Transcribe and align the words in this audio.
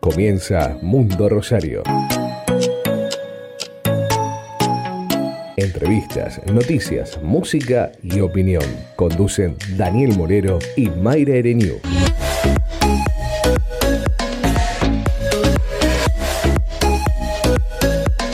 Comienza 0.00 0.76
Mundo 0.82 1.28
Rosario. 1.28 1.82
Entrevistas, 5.56 6.40
noticias, 6.52 7.20
música 7.22 7.92
y 8.02 8.20
opinión. 8.20 8.64
Conducen 8.96 9.56
Daniel 9.76 10.16
Morero 10.16 10.58
y 10.76 10.88
Mayra 10.88 11.34
Ereñú. 11.34 11.74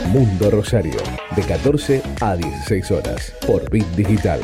Mundo 0.09 0.50
Rosario, 0.50 1.00
de 1.34 1.43
14 1.43 2.02
a 2.20 2.36
16 2.36 2.91
horas, 2.93 3.34
por 3.46 3.68
Bit 3.68 3.88
Digital. 3.96 4.41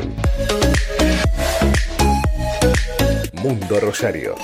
Mundo 3.41 3.79
Rosario. 3.79 4.35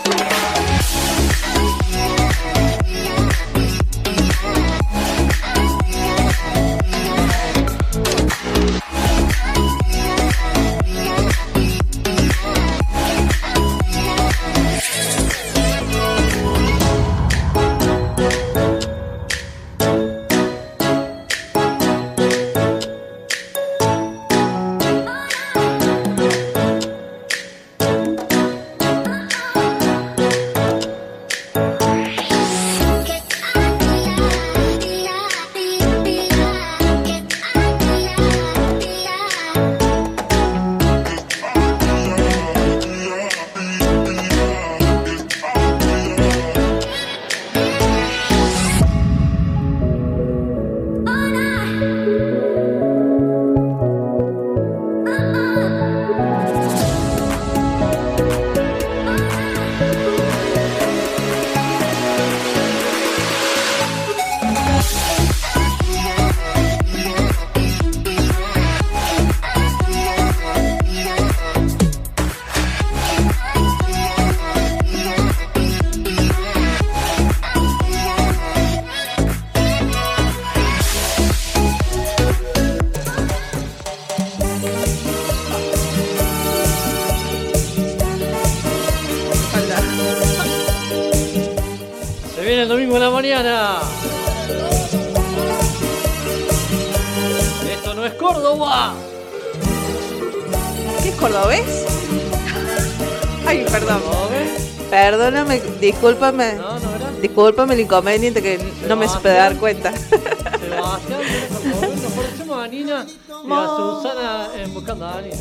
Discúlpame. 106.37 106.55
No, 106.55 106.79
no 106.79 106.95
era. 106.95 107.11
Discúlpame 107.21 107.73
el 107.73 107.79
inconveniente 107.81 108.41
que 108.41 108.59
no 108.87 108.95
me 108.95 109.07
supe 109.07 109.29
dar 109.29 109.57
cuenta. 109.57 109.91
Sebastián, 109.91 111.21
por 111.49 111.61
favor, 111.71 111.89
nos 111.89 112.11
parecemos 112.13 112.63
a 112.63 112.67
Nina 112.67 113.05
y 113.07 113.51
a 113.51 113.67
Susana 113.67 114.49
en 114.55 114.73
Buscando 114.73 115.05
a 115.07 115.21
Nina. 115.21 115.37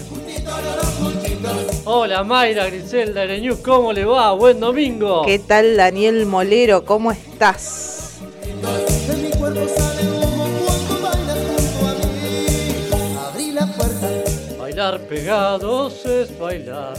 Hola 1.85 2.25
Mayra, 2.25 2.67
Griselda, 2.67 3.25
Ereñú, 3.25 3.59
¿cómo 3.63 3.93
le 3.93 4.05
va? 4.05 4.33
Buen 4.33 4.61
domingo. 4.61 5.23
¿Qué 5.25 5.39
tal, 5.39 5.77
Daniel 5.77 6.27
Molero? 6.27 6.85
¿Cómo 6.85 7.13
estás? 7.13 8.21
Bailar 14.59 15.01
pegados 15.09 16.05
es 16.05 16.39
bailar. 16.39 16.95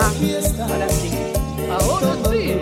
Ah, 0.00 0.12
ahora 0.68 0.88
sí. 0.88 1.21
Ahora 1.80 2.16
sí. 2.30 2.56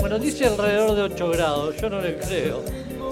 Bueno, 0.00 0.18
dice 0.18 0.46
alrededor 0.46 0.94
de 0.94 1.02
8 1.02 1.28
grados, 1.30 1.76
yo 1.80 1.90
no 1.90 2.00
le 2.00 2.16
creo. 2.18 2.62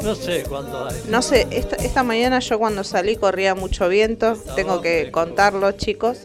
No 0.03 0.15
sé 0.15 0.43
cuánto 0.49 0.87
hay. 0.87 1.03
No 1.09 1.23
sé, 1.23 1.47
esta, 1.51 1.77
esta 1.77 2.03
mañana 2.03 2.39
yo 2.41 2.59
cuando 2.59 2.85
salí 2.85 3.17
corría 3.17 3.55
mucho 3.55 3.89
viento, 3.89 4.37
tengo 4.55 4.81
que 4.81 5.01
fresco. 5.03 5.21
contarlo, 5.21 5.73
chicos. 5.73 6.19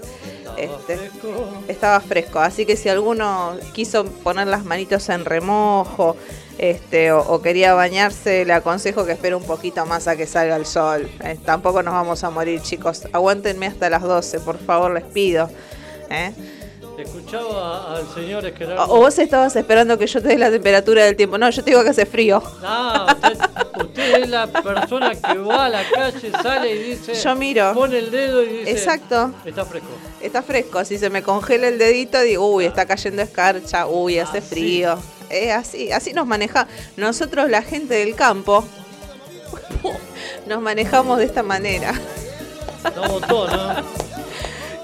Estaba 0.58 0.58
Este, 0.58 0.98
fresco. 0.98 1.48
estaba 1.70 2.00
fresco, 2.02 2.40
así 2.40 2.66
que 2.66 2.76
si 2.76 2.90
alguno 2.90 3.54
quiso 3.74 4.04
poner 4.06 4.48
las 4.48 4.66
manitos 4.66 5.08
en 5.08 5.24
remojo 5.24 6.18
este, 6.58 7.14
o, 7.14 7.22
o 7.22 7.42
quería 7.42 7.74
bañarse, 7.74 8.44
le 8.44 8.52
aconsejo 8.52 9.06
que 9.06 9.14
espere 9.14 9.36
un 9.36 9.44
poquito 9.44 9.86
más 9.86 10.10
a 10.10 10.18
que 10.18 10.28
salga 10.28 10.58
el 10.58 10.66
sol. 10.66 11.10
Eh, 11.24 11.38
tampoco 11.46 11.82
nos 11.82 11.94
vamos 11.94 12.26
a 12.26 12.30
morir, 12.32 12.62
chicos. 12.62 13.04
Aguántenme 13.14 13.68
hasta 13.68 13.90
las 13.90 14.02
12, 14.02 14.42
por 14.42 14.58
favor, 14.58 14.92
les 14.94 15.06
pido. 15.06 15.50
¿eh? 16.10 16.34
Escuchaba 17.02 17.96
al 17.98 18.08
señor 18.14 18.44
O, 18.44 18.48
Esquerado. 18.48 18.84
o 18.94 18.98
vos 18.98 19.18
estabas 19.20 19.56
esperando 19.56 19.98
que 19.98 20.06
yo 20.08 20.22
te 20.22 20.28
dé 20.30 20.38
la 20.38 20.50
temperatura 20.52 21.06
del 21.06 21.16
tiempo. 21.16 21.38
No, 21.38 21.50
yo 21.50 21.64
te 21.64 21.72
digo 21.72 21.84
que 21.84 21.90
hace 21.90 22.06
frío. 22.06 22.42
Ah, 22.64 23.06
usted, 23.16 23.40
usted 23.82 24.24
es 24.24 24.30
la 24.30 24.48
persona 24.48 25.16
que 25.16 25.38
va 25.38 25.66
a 25.66 25.70
la 25.70 25.84
calle, 25.90 26.32
sale 26.44 26.76
y 26.76 26.84
dice. 26.84 27.14
Yo 27.14 27.36
miro. 27.36 27.74
Pone 27.74 28.00
el 28.00 28.12
dedo 28.12 28.44
y 28.44 28.48
dice. 28.50 28.72
Exacto. 28.72 29.32
Está 29.46 29.66
fresco. 29.66 29.88
Está 30.22 30.42
fresco. 30.44 30.84
Si 30.86 30.98
se 30.98 31.10
me 31.10 31.24
congela 31.24 31.68
el 31.68 31.78
dedito, 31.78 32.20
digo, 32.22 32.54
uy, 32.54 32.66
está 32.66 32.86
cayendo 32.86 33.22
escarcha, 33.22 33.88
uy, 33.88 34.20
hace 34.20 34.40
Así. 34.40 34.48
frío. 34.50 34.98
Es 35.30 35.52
así, 35.54 35.92
así 35.92 36.14
nos 36.14 36.26
maneja. 36.28 36.68
Nosotros, 36.98 37.50
la 37.50 37.62
gente 37.62 37.94
del 37.94 38.16
campo, 38.16 38.66
nos 40.48 40.62
manejamos 40.62 41.20
de 41.20 41.26
esta 41.26 41.44
manera. 41.44 41.94
No 42.96 43.08
votó, 43.10 43.48
¿no? 43.48 43.76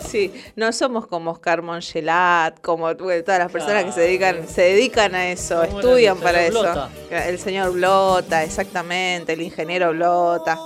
Sí, 0.08 0.34
no 0.56 0.72
somos 0.72 1.08
como 1.08 1.32
Oscar 1.32 1.62
Mongelat, 1.62 2.60
como 2.62 2.94
bueno, 2.96 3.24
todas 3.24 3.40
las 3.40 3.52
personas 3.52 3.86
que 3.86 3.92
se 3.92 4.02
dedican, 4.02 4.48
se 4.48 4.62
dedican 4.62 5.16
a 5.16 5.30
eso, 5.30 5.56
¿Cómo 5.56 5.64
era 5.66 5.72
el 5.72 5.80
estudian 5.80 6.18
para 6.18 6.46
eso. 6.46 6.62
Blota? 6.62 6.90
El 7.10 7.40
señor 7.40 7.72
Blota, 7.74 8.44
exactamente, 8.44 9.34
el 9.34 9.42
ingeniero 9.42 9.92
Blota. 9.92 10.60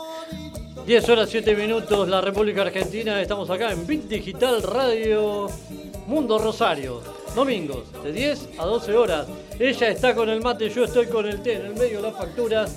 10 0.85 1.09
horas 1.09 1.29
7 1.29 1.55
minutos, 1.55 2.07
la 2.07 2.21
República 2.21 2.63
Argentina. 2.63 3.21
Estamos 3.21 3.49
acá 3.49 3.71
en 3.71 3.85
Bit 3.85 4.05
Digital 4.05 4.63
Radio 4.63 5.47
Mundo 6.07 6.39
Rosario. 6.39 7.18
Domingos, 7.35 7.83
de 8.03 8.11
10 8.11 8.39
a 8.57 8.65
12 8.65 8.95
horas. 8.95 9.27
Ella 9.59 9.89
está 9.89 10.15
con 10.15 10.29
el 10.29 10.41
mate, 10.41 10.69
yo 10.69 10.83
estoy 10.85 11.07
con 11.07 11.27
el 11.27 11.41
té 11.41 11.53
en 11.53 11.65
el 11.67 11.75
medio 11.75 12.01
de 12.01 12.09
las 12.09 12.17
facturas. 12.17 12.71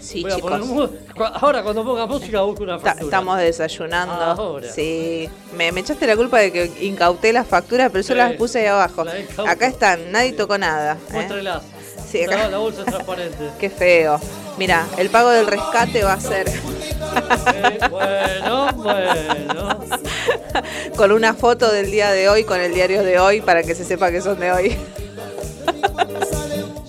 Sí, 0.00 0.22
Voy 0.22 0.32
a 0.32 0.36
chicos. 0.36 0.50
poner 0.50 0.90
Ahora 1.40 1.62
cuando 1.62 1.84
ponga 1.84 2.06
música 2.06 2.42
busco 2.42 2.62
una 2.62 2.78
factura. 2.78 3.04
Estamos 3.04 3.38
desayunando. 3.38 4.14
Ahora. 4.14 4.70
Sí. 4.70 5.28
Me, 5.56 5.72
me 5.72 5.80
echaste 5.80 6.06
la 6.06 6.16
culpa 6.16 6.38
de 6.38 6.52
que 6.52 6.70
incauté 6.86 7.32
las 7.32 7.46
facturas, 7.46 7.90
pero 7.90 8.02
yo 8.02 8.08
Sí, 8.08 8.14
las 8.14 8.32
puse 8.34 8.60
ahí 8.60 8.66
abajo. 8.66 9.04
Acá 9.46 9.66
están, 9.66 10.12
nadie 10.12 10.32
tocó 10.34 10.58
nada. 10.58 10.94
¿eh? 10.94 11.12
Muéstrelas. 11.12 11.62
Sí, 12.08 12.22
acá. 12.22 12.48
La, 12.48 12.58
bolsa 12.58 12.82
es 12.82 12.86
transparente. 12.86 13.50
Qué 13.58 13.70
feo. 13.70 14.20
Mira, 14.58 14.86
el 14.98 15.08
pago 15.10 15.30
del 15.30 15.46
rescate 15.46 16.04
va 16.04 16.12
a 16.14 16.20
ser 16.20 16.48
Eh, 16.48 16.52
bueno, 17.90 18.72
bueno. 18.74 19.80
con 20.96 21.12
una 21.12 21.34
foto 21.34 21.70
del 21.70 21.90
día 21.90 22.10
de 22.10 22.28
hoy, 22.28 22.44
con 22.44 22.60
el 22.60 22.74
diario 22.74 23.02
de 23.02 23.18
hoy, 23.18 23.40
para 23.40 23.62
que 23.62 23.74
se 23.74 23.84
sepa 23.84 24.10
que 24.10 24.20
son 24.20 24.38
de 24.40 24.52
hoy. 24.52 24.76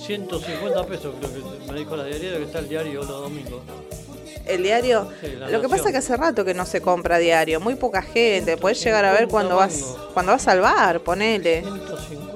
150 0.08 0.86
pesos 0.86 1.16
creo 1.20 1.34
que 1.34 1.72
me 1.72 1.80
dijo 1.80 1.96
la 1.98 2.06
diaria 2.06 2.38
que 2.38 2.44
está 2.44 2.60
el 2.60 2.70
diario 2.70 3.02
los 3.02 3.08
domingos. 3.08 3.62
El 4.46 4.64
diario, 4.64 5.10
Sí, 5.20 5.28
lo 5.52 5.60
que 5.60 5.68
pasa 5.68 5.88
es 5.88 5.92
que 5.92 5.98
hace 5.98 6.16
rato 6.16 6.46
que 6.46 6.54
no 6.54 6.66
se 6.66 6.80
compra 6.80 7.18
diario, 7.18 7.60
muy 7.60 7.76
poca 7.76 8.02
gente, 8.02 8.56
podés 8.56 8.82
llegar 8.82 9.04
a 9.04 9.12
ver 9.12 9.28
cuando 9.28 9.58
vas 9.58 9.98
cuando 10.14 10.32
vas 10.32 10.48
al 10.48 10.62
bar, 10.62 11.02
ponele. 11.02 11.64
150. 11.64 12.27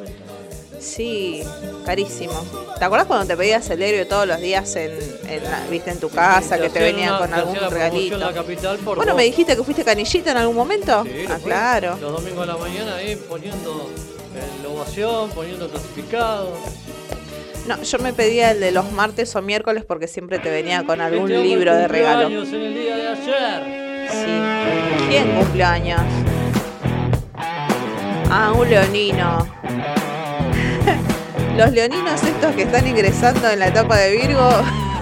Sí, 0.81 1.43
carísimo. 1.85 2.33
¿Te 2.79 2.85
acuerdas 2.85 3.07
cuando 3.07 3.27
te 3.27 3.37
pedías 3.37 3.69
el 3.69 3.81
héroe 3.83 4.05
todos 4.05 4.27
los 4.27 4.39
días 4.41 4.75
en, 4.75 4.91
en 5.29 5.43
la- 5.43 5.63
viste, 5.69 5.91
en 5.91 5.99
tu 5.99 6.09
casa, 6.09 6.55
que 6.57 6.69
te 6.69 6.79
hacían 6.79 6.83
venía 6.95 7.09
una- 7.09 7.19
con 7.19 7.33
algún 7.35 7.55
regalito? 7.69 8.15
en 8.15 8.19
la 8.21 8.33
capital 8.33 8.77
por 8.79 8.95
Bueno, 8.97 9.11
dos. 9.11 9.17
me 9.17 9.23
dijiste 9.25 9.55
que 9.55 9.63
fuiste 9.63 9.83
canillita 9.83 10.31
en 10.31 10.37
algún 10.37 10.55
momento. 10.55 11.03
Sí, 11.03 11.27
lo 11.27 11.33
ah, 11.35 11.39
claro. 11.43 11.97
Los 12.01 12.11
domingos 12.13 12.47
de 12.47 12.53
la 12.53 12.57
mañana 12.57 12.95
ahí 12.95 13.15
poniendo 13.15 13.91
eh, 14.35 14.63
la 14.63 14.69
ovación, 14.69 15.29
poniendo 15.29 15.69
clasificado. 15.69 16.49
No, 17.67 17.79
yo 17.83 17.99
me 17.99 18.11
pedía 18.11 18.49
el 18.51 18.59
de 18.59 18.71
los 18.71 18.91
martes 18.91 19.35
o 19.35 19.41
miércoles 19.43 19.85
porque 19.87 20.07
siempre 20.07 20.39
te 20.39 20.49
venía 20.49 20.83
con 20.83 20.99
algún 20.99 21.25
Este 21.31 21.37
hombre 21.37 21.47
libro 21.55 21.75
de 21.75 21.87
regalo. 21.87 22.25
años 22.25 22.47
en 22.49 22.61
el 22.61 22.73
día 22.73 22.95
de 22.97 23.07
ayer. 23.07 24.07
Sí. 24.11 25.05
¿Quién 25.09 25.31
cumpleaños? 25.35 26.01
Ah, 28.33 28.51
un 28.57 28.67
leonino. 28.67 29.47
Los 31.57 31.71
leoninos 31.73 32.23
estos 32.23 32.55
que 32.55 32.63
están 32.63 32.87
ingresando 32.87 33.49
en 33.49 33.59
la 33.59 33.67
etapa 33.67 33.97
de 33.97 34.11
Virgo 34.15 34.49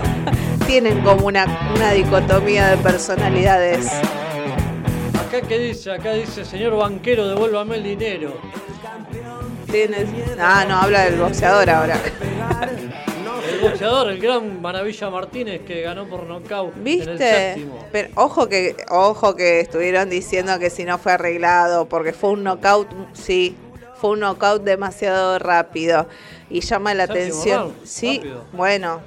tienen 0.67 1.01
como 1.03 1.27
una, 1.27 1.45
una 1.75 1.91
dicotomía 1.91 2.69
de 2.69 2.77
personalidades. 2.77 3.87
Acá 5.19 5.41
que 5.47 5.59
dice, 5.59 5.91
acá 5.91 6.13
dice, 6.13 6.43
señor 6.43 6.75
banquero, 6.75 7.27
devuélvame 7.27 7.75
el 7.75 7.83
dinero. 7.83 8.33
Tienes... 9.71 10.09
Ah, 10.39 10.65
no, 10.67 10.77
habla 10.77 11.05
del 11.05 11.19
boxeador 11.19 11.69
ahora. 11.69 11.99
El 13.51 13.59
boxeador, 13.61 14.09
el 14.09 14.19
gran 14.19 14.61
Maravilla 14.61 15.09
Martínez 15.11 15.61
que 15.65 15.81
ganó 15.81 16.07
por 16.07 16.23
nocaut 16.23 16.73
en 16.73 16.79
el 16.79 16.83
¿Viste? 16.83 17.17
séptimo. 17.17 17.85
Pero 17.91 18.09
ojo 18.15 18.49
que, 18.49 18.75
ojo 18.89 19.35
que 19.35 19.59
estuvieron 19.59 20.09
diciendo 20.09 20.57
que 20.57 20.71
si 20.71 20.83
no 20.83 20.97
fue 20.97 21.11
arreglado, 21.11 21.87
porque 21.87 22.11
fue 22.11 22.31
un 22.31 22.43
knockout, 22.43 22.89
sí, 23.13 23.55
fue 23.99 24.11
un 24.11 24.19
knockout 24.19 24.63
demasiado 24.63 25.39
rápido. 25.39 26.07
Y 26.49 26.61
llama 26.61 26.93
la 26.93 27.03
atención. 27.03 27.73
Sí, 27.83 28.17
rápido. 28.17 28.45
bueno, 28.53 29.01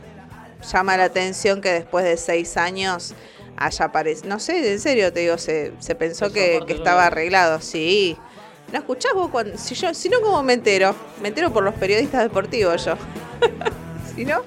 llama 0.72 0.96
la 0.96 1.04
atención 1.04 1.60
que 1.60 1.72
después 1.72 2.04
de 2.04 2.16
seis 2.16 2.56
años 2.56 3.14
haya 3.56 3.84
aparecido. 3.86 4.28
No 4.28 4.38
sé, 4.38 4.72
en 4.72 4.80
serio 4.80 5.12
te 5.12 5.20
digo, 5.20 5.38
se, 5.38 5.72
se 5.78 5.94
pensó 5.94 6.32
que, 6.32 6.60
estaba 6.68 7.06
arreglado, 7.06 7.60
sí. 7.60 8.16
¿No 8.72 8.78
escuchás 8.78 9.12
vos 9.14 9.30
cuando.? 9.30 9.58
Si 9.58 9.74
yo, 9.74 9.92
si 9.92 10.08
no, 10.08 10.20
¿cómo 10.20 10.42
me 10.42 10.54
entero? 10.54 10.94
Me 11.20 11.28
entero 11.28 11.52
por 11.52 11.62
los 11.62 11.74
periodistas 11.74 12.22
deportivos 12.22 12.84
yo. 12.84 12.94
si 14.14 14.24
no. 14.24 14.42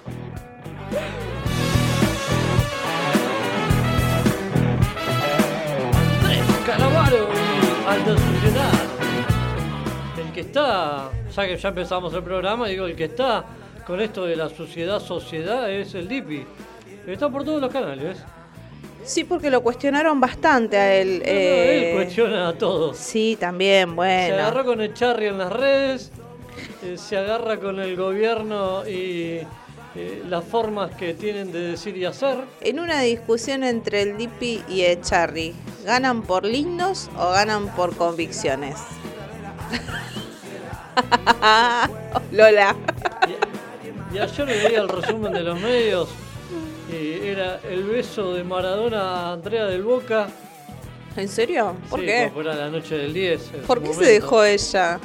Que 10.35 10.41
está, 10.41 11.09
ya 11.33 11.47
que 11.47 11.55
ya 11.55 11.69
empezamos 11.69 12.13
el 12.13 12.21
programa, 12.21 12.67
digo, 12.67 12.85
el 12.85 12.95
que 12.95 13.05
está 13.05 13.45
con 13.87 14.01
esto 14.01 14.25
de 14.25 14.35
la 14.35 14.49
sociedad, 14.49 14.99
sociedad, 14.99 15.71
es 15.71 15.95
el 15.95 16.09
Dipi. 16.09 16.45
Está 17.07 17.29
por 17.29 17.45
todos 17.45 17.61
los 17.61 17.71
canales. 17.71 18.17
Sí, 19.05 19.23
porque 19.23 19.49
lo 19.49 19.61
cuestionaron 19.61 20.19
bastante 20.19 20.75
a 20.75 20.93
él. 20.93 21.19
No, 21.19 21.25
no, 21.25 21.31
eh, 21.31 21.89
él 21.89 21.95
cuestiona 21.95 22.49
a 22.49 22.53
todos. 22.57 22.97
Sí, 22.97 23.37
también, 23.39 23.89
Se 23.89 23.95
bueno. 23.95 24.35
agarró 24.35 24.65
con 24.65 24.81
el 24.81 24.93
Charry 24.93 25.27
en 25.27 25.37
las 25.37 25.53
redes, 25.53 26.11
eh, 26.83 26.97
se 26.97 27.15
agarra 27.15 27.57
con 27.57 27.79
el 27.79 27.95
gobierno 27.95 28.85
y 28.85 29.39
eh, 29.95 30.23
las 30.27 30.43
formas 30.43 30.91
que 30.95 31.13
tienen 31.13 31.53
de 31.53 31.59
decir 31.59 31.95
y 31.95 32.03
hacer. 32.03 32.39
En 32.59 32.81
una 32.81 32.99
discusión 32.99 33.63
entre 33.63 34.01
el 34.01 34.17
Dipi 34.17 34.63
y 34.67 34.81
el 34.81 34.99
Charry, 35.01 35.55
¿ganan 35.85 36.23
por 36.23 36.43
lindos 36.43 37.09
o 37.17 37.29
ganan 37.29 37.73
por 37.73 37.95
convicciones? 37.95 38.75
Lola. 42.31 42.75
Y 44.13 44.17
ayer 44.17 44.45
veía 44.45 44.79
el 44.81 44.89
resumen 44.89 45.33
de 45.33 45.41
los 45.41 45.59
medios 45.59 46.09
y 46.91 47.27
era 47.27 47.59
el 47.69 47.83
beso 47.83 48.33
de 48.33 48.43
Maradona 48.43 49.01
a 49.01 49.33
Andrea 49.33 49.65
del 49.65 49.83
Boca. 49.83 50.27
¿En 51.17 51.27
serio? 51.27 51.75
¿Por 51.89 51.99
Sí, 52.01 52.05
qué? 52.05 52.31
Era 52.37 52.55
la 52.55 52.69
noche 52.69 52.97
del 52.97 53.13
10. 53.13 53.51
en 53.53 53.61
¿Por 53.61 53.81
qué 53.81 53.93
se 53.93 54.05
dejó 54.05 54.43
ella? 54.43 54.99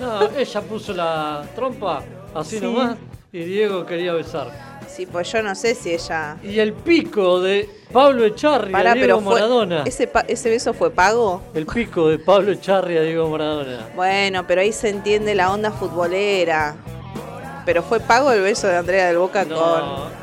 No, 0.00 0.28
ella 0.36 0.60
puso 0.62 0.92
la 0.94 1.44
trompa 1.54 2.02
así 2.34 2.58
Sí. 2.58 2.64
nomás 2.64 2.96
y 3.32 3.40
Diego 3.44 3.84
quería 3.84 4.12
besar. 4.14 4.67
Sí, 4.88 5.06
pues 5.06 5.30
yo 5.30 5.42
no 5.42 5.54
sé 5.54 5.74
si 5.74 5.92
ella. 5.94 6.36
Y 6.42 6.58
el 6.58 6.72
pico 6.72 7.40
de 7.40 7.68
Pablo 7.92 8.24
Echarri 8.24 8.72
Pará, 8.72 8.90
a 8.92 8.94
Diego 8.94 9.06
pero 9.18 9.20
fue, 9.20 9.34
Maradona. 9.34 9.82
ese, 9.84 10.06
pa- 10.08 10.24
ese 10.26 10.50
beso 10.50 10.74
fue 10.74 10.90
pago. 10.90 11.42
El 11.54 11.66
pico 11.66 12.08
de 12.08 12.18
Pablo 12.18 12.50
Echarri 12.52 12.96
a 12.96 13.02
Diego 13.02 13.28
Maradona. 13.28 13.88
Bueno, 13.94 14.46
pero 14.46 14.60
ahí 14.62 14.72
se 14.72 14.88
entiende 14.88 15.34
la 15.34 15.52
onda 15.52 15.70
futbolera. 15.70 16.76
Pero 17.64 17.82
fue 17.82 18.00
pago 18.00 18.32
el 18.32 18.40
beso 18.40 18.66
de 18.66 18.76
Andrea 18.76 19.06
del 19.08 19.18
Boca 19.18 19.44
con. 19.44 19.56
No, 19.56 20.08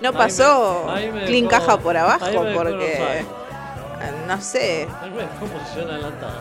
No 0.00 0.08
Ahí 0.10 0.14
pasó 0.14 0.82
me- 0.86 0.92
ahí 0.92 1.12
me 1.12 1.24
clean 1.24 1.44
dejó- 1.44 1.50
caja 1.50 1.78
por 1.78 1.96
abajo 1.96 2.24
ahí 2.24 2.36
me 2.38 2.44
dejó 2.50 2.62
porque. 2.62 2.74
offside. 2.84 4.26
No 4.26 4.40
sé. 4.40 4.86
Me 5.16 5.24
posición 5.48 5.90
adelantada. 5.90 6.40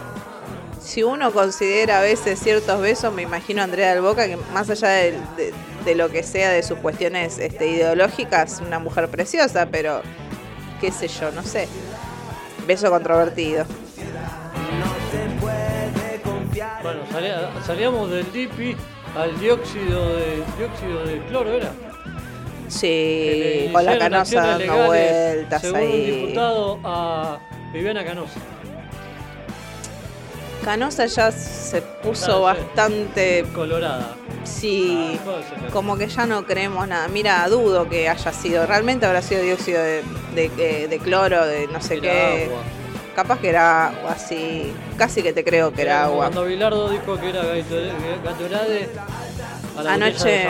Si 0.83 1.01
uno 1.03 1.31
considera 1.31 2.00
a 2.00 2.01
veces 2.01 2.39
ciertos 2.39 2.80
besos, 2.81 3.13
me 3.13 3.21
imagino 3.21 3.62
a 3.62 3.63
Andrea 3.63 3.94
del 3.94 4.01
Boca, 4.01 4.27
que 4.27 4.38
más 4.53 4.69
allá 4.69 4.89
de, 4.89 5.12
de- 5.38 5.53
de 5.85 5.95
lo 5.95 6.09
que 6.09 6.24
sea 6.24 6.50
de 6.51 6.63
sus 6.63 6.77
cuestiones 6.80 7.39
este, 7.39 7.68
ideológicas, 7.68 8.62
una 8.65 8.80
mujer 8.80 9.09
preciosa, 9.09 9.68
pero 9.69 10.01
qué 10.80 10.91
sé 10.91 11.07
yo, 11.09 11.31
no 11.31 11.44
sé. 11.44 11.68
Beso 12.68 12.89
controvertido. 12.89 13.65
Bueno, 16.83 17.00
salía- 17.12 17.50
salíamos 17.65 18.09
del 18.12 18.31
DIPI 18.31 18.75
al 19.18 19.39
dióxido 19.39 20.15
de 20.15 20.44
dióxido 20.57 21.06
de 21.06 21.19
cloro, 21.27 21.51
¿era? 21.53 21.71
Sí, 22.68 23.69
con 23.74 23.86
la 23.86 23.97
canosa 23.97 24.41
dando 24.57 24.86
vueltas 24.88 25.62
según 25.62 25.79
un 25.81 25.86
ahí. 25.86 26.12
diputado 26.21 26.79
a 26.83 27.39
Viviana 27.74 28.03
Canosa. 28.06 28.39
Canosa 30.63 31.06
ya 31.07 31.31
se 31.31 31.81
puso 31.81 32.39
Claro, 32.42 32.56
sí. 32.60 32.65
bastante, 32.65 33.45
Colorada. 33.54 34.15
sí, 34.44 35.19
Ah, 35.27 35.42
ser. 35.60 35.69
como 35.71 35.98
que 35.98 36.07
ya 36.07 36.25
no 36.25 36.45
creemos 36.45 36.88
nada. 36.88 37.07
Mira, 37.10 37.48
dudo 37.50 37.89
que 37.89 38.07
haya 38.10 38.31
sido, 38.33 38.65
realmente 38.65 39.06
habrá 39.06 39.21
sido 39.21 39.42
dióxido 39.42 39.81
de, 39.81 40.04
de- 40.36 40.50
de- 40.50 40.88
de 40.88 41.00
cloro, 41.00 41.45
de 41.45 41.68
no 41.68 41.81
sé 41.81 41.95
Era 41.95 42.01
qué. 42.01 42.45
agua. 42.50 42.62
Capaz 43.15 43.39
que 43.39 43.50
era 43.50 43.88
agua, 43.89 44.15
sí. 44.18 44.74
Casi 44.98 45.21
que 45.21 45.33
te 45.33 45.44
creo 45.44 45.71
que 45.74 45.83
era 45.83 46.06
agua. 46.06 46.25
Cuando 46.25 46.45
Bilardo 46.45 46.89
dijo 46.89 47.19
que 47.19 47.30
era 47.30 47.44
Gatorade 47.44 47.92
Gatorade 48.24 48.89
a 49.77 49.83
la 49.83 49.92
botella 49.94 49.98
de 49.98 50.06
Anoche, 50.06 50.48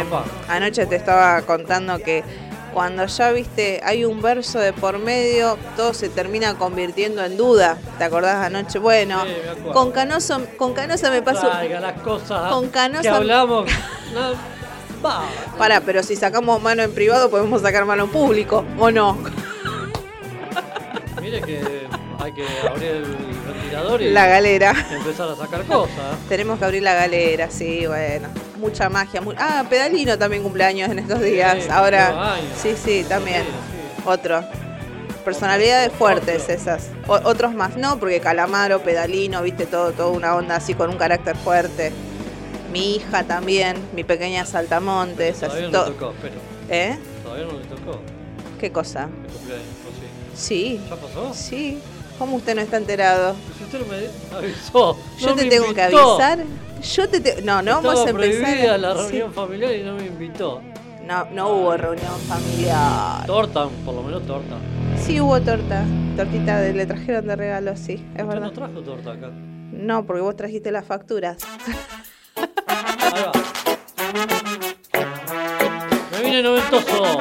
anoche 0.48 0.86
te 0.86 0.96
estaba 0.96 1.42
contando 1.42 1.98
que 2.00 2.24
cuando 2.74 3.06
ya 3.06 3.32
viste, 3.32 3.80
hay 3.84 4.06
un 4.06 4.22
verso 4.22 4.60
de 4.60 4.74
por 4.74 4.98
medio, 5.00 5.58
todo 5.78 5.94
se 5.94 6.10
termina 6.10 6.56
convirtiendo 6.56 7.24
en 7.24 7.38
duda. 7.38 7.78
¿Te 7.98 8.04
acordás 8.04 8.46
anoche? 8.46 8.80
Bueno, 8.80 9.22
Sí, 9.24 9.70
con 9.72 9.92
Canoso, 9.92 10.42
con 10.58 10.74
Canosa 10.74 11.10
me 11.12 11.22
pasó. 11.22 11.48
Las 11.48 12.02
cosas 12.02 12.52
con 12.52 12.70
Canosa- 12.72 13.02
que 13.02 13.10
hablamos. 13.10 13.70
No, 14.14 14.32
va. 15.06 15.24
Para, 15.58 15.82
pero 15.82 16.04
si 16.04 16.16
sacamos 16.16 16.62
mano 16.62 16.84
en 16.84 16.94
privado, 16.94 17.30
podemos 17.30 17.62
sacar 17.62 17.86
mano 17.86 18.06
en 18.06 18.10
público, 18.10 18.66
¿o 18.80 18.92
no? 18.92 19.18
Mire 21.22 21.42
que 21.42 21.62
hay 22.20 22.34
que 22.34 22.46
abrir 22.68 22.90
el 22.90 23.16
ventilador 23.48 24.02
y 24.02 24.12
La 24.12 24.28
galera. 24.28 24.74
empezar 24.92 25.30
a 25.30 25.36
sacar 25.36 25.64
cosas. 25.64 26.18
Tenemos 26.28 26.60
que 26.60 26.66
abrir 26.66 26.84
la 26.84 26.94
galera, 26.94 27.50
sí, 27.50 27.86
bueno. 27.88 28.28
Mucha 28.64 28.90
magia. 28.90 29.20
mu- 29.20 29.34
Ah, 29.38 29.66
Pedalino 29.70 30.18
también 30.18 30.42
cumpleaños 30.42 30.90
en 30.90 31.00
estos 31.00 31.20
días. 31.22 31.64
Sí, 31.66 31.70
Ahora, 31.70 32.36
sí, 32.56 32.76
sí, 32.82 33.06
también. 33.08 33.44
Sí. 33.44 34.02
Otro. 34.06 34.42
Personalidades 35.26 35.88
Otro. 35.88 35.98
fuertes 36.00 36.48
esas. 36.48 36.88
O- 37.08 37.20
otros 37.26 37.54
más, 37.54 37.76
no, 37.76 38.00
porque 38.00 38.22
Calamaro, 38.22 38.80
Pedalino, 38.82 39.42
viste, 39.42 39.66
todo, 39.66 39.92
toda 39.92 40.10
una 40.12 40.34
onda 40.36 40.56
así 40.56 40.76
con 40.76 40.90
un 40.90 40.98
carácter 40.98 41.36
fuerte. 41.36 41.92
Mi 42.72 42.96
hija 42.96 43.24
también, 43.26 43.76
mi 43.94 44.06
pequeña 44.06 44.46
Saltamontes. 44.46 45.40
Todavía 45.42 45.66
así 45.66 45.72
no 45.74 45.84
le 45.86 45.92
tocó, 45.92 46.14
pero 46.22 46.36
¿Eh? 46.70 46.98
todavía 47.22 47.46
no 47.46 47.60
le 47.60 47.66
tocó 47.66 48.00
¿Qué 48.62 48.72
cosa? 48.72 49.04
el 49.26 49.32
cumpleaños, 49.34 49.66
¿o 50.34 50.36
sí? 50.36 50.80
Sí, 50.80 50.82
¿Ya 50.90 50.96
pasó? 50.96 51.34
sí. 51.34 51.80
¿Cómo 52.20 52.38
usted 52.38 52.56
no 52.56 52.62
está 52.62 52.78
enterado? 52.78 53.36
Si 53.58 53.64
usted 53.64 53.80
no 53.80 53.86
me 53.88 54.38
avisó. 54.38 54.98
Yo 55.20 55.28
no 55.28 55.36
te 55.36 55.44
me 55.44 55.50
tengo 55.50 55.74
que 55.74 55.82
avisar. 55.82 56.40
Yo 56.96 57.10
te, 57.10 57.20
te- 57.20 57.42
no, 57.42 57.62
no 57.62 57.72
vamos 57.82 58.00
Estaba 58.00 58.20
a 58.20 58.26
empezar. 58.26 58.80
la 58.80 58.94
Sí. 58.96 59.02
reunión 59.02 59.34
familiar 59.34 59.74
y 59.74 59.84
no 59.84 59.96
me 59.96 60.06
invitó. 60.06 60.62
No, 61.06 61.26
no 61.32 61.50
hubo 61.50 61.76
reunión 61.78 62.14
familiar. 62.28 63.26
Torta, 63.26 63.68
por 63.86 63.94
lo 63.96 64.04
menos 64.04 64.26
torta. 64.26 64.56
Sí 65.06 65.20
hubo 65.20 65.40
torta. 65.42 65.84
Tortita 66.16 66.60
de, 66.60 66.74
le 66.74 66.86
trajeron 66.86 67.28
de 67.28 67.36
regalo, 67.36 67.76
sí, 67.76 67.94
es 67.94 68.00
Usted 68.00 68.26
verdad. 68.28 68.42
no 68.42 68.52
trajo 68.52 68.82
torta 68.82 69.12
acá. 69.14 69.30
No, 69.72 70.06
porque 70.06 70.22
vos 70.22 70.36
trajiste 70.36 70.72
las 70.72 70.86
facturas. 70.86 71.38
Ahí 72.36 73.24
va. 73.26 73.32
Me 76.12 76.24
vine 76.24 76.44
noventoso. 76.44 77.18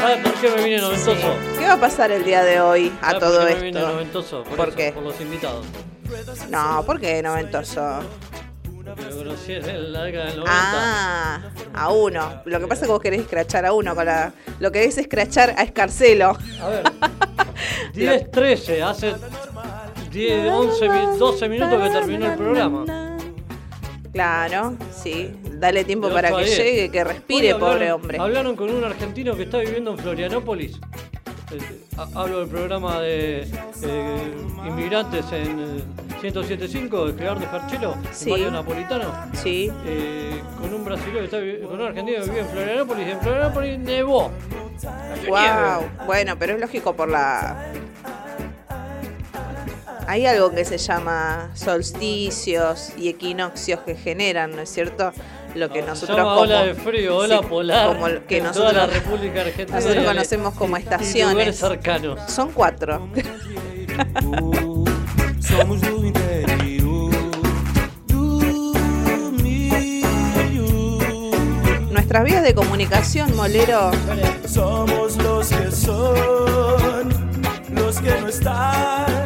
¿Sabe 0.00 0.16
por 0.22 0.34
qué 0.34 0.50
me 0.50 0.64
vine 0.64 0.78
noventoso? 0.80 1.34
¿Qué 1.58 1.66
va 1.66 1.72
a 1.74 1.80
pasar 1.80 2.10
el 2.12 2.24
día 2.24 2.42
de 2.44 2.60
hoy 2.60 2.92
a 3.02 3.06
¿Sabe 3.08 3.20
todo 3.20 3.38
por 3.40 3.48
qué 3.48 3.54
me 3.56 3.60
vine 3.62 3.78
esto? 3.80 3.92
noventoso? 3.92 4.44
Por, 4.44 4.56
¿Por 4.56 4.68
eso, 4.68 4.76
qué? 4.76 4.92
Por 4.92 5.02
los 5.02 5.20
invitados. 5.20 5.66
No, 6.50 6.82
¿por 6.86 7.00
qué 7.00 7.22
noventoso? 7.22 8.00
que 8.96 9.02
lo 9.04 9.16
conocí 9.18 9.52
en 9.52 9.92
la 9.92 10.04
década 10.04 10.24
del 10.26 10.36
90. 10.40 10.50
Ah, 10.50 11.40
a 11.74 11.88
uno. 11.92 12.40
Lo 12.46 12.58
que 12.58 12.66
pasa 12.66 12.82
es 12.82 12.86
que 12.88 12.92
vos 12.92 13.02
querés 13.02 13.20
escrachar 13.20 13.66
a 13.66 13.72
uno 13.74 13.94
con 13.94 14.06
la. 14.06 14.32
Lo 14.60 14.72
que 14.72 14.84
es 14.84 14.96
escrachar 14.96 15.54
a 15.58 15.62
Escarcelo. 15.62 16.38
A 16.62 16.68
ver, 16.68 16.82
10, 17.92 18.30
13, 18.30 18.82
hace 18.82 19.14
10, 20.10 20.50
11, 20.50 20.88
mi- 20.88 21.18
12 21.18 21.48
minutos 21.50 21.82
que 21.82 21.90
terminó 21.90 22.26
el 22.32 22.38
programa. 22.38 22.84
Claro, 24.12 24.74
sí. 24.92 25.30
Dale 25.52 25.84
tiempo 25.84 26.08
para 26.10 26.30
que 26.30 26.44
diez. 26.44 26.56
llegue, 26.58 26.90
que 26.90 27.04
respire, 27.04 27.54
pobre 27.54 27.92
hombre. 27.92 28.18
Hablaron 28.18 28.56
con 28.56 28.70
un 28.70 28.82
argentino 28.84 29.36
que 29.36 29.42
está 29.44 29.58
viviendo 29.58 29.92
en 29.92 29.98
Florianópolis. 29.98 30.78
Eh, 31.50 31.58
ha- 31.96 32.20
Hablo 32.20 32.40
del 32.40 32.48
programa 32.48 33.00
de 33.00 33.42
eh, 33.82 34.34
inmigrantes 34.66 35.24
en 35.32 35.60
eh, 35.60 35.82
107.5 36.20 37.06
de 37.12 37.18
Gerardo 37.18 37.46
Ferchelo, 37.46 37.94
Sí. 38.12 38.28
Mario 38.30 38.50
Napolitano. 38.50 39.06
Sí. 39.34 39.70
eh, 39.86 40.40
con 40.60 40.74
un 40.74 40.84
brasileño 40.84 41.18
que 41.20 41.24
está 41.24 41.38
con 41.66 41.80
un 41.80 41.86
argentino 41.86 42.18
que 42.22 42.28
vive 42.30 42.40
en 42.40 42.48
Florianópolis 42.48 43.06
en 43.08 43.20
Florianópolis 43.20 43.78
nevó. 43.78 44.30
Wow. 45.28 46.06
Bueno, 46.06 46.36
pero 46.38 46.54
es 46.54 46.60
lógico 46.60 46.94
por 46.94 47.08
la. 47.08 47.72
Hay 50.08 50.24
algo 50.24 50.50
que 50.52 50.64
se 50.64 50.78
llama 50.78 51.50
solsticios 51.52 52.92
y 52.96 53.10
equinoccios 53.10 53.80
que 53.80 53.94
generan, 53.94 54.56
¿no 54.56 54.62
es 54.62 54.70
cierto? 54.70 55.12
Lo 55.54 55.68
que 55.68 55.82
Se 55.82 55.86
nosotros 55.86 56.16
como, 56.16 56.30
ola 56.30 56.64
de 56.64 56.74
frío, 56.74 57.14
ola 57.14 57.40
sí, 57.40 57.44
polar, 57.46 57.88
como 57.88 58.06
que 58.26 58.38
en 58.38 58.44
nosotros, 58.44 58.72
toda 58.72 58.86
la 58.86 58.92
República 58.94 59.42
Argentina. 59.42 59.78
nosotros 59.78 60.06
conocemos 60.06 60.54
como 60.54 60.78
estaciones. 60.78 61.58
cercanos. 61.58 62.20
Son 62.32 62.50
cuatro. 62.52 63.06
Somos 65.40 65.82
do 65.82 66.06
interior 66.06 67.10
do 68.06 68.40
milho. 69.42 71.00
Nuestras 71.90 72.24
vías 72.24 72.42
de 72.42 72.54
comunicación, 72.54 73.36
Molero, 73.36 73.90
Somos 74.46 75.18
los 75.18 75.48
que 75.48 75.70
son, 75.70 77.10
los 77.74 78.00
que 78.00 78.18
no 78.22 78.28
están 78.28 79.17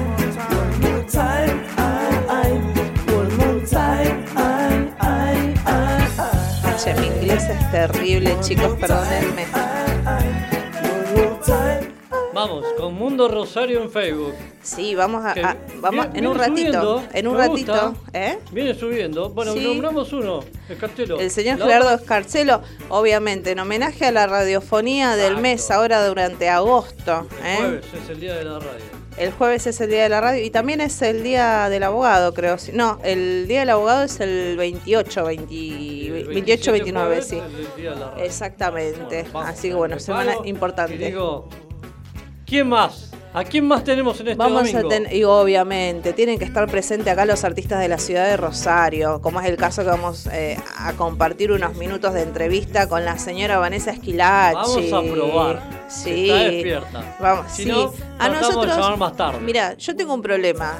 One 0.53 0.79
more 0.81 1.03
time, 1.07 1.63
I, 1.77 1.89
I. 2.29 2.51
One 3.13 3.37
more 3.37 3.61
time, 3.65 4.25
I, 4.35 4.91
I, 4.99 5.53
I, 5.67 6.83
che, 6.83 6.93
mi 6.99 7.07
inglés 7.07 7.43
es 7.49 7.71
terrible, 7.71 8.37
chicos, 8.41 8.77
perdónenme. 8.77 9.74
Vamos, 12.47 12.65
con 12.77 12.93
Mundo 12.93 13.27
Rosario 13.27 13.81
en 13.81 13.89
Facebook. 13.91 14.33
Sí, 14.61 14.95
vamos 14.95 15.23
a, 15.25 15.33
vamos 15.79 16.05
viene- 16.11 16.19
en 16.19 16.27
un 16.27 16.37
ratito, 16.37 16.55
subiendo, 16.71 17.03
en 17.13 17.27
un 17.27 17.37
ratito, 17.37 17.73
gusta. 17.89 17.93
¿eh? 18.13 18.39
Viene 18.51 18.73
subiendo. 18.75 19.29
Bueno, 19.29 19.53
Sí. 19.53 19.63
nombramos 19.63 20.11
uno, 20.13 20.43
el 20.69 20.77
cartelo. 20.77 21.19
El 21.19 21.31
señor 21.31 21.57
Gerardo 21.59 21.91
Escarcelo, 21.93 22.61
obviamente, 22.89 23.51
en 23.51 23.59
homenaje 23.59 24.05
a 24.05 24.11
la 24.11 24.27
radiofonía 24.27 25.15
del 25.15 25.37
mes, 25.37 25.69
ahora 25.71 26.05
durante 26.07 26.49
agosto. 26.49 27.27
el 27.43 27.45
¿eh? 27.47 27.57
jueves 27.57 27.85
es 28.03 28.09
el 28.09 28.19
día 28.19 28.35
de 28.35 28.43
la 28.43 28.59
radio. 28.59 29.05
El 29.17 29.31
jueves 29.31 29.65
es 29.65 29.79
el 29.79 29.89
día 29.89 30.03
de 30.03 30.09
la 30.09 30.19
radio 30.19 30.43
y 30.43 30.49
también 30.49 30.81
es 30.81 31.01
el 31.01 31.23
día 31.23 31.69
del 31.69 31.83
abogado, 31.83 32.33
creo. 32.33 32.57
No, 32.73 32.99
el 33.01 33.47
día 33.47 33.61
del 33.61 33.69
abogado 33.69 34.03
es 34.03 34.19
el 34.19 34.57
28, 34.57 35.23
20 35.23 35.53
Y 35.53 36.07
el 36.07 36.27
28, 36.27 36.71
29, 36.73 37.07
jueves 37.07 37.27
sí. 37.29 37.37
el 37.37 37.81
día 37.81 37.91
de 37.91 37.95
la 38.01 38.09
radio. 38.11 38.23
Exactamente. 38.25 39.25
Bueno, 39.31 39.47
Así 39.47 39.69
que 39.69 39.73
bueno, 39.75 39.99
semana 40.01 40.33
paro 40.33 40.45
importante. 40.45 40.95
Y 40.95 40.97
digo, 40.97 41.47
¿quién 42.45 42.69
más? 42.69 43.11
¿A 43.33 43.43
quién 43.43 43.67
más 43.67 43.83
tenemos 43.83 44.17
en 44.21 44.29
este 44.29 44.37
Vamos 44.37 44.71
domingo? 44.71 44.89
a 44.89 45.13
y 45.13 45.25
obviamente, 45.25 46.13
tienen 46.13 46.39
que 46.39 46.45
estar 46.45 46.65
presentes 46.71 47.11
acá 47.11 47.25
los 47.25 47.43
artistas 47.43 47.81
de 47.81 47.89
la 47.89 47.97
ciudad 47.97 48.25
de 48.25 48.37
Rosario, 48.37 49.19
como 49.21 49.41
es 49.41 49.47
el 49.47 49.57
caso 49.57 49.83
que 49.83 49.89
vamos 49.89 50.27
eh, 50.27 50.57
a 50.77 50.93
compartir 50.93 51.51
unos 51.51 51.75
minutos 51.75 52.13
de 52.13 52.21
entrevista 52.21 52.87
con 52.87 53.03
la 53.03 53.17
señora 53.17 53.57
Vanessa 53.57 53.91
Esquilachi. 53.91 54.89
Vamos 54.89 54.93
a 54.93 55.13
probar. 55.13 55.84
Sí. 55.87 56.29
Está 56.29 56.43
despierta. 56.43 57.15
Vamos, 57.19 57.51
Si 57.51 57.63
sí. 57.63 57.69
no, 57.69 57.93
a 58.19 58.29
de 58.29 58.35
nosotros, 58.35 58.67
llamar 58.77 58.97
más 58.97 59.15
tarde. 59.15 59.39
Mira, 59.41 59.73
yo 59.75 59.95
tengo 59.95 60.13
un 60.13 60.21
problema. 60.21 60.79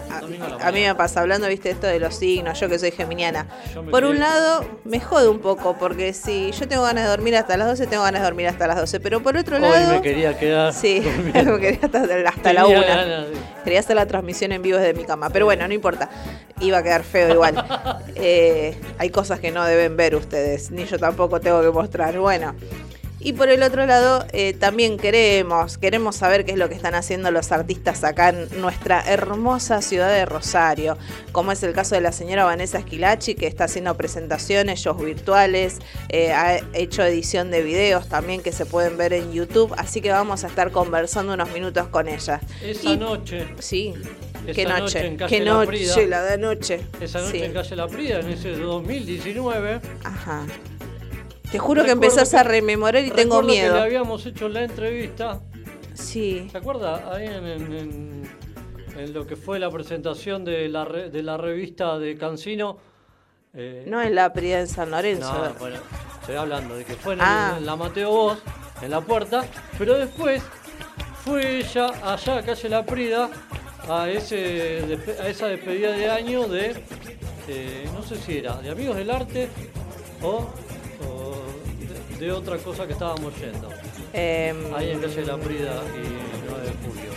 A, 0.62 0.72
mí 0.72 0.82
me 0.84 0.96
pasa, 0.96 1.22
hablando, 1.22 1.48
viste, 1.48 1.70
esto 1.70 1.88
de 1.88 2.00
los 2.00 2.16
signos, 2.16 2.60
yo 2.60 2.68
que 2.70 2.80
soy 2.80 2.92
geminiana. 2.92 3.46
Por 3.92 4.04
un 4.04 4.20
lado, 4.20 4.66
me 4.84 5.00
jode 5.00 5.28
un 5.28 5.40
poco, 5.40 5.76
porque 5.78 6.14
si 6.14 6.52
yo 6.52 6.68
tengo 6.68 6.84
ganas 6.84 7.04
de 7.04 7.10
dormir 7.10 7.36
hasta 7.36 7.56
las 7.58 7.68
12, 7.68 7.88
tengo 7.88 8.04
ganas 8.04 8.22
de 8.22 8.26
dormir 8.26 8.48
hasta 8.48 8.68
las 8.68 8.78
12. 8.78 9.00
Pero 9.00 9.22
por 9.22 9.38
otro 9.38 9.58
Hoy 9.58 9.62
lado. 9.62 9.94
me 9.94 10.02
quería 10.02 10.38
quedar. 10.38 10.74
Sí, 10.74 11.02
me 11.34 11.60
quería 11.60 11.80
hasta, 11.84 12.00
hasta 12.04 12.54
la 12.54 12.64
Tenía 12.64 12.78
una. 12.80 12.88
ganas 12.88 13.28
de- 13.30 13.36
Quería 13.64 13.80
hacer 13.80 13.96
la 13.96 14.06
transmisión 14.06 14.52
en 14.52 14.62
vivo 14.62 14.78
desde 14.78 14.94
mi 14.94 15.06
cama, 15.06 15.30
pero 15.32 15.46
bueno, 15.46 15.68
no 15.68 15.74
importa. 15.74 16.10
Iba 16.62 16.78
a 16.80 16.84
quedar 16.84 17.04
feo 17.04 17.30
igual. 17.34 17.56
Eh, 18.18 18.80
hay 18.98 19.10
cosas 19.10 19.40
que 19.42 19.52
no 19.52 19.64
deben 19.66 19.98
ver 19.98 20.16
ustedes, 20.16 20.72
ni 20.72 20.86
yo 20.86 20.98
tampoco 20.98 21.40
tengo 21.42 21.62
que 21.62 21.70
mostrar. 21.70 22.18
Bueno. 22.18 22.56
Y 23.27 23.34
por 23.34 23.50
el 23.50 23.63
otro 23.63 23.88
lado, 23.88 24.24
eh, 24.34 24.53
también 24.53 24.98
queremos, 24.98 25.79
queremos 25.79 26.15
saber 26.15 26.46
qué 26.46 26.51
es 26.51 26.60
lo 26.60 26.70
que 26.70 26.75
están 26.75 26.94
haciendo 26.94 27.32
los 27.32 27.51
artistas 27.51 28.03
acá 28.03 28.29
en 28.29 28.48
nuestra 28.62 29.01
hermosa 29.01 29.82
ciudad 29.82 30.10
de 30.13 30.27
Rosario, 30.27 30.96
como 31.32 31.51
es 31.51 31.63
el 31.63 31.74
caso 31.74 31.96
de 31.96 32.01
la 32.01 32.12
señora 32.12 32.46
Vanessa 32.46 32.77
Esquilachi, 32.77 33.34
que 33.34 33.48
está 33.48 33.63
haciendo 33.63 33.98
presentaciones, 33.98 34.79
shows 34.79 35.03
virtuales, 35.03 35.79
eh, 36.10 36.34
ha 36.34 36.60
hecho 36.74 37.01
edición 37.03 37.50
de 37.50 37.63
videos 37.63 38.08
también 38.10 38.44
que 38.44 38.51
se 38.51 38.67
pueden 38.67 38.96
ver 38.96 39.12
en 39.13 39.34
YouTube, 39.34 39.74
así 39.75 40.01
que 40.01 40.12
vamos 40.12 40.44
a 40.44 40.48
estar 40.48 40.70
conversando 40.70 41.34
unos 41.34 41.51
minutos 41.51 41.88
con 41.88 42.08
ella. 42.08 42.39
Esa 42.63 42.91
Y- 42.91 42.98
noche, 42.98 43.48
Sí, 43.58 43.96
Esa 44.46 44.53
qué 44.53 44.65
noche 44.65 44.79
noche, 44.82 45.08
en 45.08 45.17
Calle 45.17 45.38
qué 45.39 45.44
La 45.44 45.53
noche, 45.53 45.67
Prida. 45.67 45.96
la 46.08 46.22
de 46.25 46.38
noche. 46.38 46.82
esa 47.01 47.22
noche 47.22 47.32
Sí. 47.32 47.44
en 47.44 47.53
Calle 47.53 47.75
La 47.75 47.88
Prida, 47.88 48.20
en 48.20 48.29
ese 48.29 48.51
2019. 48.51 49.82
Ajá. 50.03 50.46
Te 51.56 51.60
juro 51.60 51.86
que 51.86 51.92
empezás 51.92 52.32
que- 52.32 52.38
a 52.38 52.44
rememorar 52.44 53.02
y 53.06 53.12
tengo 53.12 53.40
que 53.40 53.48
miedo. 53.48 53.76
le 53.76 53.82
habíamos 53.82 54.26
hecho 54.26 54.50
la 54.50 54.64
entrevista. 54.64 55.40
Sí. 55.94 56.50
¿Se 56.52 56.58
acuerda? 56.58 57.14
Ahí 57.14 57.28
en, 57.28 57.46
en- 57.48 57.74
en- 57.74 58.30
en 58.98 59.14
lo 59.14 59.26
que 59.26 59.38
fue 59.38 59.58
la 59.58 59.72
presentación 59.72 60.44
de 60.44 60.68
la, 60.68 60.84
re- 60.84 61.10
de 61.10 61.24
la 61.24 61.38
revista 61.38 61.98
de 61.98 62.18
Cancino. 62.18 62.78
eh, 63.54 63.86
No 63.88 64.02
en 64.02 64.16
la 64.16 64.34
Prida 64.34 64.60
en 64.60 64.68
San 64.68 64.92
Lorenzo. 64.92 65.32
No, 65.34 65.54
bueno, 65.60 65.78
estoy 66.20 66.36
hablando 66.36 66.76
de 66.76 66.84
que 66.84 66.96
fue 66.96 67.14
en, 67.14 67.22
Ah. 67.22 67.58
la 67.62 67.78
Mateo 67.78 68.10
Voz, 68.12 68.40
en 68.82 68.92
la 68.92 69.00
puerta, 69.00 69.46
pero 69.78 69.98
después 69.98 70.44
fue 71.24 71.60
ella 71.60 71.88
allá 72.04 72.40
a 72.40 72.42
calle 72.44 72.68
La 72.68 72.86
Prida 72.86 73.30
a, 73.88 74.10
ese, 74.10 75.00
a 75.22 75.28
esa 75.30 75.48
despedida 75.48 75.92
de 75.94 76.10
año 76.10 76.50
de, 76.50 76.84
eh, 77.48 77.90
no 77.94 78.04
sé 78.04 78.18
si 78.18 78.40
era, 78.40 78.56
de 78.58 78.72
Amigos 78.72 78.98
del 78.98 79.10
Arte 79.10 79.48
o 80.22 80.50
de, 82.20 82.26
de 82.26 82.32
otra 82.32 82.58
cosa 82.58 82.86
que 82.88 82.94
estábamos 82.94 83.34
yendo. 83.40 83.70
Em, 84.14 84.74
Ahí 84.76 84.92
en 84.92 85.00
calle 85.02 85.26
La 85.26 85.38
Prida 85.38 85.82
y 85.96 86.48
9 86.50 86.64
de 86.64 86.72
julio. 86.88 87.12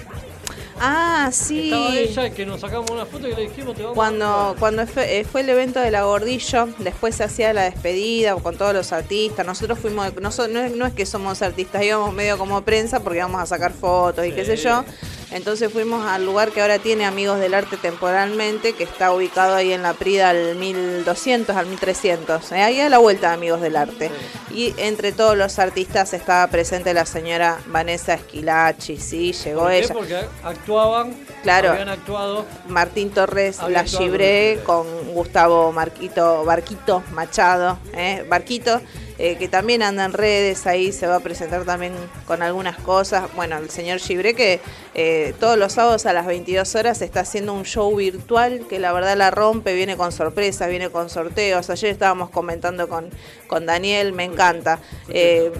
ah, 0.80 1.30
sí. 1.32 1.64
Estaba 1.72 1.96
ella 1.96 2.30
que 2.34 2.46
nos 2.46 2.60
sacamos 2.60 2.90
una 2.90 3.04
foto 3.06 3.28
y 3.28 3.34
le 3.34 3.42
dijimos 3.42 3.74
te 3.74 3.82
vamos 3.82 3.94
a 3.94 3.96
Cuando, 3.96 4.26
grabar". 4.26 4.56
cuando 4.56 4.86
fue, 4.86 5.20
eh, 5.20 5.24
fue 5.24 5.40
el 5.42 5.48
evento 5.50 5.80
de 5.80 5.90
la 5.90 6.02
Gordillo, 6.04 6.68
después 6.78 7.14
se 7.16 7.24
hacía 7.24 7.52
la 7.52 7.64
despedida 7.64 8.34
con 8.36 8.56
todos 8.56 8.74
los 8.74 8.92
artistas. 8.92 9.44
Nosotros 9.46 9.78
fuimos, 9.78 10.12
no, 10.20 10.30
no 10.48 10.60
es, 10.60 10.72
no 10.76 10.86
es 10.86 10.92
que 10.94 11.06
somos 11.06 11.42
artistas, 11.42 11.82
íbamos 11.82 12.12
medio 12.14 12.38
como 12.38 12.62
prensa 12.62 13.00
porque 13.00 13.18
íbamos 13.18 13.40
a 13.40 13.46
sacar 13.46 13.72
fotos 13.72 14.26
y 14.26 14.32
qué 14.32 14.44
sé 14.44 14.56
yo. 14.56 14.84
Entonces 15.30 15.70
fuimos 15.72 16.06
al 16.06 16.24
lugar 16.24 16.50
que 16.52 16.62
ahora 16.62 16.78
tiene 16.78 17.04
Amigos 17.04 17.38
del 17.38 17.52
Arte 17.54 17.76
temporalmente, 17.76 18.72
que 18.74 18.84
está 18.84 19.12
ubicado 19.12 19.54
ahí 19.54 19.72
en 19.72 19.82
la 19.82 19.92
Prida 19.92 20.30
al 20.30 20.56
1200, 20.56 21.54
al 21.56 21.66
1300. 21.66 22.52
eh, 22.52 22.62
ahí 22.62 22.80
a 22.80 22.88
la 22.88 22.98
vuelta 22.98 23.28
de 23.28 23.34
Amigos 23.34 23.60
del 23.60 23.76
Arte. 23.76 24.10
Y 24.50 24.74
entre 24.78 25.12
todos 25.12 25.36
los 25.36 25.58
artistas 25.58 26.14
estaba 26.14 26.46
presente 26.46 26.94
la 26.94 27.04
señora 27.04 27.58
Vanessa 27.66 28.14
Esquilachi, 28.14 28.96
sí, 28.96 29.32
llegó 29.32 29.62
¿Por 29.62 29.70
qué? 29.70 29.78
ella. 29.78 29.94
Porque 29.94 30.16
actuaban, 30.42 31.14
Claro. 31.42 31.70
habían 31.72 31.88
actuado 31.90 32.46
Martín 32.66 33.10
Torres 33.10 33.58
La 33.68 33.84
Gibré 33.84 34.60
con 34.64 34.78
con 34.78 35.14
Gustavo 35.14 35.72
Marquito, 35.72 36.44
Barquito 36.44 37.02
Machado, 37.12 37.78
¿eh? 37.94 38.24
Barquito, 38.28 38.80
eh, 39.18 39.36
que 39.36 39.48
también 39.48 39.82
anda 39.82 40.04
en 40.04 40.12
redes, 40.12 40.64
ahí 40.68 40.92
se 40.92 41.08
va 41.08 41.16
a 41.16 41.20
presentar 41.20 41.64
también 41.64 41.92
con 42.24 42.40
algunas 42.40 42.76
cosas. 42.76 43.24
Bueno, 43.34 43.56
el 43.58 43.68
señor 43.68 43.98
Gibré 43.98 44.34
que 44.34 44.60
eh, 44.94 45.34
todos 45.40 45.58
los 45.58 45.72
sábados 45.72 46.06
a 46.06 46.12
las 46.12 46.24
22 46.24 46.72
horas 46.76 47.02
está 47.02 47.20
haciendo 47.20 47.52
un 47.52 47.64
show 47.64 47.94
virtual 47.96 48.66
que 48.68 48.78
la 48.78 48.92
verdad 48.92 49.16
la 49.16 49.32
rompe, 49.32 49.74
viene 49.74 49.96
con 49.96 50.12
sorpresas, 50.12 50.68
viene 50.68 50.90
con 50.90 51.10
sorteos. 51.10 51.68
Ayer 51.68 51.90
estábamos 51.90 52.30
comentando 52.30 52.88
con, 52.88 53.10
con 53.48 53.66
Daniel, 53.66 54.12
me 54.12 54.22
encanta. 54.22 54.78
Eh, 55.08 55.50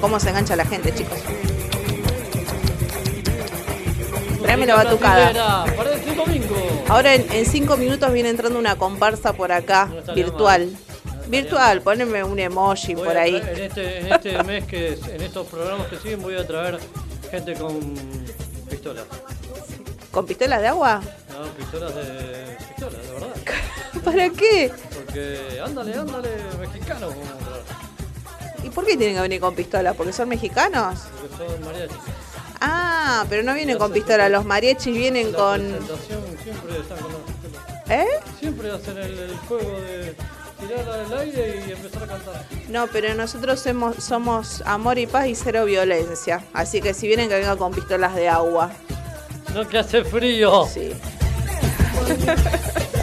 ¿Cómo 0.00 0.20
se 0.20 0.28
engancha 0.28 0.54
la 0.54 0.64
gente, 0.64 0.94
chicos? 0.94 1.18
Tráeme 4.42 4.66
la 4.66 4.76
batucada. 4.76 5.64
Ahora 6.86 7.14
en, 7.14 7.26
en 7.32 7.46
cinco 7.46 7.76
minutos 7.76 8.12
viene 8.12 8.28
entrando 8.28 8.60
una 8.60 8.76
comparsa 8.76 9.32
por 9.32 9.50
acá, 9.50 9.90
virtual. 10.14 10.70
Virtual, 11.28 11.82
poneme 11.82 12.22
un 12.22 12.38
emoji 12.38 12.94
Voy 12.94 13.06
por 13.06 13.16
ahí. 13.16 13.36
En 13.36 13.62
este, 13.62 13.98
en 14.00 14.12
este 14.12 14.42
mes 14.44 14.64
que 14.64 14.92
en 14.92 15.22
estos 15.22 15.46
programas 15.46 15.88
que 15.88 15.96
siguen 15.96 16.22
voy 16.22 16.36
a 16.36 16.46
traer 16.46 16.78
gente 17.30 17.54
con 17.54 17.94
pistolas. 18.70 19.04
¿Con 20.10 20.26
pistolas 20.26 20.60
de 20.60 20.68
agua? 20.68 21.02
No, 21.30 21.44
pistolas 21.54 21.94
de. 21.94 22.56
pistolas, 22.68 23.02
de 23.06 23.12
verdad. 23.12 23.34
¿Para 24.04 24.30
qué? 24.30 24.72
Porque 24.94 25.60
ándale, 25.64 25.94
ándale, 25.94 26.28
mexicano. 26.60 27.08
¿Y 28.62 28.70
por 28.70 28.84
qué 28.84 28.96
tienen 28.96 29.16
que 29.16 29.22
venir 29.22 29.40
con 29.40 29.54
pistolas? 29.54 29.94
¿Porque 29.96 30.12
son 30.12 30.28
mexicanos? 30.28 31.00
Porque 31.20 31.36
son 31.36 31.64
mariachis. 31.64 31.96
Ah, 32.60 33.26
pero 33.28 33.42
no 33.42 33.54
vienen 33.54 33.78
con 33.78 33.92
pistolas. 33.92 34.30
Los 34.30 34.44
mariachis 34.44 34.96
vienen 34.96 35.32
La 35.32 35.38
con... 35.38 35.60
siempre 35.60 36.78
están 36.80 36.98
con 36.98 37.12
las 37.12 37.20
pistolas. 37.22 37.90
¿Eh? 37.90 38.06
Siempre 38.40 38.70
hacen 38.70 38.98
el, 38.98 39.18
el 39.18 39.36
juego 39.46 39.80
de 39.80 40.14
tirarla 40.58 41.04
al 41.04 41.18
aire 41.20 41.64
y 41.66 41.72
empezar 41.72 42.04
a 42.04 42.06
cantar. 42.06 42.44
No, 42.68 42.86
pero 42.88 43.14
nosotros 43.14 43.60
somos, 43.60 43.96
somos 43.96 44.62
amor 44.66 44.98
y 44.98 45.06
paz 45.06 45.26
y 45.26 45.34
cero 45.34 45.64
violencia. 45.64 46.44
Así 46.52 46.80
que 46.80 46.94
si 46.94 47.06
vienen 47.06 47.28
que 47.28 47.36
vengan 47.36 47.58
con 47.58 47.72
pistolas 47.72 48.14
de 48.14 48.28
agua. 48.28 48.70
No 49.54 49.66
que 49.68 49.78
hace 49.78 50.04
frío. 50.04 50.66
Sí. 50.72 50.92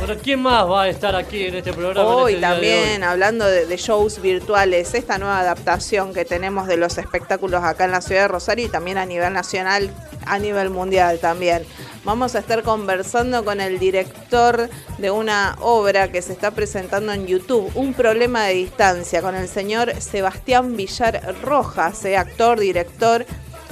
Bueno, 0.05 0.19
¿quién 0.21 0.41
más 0.41 0.69
va 0.69 0.81
a 0.83 0.89
estar 0.89 1.15
aquí 1.15 1.45
en 1.45 1.55
este 1.55 1.71
programa? 1.71 2.05
Hoy 2.05 2.33
este 2.33 2.45
de 2.45 2.51
también, 2.51 3.03
hablando 3.05 3.45
de, 3.45 3.65
de 3.65 3.77
shows 3.77 4.21
virtuales, 4.21 4.93
esta 4.95 5.17
nueva 5.17 5.39
adaptación 5.39 6.13
que 6.13 6.25
tenemos 6.25 6.67
de 6.67 6.75
los 6.75 6.97
espectáculos 6.97 7.63
acá 7.63 7.85
en 7.85 7.91
la 7.91 8.01
ciudad 8.01 8.23
de 8.23 8.27
Rosario 8.27 8.65
y 8.65 8.67
también 8.67 8.97
a 8.97 9.05
nivel 9.05 9.31
nacional, 9.31 9.89
a 10.25 10.39
nivel 10.39 10.71
mundial 10.71 11.19
también. 11.19 11.63
Vamos 12.05 12.35
a 12.35 12.39
estar 12.39 12.63
conversando 12.63 13.45
con 13.45 13.61
el 13.61 13.79
director 13.79 14.69
de 14.97 15.09
una 15.09 15.55
obra 15.61 16.11
que 16.11 16.21
se 16.21 16.33
está 16.33 16.51
presentando 16.51 17.13
en 17.13 17.27
YouTube, 17.27 17.71
Un 17.75 17.93
problema 17.93 18.43
de 18.43 18.55
distancia, 18.55 19.21
con 19.21 19.35
el 19.35 19.47
señor 19.47 19.93
Sebastián 20.01 20.75
Villar 20.75 21.33
Rojas, 21.41 22.03
eh, 22.03 22.17
actor, 22.17 22.59
director, 22.59 23.25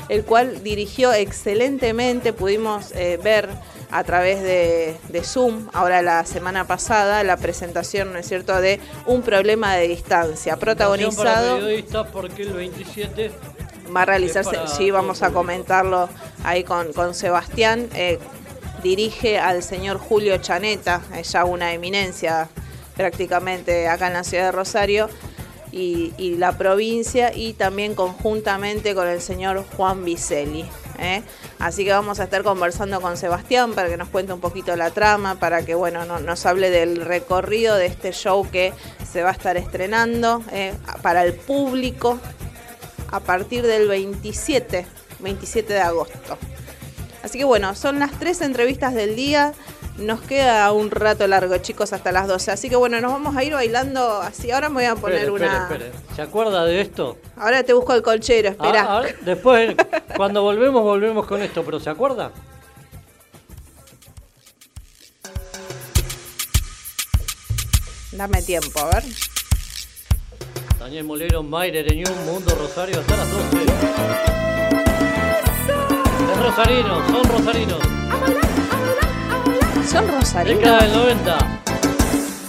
el 0.08 0.24
cual 0.24 0.64
dirigió 0.64 1.12
excelentemente, 1.12 2.32
pudimos 2.32 2.94
eh, 2.94 3.20
ver 3.22 3.50
a 3.92 4.06
través 4.06 4.42
de, 4.42 4.96
de 5.10 5.24
Zoom, 5.24 5.68
ahora 5.74 6.02
la 6.02 6.26
semana 6.26 6.66
pasada, 6.66 7.26
la 7.26 7.36
presentación, 7.36 8.14
¿no 8.14 8.20
es 8.20 8.30
cierto?, 8.30 8.62
de 8.62 8.80
Un 9.08 9.24
problema 9.24 9.76
de 9.76 9.90
distancia, 9.90 10.54
Para 10.54 10.76
protagonizado 10.76 11.58
periodistas 11.58 12.08
porque 12.14 12.44
el 12.44 12.54
27 12.54 13.32
va 13.96 14.04
a 14.04 14.06
realizarse, 14.06 14.58
sí, 14.68 14.92
vamos 14.92 15.22
a 15.24 15.32
comentarlo 15.32 16.10
ahí 16.44 16.64
con, 16.64 16.94
con 16.94 17.14
Sebastián. 17.14 17.88
eh, 17.94 18.20
dirige 18.84 19.38
al 19.38 19.62
señor 19.62 20.00
Julio 20.00 20.38
Chaneta, 20.38 21.02
es 21.16 21.32
ya 21.34 21.46
una 21.46 21.72
eminencia 21.74 22.50
prácticamente 22.96 23.88
acá 23.88 24.08
en 24.08 24.14
la 24.14 24.24
ciudad 24.24 24.46
de 24.46 24.52
Rosario 24.52 25.08
y, 25.72 26.14
y 26.18 26.36
la 26.38 26.58
provincia 26.58 27.32
y 27.36 27.54
también 27.54 27.94
conjuntamente 27.96 28.96
con 28.96 29.08
el 29.08 29.22
señor 29.22 29.64
Juan 29.78 30.04
Vicelli. 30.04 30.66
¿eh? 31.00 31.22
Así 31.60 31.86
que 31.86 31.92
vamos 31.92 32.20
a 32.20 32.24
estar 32.24 32.44
conversando 32.44 33.00
con 33.02 33.18
Sebastián 33.18 33.74
para 33.74 33.88
que 33.88 33.98
nos 33.98 34.10
cuente 34.10 34.34
un 34.34 34.42
poquito 34.42 34.76
la 34.76 34.90
trama, 34.90 35.36
para 35.40 35.64
que 35.64 35.76
bueno, 35.76 36.06
no- 36.06 36.20
nos 36.20 36.46
hable 36.46 36.70
del 36.72 36.98
recorrido 37.06 37.76
de 37.76 37.86
este 37.86 38.12
show 38.12 38.50
que 38.52 38.74
se 39.12 39.22
va 39.24 39.30
a 39.30 39.34
estar 39.34 39.58
estrenando 39.58 40.44
¿eh? 40.52 40.74
para 41.02 41.24
el 41.24 41.34
público 41.34 42.20
a 43.12 43.20
partir 43.20 43.66
del 43.66 43.88
27, 43.88 44.86
27 45.20 45.74
de 45.74 45.80
agosto. 45.82 46.38
Así 47.24 47.38
que 47.38 47.44
bueno, 47.44 47.76
son 47.76 48.00
las 48.00 48.12
tres 48.20 48.42
entrevistas 48.42 48.94
del 48.94 49.16
día. 49.16 49.54
Nos 49.98 50.22
queda 50.22 50.72
un 50.72 50.90
rato 50.90 51.28
largo, 51.28 51.56
chicos, 51.58 51.94
hasta 51.94 52.12
las 52.12 52.28
12. 52.28 52.50
Así 52.52 52.70
que 52.70 52.76
bueno, 52.76 53.00
nos 53.02 53.12
vamos 53.12 53.36
a 53.36 53.44
ir 53.44 53.54
bailando 53.54 54.22
así. 54.22 54.50
Ahora 54.50 54.70
me 54.70 54.76
voy 54.76 54.86
a 54.86 54.96
poner 54.96 55.20
Espere, 55.26 55.32
una. 55.32 55.64
espere, 55.64 55.88
espere. 55.90 56.16
¿Se 56.16 56.22
acuerda 56.24 56.66
de 56.66 56.82
esto? 56.82 57.18
Ahora 57.36 57.62
te 57.64 57.74
busco 57.74 57.94
el 57.94 58.02
colchero, 58.02 58.50
espera. 58.50 58.86
Ah, 58.88 59.02
ah, 59.06 59.14
después, 59.22 59.76
cuando 60.16 60.42
volvemos, 60.42 60.82
volvemos 60.82 61.28
con 61.28 61.44
esto, 61.44 61.64
pero 61.64 61.80
¿se 61.80 61.90
acuerda? 61.92 62.32
Dame 68.12 68.42
tiempo, 68.42 68.80
a 68.80 68.86
ver. 68.96 69.04
Daniel 70.82 71.04
Molero, 71.04 71.44
Mayre, 71.44 71.86
un 72.10 72.26
Mundo 72.26 72.56
Rosario, 72.56 73.02
hasta 73.02 73.16
las 73.16 73.32
12. 73.32 73.46
Es 76.32 76.38
rosarino, 76.44 77.08
son 77.08 77.24
rosarinos. 77.24 77.80
¿Son 79.88 80.06
Década 80.08 80.20
rosarinos? 80.20 80.82
del 80.82 80.94
90. 80.94 81.38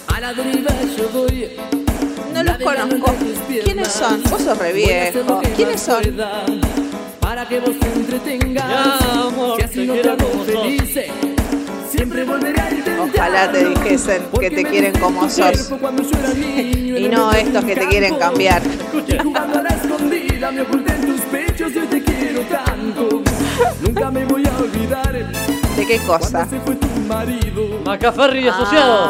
A 0.09 0.21
la 0.21 0.33
deriva 0.33 0.71
yo 0.97 1.09
voy. 1.11 1.51
No 2.33 2.43
los 2.43 2.57
conozco. 2.57 3.15
¿Quiénes 3.65 3.89
son? 3.89 4.23
Vos 4.23 4.41
sos 4.41 4.57
re 4.57 4.73
viejo. 4.73 5.43
¿Quiénes 5.55 5.83
son? 5.83 6.03
Para 7.21 7.47
que 7.47 7.61
vos 7.61 7.79
te 7.79 7.87
entretengas. 7.87 8.67
Ya, 8.67 9.21
amor, 9.27 9.59
si 9.59 9.63
así 9.63 9.75
te 9.75 9.87
no 9.87 9.95
te 9.95 10.09
hago 10.09 10.45
sos. 10.47 11.42
Ojalá 13.01 13.53
te 13.53 13.69
dijesen 13.69 14.23
que 14.41 14.51
te 14.51 14.65
quieren 14.65 14.93
como 14.99 15.29
sos. 15.29 15.73
Y 16.97 17.09
no 17.09 17.33
estos 17.33 17.65
que 17.65 17.75
te 17.75 17.89
quieren 17.89 18.17
cambiar. 18.17 18.63
Nunca 23.83 24.11
me 24.11 24.25
voy 24.25 24.47
a 24.47 24.59
olvidar 24.59 25.52
¿De 25.77 25.87
qué 25.87 25.99
cosa? 26.01 26.47
Macaferri 27.85 28.41
y 28.45 28.49
asociados. 28.49 29.09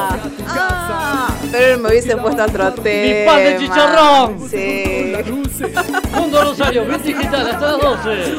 Ah, 0.48 1.28
ah, 1.28 1.34
pero 1.50 1.78
me 1.78 1.88
hubiese 1.90 2.16
puesto 2.16 2.44
otro 2.44 2.72
tema. 2.72 3.06
Mi 3.06 3.26
pan 3.26 3.36
de 3.44 3.58
chicharrón. 3.58 4.50
Sí, 4.50 5.12
Mundo 6.14 6.42
Rosario, 6.42 6.84
Bit 6.86 7.02
Digital, 7.02 7.48
hasta 7.50 7.72
las 7.72 7.80
12. 7.80 8.38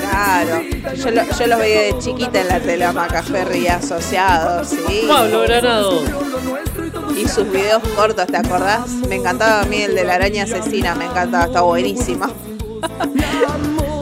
claro. 0.00 0.62
Yo, 0.96 1.10
lo- 1.10 1.38
yo 1.38 1.46
los 1.46 1.58
veía 1.58 1.80
de 1.82 1.98
chiquita 1.98 2.40
en 2.40 2.48
la 2.48 2.60
tele 2.60 2.84
a 2.84 2.92
Macaferri 2.92 3.58
y 3.60 3.68
asociados, 3.68 4.68
sí. 4.68 5.04
Pablo 5.08 5.40
Granado. 5.42 6.02
Y 7.16 7.28
sus 7.28 7.50
videos 7.50 7.82
cortos, 7.96 8.26
¿te 8.26 8.36
acordás? 8.36 8.88
Me 9.08 9.16
encantaba 9.16 9.62
a 9.62 9.64
mí 9.64 9.82
el 9.82 9.94
de 9.94 10.04
la 10.04 10.14
araña 10.14 10.44
asesina, 10.44 10.94
me 10.94 11.06
encantaba, 11.06 11.44
está 11.46 11.60
buenísimo. 11.62 12.26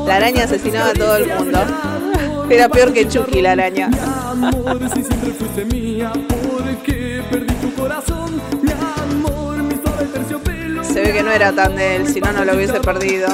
La 0.07 0.17
araña 0.17 0.45
asesinaba 0.45 0.91
a 0.91 0.95
todo 0.95 1.17
el 1.17 1.27
mundo. 1.35 1.59
Era 2.53 2.69
peor 2.69 2.93
que 2.93 3.09
Chucky 3.09 3.41
la 3.41 3.53
araña. 3.53 3.89
amor, 4.31 4.79
si 4.95 5.03
siempre 5.03 5.31
fuiste 5.31 5.65
mía, 5.65 6.13
porque 6.29 7.23
perdí 7.31 7.55
tu 7.55 7.73
corazón, 7.75 8.43
mi 8.61 8.71
amor, 8.73 9.63
mi 9.63 9.75
suave 9.83 10.05
terciopelo. 10.05 10.85
Se 10.85 11.01
ve 11.01 11.13
que 11.15 11.23
no 11.23 11.31
era 11.33 11.51
tan 11.53 11.75
de 11.77 11.97
él, 11.97 12.07
si 12.07 12.21
no, 12.21 12.31
no 12.31 12.45
lo 12.45 12.55
hubiese 12.55 12.79
perdido. 12.81 13.29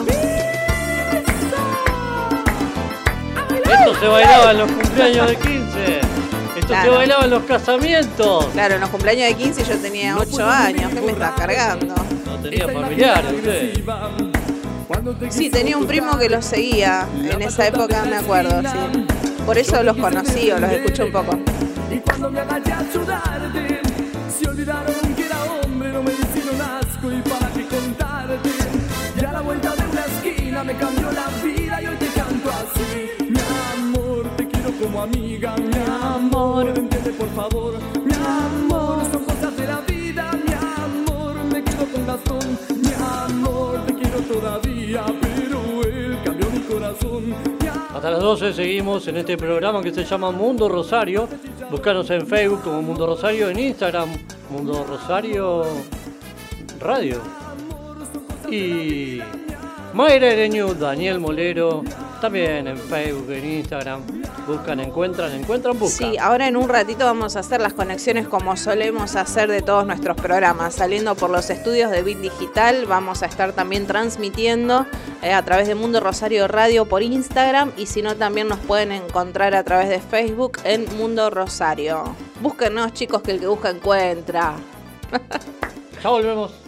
Esto 3.65 4.01
se 4.01 4.07
bailaba 4.07 4.53
en 4.53 4.59
los 4.59 4.71
cumpleaños 4.71 5.27
de 5.27 5.37
15. 5.37 6.01
Esto 6.61 6.75
se 6.83 6.89
bailaba 6.89 7.25
en 7.25 7.31
los 7.31 7.43
casamientos. 7.43 8.47
Claro, 8.53 8.77
en 8.77 8.81
los 8.81 8.91
cumpleaños 8.91 9.29
de 9.31 9.35
15 9.35 9.65
yo 9.65 9.79
tenía 9.79 10.17
8 10.17 10.47
años. 10.47 10.93
¿Qué 10.95 11.01
me 11.01 11.11
estás 11.11 11.33
cargando? 11.33 11.95
No 12.25 12.39
tenía 12.39 12.69
familiares 12.69 13.33
usted. 13.33 13.83
Sí, 15.31 15.51
tenía 15.51 15.77
un 15.77 15.87
primo 15.87 16.17
que 16.19 16.29
los 16.29 16.45
seguía. 16.45 17.07
En 17.15 17.43
esa 17.43 17.67
época 17.67 18.05
me 18.05 18.17
acuerdo, 18.17 18.63
sí. 18.63 19.07
Por 19.45 19.59
eso 19.59 19.83
los 19.83 19.97
conocí 19.97 20.51
o 20.51 20.59
los 20.59 20.71
escuché 20.71 21.05
un 21.05 21.13
poco. 21.13 21.39
Y 21.91 21.99
cuando 21.99 22.31
me 22.31 22.41
agaché 22.41 22.73
a 22.73 22.79
ayudarte, 22.81 23.81
se 24.29 24.49
olvidaron 24.49 25.15
que 25.15 25.27
era 25.27 25.37
hombre, 25.45 25.93
no 25.93 26.03
me 26.03 26.13
hicieron 26.13 26.61
asco 26.61 27.13
y 27.13 27.21
para 27.23 27.49
qué 27.53 27.67
contarte. 27.67 28.51
Y 29.21 29.25
a 29.25 29.33
la 29.33 29.41
vuelta 29.41 29.75
de 29.75 29.83
una 29.91 30.05
esquina 30.05 30.65
me 30.65 30.75
cambió 30.77 31.13
la 31.13 31.29
vida 31.43 31.83
y 31.83 31.87
hoy 31.87 31.97
te 31.97 32.07
canto 32.09 32.51
así. 32.51 33.31
Mi 33.31 33.41
amor, 33.75 34.37
te 34.37 34.49
quiero 34.49 34.71
como 34.83 35.03
amiga, 35.03 35.55
mi 35.57 35.79
amor, 36.03 36.69
entiende 36.77 37.11
por 37.13 37.29
favor. 37.35 37.75
Mi 38.05 38.15
amor, 38.15 39.03
son 39.13 39.25
cosas 39.25 39.57
de 39.57 39.67
la 39.67 39.81
vida, 39.83 40.31
mi 40.33 40.53
amor, 40.53 41.35
me 41.53 41.63
quedo 41.63 41.87
con 41.93 42.07
Gastón. 42.07 42.78
Hasta 47.95 48.11
las 48.11 48.21
12 48.21 48.53
seguimos 48.53 49.07
en 49.09 49.17
este 49.17 49.37
programa 49.37 49.83
que 49.83 49.93
se 49.93 50.05
llama 50.05 50.31
Mundo 50.31 50.69
Rosario. 50.69 51.29
Búscanos 51.71 52.09
en 52.11 52.27
Facebook 52.27 52.63
como 52.63 52.83
Mundo 52.83 53.07
Rosario, 53.07 53.49
en 53.49 53.59
Instagram 53.59 54.09
Mundo 54.51 54.85
Rosario 54.85 55.65
Radio. 56.79 57.21
Y 58.51 59.21
Mayra 59.95 60.29
Ereñu, 60.29 60.75
Daniel 60.75 61.19
Molero, 61.19 61.83
también 62.21 62.67
en 62.67 62.79
Facebook, 62.79 63.31
en 63.31 63.45
Instagram. 63.45 64.03
Buscan, 64.47 64.81
encuentran, 64.81 65.33
encuentran, 65.33 65.79
buscan. 65.79 66.11
Sí, 66.11 66.19
ahora 66.19 66.49
en 66.49 66.57
un 66.57 66.69
ratito 66.69 67.05
vamos 67.05 67.37
a 67.37 67.41
hacer 67.41 67.61
las 67.61 67.73
conexiones 67.73 68.27
como 68.29 68.57
solemos 68.57 69.17
hacer 69.17 69.51
de 69.51 69.63
todos 69.63 69.87
nuestros 69.87 70.17
programas. 70.17 70.75
Saliendo 70.75 71.15
por 71.15 71.31
los 71.31 71.51
estudios 71.51 71.91
de 71.91 72.03
Bit 72.03 72.19
Digital, 72.19 72.87
vamos 72.87 73.23
a 73.23 73.27
estar 73.27 73.53
también 73.53 73.87
transmitiendo 73.87 74.87
eh, 75.23 75.33
a 75.33 75.45
través 75.45 75.69
de 75.69 75.75
Mundo 75.75 76.01
Rosario 76.01 76.49
Radio 76.49 76.87
por 76.87 77.03
Instagram 77.03 77.73
y 77.77 77.87
si 77.87 78.03
no 78.03 78.17
también 78.17 78.49
nos 78.49 78.59
pueden 78.61 78.93
encontrar 78.93 79.55
a 79.55 79.65
través 79.65 79.89
de 79.89 80.01
Facebook 80.01 80.59
en 80.65 80.87
Mundo 80.97 81.31
Rosario. 81.31 82.17
Búsquenos 82.41 82.93
chicos 82.93 83.23
que 83.23 83.33
el 83.33 83.41
que 83.41 83.47
busca 83.47 83.71
encuentra. 83.71 84.55
Ya 86.01 86.11
volvemos. 86.11 86.68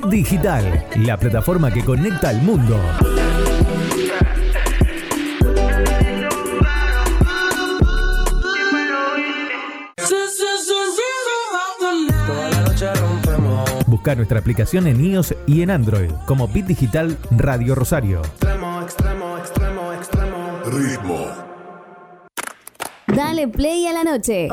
Bit 0.03 0.11
Digital, 0.11 0.87
la 0.97 1.17
plataforma 1.17 1.71
que 1.71 1.85
conecta 1.85 2.31
al 2.31 2.43
mundo. 2.43 2.81
Busca 13.87 14.15
nuestra 14.15 14.39
aplicación 14.41 14.87
en 14.87 15.05
iOS 15.05 15.35
y 15.47 15.63
en 15.63 15.71
Android 15.71 16.11
como 16.27 16.49
Bit 16.49 16.67
Digital 16.67 17.17
Radio 17.31 17.75
Rosario. 17.75 18.23
Extremo, 18.23 18.83
extremo, 18.83 19.39
extremo, 19.39 19.93
extremo. 19.93 21.27
Dale 23.07 23.49
play 23.49 23.87
a 23.87 23.93
la 23.93 24.05
noche. 24.05 24.49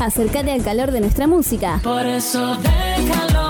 Acércate 0.00 0.52
al 0.52 0.62
calor 0.62 0.92
de 0.92 1.00
nuestra 1.00 1.26
música. 1.26 1.80
Por 1.82 2.06
eso 2.06 2.56
déjalo, 2.56 3.47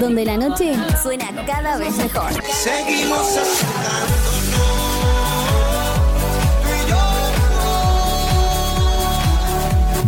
Donde 0.00 0.24
la 0.24 0.36
noche 0.36 0.74
suena 1.02 1.26
cada 1.46 1.78
vez 1.78 1.96
mejor. 1.96 2.30
Seguimos 2.52 3.38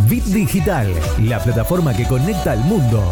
Bit 0.07 0.23
Digital, 0.25 0.93
la 1.23 1.39
plataforma 1.39 1.95
que 1.95 2.05
conecta 2.05 2.51
al 2.51 2.59
mundo. 2.59 3.03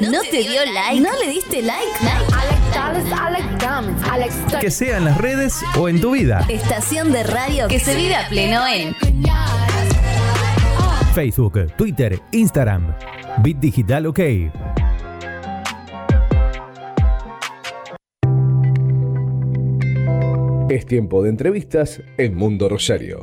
¿No 0.00 0.20
te 0.30 0.42
dio 0.42 0.64
like? 0.72 1.00
¿No 1.00 1.10
le 1.18 1.30
diste 1.30 1.62
like? 1.62 1.92
Que 4.60 4.70
sea 4.70 4.98
en 4.98 5.04
las 5.04 5.18
redes 5.18 5.60
o 5.78 5.88
en 5.88 6.00
tu 6.00 6.12
vida. 6.12 6.44
Estación 6.48 7.12
de 7.12 7.22
radio 7.22 7.68
que 7.68 7.80
se 7.80 7.94
vive 7.94 8.16
a 8.16 8.28
pleno 8.28 8.66
en 8.66 8.94
Facebook, 11.14 11.72
Twitter, 11.76 12.18
Instagram. 12.32 12.92
Bit 13.40 13.58
Digital 13.60 14.06
OK. 14.06 14.18
Es 20.68 20.86
tiempo 20.86 21.22
de 21.22 21.30
entrevistas 21.30 22.02
en 22.18 22.34
Mundo 22.34 22.68
Rosario. 22.68 23.22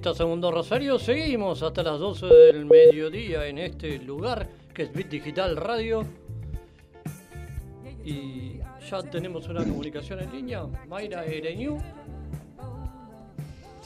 En 0.00 0.28
Mundo 0.28 0.52
Rosario. 0.52 0.96
Seguimos 0.96 1.60
hasta 1.60 1.82
las 1.82 1.98
12 1.98 2.26
del 2.26 2.66
mediodía 2.66 3.46
en 3.48 3.58
este 3.58 3.98
lugar 3.98 4.48
que 4.72 4.84
es 4.84 4.92
Bit 4.92 5.08
Digital 5.08 5.56
Radio. 5.56 6.04
Y 8.04 8.60
ya 8.88 9.02
tenemos 9.02 9.48
una 9.48 9.64
comunicación 9.64 10.20
en 10.20 10.30
línea. 10.30 10.62
Mayra 10.86 11.24
Ereñu. 11.24 11.78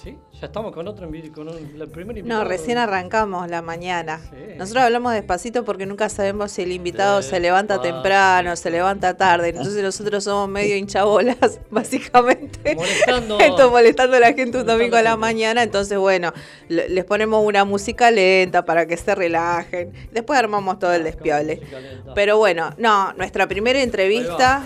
¿Sí? 0.02 0.18
Ya 0.40 0.46
estamos 0.46 0.72
con 0.72 0.88
otro 0.88 1.08
con 1.32 1.48
un, 1.48 1.56
el 1.56 1.88
primer 1.88 2.18
invitado. 2.18 2.42
No, 2.42 2.48
recién 2.48 2.76
arrancamos 2.76 3.48
la 3.48 3.62
mañana. 3.62 4.18
Sí. 4.30 4.36
Nosotros 4.58 4.82
hablamos 4.84 5.12
despacito 5.12 5.64
porque 5.64 5.86
nunca 5.86 6.08
sabemos 6.08 6.50
si 6.50 6.62
el 6.62 6.72
invitado 6.72 7.22
se 7.22 7.38
levanta 7.38 7.74
Despacio. 7.74 7.94
temprano, 7.94 8.56
se 8.56 8.70
levanta 8.70 9.16
tarde. 9.16 9.50
Entonces 9.50 9.80
nosotros 9.82 10.24
somos 10.24 10.48
medio 10.48 10.76
hinchabolas, 10.76 11.60
básicamente. 11.70 12.74
Molestando. 12.74 13.38
Esto 13.40 13.70
molestando 13.70 14.16
a 14.16 14.20
la 14.20 14.32
gente 14.32 14.58
un 14.58 14.66
domingo 14.66 14.96
a 14.96 15.02
la 15.02 15.10
la 15.10 15.16
mañana. 15.16 15.62
Entonces, 15.62 15.96
bueno, 15.98 16.32
le- 16.68 16.88
les 16.88 17.04
ponemos 17.04 17.44
una 17.46 17.64
música 17.64 18.10
lenta 18.10 18.64
para 18.64 18.86
que 18.86 18.96
se 18.96 19.14
relajen. 19.14 19.92
Después 20.10 20.38
armamos 20.38 20.78
todo 20.80 20.92
el 20.94 21.04
despiole. 21.04 21.60
Pero 22.14 22.38
bueno, 22.38 22.70
no, 22.78 23.12
nuestra 23.12 23.46
primera 23.46 23.80
entrevista. 23.80 24.64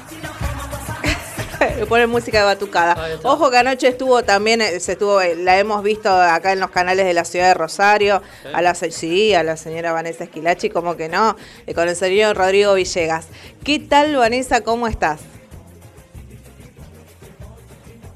Le 1.78 1.86
ponen 1.86 2.08
música 2.10 2.38
de 2.38 2.44
batucada. 2.44 2.96
Ojo 3.22 3.50
que 3.50 3.58
anoche 3.58 3.88
estuvo 3.88 4.22
también, 4.22 4.60
eh, 4.60 4.80
se 4.80 4.92
estuvo, 4.92 5.20
eh, 5.20 5.34
la 5.36 5.58
hemos 5.58 5.82
visto 5.82 6.10
acá 6.10 6.52
en 6.52 6.60
los 6.60 6.70
canales 6.70 7.04
de 7.06 7.14
la 7.14 7.24
ciudad 7.24 7.48
de 7.48 7.54
Rosario, 7.54 8.22
Sí. 8.42 8.48
a 8.52 8.62
la 8.62 8.74
sí, 8.74 9.34
a 9.34 9.42
la 9.42 9.56
señora 9.56 9.92
Vanessa 9.92 10.24
Esquilachi, 10.24 10.70
como 10.70 10.96
que 10.96 11.08
no, 11.08 11.36
eh, 11.66 11.74
con 11.74 11.88
el 11.88 11.96
señor 11.96 12.36
Rodrigo 12.36 12.74
Villegas. 12.74 13.26
¿Qué 13.64 13.78
tal, 13.78 14.16
Vanessa? 14.16 14.60
¿Cómo 14.62 14.86
estás? 14.88 15.20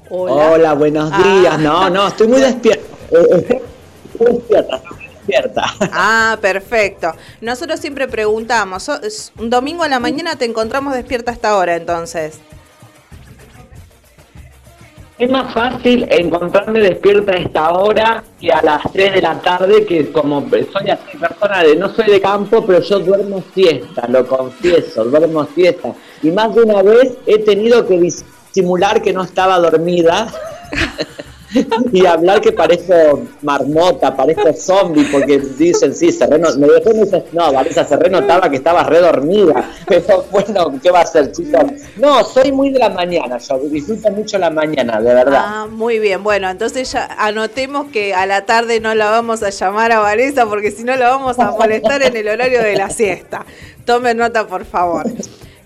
Hola, 0.09 0.73
buenos 0.73 1.09
Ah. 1.13 1.21
días. 1.23 1.59
No, 1.59 1.89
no, 1.89 2.07
estoy 2.09 2.27
muy 2.27 2.41
despierta. 2.41 2.83
Estoy 3.11 4.35
despierta, 4.35 4.75
estoy 4.75 4.95
muy 4.97 5.05
despierta. 5.07 5.63
Ah, 5.93 6.37
perfecto. 6.41 7.13
Nosotros 7.39 7.79
siempre 7.79 8.07
preguntamos, 8.07 8.89
un 9.37 9.49
domingo 9.49 9.83
a 9.83 9.87
la 9.89 9.99
mañana 9.99 10.35
te 10.35 10.45
encontramos 10.45 10.93
despierta 10.93 11.31
a 11.31 11.33
esta 11.33 11.55
hora, 11.57 11.75
entonces. 11.75 12.39
Es 15.21 15.29
más 15.29 15.53
fácil 15.53 16.07
encontrarme 16.09 16.79
despierta 16.79 17.33
a 17.33 17.35
esta 17.35 17.73
hora 17.73 18.23
que 18.39 18.51
a 18.51 18.59
las 18.63 18.81
3 18.91 19.13
de 19.13 19.21
la 19.21 19.39
tarde, 19.39 19.85
que 19.85 20.11
como 20.11 20.41
soy 20.49 20.89
así 20.89 21.15
persona 21.15 21.61
de 21.61 21.75
no 21.75 21.93
soy 21.93 22.05
de 22.05 22.19
campo, 22.19 22.65
pero 22.65 22.81
yo 22.81 22.97
duermo 22.97 23.43
siesta, 23.53 24.07
lo 24.07 24.25
confieso, 24.25 25.03
duermo 25.03 25.47
siesta. 25.53 25.93
Y 26.23 26.31
más 26.31 26.55
de 26.55 26.63
una 26.63 26.81
vez 26.81 27.19
he 27.27 27.37
tenido 27.37 27.85
que 27.85 27.99
disimular 27.99 28.99
que 29.03 29.13
no 29.13 29.21
estaba 29.21 29.59
dormida 29.59 30.27
y 31.91 32.05
hablar 32.05 32.41
que 32.41 32.51
parezco 32.51 33.23
marmota, 33.41 34.15
parezco 34.15 34.53
zombie, 34.53 35.05
porque 35.11 35.39
dicen, 35.39 35.93
sí, 35.93 36.09
me 36.57 36.67
dejó 36.67 36.93
me 36.93 37.03
dice, 37.03 37.25
no, 37.31 37.51
Vanessa, 37.51 37.85
Serreno 37.85 38.21
notaba 38.21 38.49
que 38.49 38.57
estaba 38.57 38.83
redormida. 38.83 39.69
Pero 39.87 40.25
bueno, 40.31 40.79
¿qué 40.81 40.91
va 40.91 40.99
a 40.99 41.03
hacer, 41.03 41.31
chicos? 41.31 41.61
No, 41.97 42.23
soy 42.23 42.51
muy 42.51 42.71
de 42.71 42.79
la 42.79 42.89
mañana, 42.89 43.37
yo 43.37 43.57
disfruto 43.69 44.09
mucho 44.11 44.37
la 44.37 44.49
mañana, 44.49 45.01
de 45.01 45.13
verdad. 45.13 45.43
Ah, 45.45 45.67
muy 45.69 45.99
bien. 45.99 46.23
Bueno, 46.23 46.49
entonces 46.49 46.91
ya 46.91 47.05
anotemos 47.17 47.87
que 47.91 48.13
a 48.13 48.25
la 48.25 48.45
tarde 48.45 48.79
no 48.79 48.93
la 48.95 49.09
vamos 49.09 49.43
a 49.43 49.49
llamar 49.49 49.91
a 49.91 49.99
Vanessa 49.99 50.45
porque 50.45 50.71
si 50.71 50.83
no 50.83 50.95
la 50.95 51.09
vamos 51.09 51.39
a 51.39 51.51
molestar 51.51 52.01
en 52.03 52.15
el 52.15 52.27
horario 52.27 52.61
de 52.61 52.75
la 52.75 52.89
siesta. 52.89 53.45
Tomen 53.85 54.17
nota, 54.17 54.47
por 54.47 54.65
favor. 54.65 55.05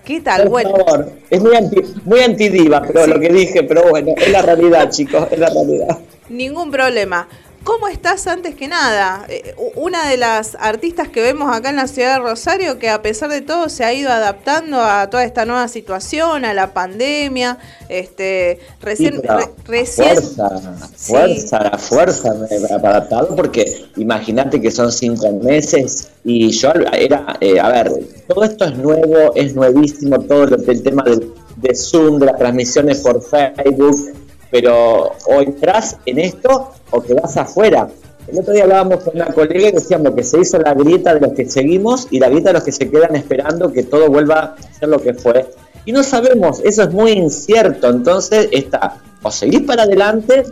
¿Qué 0.06 0.22
tal? 0.22 0.42
Por 0.44 0.50
Bueno, 0.52 0.70
favor, 0.72 1.12
es 1.30 1.42
muy, 1.42 1.56
anti, 1.56 1.82
muy 2.06 2.20
antidiva, 2.22 2.82
pero 2.82 3.08
lo 3.08 3.20
que 3.20 3.30
dije, 3.30 3.64
pero 3.64 3.90
bueno, 3.90 4.14
es 4.16 4.30
la 4.32 4.42
realidad, 4.42 4.90
chicos, 4.90 5.28
es 5.32 5.40
la 5.40 5.50
realidad. 5.50 5.98
ningún 6.30 6.72
problema. 6.72 7.28
¿Cómo 7.66 7.88
estás 7.88 8.28
antes 8.28 8.54
que 8.54 8.68
nada? 8.68 9.26
Eh, 9.28 9.56
una 9.76 10.08
de 10.08 10.18
las 10.18 10.56
artistas 10.60 11.08
que 11.10 11.20
vemos 11.22 11.52
acá 11.54 11.72
en 11.72 11.78
la 11.78 11.88
ciudad 11.88 12.14
de 12.14 12.20
Rosario 12.20 12.78
que 12.78 12.90
a 12.90 13.02
pesar 13.02 13.32
de 13.32 13.42
todo 13.42 13.70
se 13.70 13.84
ha 13.84 13.92
ido 13.92 14.12
adaptando 14.12 14.80
a 14.80 15.10
toda 15.10 15.24
esta 15.26 15.46
nueva 15.46 15.68
situación, 15.68 16.46
a 16.46 16.54
la 16.54 16.74
pandemia. 16.76 17.58
Este, 17.90 18.60
recién, 18.82 19.16
Sí, 19.16 19.20
pero 19.24 19.38
re- 19.40 19.50
recién 19.66 20.08
Fuerza, 20.16 20.50
Sí. 20.96 21.12
fuerza, 21.12 21.60
la 21.64 21.78
fuerza 21.80 22.34
me 22.36 22.56
he 22.56 22.74
adaptado 22.74 23.36
porque 23.36 23.88
imagínate 23.98 24.62
que 24.62 24.70
son 24.70 24.92
cinco 24.92 25.32
meses 25.32 26.10
y 26.24 26.52
yo 26.52 26.72
era, 26.94 27.36
eh, 27.42 27.60
a 27.60 27.70
ver, 27.70 27.92
todo 28.28 28.44
esto 28.44 28.66
es 28.66 28.78
nuevo, 28.78 29.34
es 29.34 29.56
nuevísimo, 29.56 30.20
todo 30.22 30.46
lo, 30.46 30.56
el 30.58 30.84
tema 30.84 31.02
del, 31.04 31.34
de 31.58 31.74
Zoom, 31.76 32.20
de 32.20 32.28
las 32.28 32.38
transmisiones 32.38 33.00
por 33.00 33.24
Facebook, 33.24 34.14
pero 34.56 35.12
o 35.26 35.42
entras 35.42 35.98
en 36.06 36.18
esto 36.18 36.72
o 36.90 37.02
te 37.02 37.14
vas 37.14 37.36
afuera. 37.36 37.90
El 38.26 38.40
otro 38.40 38.54
día 38.54 38.64
hablábamos 38.64 39.04
con 39.04 39.14
una 39.14 39.26
colega 39.26 39.68
y 39.68 39.72
decíamos 39.74 40.16
que 40.16 40.24
se 40.24 40.40
hizo 40.40 40.58
la 40.60 40.74
grieta 40.74 41.14
de 41.14 41.20
los 41.20 41.34
que 41.34 41.46
seguimos 41.50 42.08
y 42.10 42.20
la 42.20 42.30
grieta 42.30 42.52
de 42.52 42.54
los 42.54 42.64
que 42.64 42.72
se 42.72 42.90
quedan 42.90 43.18
esperando 43.18 43.74
que 43.74 43.84
todo 43.84 44.08
vuelva 44.08 44.56
a 44.58 44.74
ser 44.80 44.88
lo 44.88 45.02
que 45.02 45.14
fue. 45.14 45.46
Y 45.84 45.92
no 45.92 46.04
sabemos, 46.04 46.62
eso 46.64 46.84
es 46.84 46.94
muy 46.94 47.12
incierto. 47.12 47.90
Entonces 47.90 48.48
está, 48.50 48.96
o 49.22 49.30
seguís 49.30 49.64
para 49.64 49.84
adelante 49.84 50.46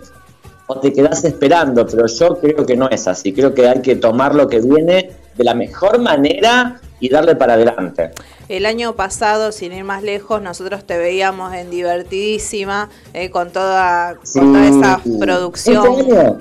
o 0.67 0.77
te 0.81 0.91
quedás 0.91 1.23
esperando, 1.23 1.87
pero 1.87 2.05
yo 2.05 2.37
creo 2.41 2.65
que 2.65 2.75
no 2.75 2.89
es 2.89 3.07
así. 3.07 3.31
Creo 3.31 3.53
que 3.53 3.69
hay 3.69 3.81
que 3.81 3.95
tomar 3.95 4.35
lo 4.35 4.49
que 4.49 4.59
viene 4.59 5.11
de 5.33 5.43
la 5.45 5.53
mejor 5.53 5.97
manera 5.99 6.81
y 6.99 7.07
darle 7.07 7.37
para 7.37 7.53
adelante. 7.53 8.11
El 8.49 8.65
año 8.65 8.95
pasado, 8.95 9.51
sin 9.51 9.71
ir 9.73 9.83
más 9.83 10.03
lejos, 10.03 10.41
nosotros 10.41 10.85
te 10.85 10.97
veíamos 10.97 11.53
en 11.53 11.69
Divertidísima, 11.69 12.89
eh, 13.13 13.29
con, 13.29 13.51
toda, 13.51 14.15
con 14.33 14.53
toda 14.53 14.67
esa 14.67 15.01
producción. 15.19 15.85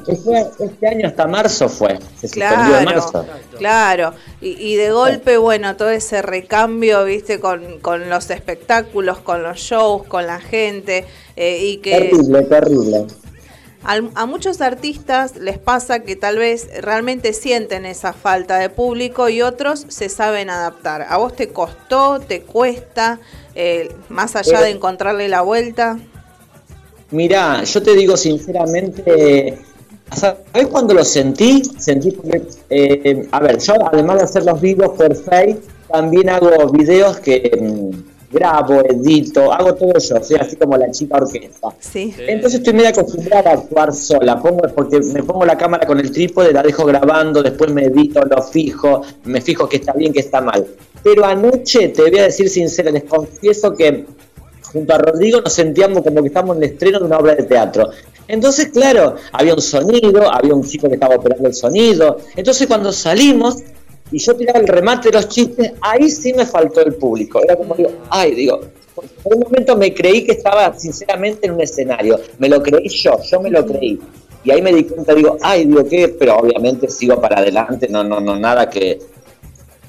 Este 0.07 0.37
año, 0.37 0.51
este 0.59 0.89
año 0.89 1.07
hasta 1.09 1.27
marzo 1.27 1.69
fue. 1.69 1.99
Se 2.21 2.29
suspendió 2.29 2.79
en 2.79 2.85
Claro, 2.85 2.85
marzo. 2.85 3.27
claro. 3.57 4.15
Y, 4.41 4.51
y 4.61 4.77
de 4.77 4.91
golpe, 4.91 5.37
bueno, 5.39 5.77
todo 5.77 5.91
ese 5.91 6.23
recambio, 6.23 7.05
viste, 7.05 7.39
con, 7.41 7.79
con 7.81 8.11
los 8.11 8.31
espectáculos, 8.31 9.19
con 9.19 9.43
los 9.43 9.59
shows, 9.59 10.05
con 10.07 10.27
la 10.27 10.41
gente, 10.41 11.07
eh, 11.37 11.59
y 11.63 11.77
que 11.79 11.93
Terrible, 12.11 12.43
terrible. 12.43 13.07
A 13.85 14.27
muchos 14.27 14.61
artistas 14.61 15.37
les 15.37 15.59
pasa 15.59 16.01
que 16.01 16.15
tal 16.15 16.39
vez 16.39 16.69
realmente 16.81 17.33
sienten 17.33 17.85
esa 17.85 18.13
falta 18.13 18.59
de 18.59 18.71
público 18.71 19.29
y 19.29 19.43
otros 19.43 19.87
se 19.89 20.09
saben 20.09 20.51
adaptar. 20.51 21.07
¿A 21.09 21.17
vos 21.17 21.35
te 21.35 21.49
costó, 21.49 22.21
te 22.21 22.43
cuesta, 22.43 23.19
eh, 23.55 23.93
más 24.09 24.37
allá 24.37 24.61
de 24.61 24.71
encontrarle 24.71 25.29
la 25.29 25.43
vuelta? 25.43 25.99
Mirá, 27.11 27.65
yo 27.65 27.83
te 27.83 27.95
digo 27.95 28.17
sinceramente, 28.17 29.59
¿sabés 30.15 30.67
cuando 30.69 30.95
lo 30.95 31.05
sentí? 31.05 31.63
Sentí 31.79 32.13
porque, 32.13 32.43
eh, 32.71 33.29
a 33.33 33.41
ver, 33.41 33.59
yo 33.59 33.75
además 33.93 34.19
de 34.19 34.23
hacer 34.23 34.45
los 34.45 34.61
vivos 34.61 34.91
por 34.97 35.15
Face, 35.15 35.59
también 35.91 36.31
hago 36.31 36.71
videos 36.71 37.19
que 37.19 37.51
mm, 37.61 38.12
grabo, 38.33 38.81
edito, 38.81 39.53
hago 39.53 39.75
todo 39.75 39.93
yo, 39.93 40.23
soy 40.23 40.37
así 40.41 40.57
como 40.57 40.77
la 40.77 40.91
chica 40.91 41.17
orquesta. 41.17 41.69
Sí. 41.79 42.15
Entonces 42.19 42.61
estoy 42.61 42.73
medio 42.75 42.89
acostumbrada 42.89 43.51
a 43.51 43.55
actuar 43.55 43.93
sola, 43.95 44.41
pongo, 44.41 44.63
porque 44.75 45.01
me 45.01 45.23
pongo 45.23 45.45
la 45.45 45.57
cámara 45.57 45.87
con 45.87 46.01
el 46.01 46.11
trípode, 46.11 46.53
la 46.53 46.63
dejo 46.63 46.85
grabando, 46.85 47.43
después 47.43 47.73
me 47.73 47.85
edito, 47.85 48.21
lo 48.25 48.43
fijo, 48.43 49.03
me 49.25 49.41
fijo 49.41 49.69
que 49.69 49.77
está 49.77 49.93
bien, 49.93 50.13
que 50.13 50.21
está 50.21 50.41
mal. 50.41 50.67
Pero 51.03 51.25
anoche, 51.25 51.89
te 51.89 52.03
voy 52.03 52.19
a 52.19 52.25
decir 52.25 52.49
sincera, 52.49 52.91
les 52.91 53.05
confieso 53.05 53.75
que 53.75 54.07
junto 54.73 54.95
a 54.95 54.99
Rodrigo 54.99 55.41
nos 55.41 55.53
sentíamos 55.53 56.03
como 56.03 56.23
que 56.23 56.29
estábamos 56.29 56.57
en 56.57 56.63
el 56.63 56.71
estreno 56.71 56.99
de 57.01 57.05
una 57.05 57.19
obra 57.19 57.35
de 57.35 57.43
teatro. 57.43 57.91
Entonces, 58.29 58.69
claro, 58.69 59.17
había 59.33 59.55
un 59.55 59.61
sonido, 59.61 60.33
había 60.33 60.55
un 60.55 60.65
chico 60.65 60.89
que 60.89 60.95
estaba 60.95 61.17
operando 61.17 61.49
el 61.49 61.55
sonido. 61.55 62.19
Entonces, 62.37 62.67
cuando 62.67 62.93
salimos 62.93 63.57
y 64.13 64.19
yo 64.19 64.37
tiraba 64.37 64.61
el 64.61 64.69
remate 64.69 65.09
de 65.11 65.15
los 65.15 65.29
chistes, 65.29 65.73
ahí 65.81 66.11
sí 66.11 66.33
me 66.35 66.47
faltó 66.47 66.81
el 66.81 66.95
público. 66.95 67.43
Era 67.43 67.57
como 67.57 67.75
digo, 67.75 67.91
ay, 68.11 68.35
digo, 68.35 68.61
por 68.95 69.35
un 69.35 69.41
momento 69.41 69.77
me 69.77 69.93
creí 69.95 70.25
que 70.25 70.33
estaba 70.33 70.79
sinceramente 70.79 71.47
en 71.47 71.55
un 71.55 71.61
escenario. 71.63 72.21
Me 72.39 72.49
lo 72.49 72.63
creí 72.63 72.89
yo, 72.89 73.19
yo 73.23 73.41
me 73.41 73.51
lo 73.51 73.65
creí. 73.67 73.99
Y 74.45 74.51
ahí 74.51 74.61
me 74.61 74.73
di 74.73 74.85
cuenta, 74.85 75.15
digo, 75.15 75.39
ay, 75.41 75.65
digo, 75.67 75.85
¿qué? 75.89 76.09
Pero 76.09 76.37
obviamente 76.37 76.89
sigo 76.91 77.21
para 77.21 77.39
adelante, 77.39 77.87
no, 77.89 78.05
no, 78.05 78.21
no, 78.21 78.39
nada 78.39 78.69
que. 78.69 78.99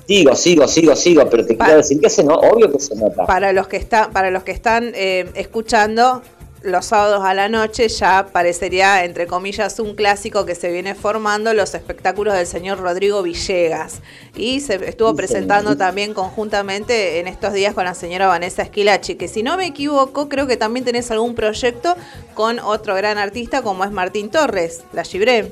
Sigo, 0.05 0.35
sigo, 0.35 0.67
sigo, 0.67 0.95
sigo, 0.97 1.29
pero 1.29 1.45
te 1.45 1.53
Pa- 1.55 1.63
quiero 1.63 1.77
decir 1.77 1.97
que 1.99 2.09
se 2.09 2.25
no, 2.25 2.35
obvio 2.35 2.69
que 2.69 2.77
se 2.79 2.93
nota. 2.93 3.25
Para 3.25 3.53
los 3.53 3.67
que, 3.69 3.77
está, 3.77 4.09
para 4.11 4.31
los 4.31 4.43
que 4.43 4.51
están 4.51 4.91
eh, 4.95 5.29
escuchando, 5.35 6.21
los 6.63 6.85
sábados 6.85 7.23
a 7.23 7.33
la 7.33 7.49
noche 7.49 7.89
ya 7.89 8.27
parecería, 8.31 9.03
entre 9.03 9.27
comillas, 9.27 9.79
un 9.79 9.95
clásico 9.95 10.45
que 10.45 10.55
se 10.55 10.71
viene 10.71 10.95
formando, 10.95 11.53
los 11.53 11.75
espectáculos 11.75 12.33
del 12.33 12.47
señor 12.47 12.79
Rodrigo 12.79 13.21
Villegas. 13.21 14.01
Y 14.35 14.61
se 14.61 14.75
estuvo 14.87 15.13
presentando 15.15 15.77
también 15.77 16.13
conjuntamente 16.13 17.19
en 17.19 17.27
estos 17.27 17.53
días 17.53 17.73
con 17.73 17.85
la 17.85 17.93
señora 17.93 18.27
Vanessa 18.27 18.63
Esquilachi, 18.63 19.15
que 19.15 19.27
si 19.27 19.43
no 19.43 19.57
me 19.57 19.67
equivoco, 19.67 20.29
creo 20.29 20.47
que 20.47 20.57
también 20.57 20.85
tenés 20.85 21.11
algún 21.11 21.35
proyecto 21.35 21.95
con 22.33 22.59
otro 22.59 22.95
gran 22.95 23.17
artista 23.17 23.61
como 23.61 23.83
es 23.83 23.91
Martín 23.91 24.31
Torres, 24.31 24.83
la 24.93 25.03
Gibré. 25.03 25.51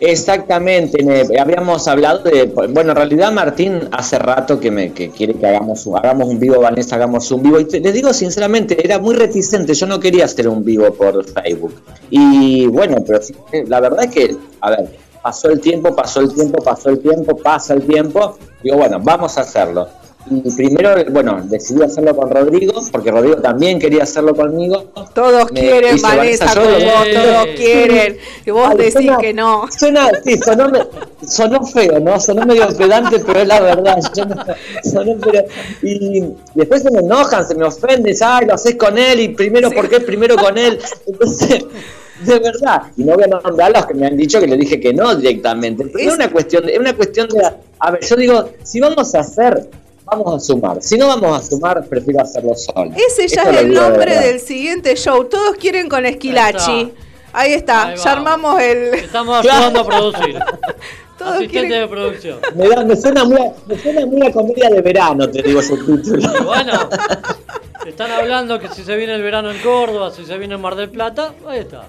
Exactamente, 0.00 0.98
habíamos 1.40 1.88
hablado 1.88 2.20
de, 2.22 2.44
bueno, 2.46 2.90
en 2.90 2.96
realidad 2.96 3.32
Martín 3.32 3.80
hace 3.90 4.16
rato 4.16 4.60
que 4.60 4.70
me 4.70 4.92
que 4.92 5.10
quiere 5.10 5.34
que 5.34 5.44
hagamos 5.44 5.84
un, 5.86 5.96
hagamos 5.96 6.28
un 6.28 6.38
vivo, 6.38 6.60
Vanessa, 6.60 6.94
hagamos 6.94 7.28
un 7.32 7.42
vivo, 7.42 7.58
y 7.58 7.64
te- 7.64 7.80
les 7.80 7.92
digo 7.94 8.12
sinceramente, 8.12 8.84
era 8.84 9.00
muy 9.00 9.16
reticente, 9.16 9.74
yo 9.74 9.86
no 9.88 9.98
quería 9.98 10.26
hacer 10.26 10.46
un 10.48 10.64
vivo 10.64 10.92
por 10.94 11.24
Facebook. 11.24 11.74
Y 12.10 12.66
bueno, 12.68 12.98
pero 13.04 13.18
la 13.66 13.80
verdad 13.80 14.04
es 14.04 14.10
que, 14.12 14.36
a 14.60 14.70
ver, 14.70 14.88
pasó 15.20 15.48
el 15.48 15.60
tiempo, 15.60 15.96
pasó 15.96 16.20
el 16.20 16.32
tiempo, 16.32 16.62
pasó 16.62 16.90
el 16.90 17.00
tiempo, 17.00 17.36
pasa 17.36 17.74
el 17.74 17.82
tiempo, 17.84 18.38
digo, 18.62 18.76
bueno, 18.76 19.00
vamos 19.02 19.36
a 19.36 19.40
hacerlo. 19.40 19.88
Y 20.30 20.50
primero, 20.56 20.94
bueno, 21.10 21.40
decidí 21.44 21.82
hacerlo 21.82 22.14
con 22.14 22.30
Rodrigo, 22.30 22.82
porque 22.92 23.10
Rodrigo 23.10 23.36
también 23.36 23.78
quería 23.78 24.02
hacerlo 24.02 24.34
conmigo. 24.34 24.84
Todos 25.14 25.50
Me 25.52 25.60
quieren, 25.60 26.00
Vanessa, 26.02 26.46
con 26.54 26.64
vos, 26.64 27.06
todos 27.14 27.46
quieren. 27.56 28.16
Y 28.44 28.50
vos 28.50 28.68
Ay, 28.70 28.76
decís 28.76 28.92
suena- 28.92 29.16
que 29.18 29.32
no. 29.34 29.64
Suena, 29.70 30.10
sí, 30.24 30.38
sonó, 30.38 30.70
sonó 31.26 31.64
feo, 31.64 31.98
¿no? 32.00 32.20
Sonó 32.20 32.44
medio 32.46 32.68
pedante, 32.76 33.20
pero 33.20 33.40
es 33.40 33.46
la 33.48 33.60
verdad. 33.60 33.98
Yo 34.14 34.24
no- 34.26 34.44
sonó, 34.84 35.16
pero, 35.20 35.44
y 35.82 36.24
después 36.54 36.82
se 36.82 36.90
me 36.90 36.98
enojan, 37.00 37.46
se 37.46 37.54
me 37.54 37.64
ofenden, 37.64 38.14
ay, 38.20 38.46
lo 38.46 38.54
haces 38.54 38.74
con 38.76 38.98
él, 38.98 39.20
y 39.20 39.28
primero, 39.28 39.70
¿por 39.70 39.88
qué 39.88 40.00
primero 40.00 40.36
con 40.36 40.58
él? 40.58 40.78
Entonces, 41.06 41.64
de 42.24 42.38
verdad, 42.40 42.82
y 42.96 43.04
no 43.04 43.14
voy 43.14 43.24
a 43.24 43.26
nombrar 43.28 43.70
los 43.72 43.86
que 43.86 43.94
me 43.94 44.06
han 44.06 44.16
dicho 44.16 44.40
que 44.40 44.46
le 44.48 44.56
dije 44.56 44.80
que 44.80 44.92
no 44.92 45.14
directamente, 45.14 45.84
pero 45.86 45.98
Es- 46.00 46.08
es 46.08 46.14
una 46.14 46.30
cuestión, 46.30 46.66
de, 46.66 46.72
es 46.74 46.78
una 46.78 46.94
cuestión 46.94 47.28
de, 47.28 47.42
a 47.78 47.90
ver, 47.92 48.04
yo 48.04 48.16
digo, 48.16 48.48
si 48.64 48.80
vamos 48.80 49.14
a 49.14 49.20
hacer, 49.20 49.68
vamos 50.10 50.34
a 50.34 50.40
sumar, 50.40 50.82
si 50.82 50.96
no 50.96 51.06
vamos 51.08 51.38
a 51.38 51.42
sumar, 51.42 51.84
prefiero 51.86 52.20
hacerlo 52.22 52.54
solo. 52.54 52.90
Ese 52.96 53.28
ya 53.28 53.42
Esto 53.42 53.54
es 53.54 53.60
el 53.62 53.68
de 53.68 53.74
nombre 53.80 54.18
del 54.18 54.40
siguiente 54.40 54.94
show. 54.96 55.24
Todos 55.24 55.56
quieren 55.56 55.88
con 55.88 56.04
Esquilachi. 56.06 56.92
Ahí 57.32 57.52
está, 57.52 57.88
Ahí 57.88 57.96
ya 58.02 58.12
armamos 58.12 58.60
el. 58.60 58.94
Estamos 58.94 59.38
ayudando 59.46 59.80
a 59.80 59.86
producir. 59.86 60.38
Todos 61.18 61.32
Asistente 61.34 61.66
quieren- 61.68 61.80
de 61.82 61.88
producción. 61.88 62.38
Me, 62.54 62.68
da- 62.68 62.84
me 62.84 62.96
suena 62.96 63.24
muy, 63.24 63.40
a- 63.40 63.52
me 63.66 63.76
suena 63.78 64.06
muy 64.06 64.26
a 64.26 64.32
comedia 64.32 64.70
de 64.70 64.80
verano, 64.82 65.28
te 65.28 65.42
digo 65.42 65.60
su 65.62 65.76
título. 65.84 66.28
Bueno, 66.44 66.72
están 67.86 68.10
hablando 68.12 68.58
que 68.60 68.68
si 68.68 68.82
se 68.84 68.94
viene 68.96 69.14
el 69.14 69.22
verano 69.22 69.50
en 69.50 69.58
Córdoba, 69.60 70.12
si 70.12 70.24
se 70.24 70.38
viene 70.38 70.54
en 70.54 70.60
Mar 70.60 70.76
del 70.76 70.90
Plata, 70.90 71.34
ahí 71.46 71.58
está. 71.60 71.82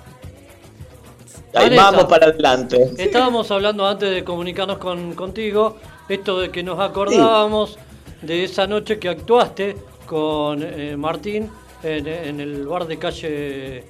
Ahí 1.54 1.66
Vanessa. 1.70 1.84
vamos 1.92 2.06
para 2.06 2.28
adelante. 2.28 2.92
Estábamos 2.98 3.50
hablando 3.52 3.86
antes 3.88 4.10
de 4.10 4.24
comunicarnos 4.24 4.78
con, 4.78 5.14
contigo, 5.14 5.78
esto 6.08 6.40
de 6.40 6.50
que 6.52 6.64
nos 6.64 6.80
acordábamos 6.80 7.78
de 8.22 8.44
esa 8.44 8.68
noche 8.68 9.00
que 9.00 9.10
actuaste 9.10 9.76
con 10.06 10.62
eh, 10.64 10.96
Martín 10.98 11.50
en, 11.84 12.08
en 12.08 12.40
el 12.40 12.66
bar 12.68 12.86
de 12.88 12.98
calle 12.98 13.84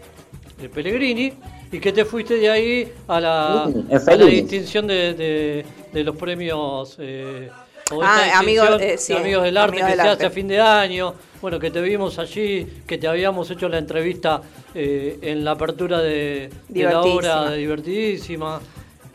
de 0.60 0.70
Pellegrini 0.74 1.34
y 1.72 1.80
que 1.80 1.92
te 1.94 2.04
fuiste 2.06 2.36
de 2.36 2.50
ahí 2.50 2.92
a 3.08 3.20
la, 3.20 3.64
a 3.64 4.16
la 4.16 4.26
distinción 4.26 4.88
de, 4.88 5.14
de- 5.14 5.66
de 5.94 6.04
los 6.04 6.16
premios 6.16 6.96
eh, 7.00 7.50
o 7.92 8.00
Ah, 8.04 8.22
eh, 8.22 8.26
de 8.26 8.32
amigos 8.34 8.70
del 8.70 8.78
arte 8.82 9.14
Amigos 9.14 9.44
que 9.44 9.58
del 9.58 9.96
se 9.96 10.02
Arte. 10.02 10.10
hace 10.10 10.26
a 10.26 10.30
fin 10.30 10.48
de 10.48 10.60
año. 10.60 11.14
Bueno, 11.42 11.58
que 11.58 11.72
te 11.72 11.82
vimos 11.82 12.20
allí, 12.20 12.68
que 12.86 12.98
te 13.00 13.08
habíamos 13.08 13.50
hecho 13.50 13.68
la 13.70 13.80
entrevista 13.80 14.42
eh, 14.76 15.18
en 15.22 15.44
la 15.44 15.52
apertura 15.52 16.00
de, 16.00 16.50
de 16.68 16.84
la 16.84 17.02
obra 17.02 17.50
de 17.50 17.58
divertidísima. 17.58 18.60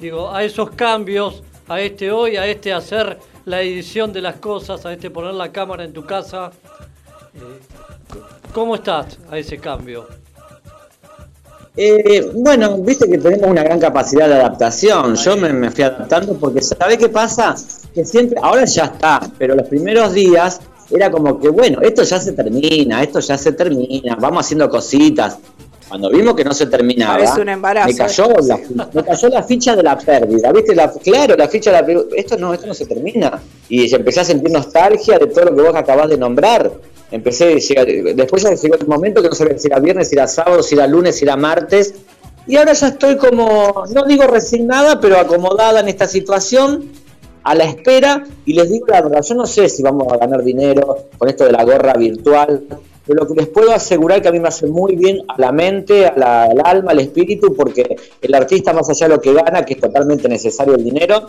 Digo, 0.00 0.30
a 0.34 0.42
esos 0.42 0.70
cambios, 0.70 1.44
a 1.68 1.80
este 1.80 2.10
hoy, 2.10 2.36
a 2.36 2.46
este 2.46 2.72
hacer 2.72 3.18
la 3.44 3.60
edición 3.62 4.12
de 4.12 4.22
las 4.22 4.36
cosas, 4.36 4.84
a 4.86 4.92
este 4.92 5.10
poner 5.10 5.34
la 5.34 5.52
cámara 5.52 5.84
en 5.84 5.92
tu 5.92 6.04
casa. 6.04 6.50
eh, 7.34 7.60
¿Cómo 8.52 8.76
estás 8.76 9.18
a 9.30 9.38
ese 9.38 9.58
cambio? 9.58 10.06
Eh, 11.76 12.30
bueno, 12.34 12.78
viste 12.78 13.10
que 13.10 13.18
tenemos 13.18 13.50
una 13.50 13.64
gran 13.64 13.80
capacidad 13.80 14.28
de 14.28 14.34
adaptación. 14.34 15.16
Yo 15.16 15.36
me, 15.36 15.52
me 15.52 15.70
fui 15.70 15.82
adaptando 15.82 16.34
porque, 16.38 16.62
¿sabés 16.62 16.98
qué 16.98 17.08
pasa? 17.08 17.54
Que 17.92 18.04
siempre, 18.04 18.38
ahora 18.40 18.64
ya 18.64 18.84
está, 18.84 19.20
pero 19.38 19.56
los 19.56 19.66
primeros 19.68 20.12
días 20.12 20.60
era 20.90 21.10
como 21.10 21.40
que, 21.40 21.48
bueno, 21.48 21.80
esto 21.80 22.04
ya 22.04 22.20
se 22.20 22.32
termina, 22.32 23.02
esto 23.02 23.18
ya 23.18 23.36
se 23.36 23.52
termina, 23.52 24.14
vamos 24.16 24.44
haciendo 24.44 24.68
cositas. 24.68 25.38
Cuando 25.88 26.10
vimos 26.10 26.34
que 26.34 26.44
no 26.44 26.54
se 26.54 26.66
terminaba, 26.66 27.34
un 27.34 27.48
embarazo, 27.48 27.88
me, 27.88 27.94
cayó 27.94 28.30
¿eh? 28.30 28.42
la, 28.74 28.88
me 28.92 29.04
cayó 29.04 29.28
la 29.28 29.42
ficha 29.42 29.76
de 29.76 29.82
la 29.82 29.98
pérdida, 29.98 30.50
¿viste? 30.50 30.74
La, 30.74 30.90
claro, 30.90 31.36
la 31.36 31.48
ficha 31.48 31.70
de 31.70 31.80
la 31.80 31.86
pérdida. 31.86 32.06
Esto 32.16 32.38
no, 32.38 32.54
esto 32.54 32.66
no 32.66 32.74
se 32.74 32.86
termina. 32.86 33.40
Y 33.68 33.94
empecé 33.94 34.20
a 34.20 34.24
sentir 34.24 34.50
nostalgia 34.50 35.18
de 35.18 35.26
todo 35.26 35.46
lo 35.46 35.56
que 35.56 35.62
vos 35.62 35.76
acabás 35.76 36.08
de 36.08 36.16
nombrar. 36.16 36.72
Empecé, 37.10 37.56
después 38.16 38.42
ya 38.42 38.54
llegó 38.54 38.74
el 38.76 38.86
momento 38.86 39.22
que 39.22 39.28
no 39.28 39.34
sabía 39.34 39.58
si 39.58 39.68
era 39.68 39.78
viernes, 39.78 40.08
si 40.08 40.16
era 40.16 40.26
sábado, 40.26 40.62
si 40.62 40.74
era 40.74 40.86
lunes, 40.86 41.16
si 41.16 41.24
era 41.24 41.36
martes. 41.36 41.94
Y 42.46 42.56
ahora 42.56 42.72
ya 42.72 42.88
estoy 42.88 43.16
como, 43.16 43.84
no 43.92 44.04
digo 44.04 44.24
resignada, 44.24 45.00
pero 45.00 45.18
acomodada 45.18 45.80
en 45.80 45.88
esta 45.88 46.06
situación, 46.06 46.90
a 47.42 47.54
la 47.54 47.64
espera. 47.64 48.24
Y 48.44 48.54
les 48.54 48.70
digo 48.70 48.86
la 48.88 49.02
verdad, 49.02 49.22
yo 49.22 49.34
no 49.34 49.46
sé 49.46 49.68
si 49.68 49.82
vamos 49.82 50.12
a 50.12 50.16
ganar 50.16 50.42
dinero 50.42 51.08
con 51.16 51.28
esto 51.28 51.44
de 51.44 51.52
la 51.52 51.62
gorra 51.62 51.92
virtual, 51.94 52.64
pero 53.06 53.20
lo 53.22 53.28
que 53.28 53.34
les 53.34 53.48
puedo 53.48 53.72
asegurar 53.72 54.20
que 54.22 54.28
a 54.28 54.32
mí 54.32 54.40
me 54.40 54.48
hace 54.48 54.66
muy 54.66 54.96
bien 54.96 55.18
a 55.28 55.38
la 55.40 55.52
mente, 55.52 56.06
a 56.06 56.14
la- 56.16 56.44
al 56.44 56.60
alma, 56.64 56.92
al 56.92 57.00
espíritu, 57.00 57.54
porque 57.54 57.96
el 58.20 58.34
artista, 58.34 58.72
más 58.72 58.88
allá 58.90 59.08
de 59.08 59.14
lo 59.16 59.20
que 59.20 59.32
gana, 59.32 59.64
que 59.64 59.74
es 59.74 59.80
totalmente 59.80 60.28
necesario 60.28 60.74
el 60.74 60.84
dinero, 60.84 61.26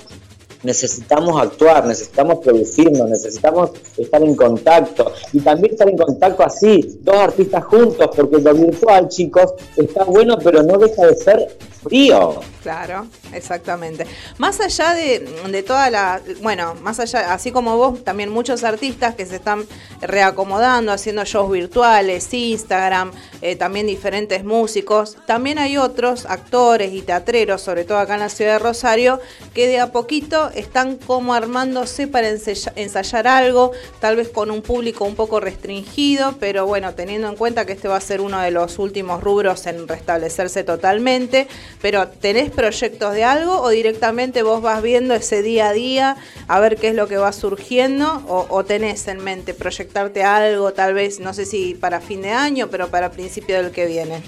necesitamos 0.64 1.42
actuar, 1.42 1.86
necesitamos 1.86 2.40
producirnos, 2.40 3.10
necesitamos 3.10 3.72
estar 3.98 4.22
en 4.24 4.36
contacto 4.36 5.12
y 5.34 5.40
también 5.40 5.74
estar 5.74 5.90
en 5.90 5.98
contacto 5.98 6.44
así, 6.44 7.00
dos 7.02 7.18
artistas 7.18 7.64
juntos, 7.66 8.10
porque 8.16 8.40
lo 8.40 8.54
virtual, 8.54 9.08
chicos, 9.08 9.54
está 9.78 10.04
bueno, 10.04 10.38
pero 10.44 10.64
no 10.64 10.78
deja 10.78 11.06
de 11.06 11.16
ser 11.16 11.58
frío. 11.84 12.40
Claro, 12.64 13.06
exactamente. 13.32 14.08
Más 14.40 14.60
allá 14.60 14.96
de, 14.96 15.20
de 15.20 15.64
toda 15.64 15.92
la, 15.92 16.20
bueno, 16.42 16.74
más 16.82 17.00
allá, 17.00 17.32
así 17.32 17.52
como 17.52 17.78
vos, 17.78 18.04
también 18.04 18.32
muchos 18.32 18.64
artistas 18.64 19.14
que 19.14 19.26
se 19.26 19.36
están 19.36 19.66
reacomodando, 20.02 20.92
haciendo 20.92 21.24
shows 21.26 21.52
virtuales, 21.52 22.34
Instagram, 22.34 23.12
eh, 23.42 23.56
también 23.56 23.86
diferentes 23.86 24.44
músicos. 24.44 25.18
También 25.28 25.60
hay 25.60 25.78
otros 25.78 26.26
actores 26.26 26.92
y 26.92 27.02
teatreros, 27.04 27.62
sobre 27.62 27.84
todo 27.84 28.00
acá 28.00 28.16
en 28.16 28.22
la 28.22 28.30
ciudad 28.30 28.54
de 28.54 28.60
Rosario, 28.60 29.20
que 29.54 29.68
de 29.68 29.80
a 29.80 29.92
poquito 29.92 30.45
están 30.50 30.98
como 30.98 31.34
armándose 31.34 32.08
para 32.08 32.30
ensaya- 32.30 32.74
ensayar 32.76 33.28
algo, 33.28 33.72
tal 34.00 34.16
vez 34.16 34.30
con 34.30 34.52
un 34.52 34.62
público 34.62 35.06
un 35.06 35.16
poco 35.16 35.40
restringido, 35.40 36.36
pero 36.40 36.66
bueno, 36.66 36.94
teniendo 36.94 37.28
en 37.30 37.36
cuenta 37.36 37.66
que 37.66 37.74
este 37.74 37.88
va 37.88 37.98
a 37.98 38.02
ser 38.02 38.22
uno 38.22 38.40
de 38.42 38.52
los 38.52 38.80
últimos 38.80 39.22
rubros 39.24 39.66
en 39.68 39.88
restablecerse 39.88 40.64
totalmente. 40.64 41.48
Pero 41.82 42.08
¿tenés 42.08 42.52
proyectos 42.52 43.14
de 43.14 43.24
algo 43.24 43.62
o 43.62 43.70
directamente 43.70 44.44
vos 44.44 44.62
vas 44.62 44.82
viendo 44.82 45.14
ese 45.14 45.42
día 45.42 45.70
a 45.70 45.74
día 45.74 46.18
a 46.48 46.60
ver 46.60 46.78
qué 46.78 46.90
es 46.90 46.96
lo 46.96 47.08
que 47.08 47.18
va 47.18 47.32
surgiendo? 47.32 48.24
¿O, 48.28 48.46
o 48.50 48.64
tenés 48.66 49.08
en 49.08 49.24
mente 49.24 49.54
proyectarte 49.54 50.24
algo, 50.24 50.74
tal 50.74 50.94
vez, 50.94 51.20
no 51.20 51.34
sé 51.34 51.46
si 51.46 51.74
para 51.76 52.02
fin 52.02 52.22
de 52.22 52.32
año, 52.32 52.70
pero 52.70 52.90
para 52.90 53.12
principio 53.12 53.58
del 53.62 53.72
que 53.72 53.86
viene? 53.86 54.24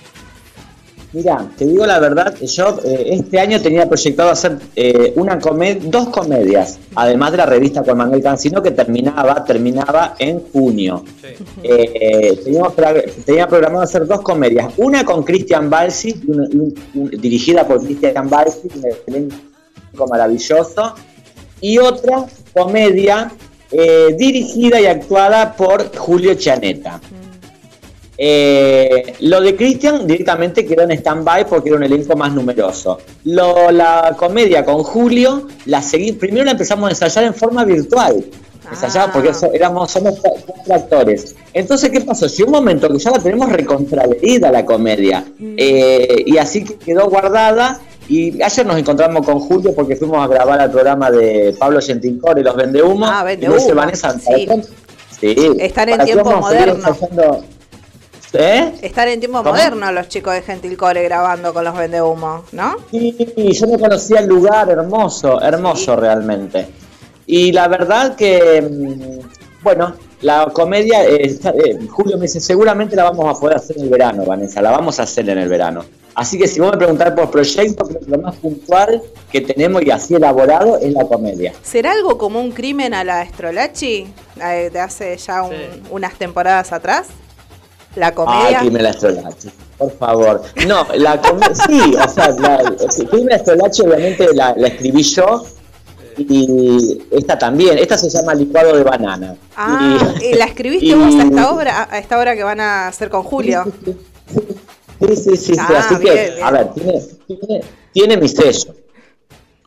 Mira, 1.14 1.50
te 1.58 1.66
digo 1.66 1.86
la 1.86 2.00
verdad, 2.00 2.36
yo 2.42 2.80
eh, 2.84 3.08
este 3.12 3.40
año 3.40 3.62
tenía 3.62 3.88
proyectado 3.88 4.30
hacer 4.30 4.58
eh, 4.76 5.14
una 5.16 5.40
comed 5.40 5.78
dos 5.84 6.10
comedias, 6.10 6.80
además 6.96 7.32
de 7.32 7.38
la 7.38 7.46
revista 7.46 7.82
con 7.82 7.98
Manuel 7.98 8.22
Cancino 8.22 8.62
que 8.62 8.72
terminaba, 8.72 9.44
terminaba 9.46 10.16
en 10.20 10.42
junio. 10.52 11.06
Eh, 11.64 12.38
teníamos 12.44 12.74
pro- 12.74 13.02
tenía 13.26 13.48
programado 13.48 13.84
hacer 13.84 14.06
dos 14.06 14.22
comedias, 14.22 14.74
una 14.78 15.06
con 15.06 15.24
Christian 15.24 15.70
Balsi, 15.70 16.14
un- 16.28 16.42
un- 16.42 16.76
un- 16.96 17.10
dirigida 17.10 17.66
por 17.66 17.82
Christian 17.84 18.30
Balsi, 18.30 18.68
un 18.76 18.84
elenco 19.08 20.08
maravilloso, 20.10 20.94
y 21.62 21.78
otra 21.78 22.26
comedia 22.54 23.32
eh, 23.72 24.16
dirigida 24.18 24.80
y 24.80 24.86
actuada 24.86 25.54
por 25.56 25.96
Julio 25.96 26.34
Chaneta. 26.36 27.00
Eh, 28.18 29.14
lo 29.22 29.40
de 29.42 29.56
Christian 29.56 30.08
directamente 30.08 30.66
quedó 30.66 30.82
en 30.84 30.92
stand-by 30.92 31.46
porque 31.48 31.70
era 31.70 31.78
un 31.78 31.84
elenco 31.84 32.16
más 32.16 32.34
numeroso. 32.34 32.98
Lo- 33.26 33.70
la 33.72 34.16
comedia 34.18 34.66
con 34.66 34.82
Julio, 34.84 35.48
la 35.66 35.82
seguí, 35.82 36.14
primero 36.14 36.46
la 36.46 36.52
empezamos 36.52 36.88
a 36.88 36.92
ensayar 36.92 37.26
en 37.26 37.34
forma 37.34 37.64
virtual. 37.64 38.26
Ensayaba 38.70 39.14
porque 39.14 39.34
so- 39.34 39.52
éramos, 39.54 39.90
somos 39.92 40.16
cuatro 40.20 40.74
actores. 40.74 41.36
Entonces, 41.54 41.90
¿qué 41.90 42.02
pasó? 42.02 42.28
Llegó 42.28 42.48
un 42.50 42.56
momento 42.56 42.90
que 42.90 42.98
ya 43.00 43.12
la 43.12 43.20
tenemos 43.20 43.50
recontraleída 43.50 44.52
la 44.52 44.66
comedia. 44.66 45.24
Eh, 45.40 46.24
y 46.26 46.38
así 46.38 46.64
que 46.66 46.76
quedó 46.76 47.08
guardada. 47.10 47.80
Y 48.10 48.42
ayer 48.42 48.66
nos 48.66 48.78
encontramos 48.78 49.26
con 49.26 49.40
Julio 49.40 49.74
porque 49.76 49.96
fuimos 49.96 50.18
a 50.24 50.28
grabar 50.28 50.60
al 50.60 50.72
programa 50.72 51.12
de 51.12 51.56
Pablo 51.60 51.80
Gentilcore, 51.82 52.42
Los 52.42 52.56
Vendehumos. 52.56 53.10
Ah, 53.12 53.22
y 53.22 53.26
me 53.26 53.36
dice, 53.36 53.48
Vendehumo, 53.50 53.76
Vanessa, 53.76 54.18
sí. 54.20 54.48
Sí. 55.20 55.36
Están 55.60 55.90
en 55.90 55.98
¿para 55.98 56.06
qué 56.06 56.14
tiempo 56.14 56.32
moderno. 56.42 57.44
¿Eh? 58.34 58.74
Están 58.82 59.08
en 59.08 59.20
tiempo 59.20 59.40
¿Cómo? 59.40 59.52
moderno 59.52 59.92
los 59.92 60.10
chicos 60.10 60.34
de 60.34 60.42
Gentilcore 60.42 61.04
grabando 61.04 61.54
con 61.54 61.64
los 61.64 61.76
vendehumo, 61.78 62.44
¿no? 62.52 62.76
Sí, 62.92 63.16
yo 63.54 63.68
no 63.68 63.80
conocía 63.80 64.20
el 64.20 64.28
lugar, 64.28 64.70
hermoso, 64.70 65.42
hermoso 65.42 65.96
realmente. 65.96 66.68
Y 67.26 67.52
la 67.52 67.68
verdad 67.68 68.16
que, 68.16 68.62
mm, 68.62 69.64
bueno, 69.64 69.94
la 70.22 70.48
comedia, 70.54 71.06
eh, 71.06 71.20
está- 71.24 71.52
eh, 71.52 71.78
Julio 71.90 72.18
me 72.18 72.24
dice, 72.24 72.40
seguramente 72.40 72.96
la 72.96 73.04
vamos 73.06 73.36
a 73.36 73.40
poder 73.40 73.58
hacer 73.58 73.78
en 73.78 73.84
el 73.84 73.90
verano, 73.90 74.26
Vanessa, 74.26 74.62
la 74.62 74.72
vamos 74.72 75.00
a 75.00 75.04
hacer 75.04 75.30
en 75.30 75.38
el 75.38 75.48
verano. 75.50 75.86
Así 76.16 76.38
que 76.40 76.48
si 76.48 76.60
vos 76.60 76.72
me 76.72 76.78
preguntás 76.78 77.12
por 77.12 77.30
proyecto, 77.30 77.86
creo 77.86 78.00
que 78.00 78.10
lo 78.10 78.18
más 78.18 78.36
puntual 78.38 79.04
que 79.32 79.40
tenemos 79.42 79.84
y 79.84 79.92
así 79.92 80.16
elaborado 80.16 80.78
es 80.80 80.92
la 80.92 81.06
comedia. 81.06 81.54
¿Será 81.62 81.92
algo 81.92 82.18
como 82.18 82.42
un 82.42 82.52
crimen 82.52 82.94
a 82.96 83.04
la 83.04 83.22
Estrolachi 83.22 84.08
eh, 84.44 84.70
de 84.74 84.80
hace 84.80 85.16
ya 85.18 85.44
un- 85.44 85.54
unas 85.92 86.16
temporadas 86.16 86.72
atrás? 86.74 87.08
La 87.98 88.08
Ay, 88.08 88.14
comedia. 88.14 88.60
Crimen 88.60 88.86
Astrolache, 88.86 89.50
por 89.78 89.92
favor. 89.98 90.42
No, 90.68 90.86
la 90.96 91.20
comedia, 91.22 91.56
sí, 91.56 91.96
o 91.96 92.08
sea, 92.10 92.30
la, 92.30 92.76
Crimen 93.10 93.34
Astrolache 93.34 93.84
obviamente 93.84 94.28
la, 94.34 94.54
la 94.56 94.68
escribí 94.68 95.02
yo 95.04 95.44
y 96.18 97.02
esta 97.12 97.38
también, 97.38 97.78
esta 97.78 97.98
se 97.98 98.10
llama 98.10 98.34
Licuado 98.36 98.76
de 98.76 98.84
Banana. 98.84 99.36
Ah, 99.56 99.98
Y- 100.22 100.26
¿y 100.26 100.34
la 100.36 100.46
escribiste 100.46 100.86
y- 100.90 100.94
vos 100.94 101.16
a 101.16 101.24
esta 101.24 101.52
obra, 101.52 101.88
a- 101.92 101.98
esta 102.00 102.20
obra 102.20 102.36
que 102.36 102.44
van 102.44 102.60
a 102.60 102.88
hacer 102.88 103.10
con 103.10 103.24
Julio? 103.24 103.66
Sí, 105.00 105.16
sí, 105.16 105.38
sí, 105.38 105.38
sí, 105.38 105.56
Ah, 105.60 105.78
así 105.80 105.96
bien, 105.96 106.16
que, 106.16 106.32
bien. 106.34 106.44
a 106.44 106.52
ver, 106.52 106.74
tiene, 106.74 107.02
tiene, 107.28 107.62
tiene 107.94 108.18
mi 108.18 108.28
sello. 108.28 108.74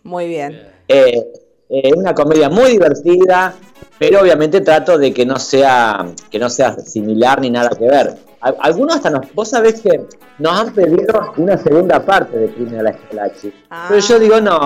Muy 0.03 0.26
bien. 0.28 0.61
Eh, 0.89 1.22
eh, 1.68 1.91
una 1.97 2.14
comedia 2.14 2.49
muy 2.49 2.70
divertida, 2.72 3.55
pero 4.01 4.23
obviamente 4.23 4.63
trato 4.63 4.97
de 4.97 5.13
que 5.13 5.27
no 5.27 5.39
sea, 5.39 6.07
que 6.31 6.39
no 6.39 6.49
sea 6.49 6.75
similar 6.81 7.39
ni 7.43 7.51
nada 7.51 7.69
que 7.79 7.87
ver. 7.87 8.17
Al- 8.41 8.57
Algunos 8.61 8.97
hasta 8.97 9.11
nos, 9.11 9.31
vos 9.35 9.51
sabés 9.51 9.83
que 9.83 10.07
nos 10.39 10.59
han 10.59 10.73
pedido 10.73 11.35
una 11.37 11.59
segunda 11.59 12.03
parte 12.03 12.39
de 12.39 12.49
Crimen 12.55 12.81
a 12.81 12.83
la 12.85 12.91
Escalachi. 12.93 13.53
Pero 13.89 14.01
yo 14.01 14.19
digo 14.19 14.41
no, 14.41 14.59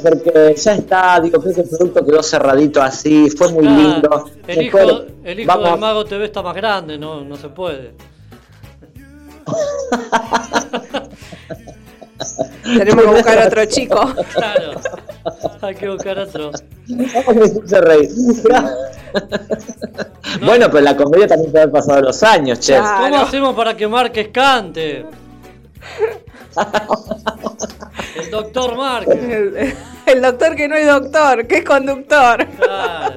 porque 0.00 0.54
ya 0.56 0.74
está, 0.74 1.18
digo, 1.20 1.40
creo 1.40 1.52
que 1.56 1.60
el 1.62 1.68
producto 1.68 2.06
quedó 2.06 2.22
cerradito 2.22 2.80
así, 2.80 3.28
fue 3.30 3.50
muy 3.52 3.66
Ah, 3.66 3.70
lindo. 3.76 4.30
El 4.46 4.62
hijo, 4.62 4.78
el 5.24 5.40
hijo 5.40 5.48
vamos 5.48 5.70
del 5.72 5.80
mago 5.80 6.04
TV 6.04 6.24
está 6.26 6.42
más 6.42 6.54
grande, 6.54 6.96
no, 6.96 7.24
no 7.24 7.34
se 7.36 7.48
puede. 7.48 7.90
Tenemos 12.62 13.04
que 13.04 13.10
buscar 13.10 13.46
otro 13.46 13.64
chico. 13.66 14.14
Claro, 14.32 14.80
hay 15.60 15.74
que 15.74 15.88
buscar 15.88 16.18
otro. 16.18 16.50
Bueno, 20.44 20.70
pero 20.70 20.80
la 20.82 20.94
comedia 20.96 21.26
también 21.26 21.50
puede 21.50 21.62
haber 21.62 21.72
pasado 21.72 22.02
los 22.02 22.22
años, 22.22 22.60
che. 22.60 22.76
¿Cómo 22.76 23.16
hacemos 23.16 23.54
para 23.54 23.74
que 23.76 23.88
Márquez 23.88 24.28
cante? 24.28 25.06
El 28.18 28.30
doctor 28.30 28.76
Márquez. 28.76 29.18
El, 29.22 29.74
el 30.06 30.22
doctor 30.22 30.54
que 30.54 30.68
no 30.68 30.76
es 30.76 30.86
doctor, 30.86 31.46
que 31.46 31.58
es 31.58 31.64
conductor. 31.64 32.46
Claro. 32.58 33.14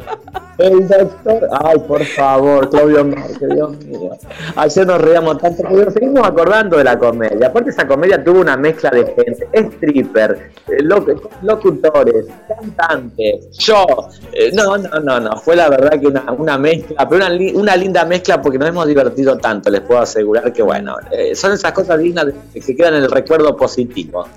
El 0.58 0.88
doctor, 0.90 1.48
ay, 1.64 1.80
por 1.88 2.04
favor, 2.04 2.70
Claudio 2.70 3.06
Márquez, 3.06 3.48
Dios 3.56 3.78
mío. 3.86 4.12
Ayer 4.58 4.86
nos 4.86 5.00
reíamos 5.00 5.38
tanto, 5.38 5.64
nos 5.64 5.94
seguimos 5.94 6.28
acordando 6.28 6.76
de 6.78 6.84
la 6.84 7.00
comedia. 7.00 7.48
Aparte, 7.48 7.70
esa 7.70 7.88
comedia 7.88 8.22
tuvo 8.22 8.42
una 8.42 8.58
mezcla 8.58 8.90
de 8.90 9.06
gente: 9.06 9.48
stripper, 9.54 10.52
eh, 10.68 10.84
loc- 10.84 11.30
locutores, 11.44 12.26
cantantes, 12.48 13.58
yo. 13.58 13.86
Eh, 14.34 14.52
no, 14.54 14.78
no, 14.78 15.00
no, 15.00 15.20
no. 15.22 15.38
Fue 15.38 15.56
la 15.56 15.70
verdad 15.70 15.98
que 15.98 16.08
una, 16.08 16.30
una 16.38 16.58
mezcla, 16.58 17.08
pero 17.08 17.26
una, 17.26 17.30
li- 17.30 17.54
una 17.56 17.76
linda 17.78 18.04
mezcla 18.04 18.42
porque 18.42 18.58
nos 18.58 18.68
hemos 18.68 18.86
divertido 18.86 19.38
tanto. 19.38 19.70
Les 19.70 19.80
puedo 19.82 20.02
asegurar 20.02 20.52
que, 20.52 20.62
bueno, 20.62 20.98
eh, 21.10 21.36
son 21.36 21.54
esas 21.54 21.72
cosas 21.72 22.00
dignas 22.00 22.26
de, 22.26 22.34
que 22.60 22.76
quedan 22.76 22.96
en 22.96 23.04
el 23.04 23.12
recuerdo 23.12 23.56
positivo. 23.56 24.28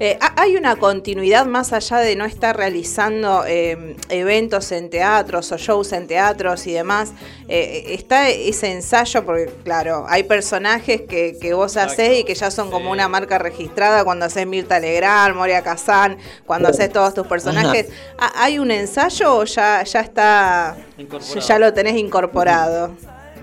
Eh, 0.00 0.16
ha- 0.20 0.32
¿Hay 0.42 0.56
una 0.56 0.76
continuidad 0.76 1.46
más 1.46 1.72
allá 1.72 1.96
de 1.98 2.14
no 2.14 2.24
estar 2.24 2.56
realizando 2.56 3.44
eh, 3.46 3.96
eventos 4.10 4.70
en 4.70 4.90
teatros 4.90 5.50
o 5.50 5.56
shows 5.56 5.92
en 5.92 6.06
teatros 6.06 6.66
y 6.68 6.72
demás? 6.72 7.10
Eh, 7.48 7.86
¿Está 7.98 8.28
ese 8.28 8.70
ensayo? 8.70 9.24
Porque, 9.24 9.46
claro, 9.64 10.06
hay 10.08 10.22
personajes 10.22 11.00
que, 11.02 11.36
que 11.40 11.52
vos 11.52 11.76
hacés 11.76 12.20
y 12.20 12.24
que 12.24 12.34
ya 12.36 12.50
son 12.52 12.70
como 12.70 12.90
una 12.92 13.08
marca 13.08 13.38
registrada 13.38 14.04
cuando 14.04 14.26
haces 14.26 14.46
Mirta 14.46 14.78
Legrand, 14.78 15.34
Moria 15.34 15.62
Kazan, 15.62 16.16
cuando 16.46 16.68
haces 16.68 16.92
todos 16.92 17.14
tus 17.14 17.26
personajes. 17.26 17.88
¿Ha- 18.18 18.44
¿Hay 18.44 18.60
un 18.60 18.70
ensayo 18.70 19.34
o 19.36 19.44
ya, 19.44 19.82
ya 19.82 20.00
está, 20.00 20.76
ya 21.40 21.58
lo 21.58 21.74
tenés 21.74 21.96
incorporado? 21.96 22.94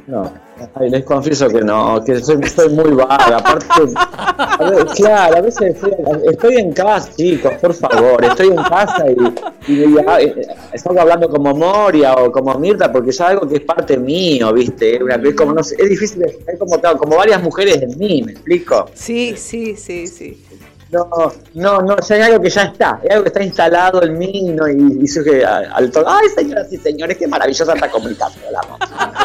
No, 0.08 0.32
ay, 0.76 0.90
les 0.92 1.04
confieso 1.04 1.48
que 1.50 1.62
no, 1.62 2.04
que 2.04 2.20
soy, 2.20 2.40
soy 2.48 2.70
muy 2.70 2.92
vaga. 2.92 3.38
Aparte, 3.38 3.66
a 3.96 4.70
ver, 4.70 4.86
claro, 4.96 5.38
a 5.38 5.42
veces 5.42 5.74
estoy, 5.74 5.92
estoy 6.30 6.56
en 6.58 6.74
casa, 6.74 7.10
chicos, 7.18 7.54
por 7.60 7.74
favor, 7.74 8.24
estoy 8.24 8.50
en 8.50 8.56
casa 8.64 9.04
y, 9.10 9.72
y 9.74 9.96
ah, 10.08 10.22
eh, 10.22 10.46
estoy 10.74 10.96
hablando 11.00 11.28
como 11.28 11.56
Moria 11.56 12.14
o 12.14 12.32
como 12.32 12.54
Mirta 12.60 12.92
porque 12.92 13.10
es 13.10 13.20
algo 13.20 13.48
que 13.48 13.56
es 13.56 13.62
parte 13.62 13.98
mío, 13.98 14.54
¿viste? 14.54 15.04
Una- 15.04 15.16
Es, 15.16 15.34
como, 15.34 15.54
no 15.54 15.64
sé, 15.64 15.76
es 15.80 15.90
difícil, 15.90 16.20
de- 16.20 16.38
es 16.48 16.60
como, 16.60 16.80
como 17.00 17.16
varias 17.18 17.42
mujeres 17.42 17.82
en 17.82 17.98
mí, 17.98 18.22
¿me 18.24 18.34
explico? 18.34 18.86
Sí, 18.94 19.34
sí, 19.36 19.76
sí, 19.76 20.06
sí. 20.06 20.46
No, 20.92 21.10
no, 21.56 21.82
no, 21.82 21.98
ya 21.98 22.16
hay 22.16 22.22
algo 22.22 22.40
que 22.42 22.50
ya 22.50 22.62
está, 22.66 23.02
es 23.04 23.10
algo 23.10 23.24
que 23.24 23.30
está 23.30 23.44
instalado 23.44 24.04
en 24.04 24.18
mí 24.20 24.44
¿no? 24.56 24.68
y, 24.70 25.00
y 25.04 25.08
surge 25.08 25.44
al, 25.44 25.66
al 25.74 25.92
to- 25.92 26.06
Ay, 26.08 26.30
señoras 26.30 26.72
y 26.72 26.78
señores, 26.78 27.18
qué 27.18 27.28
maravillosa 27.28 27.74
esta 27.74 27.90
comunicación. 27.90 28.44
la. 28.54 28.62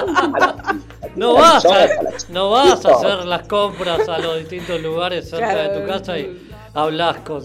No 1.16 1.34
vas, 1.34 1.64
a, 1.64 1.88
no 2.28 2.51
vas 2.51 2.84
a 2.84 2.92
hacer 2.92 3.24
las 3.26 3.46
compras 3.48 4.09
a 4.09 4.18
los 4.18 4.38
distintos 4.38 4.80
lugares 4.80 5.28
cerca 5.28 5.57
de 5.57 5.80
tu 5.80 5.86
casa 5.86 6.16
y 6.18 6.48
hablas 6.72 7.16
con 7.18 7.42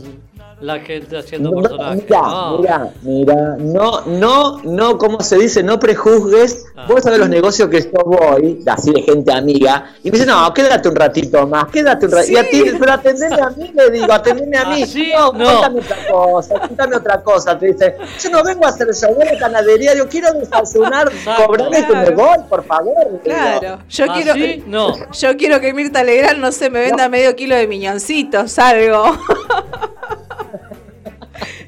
la 0.61 0.79
gente 0.79 1.17
haciendo 1.17 1.51
No, 1.51 1.61
personajes. 1.61 2.03
mira, 2.05 2.21
No. 2.21 2.57
mira, 2.59 2.89
mira, 3.01 3.55
no, 3.59 4.01
no, 4.05 4.61
no, 4.63 4.97
¿cómo 4.97 5.19
se 5.21 5.37
dice? 5.37 5.61
No 5.63 5.79
prejuzgues. 5.79 6.65
Ah. 6.77 6.85
Vos 6.87 7.03
sabés 7.03 7.19
los 7.19 7.29
negocios 7.29 7.69
que 7.69 7.81
yo 7.81 8.03
voy, 8.05 8.63
así 8.65 8.91
de 8.91 9.01
gente 9.01 9.31
amiga, 9.33 9.91
y 10.03 10.09
me 10.11 10.17
dice, 10.17 10.25
no, 10.25 10.53
quédate 10.53 10.87
un 10.89 10.95
ratito 10.95 11.45
más, 11.47 11.65
quédate 11.67 12.05
un 12.05 12.11
ratito. 12.13 12.31
Y 12.33 12.37
a 12.37 12.49
ti, 12.49 12.63
pero 12.79 12.93
atendeme 12.93 13.35
a 13.41 13.49
mí, 13.49 13.71
le 13.73 13.89
digo, 13.91 14.11
atendeme 14.13 14.57
a 14.57 14.65
mí. 14.69 14.83
Ah, 14.83 14.87
¿sí? 14.87 15.11
No, 15.13 15.31
No. 15.33 15.45
cuéntame 15.45 15.79
otra 15.81 15.97
cosa, 16.09 16.59
cuéntame 16.59 16.95
otra 16.95 17.21
cosa. 17.23 17.59
Te 17.59 17.65
dice, 17.67 17.95
yo 18.21 18.29
no 18.29 18.43
vengo 18.43 18.65
a 18.65 18.69
hacer 18.69 18.87
show, 18.93 19.15
la 19.17 19.39
panadería, 19.39 19.93
yo 19.95 20.07
quiero 20.07 20.31
desayunar, 20.33 21.09
Exacto. 21.11 21.45
cobrame 21.47 21.85
que 21.85 21.93
me 21.95 22.05
Claro. 22.05 22.15
voy, 22.15 22.37
por 22.49 22.63
favor. 22.65 22.93
digo. 23.09 23.19
Claro, 23.23 23.79
yo 23.89 24.05
¿Así? 24.11 24.23
quiero, 24.23 24.63
No. 24.67 24.93
yo 25.11 25.37
quiero 25.37 25.59
que 25.59 25.73
Mirta 25.73 26.03
Legrand, 26.03 26.39
no 26.39 26.51
sé, 26.51 26.69
me 26.69 26.79
venda 26.79 27.09
medio 27.09 27.35
kilo 27.35 27.55
de 27.55 27.67
miñoncitos, 27.67 28.57
algo. 28.57 29.03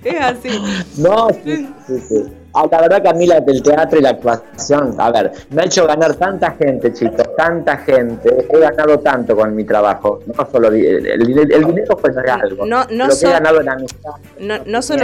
es 0.10 0.22
así. 0.22 0.62
No, 0.98 1.28
sí, 1.44 1.68
sí, 1.88 2.00
sí. 2.08 2.24
Ah, 2.54 2.66
la 2.72 2.82
verdad 2.82 3.02
que 3.04 3.10
a 3.10 3.14
mí 3.14 3.28
la, 3.28 3.38
el 3.38 3.62
teatro 3.62 4.00
y 4.00 4.02
la 4.02 4.10
actuación, 4.12 4.96
a 4.98 5.12
ver, 5.12 5.32
me 5.52 5.62
ha 5.62 5.66
hecho 5.66 5.86
ganar 5.86 6.16
tanta 6.16 6.52
gente, 6.54 6.92
chicos, 6.92 7.22
tanta 7.36 7.78
gente. 7.78 8.48
He 8.50 8.60
ganado 8.60 8.98
tanto 9.00 9.36
con 9.36 9.56
mi 9.56 9.64
trabajo. 9.64 10.22
No 10.26 10.48
solo 10.52 10.70
el, 10.70 11.06
el- 11.06 11.52
el 11.54 11.66
dinero 11.66 11.96
fue 11.98 12.10
algo. 12.28 12.66
No- 12.66 12.86
no 12.90 13.08
lo 13.08 13.16
que 13.16 13.26
he 13.28 13.30
ganado 13.30 13.62
en 13.62 13.70
amistad. 13.70 14.12
No, 14.40 14.56
no 14.66 14.82
solo 14.82 15.04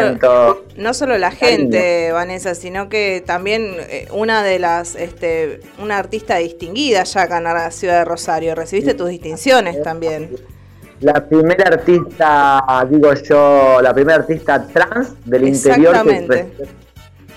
no 0.77 0.93
solo 0.95 1.17
la 1.19 1.29
gente, 1.29 2.11
Vanessa, 2.11 2.55
sino 2.55 2.89
que 2.89 3.21
también 3.23 3.75
eh, 3.81 4.07
una 4.11 4.41
de 4.41 4.57
las, 4.57 4.95
este, 4.95 5.59
una 5.79 5.99
artista 5.99 6.37
distinguida 6.37 7.03
ya 7.03 7.21
acá 7.23 7.37
en 7.37 7.43
la 7.43 7.69
ciudad 7.69 7.99
de 7.99 8.05
Rosario. 8.05 8.55
Recibiste 8.55 8.95
tus 8.95 9.09
distinciones 9.09 9.83
también. 9.83 10.31
La 11.03 11.15
primera 11.27 11.67
artista, 11.67 12.63
digo 12.89 13.13
yo, 13.13 13.81
la 13.81 13.93
primera 13.93 14.19
artista 14.19 14.65
trans 14.65 15.13
del 15.25 15.49
interior 15.49 16.01
que 16.05 16.47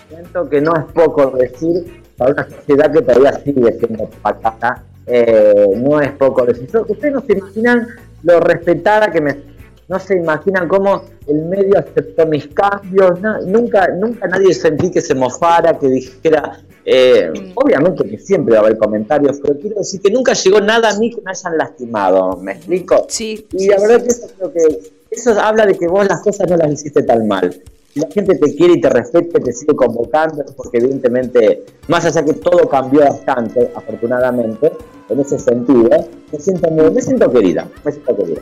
siento 0.09 0.49
que 0.49 0.61
no 0.61 0.73
es 0.77 0.85
poco 0.93 1.33
decir 1.33 2.01
para 2.17 2.33
una 2.33 2.45
sociedad 2.49 2.93
que 2.93 3.03
todavía 3.03 3.33
sigue 3.45 3.73
siendo 3.73 4.09
pacata, 4.23 4.85
eh, 5.05 5.67
no 5.79 6.01
es 6.01 6.13
poco 6.13 6.45
decir. 6.47 6.71
Ustedes 6.87 7.13
no 7.13 7.21
se 7.23 7.33
imaginan 7.33 7.89
lo 8.23 8.39
respetada 8.39 9.11
que 9.11 9.21
me... 9.21 9.56
No 9.89 10.01
se 10.01 10.17
imaginan 10.17 10.67
cómo 10.67 11.03
el 11.29 11.45
medio 11.45 11.79
aceptó 11.79 12.27
mis 12.27 12.49
cambios, 12.49 13.21
no- 13.21 13.41
nunca, 13.43 13.89
nunca 13.89 14.27
nadie 14.27 14.53
sentí 14.53 14.91
que 14.91 15.01
se 15.01 15.15
mofara, 15.15 15.79
que 15.79 15.87
dijera, 15.89 16.61
eh, 16.85 17.31
obviamente 17.55 18.05
que 18.09 18.19
siempre 18.19 18.55
va 18.55 18.63
a 18.63 18.65
haber 18.67 18.79
comentarios, 18.79 19.39
pero 19.41 19.59
quiero 19.61 19.77
decir 19.77 20.01
que 20.01 20.11
nunca 20.11 20.33
llegó 20.33 20.61
nada 20.61 20.91
a 20.91 20.99
mí 20.99 21.11
que 21.15 21.21
me 21.23 21.31
hayan 21.31 21.57
lastimado, 21.57 22.37
¿me 22.39 22.53
explico? 22.53 23.07
Sí, 23.09 23.47
Y 23.53 23.59
sí, 23.61 23.69
la 23.69 23.79
verdad 23.81 23.99
sí. 24.01 24.03
que 24.05 24.09
eso 24.09 24.27
creo 24.37 24.53
que 24.53 24.91
eso 25.11 25.41
habla 25.41 25.67
de 25.67 25.75
que 25.79 25.87
vos 25.87 26.05
las 26.09 26.21
cosas 26.21 26.51
no 26.51 26.57
las 26.57 26.73
hiciste 26.73 27.03
tan 27.05 27.27
mal. 27.29 27.55
La 27.95 28.09
gente 28.11 28.35
te 28.35 28.55
quiere 28.57 28.75
y 28.75 28.81
te 28.81 28.91
respeta 28.91 29.39
y 29.39 29.43
te 29.43 29.53
sigue 29.53 29.75
convocando, 29.75 30.45
porque 30.57 30.79
evidentemente, 30.79 31.65
más 31.89 32.05
allá 32.05 32.25
que 32.25 32.35
todo 32.35 32.69
cambió 32.69 33.01
bastante, 33.01 33.71
afortunadamente, 33.75 34.73
en 35.09 35.21
ese 35.21 35.39
sentido, 35.39 35.89
me 36.33 36.39
siento 36.41 36.71
muy, 36.73 36.91
me 36.91 37.01
siento 37.01 37.31
querida, 37.31 37.67
me 37.85 37.93
siento 37.93 38.17
querida. 38.17 38.41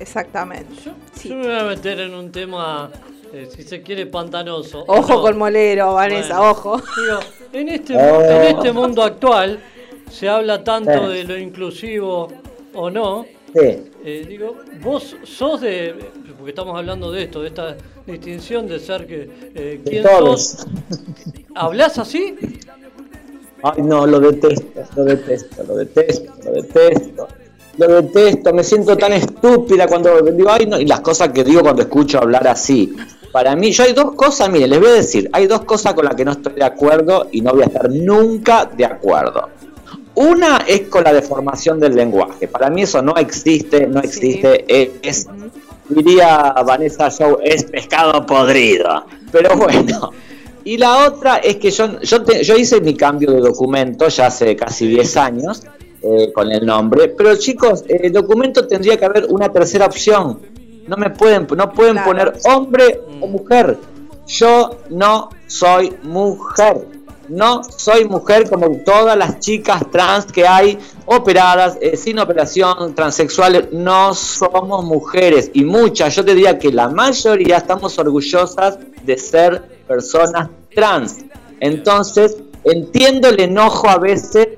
Exactamente. 0.00 0.74
Sí. 1.14 1.28
Yo 1.30 1.36
me 1.36 1.46
voy 1.46 1.56
a 1.58 1.64
meter 1.64 2.00
en 2.00 2.14
un 2.14 2.30
tema, 2.30 2.90
eh, 3.32 3.48
si 3.54 3.62
se 3.62 3.82
quiere, 3.82 4.06
pantanoso. 4.06 4.84
Ojo 4.86 5.14
No. 5.14 5.22
con 5.22 5.38
Molero, 5.38 5.94
Vanessa, 5.94 6.36
Bueno. 6.38 6.50
ojo. 6.52 6.76
Digo, 6.96 7.18
en 7.52 7.68
este, 7.68 7.96
Oh. 7.96 8.20
en 8.22 8.42
este 8.56 8.72
mundo 8.72 9.02
actual 9.02 9.58
se 10.10 10.28
habla 10.28 10.62
tanto 10.64 11.10
Sí. 11.10 11.14
de 11.18 11.24
lo 11.24 11.36
inclusivo 11.38 12.28
o 12.74 12.90
no. 12.90 13.24
Sí, 13.54 13.84
Eh, 14.04 14.24
digo, 14.28 14.54
vos 14.82 15.16
sos 15.24 15.60
de, 15.60 15.94
porque 16.36 16.50
estamos 16.50 16.78
hablando 16.78 17.10
de 17.10 17.24
esto, 17.24 17.42
de 17.42 17.48
esta 17.48 17.76
distinción 18.06 18.66
de 18.68 18.78
ser 18.78 19.06
que, 19.06 19.22
eh, 19.54 19.80
de 19.84 19.90
¿quién 19.90 20.02
todos. 20.04 20.42
sos? 20.42 20.66
¿Hablás 21.54 21.98
así? 21.98 22.36
Ay, 23.62 23.82
no, 23.82 24.06
lo 24.06 24.20
detesto, 24.20 24.64
lo 24.96 25.04
detesto, 25.04 25.64
lo 25.64 25.76
detesto, 25.76 26.32
lo 26.44 26.52
detesto. 26.52 27.28
Lo 27.78 27.86
detesto, 28.02 28.52
me 28.52 28.64
siento 28.64 28.96
tan 28.96 29.12
estúpida 29.12 29.86
cuando 29.86 30.20
digo, 30.20 30.50
ay, 30.50 30.66
no, 30.66 30.78
y 30.78 30.84
las 30.86 31.00
cosas 31.00 31.28
que 31.30 31.44
digo 31.44 31.60
cuando 31.62 31.82
escucho 31.82 32.18
hablar 32.18 32.46
así. 32.48 32.94
Para 33.32 33.54
mí, 33.54 33.70
yo 33.70 33.84
hay 33.84 33.92
dos 33.92 34.14
cosas, 34.14 34.50
miren, 34.50 34.70
les 34.70 34.80
voy 34.80 34.88
a 34.88 34.92
decir, 34.94 35.28
hay 35.32 35.46
dos 35.46 35.62
cosas 35.64 35.94
con 35.94 36.04
las 36.04 36.14
que 36.16 36.24
no 36.24 36.32
estoy 36.32 36.54
de 36.54 36.64
acuerdo 36.64 37.28
y 37.30 37.40
no 37.40 37.52
voy 37.52 37.62
a 37.62 37.66
estar 37.66 37.88
nunca 37.90 38.64
de 38.64 38.84
acuerdo. 38.84 39.48
Una 40.16 40.64
es 40.66 40.82
con 40.88 41.04
la 41.04 41.12
deformación 41.12 41.78
del 41.78 41.94
lenguaje. 41.94 42.48
Para 42.48 42.68
mí 42.70 42.82
eso 42.82 43.00
no 43.02 43.14
existe, 43.16 43.86
no 43.86 44.00
existe, 44.00 44.64
es, 44.66 44.90
es- 45.02 45.26
diría 45.88 46.52
Vanessa 46.66 47.10
Show, 47.10 47.38
es 47.42 47.64
pescado 47.64 48.26
podrido. 48.26 49.04
Pero 49.30 49.56
bueno. 49.56 50.10
Y 50.64 50.76
la 50.76 51.06
otra 51.06 51.36
es 51.36 51.56
que 51.56 51.70
yo, 51.70 52.00
yo, 52.00 52.22
te- 52.24 52.42
yo 52.42 52.56
hice 52.56 52.80
mi 52.80 52.94
cambio 52.94 53.30
de 53.30 53.40
documento 53.40 54.08
ya 54.08 54.26
hace 54.26 54.54
casi 54.56 54.86
10 54.88 55.16
años 55.16 55.62
eh, 56.02 56.32
con 56.32 56.50
el 56.52 56.64
nombre, 56.64 57.08
pero 57.08 57.34
chicos, 57.36 57.84
el 57.88 58.12
documento 58.12 58.66
tendría 58.66 58.96
que 58.96 59.04
haber 59.04 59.26
una 59.30 59.48
tercera 59.48 59.86
opción. 59.86 60.40
No 60.86 60.96
me 60.96 61.10
pueden, 61.10 61.46
no 61.56 61.72
pueden 61.72 61.94
Claro. 61.94 62.08
poner 62.08 62.34
hombre 62.44 63.00
o 63.20 63.26
mujer. 63.26 63.76
Yo 64.26 64.78
no 64.90 65.28
soy 65.46 65.94
mujer. 66.02 66.86
No 67.28 67.62
soy 67.62 68.06
mujer 68.06 68.48
como 68.48 68.70
todas 68.86 69.14
las 69.14 69.38
chicas 69.40 69.82
trans 69.92 70.24
que 70.32 70.46
hay 70.46 70.78
operadas, 71.04 71.76
eh, 71.82 71.94
sin 71.96 72.18
operación, 72.18 72.94
transexuales. 72.94 73.70
No 73.70 74.14
somos 74.14 74.82
mujeres. 74.84 75.50
Y 75.52 75.62
muchas, 75.64 76.14
yo 76.16 76.24
te 76.24 76.34
diría 76.34 76.58
que 76.58 76.72
la 76.72 76.88
mayoría 76.88 77.58
estamos 77.58 77.98
orgullosas 77.98 78.78
de 79.04 79.18
ser 79.18 79.62
personas 79.86 80.48
trans. 80.74 81.18
Entonces, 81.60 82.36
entiendo 82.64 83.28
el 83.28 83.40
enojo 83.40 83.88
a 83.90 83.98
veces 83.98 84.48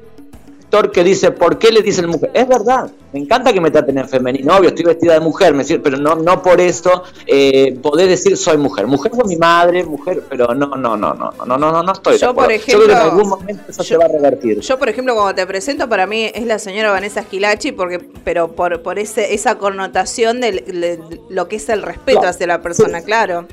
que 0.70 1.02
dice, 1.04 1.32
¿por 1.32 1.58
qué 1.58 1.72
le 1.72 1.82
dicen 1.82 2.06
mujer? 2.06 2.30
Es 2.32 2.46
verdad, 2.46 2.90
me 3.12 3.20
encanta 3.20 3.52
que 3.52 3.60
me 3.60 3.70
traten 3.70 3.98
en 3.98 4.08
femenino, 4.08 4.56
obvio, 4.56 4.68
estoy 4.68 4.84
vestida 4.84 5.14
de 5.14 5.20
mujer, 5.20 5.52
me 5.52 5.64
sirve, 5.64 5.82
pero 5.82 5.96
no, 5.96 6.14
no 6.14 6.42
por 6.42 6.60
eso 6.60 7.02
eh, 7.26 7.76
poder 7.82 8.08
decir 8.08 8.36
soy 8.36 8.56
mujer. 8.56 8.86
Mujer 8.86 9.12
fue 9.12 9.24
mi 9.24 9.36
madre, 9.36 9.84
mujer, 9.84 10.22
pero 10.28 10.54
no, 10.54 10.66
no, 10.66 10.96
no, 10.96 10.96
no, 10.96 11.14
no, 11.14 11.56
no, 11.58 11.58
no, 11.58 11.82
no 11.82 11.92
estoy 11.92 12.18
yo. 12.18 12.34
Por 12.34 12.52
ejemplo, 12.52 12.86
yo 12.86 12.92
en 12.92 12.98
algún 12.98 13.28
momento 13.28 13.62
eso 13.68 13.82
se 13.82 13.96
va 13.96 14.04
a 14.04 14.08
revertir. 14.08 14.60
Yo, 14.60 14.78
por 14.78 14.88
ejemplo, 14.88 15.14
cuando 15.14 15.34
te 15.34 15.46
presento, 15.46 15.88
para 15.88 16.06
mí 16.06 16.30
es 16.32 16.46
la 16.46 16.58
señora 16.58 16.92
Vanessa 16.92 17.20
Esquilachi, 17.20 17.72
porque, 17.72 17.98
pero 18.24 18.52
por, 18.52 18.80
por 18.82 18.98
ese, 18.98 19.34
esa 19.34 19.58
connotación 19.58 20.40
de, 20.40 21.00
lo 21.28 21.48
que 21.48 21.56
es 21.56 21.68
el 21.68 21.82
respeto 21.82 22.22
hacia 22.22 22.46
la 22.46 22.62
persona, 22.62 23.02
claro. 23.02 23.46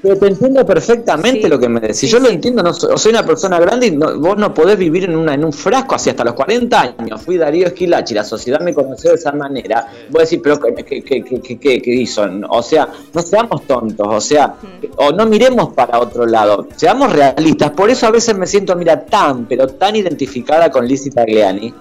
Pero 0.00 0.16
te 0.16 0.26
entiendo 0.28 0.64
perfectamente 0.64 1.42
Sí. 1.42 1.48
lo 1.48 1.58
que 1.58 1.68
me 1.68 1.80
decís. 1.80 1.96
Sí, 1.98 2.06
yo 2.08 2.20
lo 2.20 2.26
sí. 2.28 2.34
entiendo, 2.34 2.62
no 2.62 2.72
soy, 2.72 2.96
soy 2.96 3.10
una 3.10 3.24
persona 3.26 3.58
grande 3.58 3.88
y 3.88 3.90
no- 3.90 4.18
vos 4.20 4.36
no 4.36 4.54
podés 4.54 4.78
vivir 4.78 5.04
en 5.04 5.16
una 5.16 5.34
en 5.34 5.44
un 5.44 5.52
frasco 5.52 5.96
así 5.96 6.08
hasta 6.10 6.22
los 6.24 6.34
40 6.34 6.94
años. 6.98 7.20
Fui 7.20 7.36
Darío 7.36 7.66
Esquilachi, 7.66 8.14
la 8.14 8.22
sociedad 8.24 8.60
me 8.60 8.72
conoció 8.72 9.10
de 9.10 9.16
esa 9.16 9.32
manera. 9.32 9.88
Vos 10.10 10.22
decís, 10.22 10.40
pero 10.42 10.58
¿qué, 10.60 10.84
qué, 10.84 11.02
qué, 11.02 11.58
qué- 11.58 11.82
qué- 11.82 11.94
hizo? 11.94 12.24
O 12.48 12.62
sea, 12.62 12.88
no 13.12 13.22
seamos 13.22 13.66
tontos, 13.66 14.06
o 14.08 14.20
sea, 14.20 14.54
o 14.96 15.10
no 15.10 15.26
miremos 15.26 15.72
para 15.74 15.98
otro 15.98 16.26
lado, 16.26 16.68
seamos 16.76 17.12
realistas. 17.12 17.72
Por 17.72 17.90
eso 17.90 18.06
a 18.06 18.10
veces 18.12 18.36
me 18.38 18.46
siento, 18.46 18.76
mira, 18.76 19.04
tan, 19.04 19.46
pero 19.46 19.66
tan 19.66 19.96
identificada 19.96 20.70
con 20.70 20.86
Lizzie 20.86 21.10
Tagliani, 21.10 21.74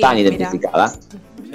tan 0.00 0.16
mira. 0.16 0.92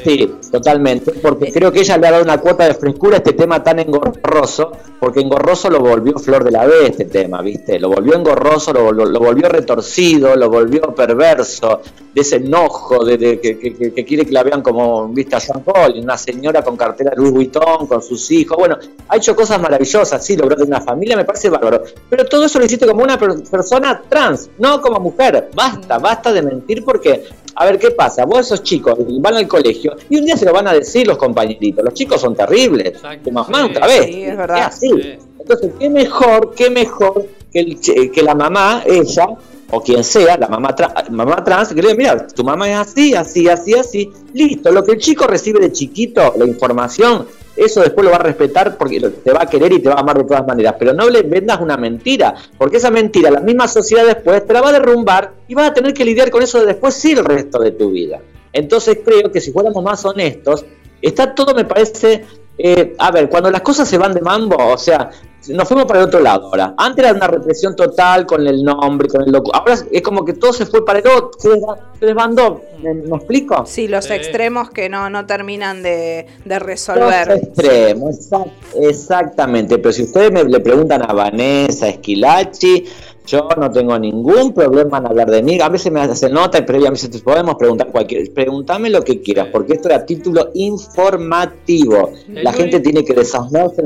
Sí, 0.03 0.35
totalmente, 0.51 1.11
porque 1.21 1.51
creo 1.51 1.71
que 1.71 1.81
ella 1.81 1.97
le 1.97 2.07
ha 2.07 2.11
dado 2.11 2.23
una 2.23 2.39
cuota 2.39 2.65
de 2.65 2.73
frescura 2.73 3.15
a 3.15 3.17
este 3.19 3.33
tema 3.33 3.63
tan 3.63 3.79
engorroso, 3.79 4.71
porque 4.99 5.19
engorroso 5.21 5.69
lo 5.69 5.79
volvió 5.79 6.17
flor 6.17 6.43
de 6.43 6.51
la 6.51 6.65
vez 6.65 6.89
este 6.91 7.05
tema, 7.05 7.41
¿viste? 7.41 7.79
Lo 7.79 7.89
volvió 7.89 8.15
engorroso, 8.15 8.73
lo, 8.73 8.83
volvió- 8.85 9.05
lo 9.05 9.19
volvió 9.19 9.47
retorcido, 9.49 10.35
lo 10.35 10.49
volvió 10.49 10.81
perverso, 10.95 11.81
de 12.13 12.21
ese 12.21 12.37
enojo, 12.37 13.05
de, 13.05 13.17
de 13.17 13.39
que, 13.39 14.05
quiere 14.05 14.25
que 14.25 14.31
la 14.31 14.43
vean 14.43 14.61
como, 14.61 15.07
¿viste? 15.09 15.35
A 15.35 15.39
Jean 15.39 15.61
Paul, 15.63 15.93
una 16.01 16.17
señora 16.17 16.63
con 16.63 16.75
cartera 16.75 17.13
Louis 17.15 17.31
Vuitton, 17.31 17.85
con 17.87 18.01
sus 18.01 18.29
hijos, 18.31 18.57
bueno, 18.57 18.77
ha 19.07 19.17
hecho 19.17 19.35
cosas 19.35 19.61
maravillosas, 19.61 20.25
sí, 20.25 20.35
logró 20.35 20.55
tener 20.55 20.69
una 20.69 20.81
familia, 20.81 21.15
me 21.15 21.25
parece 21.25 21.49
bárbaro, 21.49 21.83
pero 22.09 22.25
todo 22.25 22.45
eso 22.45 22.57
lo 22.59 22.65
hiciste 22.65 22.87
como 22.87 23.03
una 23.03 23.17
per- 23.17 23.43
persona 23.43 24.01
trans, 24.09 24.49
no 24.57 24.81
como 24.81 24.99
mujer, 24.99 25.49
basta, 25.55 25.99
basta 25.99 26.33
de 26.33 26.41
mentir 26.41 26.83
porque 26.83 27.23
a 27.55 27.65
ver, 27.65 27.79
¿qué 27.79 27.91
pasa? 27.91 28.25
Vos 28.25 28.39
esos 28.39 28.63
chicos 28.63 28.97
van 29.19 29.35
al 29.35 29.47
colegio 29.47 29.95
y 30.09 30.17
un 30.17 30.25
día 30.25 30.35
se 30.37 30.45
lo 30.45 30.53
van 30.53 30.67
a 30.67 30.73
decir 30.73 31.07
los 31.07 31.17
compañeritos. 31.17 31.83
Los 31.83 31.93
chicos 31.93 32.19
son 32.21 32.35
terribles. 32.35 32.87
Exacto, 32.87 33.25
Tu 33.25 33.31
mamá 33.31 33.59
sí, 33.59 33.63
otra 33.69 33.87
vez. 33.87 34.05
sí, 34.05 34.23
es 34.23 34.37
verdad. 34.37 34.63
así. 34.65 34.89
Sí. 34.89 35.13
Entonces, 35.39 35.71
¿qué 35.79 35.89
mejor, 35.89 36.53
qué 36.55 36.69
mejor 36.69 37.27
que, 37.51 37.59
el 37.59 38.11
que 38.11 38.23
la 38.23 38.33
mamá, 38.33 38.83
ella, 38.85 39.27
o 39.75 39.81
quien 39.81 40.03
sea, 40.03 40.37
la 40.37 40.47
mamá, 40.47 40.75
tra- 40.75 41.09
mamá 41.09 41.43
trans, 41.43 41.69
que 41.69 41.81
le 41.81 41.93
diga, 41.93 41.95
mira, 41.95 42.27
tu 42.27 42.43
mamá 42.43 42.69
es 42.69 42.77
así, 42.77 43.15
así, 43.15 43.49
así, 43.49 43.73
así. 43.73 44.11
Listo, 44.33 44.71
lo 44.71 44.83
que 44.83 44.91
el 44.91 44.97
chico 44.99 45.25
recibe 45.25 45.59
de 45.59 45.71
chiquito, 45.71 46.33
la 46.37 46.45
información, 46.45 47.25
eso 47.55 47.81
después 47.81 48.05
lo 48.05 48.11
va 48.11 48.17
a 48.17 48.23
respetar 48.23 48.77
porque 48.77 48.99
te 48.99 49.31
va 49.31 49.43
a 49.43 49.45
querer 49.47 49.73
y 49.73 49.79
te 49.79 49.89
va 49.89 49.95
a 49.95 49.99
amar 50.01 50.17
de 50.17 50.25
todas 50.25 50.45
maneras. 50.45 50.75
Pero 50.77 50.93
no 50.93 51.09
le 51.09 51.23
vendas 51.23 51.59
una 51.59 51.75
mentira, 51.75 52.35
porque 52.57 52.77
esa 52.77 52.91
mentira, 52.91 53.31
la 53.31 53.39
misma 53.39 53.67
sociedad 53.67 54.05
después 54.05 54.45
te 54.45 54.53
la 54.53 54.61
va 54.61 54.69
a 54.69 54.73
derrumbar 54.73 55.33
y 55.47 55.55
vas 55.55 55.69
a 55.71 55.73
tener 55.73 55.93
que 55.93 56.05
lidiar 56.05 56.29
con 56.29 56.43
eso 56.43 56.63
después 56.63 56.93
sí 56.93 57.13
el 57.13 57.25
resto 57.25 57.59
de 57.59 57.71
tu 57.71 57.89
vida. 57.89 58.19
Entonces 58.51 58.99
creo 59.03 59.31
que 59.31 59.41
si 59.41 59.51
fuéramos 59.51 59.83
más 59.83 60.05
honestos, 60.05 60.65
está 61.01 61.33
todo, 61.33 61.55
me 61.55 61.65
parece, 61.65 62.25
eh, 62.57 62.95
a 62.99 63.11
ver, 63.11 63.29
cuando 63.29 63.49
las 63.51 63.61
cosas 63.61 63.87
se 63.87 63.97
van 63.97 64.13
de 64.13 64.21
mambo, 64.21 64.55
o 64.57 64.77
sea, 64.77 65.09
nos 65.49 65.67
fuimos 65.67 65.85
para 65.85 65.99
el 65.99 66.05
otro 66.05 66.19
lado 66.21 66.45
ahora. 66.47 66.73
Antes 66.77 67.03
era 67.03 67.13
una 67.13 67.27
represión 67.27 67.75
total 67.75 68.25
con 68.25 68.47
el 68.47 68.63
nombre, 68.63 69.09
con 69.09 69.23
el 69.23 69.31
loco. 69.31 69.51
Ahora 69.53 69.73
es 69.91 70.01
como 70.01 70.23
que 70.23 70.33
todo 70.33 70.53
se 70.53 70.65
fue 70.65 70.85
para 70.85 70.99
el 70.99 71.07
otro, 71.07 71.31
se, 71.37 71.49
desba- 71.49 71.77
se 71.99 72.05
desbandó. 72.05 72.61
¿Me, 72.81 72.93
me 72.93 73.17
explico? 73.17 73.65
Sí, 73.65 73.87
los 73.89 74.05
Sí. 74.05 74.13
extremos 74.13 74.69
que 74.69 74.87
no, 74.87 75.09
no 75.09 75.25
terminan 75.25 75.83
de, 75.83 76.27
de 76.45 76.55
Los 76.55 76.61
resolver. 76.63 77.31
extremos, 77.31 78.15
exact- 78.31 78.51
exactamente. 78.75 79.77
Pero 79.79 79.91
si 79.91 80.03
ustedes 80.03 80.31
me 80.31 80.43
le 80.45 80.59
preguntan 80.61 81.01
a 81.09 81.13
Vanessa 81.13 81.89
Esquilachi, 81.89 82.85
yo 83.25 83.47
no 83.57 83.71
tengo 83.71 83.97
ningún 83.97 84.53
problema 84.53 84.97
en 84.97 85.07
hablar 85.07 85.29
de 85.31 85.41
mí. 85.41 85.59
A 85.61 85.69
veces 85.69 85.91
me 85.91 86.01
hacen 86.01 86.33
nota 86.33 86.57
y 86.59 86.63
previa 86.63 86.89
me 86.89 86.95
dicen, 86.95 87.11
"Te 87.11 87.19
podemos 87.19 87.55
preguntar 87.55 87.87
cualquier, 87.91 88.31
pregúntame 88.33 88.89
lo 88.89 89.01
que 89.01 89.21
quieras, 89.21 89.47
porque 89.51 89.73
esto 89.73 89.87
era 89.89 90.05
título 90.05 90.49
informativo. 90.53 92.11
La 92.27 92.51
gente 92.53 92.79
tiene 92.79 93.03
que 93.03 93.13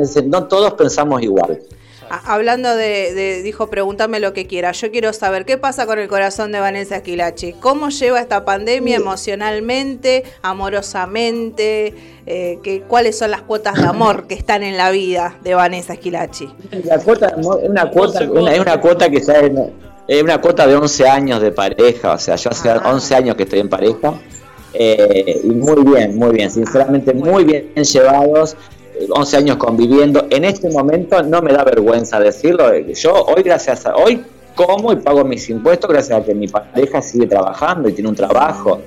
ese- 0.01 0.23
no 0.23 0.45
todos 0.47 0.73
pensamos 0.73 1.21
igual. 1.21 1.59
Hablando 2.10 2.76
de, 2.76 3.14
de- 3.14 3.41
dijo, 3.43 3.70
pregúntame 3.70 4.20
lo 4.20 4.34
que 4.34 4.47
quiera. 4.47 4.72
Yo 4.72 4.91
quiero 4.91 5.12
saber 5.14 5.45
qué 5.45 5.58
pasa 5.58 5.86
con 5.86 5.99
el 5.99 6.08
corazón 6.08 6.51
de 6.51 6.60
Vanessa 6.60 6.97
Esquilachi. 6.97 7.53
¿Cómo 7.53 7.89
lleva 7.89 8.20
esta 8.20 8.45
pandemia 8.45 8.95
emocionalmente, 8.97 10.24
amorosamente? 10.41 11.93
Eh, 12.26 12.60
que, 12.64 12.82
¿Cuáles 12.82 13.18
son 13.18 13.32
las 13.32 13.41
cuotas 13.43 13.76
de 13.76 13.88
amor 13.88 14.28
que 14.28 14.36
están 14.36 14.64
en 14.64 14.76
la 14.78 14.91
vida 14.91 15.38
de 15.43 15.55
Vanessa 15.55 15.93
Esquilachi? 15.93 16.49
La 16.84 16.99
cuota 16.99 17.28
es 17.38 17.45
una 17.45 17.89
cuota, 17.89 18.24
una, 18.30 18.53
es 18.53 18.60
una 18.60 18.80
cuota 18.82 19.10
que 19.10 19.22
ya 19.22 19.34
es, 19.39 19.51
es 20.08 20.24
una 20.24 20.39
cuota 20.41 20.68
de 20.68 20.76
11 20.76 21.08
años 21.08 21.41
de 21.41 21.51
pareja, 21.51 22.14
o 22.14 22.18
sea, 22.20 22.36
yo 22.36 22.49
hace 22.49 22.70
Ah. 22.70 22.82
11 22.86 23.16
años 23.16 23.36
que 23.36 23.43
estoy 23.43 23.60
en 23.60 23.70
pareja 23.70 24.14
eh, 24.74 25.39
y 25.43 25.47
muy 25.47 25.84
bien, 25.84 26.18
muy 26.18 26.32
bien, 26.32 26.51
sinceramente 26.51 27.14
muy 27.14 27.45
bien 27.45 27.72
llevados, 27.76 28.55
11 29.09 29.37
años 29.37 29.57
conviviendo. 29.57 30.27
En 30.29 30.45
este 30.45 30.69
momento 30.69 31.21
no 31.23 31.41
me 31.41 31.53
da 31.53 31.63
vergüenza 31.63 32.19
decirlo, 32.19 32.75
yo 32.77 33.13
hoy 33.13 33.43
gracias 33.43 33.85
a 33.85 33.95
hoy 33.95 34.23
como 34.55 34.91
y 34.91 34.95
pago 34.97 35.23
mis 35.23 35.49
impuestos 35.49 35.89
gracias 35.89 36.19
a 36.19 36.23
que 36.25 36.33
mi 36.33 36.47
pareja 36.47 37.01
sigue 37.01 37.27
trabajando 37.27 37.89
y 37.89 37.93
tiene 37.93 38.09
un 38.09 38.15
trabajo. 38.15 38.79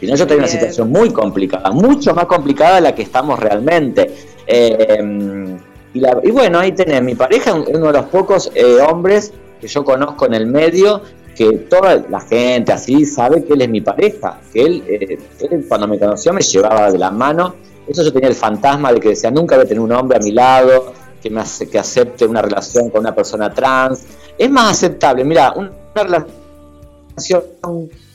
Si 0.00 0.06
no, 0.06 0.14
yo 0.14 0.22
estoy 0.24 0.36
en 0.36 0.42
una 0.44 0.48
situación 0.48 0.90
muy 0.90 1.10
complicada, 1.10 1.70
mucho 1.72 2.14
más 2.14 2.26
complicada 2.26 2.76
de 2.76 2.80
la 2.82 2.94
que 2.94 3.02
estamos 3.02 3.38
realmente. 3.38 4.10
Eh, 4.46 5.56
y, 5.94 6.00
la- 6.00 6.20
y 6.22 6.30
bueno, 6.30 6.58
ahí 6.60 6.72
tenés, 6.72 7.02
mi 7.02 7.14
pareja 7.14 7.50
es 7.50 7.74
uno 7.76 7.86
de 7.88 7.92
los 7.92 8.06
pocos 8.06 8.50
eh, 8.54 8.78
hombres 8.88 9.32
que 9.60 9.66
yo 9.68 9.84
conozco 9.84 10.26
en 10.26 10.34
el 10.34 10.46
medio 10.46 11.02
que 11.34 11.50
toda 11.70 12.02
la 12.08 12.20
gente 12.20 12.72
así 12.72 13.04
sabe 13.06 13.44
que 13.44 13.52
él 13.54 13.62
es 13.62 13.68
mi 13.68 13.80
pareja, 13.80 14.40
que 14.52 14.62
él, 14.62 14.82
eh, 14.88 15.18
él 15.50 15.64
cuando 15.68 15.86
me 15.86 15.98
conoció 15.98 16.32
me 16.32 16.40
llevaba 16.40 16.90
de 16.90 16.98
la 16.98 17.10
mano, 17.10 17.54
eso 17.88 18.02
yo 18.02 18.12
tenía 18.12 18.28
el 18.28 18.34
fantasma 18.34 18.92
de 18.92 19.00
que 19.00 19.10
decía, 19.10 19.30
nunca 19.30 19.56
voy 19.56 19.64
a 19.64 19.68
tener 19.68 19.80
un 19.80 19.92
hombre 19.92 20.18
a 20.18 20.20
mi 20.20 20.32
lado, 20.32 20.92
que 21.22 21.30
me 21.30 21.40
hace, 21.40 21.68
que 21.68 21.78
acepte 21.78 22.26
una 22.26 22.42
relación 22.42 22.90
con 22.90 23.00
una 23.00 23.14
persona 23.14 23.52
trans, 23.52 24.04
es 24.36 24.50
más 24.50 24.72
aceptable, 24.72 25.24
mira, 25.24 25.52
una 25.56 25.70
relación 25.94 27.42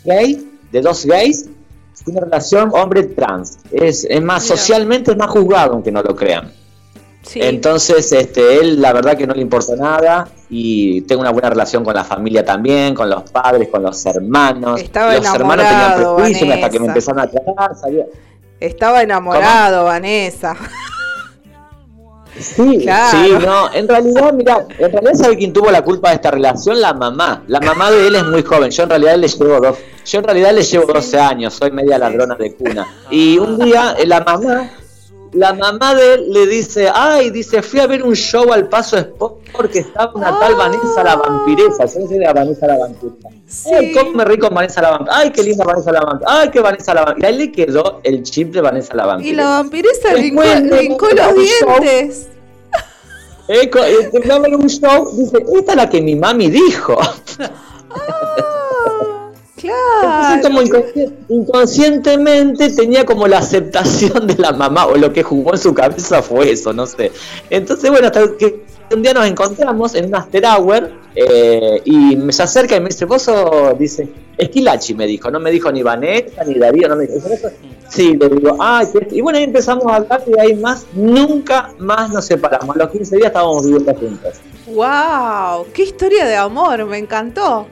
gay, 0.05 0.51
de 0.71 0.81
dos 0.81 1.05
gays, 1.05 1.49
que 2.03 2.11
una 2.11 2.21
relación 2.21 2.71
hombre 2.73 3.03
trans, 3.03 3.59
es, 3.71 4.05
es 4.09 4.21
más, 4.21 4.43
Mira. 4.43 4.57
socialmente 4.57 5.11
es 5.11 5.17
más 5.17 5.29
juzgado, 5.29 5.73
aunque 5.73 5.91
no 5.91 6.01
lo 6.01 6.15
crean. 6.15 6.51
Sí. 7.21 7.39
Entonces, 7.41 8.11
este, 8.11 8.59
él 8.59 8.81
la 8.81 8.91
verdad 8.91 9.15
que 9.15 9.25
no 9.25 9.33
le 9.33 9.41
importa 9.41 9.77
nada 9.77 10.27
y 10.49 11.01
tengo 11.03 11.21
una 11.21 11.31
buena 11.31 11.49
relación 11.49 11.83
con 11.83 11.93
la 11.93 12.03
familia 12.03 12.43
también, 12.43 12.93
con 12.93 13.09
los 13.09 13.23
padres, 13.31 13.69
con 13.69 13.81
los 13.81 14.05
hermanos. 14.05 14.81
Estaba 14.81 15.15
los 15.15 15.33
hermanos 15.33 15.65
tenían 15.65 15.95
prejuicios 15.95 16.49
hasta 16.49 16.69
que 16.69 16.79
me 16.79 16.87
empezaron 16.87 17.21
a 17.21 17.27
tratar, 17.27 17.75
sabía. 17.77 18.05
Estaba 18.63 19.01
enamorado, 19.03 19.83
Vanessa. 19.83 20.55
Sí, 22.39 22.79
Claro. 22.83 23.17
sí, 23.17 23.45
no, 23.45 23.73
en 23.73 23.87
realidad, 23.89 24.31
mira, 24.31 24.65
en 24.77 24.89
realidad 24.89 25.13
sabe 25.15 25.37
quién 25.37 25.51
tuvo 25.51 25.69
la 25.69 25.81
culpa 25.81 26.09
de 26.09 26.15
esta 26.15 26.31
relación, 26.31 26.79
la 26.79 26.93
mamá. 26.93 27.43
La 27.47 27.59
mamá 27.59 27.91
de 27.91 28.07
él 28.07 28.15
es 28.15 28.23
muy 28.23 28.41
joven, 28.41 28.71
yo 28.71 28.83
en 28.83 28.89
realidad 28.89 29.17
le 29.17 29.27
llevo 29.27 29.59
dos, 29.59 29.77
yo 30.05 30.19
en 30.19 30.23
realidad 30.23 30.53
le 30.53 30.63
llevo 30.63 30.85
12 30.93 31.19
años, 31.19 31.53
soy 31.53 31.71
media 31.71 31.97
ladrona 31.97 32.35
de 32.35 32.55
cuna. 32.55 32.87
Y 33.11 33.37
un 33.37 33.59
día 33.59 33.95
eh, 33.99 34.05
la 34.05 34.21
mamá, 34.21 34.71
la 35.33 35.53
mamá 35.53 35.95
de 35.95 36.13
él 36.13 36.31
le 36.31 36.45
dice, 36.47 36.89
ay, 36.93 37.31
dice, 37.31 37.61
fui 37.61 37.79
a 37.79 37.87
ver 37.87 38.03
un 38.03 38.15
show 38.15 38.51
al 38.53 38.69
Paso 38.69 38.97
Sport 38.97 39.49
porque 39.51 39.79
estaba 39.79 40.11
una 40.13 40.39
tal 40.39 40.55
Vanessa 40.55 41.03
la 41.03 41.15
vampiresa, 41.15 41.85
yo 41.85 41.99
no 41.99 42.07
sé 42.07 42.19
Vanessa 42.33 42.67
la 42.67 42.77
vampiresa. 42.77 43.29
Ay, 43.71 43.93
cómo 43.93 44.11
me 44.11 44.25
rico 44.25 44.49
Vanessa 44.49 44.81
la 44.81 44.91
vampiresa, 44.91 45.19
ay, 45.19 45.31
qué 45.31 45.43
linda 45.43 45.65
Vanessa 45.65 45.91
la 45.91 46.01
vampiresa, 46.01 46.39
ay, 46.39 46.49
qué 46.49 46.59
Vanessa 46.59 46.93
la 46.93 47.05
vampiresa. 47.05 47.31
Y 47.31 47.33
ahí 47.33 47.39
le 47.39 47.51
quedó 47.51 47.99
el 48.03 48.23
chip 48.23 48.53
de 48.53 48.61
Vanessa 48.61 48.95
la 48.95 49.05
vampiresa. 49.05 49.33
Y 49.33 49.35
la 49.35 49.49
vampiresa 49.49 50.13
brincó, 50.13 50.43
los 50.43 51.33
un 51.33 51.45
show. 51.45 51.79
dientes. 51.81 52.29
Eh, 53.47 53.69
eh, 53.73 54.55
un 54.55 54.69
show, 54.69 55.11
dice, 55.17 55.45
esta 55.55 55.71
es 55.71 55.77
la 55.77 55.89
que 55.89 56.01
mi 56.01 56.15
mami 56.15 56.49
dijo. 56.49 56.97
Ah, 57.95 58.52
claro. 59.71 60.41
como 60.41 60.61
inconsci- 60.61 61.11
inconscientemente 61.29 62.69
tenía 62.69 63.05
como 63.05 63.27
la 63.27 63.39
aceptación 63.39 64.27
de 64.27 64.35
la 64.37 64.51
mamá, 64.51 64.85
o 64.87 64.95
lo 64.95 65.11
que 65.11 65.23
jugó 65.23 65.51
en 65.53 65.57
su 65.59 65.73
cabeza 65.73 66.21
fue 66.21 66.51
eso, 66.51 66.73
no 66.73 66.85
sé. 66.85 67.11
Entonces, 67.49 67.89
bueno, 67.89 68.07
hasta 68.07 68.21
que 68.37 68.63
un 68.93 69.01
día 69.01 69.13
nos 69.13 69.25
encontramos 69.25 69.95
en 69.95 70.05
un 70.05 70.15
after 70.15 70.43
hour 70.45 70.91
eh, 71.15 71.81
y 71.85 72.15
me 72.15 72.31
se 72.33 72.43
acerca 72.43 72.75
y 72.75 72.79
me 72.79 72.89
dice, 72.89 73.05
vos 73.05 73.23
sos, 73.23 73.77
dice, 73.79 74.07
Esquilachi 74.37 74.93
me 74.93 75.07
dijo, 75.07 75.31
no 75.31 75.39
me 75.39 75.49
dijo 75.51 75.71
ni 75.71 75.81
Vanessa 75.81 76.43
ni 76.43 76.55
Darío, 76.55 76.87
no 76.89 76.95
me 76.95 77.07
dijo. 77.07 77.27
Sí, 77.89 78.15
le 78.19 78.29
digo, 78.29 78.57
ah, 78.59 78.83
y 79.11 79.21
bueno, 79.21 79.37
ahí 79.37 79.45
empezamos 79.45 79.85
a 79.87 79.95
hablar 79.97 80.23
y 80.27 80.39
ahí 80.39 80.55
más, 80.55 80.85
nunca 80.93 81.71
más 81.79 82.09
nos 82.11 82.25
separamos. 82.25 82.75
A 82.75 82.79
los 82.79 82.89
15 82.89 83.15
días 83.17 83.27
estábamos 83.27 83.63
viviendo 83.65 83.93
juntos. 83.95 84.33
¡Wow! 84.67 85.67
¡Qué 85.73 85.83
historia 85.83 86.25
de 86.25 86.35
amor! 86.35 86.85
Me 86.85 86.97
encantó. 86.97 87.67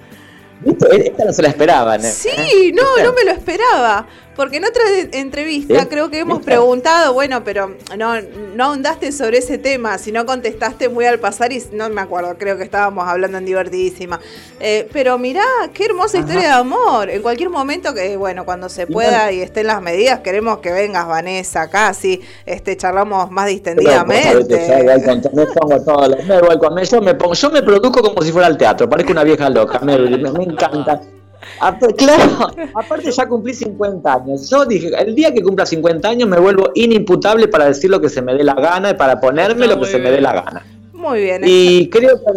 ¿Viste? 0.62 1.08
Esta 1.08 1.26
no 1.26 1.34
se 1.34 1.42
la 1.42 1.48
esperaban. 1.50 2.04
¿eh? 2.06 2.12
Sí, 2.12 2.72
no, 2.74 3.04
no 3.04 3.14
me 3.14 3.24
lo 3.24 3.32
esperaba. 3.32 4.08
Porque 4.36 4.58
en 4.58 4.66
otra 4.66 4.84
entrevista 5.12 5.82
¿Eh? 5.84 5.88
creo 5.90 6.10
que 6.10 6.20
hemos 6.20 6.42
preguntado, 6.42 7.14
bueno, 7.14 7.44
pero 7.44 7.76
no, 7.98 8.14
no 8.56 8.64
ahondaste 8.64 9.12
sobre 9.12 9.40
ese 9.40 9.58
tema, 9.58 9.98
sino 9.98 10.26
contestaste 10.26 10.90
muy 10.90 11.06
al 11.06 11.20
pasar 11.20 11.52
y 11.52 11.62
no 11.74 11.90
me 11.90 12.02
acuerdo, 12.02 12.36
creo 12.38 12.58
que 12.58 12.64
estábamos 12.64 13.08
hablando 13.08 13.38
en 13.38 13.46
divertidísima. 13.46 14.20
Eh, 14.60 14.88
pero 14.94 15.18
mirá, 15.18 15.44
qué 15.74 15.86
hermosa 15.86 16.20
historia 16.20 16.42
de 16.42 16.48
amor. 16.54 17.10
En 17.10 17.22
cualquier 17.22 17.50
momento 17.50 17.94
que, 17.94 18.16
bueno, 18.18 18.46
cuando 18.46 18.70
se 18.70 18.88
pueda 18.88 19.32
y 19.32 19.42
estén 19.42 19.68
las 19.68 19.82
medidas, 19.82 20.22
queremos 20.22 20.60
que 20.60 20.72
vengas, 20.72 21.08
Vanessa, 21.08 21.64
acá, 21.64 21.94
sí, 21.94 22.22
este, 22.46 22.78
charlamos 22.78 23.30
más 23.32 23.48
distendidamente. 23.48 24.30
yo 24.32 25.30
me 25.34 25.46
pongo 25.48 26.82
yo 26.84 27.02
me 27.02 27.14
pongo, 27.16 27.34
yo 27.34 27.52
me 27.52 27.62
produzco 27.62 28.02
como 28.02 28.22
si 28.22 28.32
fuera 28.32 28.48
al 28.48 28.58
teatro, 28.58 28.90
parezco 28.90 29.12
una 29.12 29.24
vieja 29.24 29.50
loca, 29.50 29.80
me- 29.80 29.98
me 29.98 30.44
encanta. 30.44 31.02
Apa- 31.60 31.94
claro, 31.94 32.52
aparte 32.76 33.12
ya 33.12 33.28
cumplí 33.28 33.54
50 33.54 34.14
años. 34.14 34.50
Yo 34.50 34.66
dije, 34.66 34.92
el 34.98 35.16
día 35.16 35.34
que 35.34 35.42
cumpla 35.42 35.66
50 35.66 36.08
años 36.08 36.30
me 36.30 36.40
vuelvo 36.40 36.72
inimputable 36.76 37.48
para 37.48 37.66
decir 37.66 37.90
lo 37.90 38.00
que 38.00 38.10
se 38.10 38.22
me 38.22 38.34
dé 38.34 38.44
la 38.44 38.54
gana 38.54 38.92
y 38.92 38.94
para 38.94 39.20
ponerme 39.20 39.66
Está 39.66 39.76
lo 39.76 39.82
que 39.82 39.88
se 39.88 40.00
me 40.00 40.12
dé 40.12 40.22
la 40.22 40.34
gana. 40.34 40.66
Muy 40.94 41.22
bien. 41.22 41.42
Y 41.46 41.90
creo 41.90 42.18
que, 42.18 42.32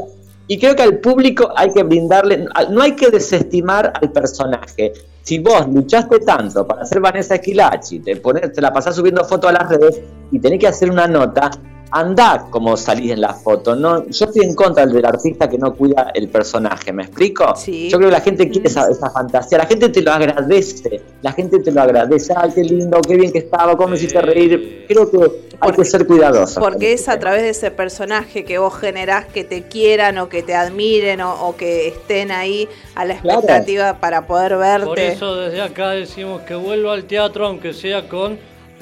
y 0.48 0.58
creo 0.58 0.74
que 0.74 0.82
al 0.82 0.98
público 0.98 1.50
hay 1.56 1.72
que 1.72 1.82
brindarle, 1.82 2.46
no 2.70 2.82
hay 2.82 2.92
que 2.92 3.10
desestimar 3.10 3.92
al 3.94 4.10
personaje. 4.12 4.92
Si 5.22 5.38
vos 5.38 5.66
luchaste 5.68 6.18
tanto 6.20 6.66
para 6.66 6.84
ser 6.84 7.00
Vanessa 7.00 7.36
Esquilachi, 7.36 8.00
te, 8.00 8.16
pones, 8.16 8.52
te 8.52 8.60
la 8.60 8.72
pasás 8.72 8.94
subiendo 8.94 9.24
fotos 9.24 9.50
a 9.50 9.52
las 9.54 9.68
redes 9.70 10.02
y 10.30 10.38
tenés 10.38 10.58
que 10.58 10.66
hacer 10.66 10.90
una 10.90 11.06
nota, 11.06 11.50
andá 11.94 12.46
como 12.50 12.76
salís 12.76 13.12
en 13.12 13.20
la 13.20 13.32
foto. 13.32 13.76
No, 13.76 14.04
yo 14.08 14.26
estoy 14.26 14.44
en 14.44 14.54
contra 14.54 14.84
del 14.84 15.04
artista 15.06 15.48
que 15.48 15.56
no 15.58 15.74
cuida 15.74 16.10
el 16.12 16.28
personaje, 16.28 16.92
¿me 16.92 17.04
explico? 17.04 17.54
Sí. 17.56 17.88
Yo 17.88 17.98
creo 17.98 18.10
que 18.10 18.16
la 18.16 18.20
gente 18.20 18.48
quiere 18.50 18.66
esa, 18.68 18.88
esa 18.90 19.10
fantasía, 19.10 19.58
la 19.58 19.66
gente 19.66 19.88
te 19.88 20.02
lo 20.02 20.10
agradece, 20.12 21.00
la 21.22 21.32
gente 21.32 21.60
te 21.60 21.70
lo 21.70 21.82
agradece, 21.82 22.34
ay, 22.36 22.50
qué 22.54 22.62
lindo, 22.64 23.00
qué 23.00 23.16
bien 23.16 23.30
que 23.30 23.38
estaba, 23.38 23.76
cómo 23.76 23.90
me 23.90 23.96
hiciste 23.96 24.20
reír. 24.20 24.84
Creo 24.88 25.08
que 25.08 25.18
hay 25.60 25.72
que 25.72 25.84
ser 25.84 26.04
cuidadosos. 26.06 26.54
con 26.58 26.64
Porque 26.72 26.92
es 26.92 27.08
a 27.08 27.18
través 27.20 27.42
de 27.42 27.50
ese 27.50 27.70
personaje 27.70 28.44
que 28.44 28.58
vos 28.58 28.74
generás 28.76 29.26
que 29.26 29.44
te 29.44 29.62
quieran 29.62 30.18
o 30.18 30.28
que 30.28 30.42
te 30.42 30.54
admiren 30.54 31.20
o, 31.20 31.32
o 31.46 31.56
que 31.56 31.86
estén 31.88 32.32
ahí 32.32 32.68
a 32.96 33.04
la 33.04 33.20
Claro. 33.20 33.38
expectativa 33.38 34.00
para 34.00 34.26
poder 34.26 34.56
verte. 34.56 34.86
Por 34.86 34.98
eso 34.98 35.36
desde 35.36 35.62
acá 35.62 35.90
decimos 35.90 36.42
que 36.42 36.56
vuelva 36.56 36.92
al 36.92 37.04
teatro, 37.04 37.46
aunque 37.46 37.72
sea 37.72 38.08
con 38.08 38.36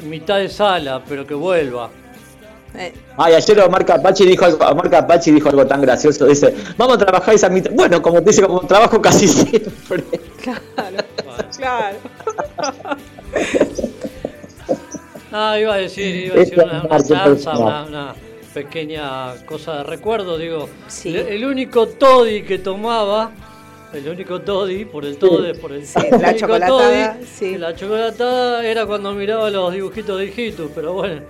mitad 0.09 0.39
de 0.39 0.49
sala, 0.49 1.03
pero 1.07 1.27
que 1.27 1.35
vuelva. 1.35 1.91
Eh, 2.75 2.93
Ay, 3.17 3.35
ayer 3.35 3.61
Omar 3.61 3.85
Capachi 3.85 4.25
dijo 4.25 4.45
algo, 4.47 4.65
Omar 4.65 4.89
Capachi 4.89 5.31
dijo 5.31 5.49
algo 5.49 5.67
tan 5.67 5.83
gracioso, 5.83 6.27
dice, 6.27 6.55
vamos 6.77 6.97
a 6.97 6.99
trabajar 6.99 7.35
esa 7.35 7.49
mitad. 7.49 7.71
Bueno, 7.73 8.01
como 8.01 8.23
te 8.23 8.31
dice, 8.31 8.43
como 8.43 8.61
trabajo 8.61 9.01
casi 9.03 9.29
siempre. 9.29 10.05
claro, 10.43 10.97
claro. 11.57 11.97
Ah, 15.35 15.59
iba 15.59 15.73
a 15.73 15.79
decir, 15.79 16.27
iba 16.27 16.35
a 16.35 16.39
decir 16.41 16.59
Esto 16.59 17.51
una, 17.53 17.59
una 17.59 17.85
una, 17.85 18.15
pequeña 18.53 19.35
cosa 19.47 19.79
de 19.79 19.85
recuerdo, 19.85 20.37
digo. 20.37 20.69
Sí. 20.89 21.09
El, 21.09 21.27
el 21.29 21.45
único 21.47 21.89
toddy 21.89 22.43
que 22.43 22.59
tomaba, 22.59 23.31
el 23.95 24.07
único 24.09 24.43
toddy, 24.43 24.85
por 24.85 25.07
el 25.07 25.17
toddy, 25.17 25.55
por 25.55 25.73
el 25.73 25.87
Sí, 25.87 26.01
la 26.11 26.17
único 26.19 26.33
chocolatada, 26.39 27.15
toddy, 27.15 27.27
sí. 27.27 27.57
La 27.57 27.75
chocolatada 27.75 28.63
era 28.67 28.85
cuando 28.85 29.13
miraba 29.15 29.49
los 29.49 29.73
dibujitos 29.73 30.19
de 30.19 30.27
hijitos, 30.27 30.71
pero 30.75 30.93
bueno, 30.93 31.23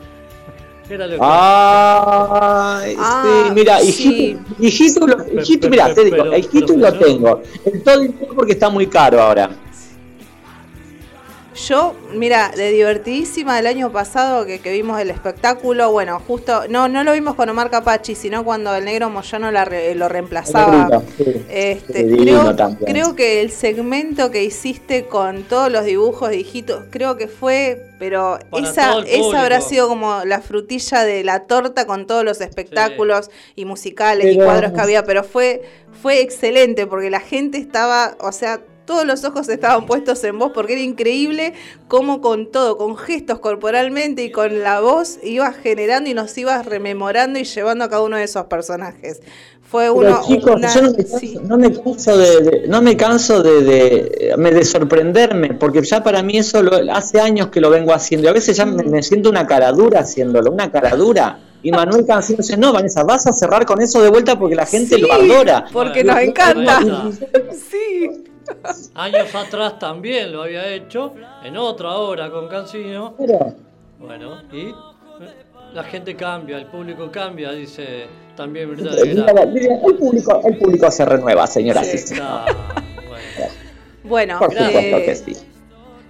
era 0.94 1.06
lo 1.06 1.12
que... 1.14 1.18
Ay, 1.22 2.96
Ah, 2.98 3.44
sí, 3.46 3.52
mira, 3.54 3.78
sí. 3.80 3.88
hijito, 3.88 4.40
hijito, 4.60 5.06
lo- 5.06 5.16
mira, 5.70 5.94
te 5.94 6.04
digo, 6.04 6.36
hijito 6.36 6.66
pero 6.74 6.78
lo 6.78 6.98
tengo. 6.98 7.42
El 7.64 7.82
todo 7.82 8.02
porque 8.34 8.52
está 8.52 8.68
muy 8.68 8.86
caro 8.86 9.20
ahora. 9.20 9.50
Yo, 11.54 11.94
mira, 12.14 12.50
de 12.56 12.70
divertidísima 12.70 13.56
del 13.56 13.66
año 13.66 13.92
pasado 13.92 14.46
que, 14.46 14.60
que 14.60 14.72
vimos 14.72 14.98
el 14.98 15.10
espectáculo, 15.10 15.92
bueno, 15.92 16.18
justo, 16.26 16.62
no, 16.68 16.88
no 16.88 17.04
lo 17.04 17.12
vimos 17.12 17.34
con 17.34 17.48
Omar 17.50 17.68
Capachi, 17.70 18.14
sino 18.14 18.42
cuando 18.42 18.74
el 18.74 18.86
negro 18.86 19.10
Moyano 19.10 19.50
la 19.52 19.66
re- 19.66 19.94
lo 19.94 20.08
reemplazaba. 20.08 21.02
Sí. 21.16 21.24
Este, 21.50 22.06
creo, 22.16 22.56
también. 22.56 22.90
creo 22.90 23.14
que 23.14 23.42
el 23.42 23.50
segmento 23.50 24.30
que 24.30 24.42
hiciste 24.44 25.06
con 25.06 25.42
todos 25.42 25.70
los 25.70 25.84
dibujos 25.84 26.30
de 26.30 26.38
hijitos, 26.38 26.84
creo 26.90 27.18
que 27.18 27.28
fue, 27.28 27.90
pero 27.98 28.38
Para 28.50 28.68
esa, 28.68 28.98
esa 29.00 29.42
habrá 29.42 29.60
sido 29.60 29.88
como 29.88 30.24
la 30.24 30.40
frutilla 30.40 31.04
de 31.04 31.22
la 31.22 31.40
torta 31.40 31.86
con 31.86 32.06
todos 32.06 32.24
los 32.24 32.40
espectáculos 32.40 33.30
y 33.56 33.66
musicales 33.66 34.34
y 34.34 34.36
cuadros 34.36 34.72
que 34.72 34.80
había, 34.80 35.04
pero 35.04 35.22
fue, 35.22 35.62
fue 36.00 36.20
excelente 36.22 36.86
porque 36.86 37.10
la 37.10 37.20
gente 37.20 37.58
estaba, 37.58 38.16
o 38.20 38.32
sea, 38.32 38.60
todos 38.84 39.04
los 39.06 39.24
ojos 39.24 39.48
estaban 39.48 39.86
puestos 39.86 40.22
en 40.24 40.38
vos 40.38 40.50
porque 40.54 40.72
era 40.74 40.82
increíble 40.82 41.54
cómo 41.88 42.20
con 42.20 42.50
todo, 42.50 42.76
con 42.78 42.96
gestos 42.96 43.38
corporalmente 43.38 44.24
y 44.24 44.30
con 44.32 44.60
la 44.60 44.80
voz 44.80 45.18
ibas 45.22 45.56
generando 45.56 46.10
y 46.10 46.14
nos 46.14 46.36
ibas 46.38 46.66
rememorando 46.66 47.38
y 47.38 47.44
llevando 47.44 47.84
a 47.84 47.88
cada 47.88 48.02
uno 48.02 48.16
de 48.16 48.24
esos 48.24 48.46
personajes. 48.46 49.20
Fue 49.62 49.84
Pero 49.84 49.94
uno, 49.94 50.22
chicos, 50.26 50.56
una- 50.56 50.74
yo 50.74 50.82
no 50.82 50.90
me 50.90 50.96
canso, 51.04 51.18
sí. 51.18 51.38
no 51.42 51.56
me 51.56 51.72
canso 51.72 52.16
de, 52.18 52.40
de- 52.42 52.68
no 52.68 52.82
me 52.82 52.96
canso 52.96 53.42
de, 53.42 53.62
de, 53.62 54.34
me- 54.36 54.50
de 54.50 54.64
sorprenderme, 54.66 55.54
porque 55.54 55.80
ya 55.82 56.02
para 56.02 56.22
mí 56.22 56.36
eso 56.36 56.62
lo- 56.62 56.92
hace 56.92 57.20
años 57.20 57.46
que 57.48 57.60
lo 57.60 57.70
vengo 57.70 57.94
haciendo. 57.94 58.26
Y 58.26 58.28
a 58.30 58.32
veces 58.34 58.54
ya 58.56 58.66
me, 58.66 58.82
me 58.82 59.02
siento 59.02 59.30
una 59.30 59.46
cara 59.46 59.72
dura 59.72 60.00
haciéndolo, 60.00 60.50
una 60.50 60.70
cara 60.70 60.94
dura. 60.94 61.38
Y 61.62 61.70
Manuel 61.70 62.04
Cancino 62.04 62.38
dice, 62.38 62.56
no, 62.58 62.72
Vanessa, 62.72 63.02
vas 63.04 63.26
a 63.26 63.32
cerrar 63.32 63.64
con 63.64 63.80
eso 63.80 64.02
de 64.02 64.10
vuelta 64.10 64.38
porque 64.38 64.56
la 64.56 64.66
gente 64.66 64.96
Sí, 64.96 65.00
lo 65.00 65.10
adora. 65.12 65.64
Porque 65.72 66.04
nos 66.04 66.18
encanta. 66.18 66.80
Sí. 67.70 68.24
Años 68.94 69.34
atrás 69.34 69.78
también 69.78 70.32
lo 70.32 70.42
había 70.42 70.68
hecho, 70.68 71.14
en 71.42 71.56
otra 71.56 71.90
obra 71.96 72.30
con 72.30 72.48
Cancino. 72.48 73.14
Pero, 73.18 73.54
Bueno, 73.98 74.42
y 74.52 74.68
eh, 74.68 74.74
la 75.72 75.84
gente 75.84 76.14
cambia, 76.16 76.58
el 76.58 76.66
público 76.66 77.10
cambia, 77.10 77.52
dice 77.52 78.06
también 78.36 78.70
Mirta 78.70 78.94
de 78.96 79.02
el, 79.02 79.96
público, 79.96 80.40
el 80.44 80.58
público 80.58 80.90
se 80.90 81.04
renueva, 81.04 81.46
señoras 81.46 81.92
y 81.94 81.98
Sí. 81.98 82.14
bueno. 83.08 83.52
Bueno, 84.04 84.38
Por 84.38 84.50
supuesto 84.52 84.96
eh, 84.96 85.04
que 85.04 85.16
sí. 85.16 85.36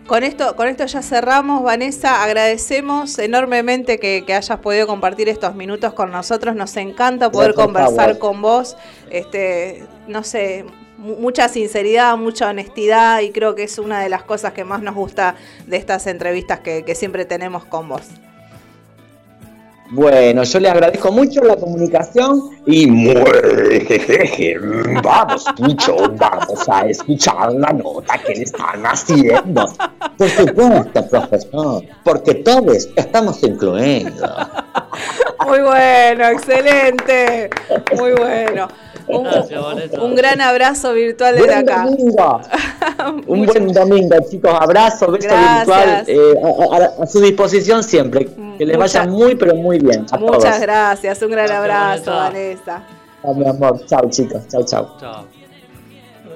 Con 0.07 0.25
esto, 0.25 0.57
con 0.57 0.69
esto 0.69 0.85
ya 0.85 1.01
cerramos, 1.01 1.63
Vanessa. 1.63 2.25
Agradecemos 2.25 3.19
enormemente 3.19 3.99
que, 3.99 4.25
que 4.27 4.35
hayas 4.35 4.59
podido 4.59 4.87
compartir 4.87 5.29
estos 5.29 5.55
minutos 5.55 5.93
con 5.93 6.11
nosotros. 6.11 6.57
Nos 6.57 6.77
encanta 6.77 7.31
poder 7.31 7.55
conversar 7.55 8.19
con 8.19 8.43
vos. 8.43 8.77
Este, 9.11 9.85
no 10.09 10.25
sé, 10.25 10.65
mucha 11.03 11.49
sinceridad, 11.49 12.17
mucha 12.17 12.49
honestidad 12.49 13.21
y 13.21 13.31
creo 13.31 13.55
que 13.55 13.65
es 13.65 13.79
una 13.79 14.01
de 14.01 14.09
las 14.09 14.23
cosas 14.23 14.53
que 14.53 14.65
más 14.65 14.83
nos 14.83 14.95
gusta 14.95 15.35
de 15.67 15.77
estas 15.77 16.07
entrevistas 16.07 16.61
que, 16.61 16.85
que 16.85 16.95
siempre 16.95 17.25
tenemos 17.25 17.65
con 17.65 17.89
vos. 17.89 18.09
Bueno, 19.95 20.43
yo 20.43 20.59
le 20.59 20.71
agradezco 20.71 21.13
mucho 21.13 21.43
la 21.43 21.55
comunicación 21.55 22.41
y 22.67 22.87
jejeje, 23.87 24.57
vamos, 25.03 25.45
Pucho, 25.55 26.11
vamos 26.17 26.67
a 26.67 26.87
escuchar 26.87 27.53
la 27.53 27.75
nota 27.75 28.17
que 28.27 28.37
le 28.37 28.45
están 28.45 28.87
haciendo. 28.87 29.71
Por 30.17 30.29
supuesto, 30.31 31.09
profesor, 31.11 31.85
porque 32.05 32.37
todos 32.37 32.89
estamos 32.97 33.43
incluidos. 33.43 34.31
Muy 35.47 35.61
bueno, 35.61 36.27
excelente. 36.27 37.51
Muy 37.95 38.13
bueno. 38.13 38.69
Un, 39.19 39.25
Vanessa. 39.25 40.03
un 40.03 40.15
gran 40.15 40.41
abrazo 40.41 40.93
virtual 40.95 41.35
desde 41.35 41.47
Buen 41.47 41.69
acá. 41.69 41.85
domingo. 41.85 42.41
Un 43.27 43.47
buen 43.47 43.69
domingo, 43.73 44.17
chicos. 44.31 44.53
Abrazo, 44.61 45.11
beso 45.11 45.29
Gracias. 45.29 45.67
virtual 45.67 46.05
eh, 46.07 46.35
a, 46.43 46.77
a- 47.01 47.03
a 47.03 47.07
su 47.07 47.21
disposición 47.21 47.83
siempre. 47.83 48.27
Que 48.59 48.65
les 48.67 48.77
Mucha- 48.79 49.01
vaya 49.01 49.11
muy, 49.11 49.35
pero 49.35 49.55
muy 49.57 49.79
bien. 49.79 50.07
A 50.13 50.19
Muchas 50.19 50.43
todos. 50.43 50.61
gracias. 50.61 51.23
Un 51.23 51.31
gran 51.31 51.51
abrazo, 51.51 52.11
Vanessa. 52.13 52.83
Chao, 53.23 53.35
mi 53.35 53.49
amor. 53.49 53.85
Chao, 53.87 54.09
chicos. 54.11 54.43
Chao, 54.49 54.65
chao. 54.65 54.97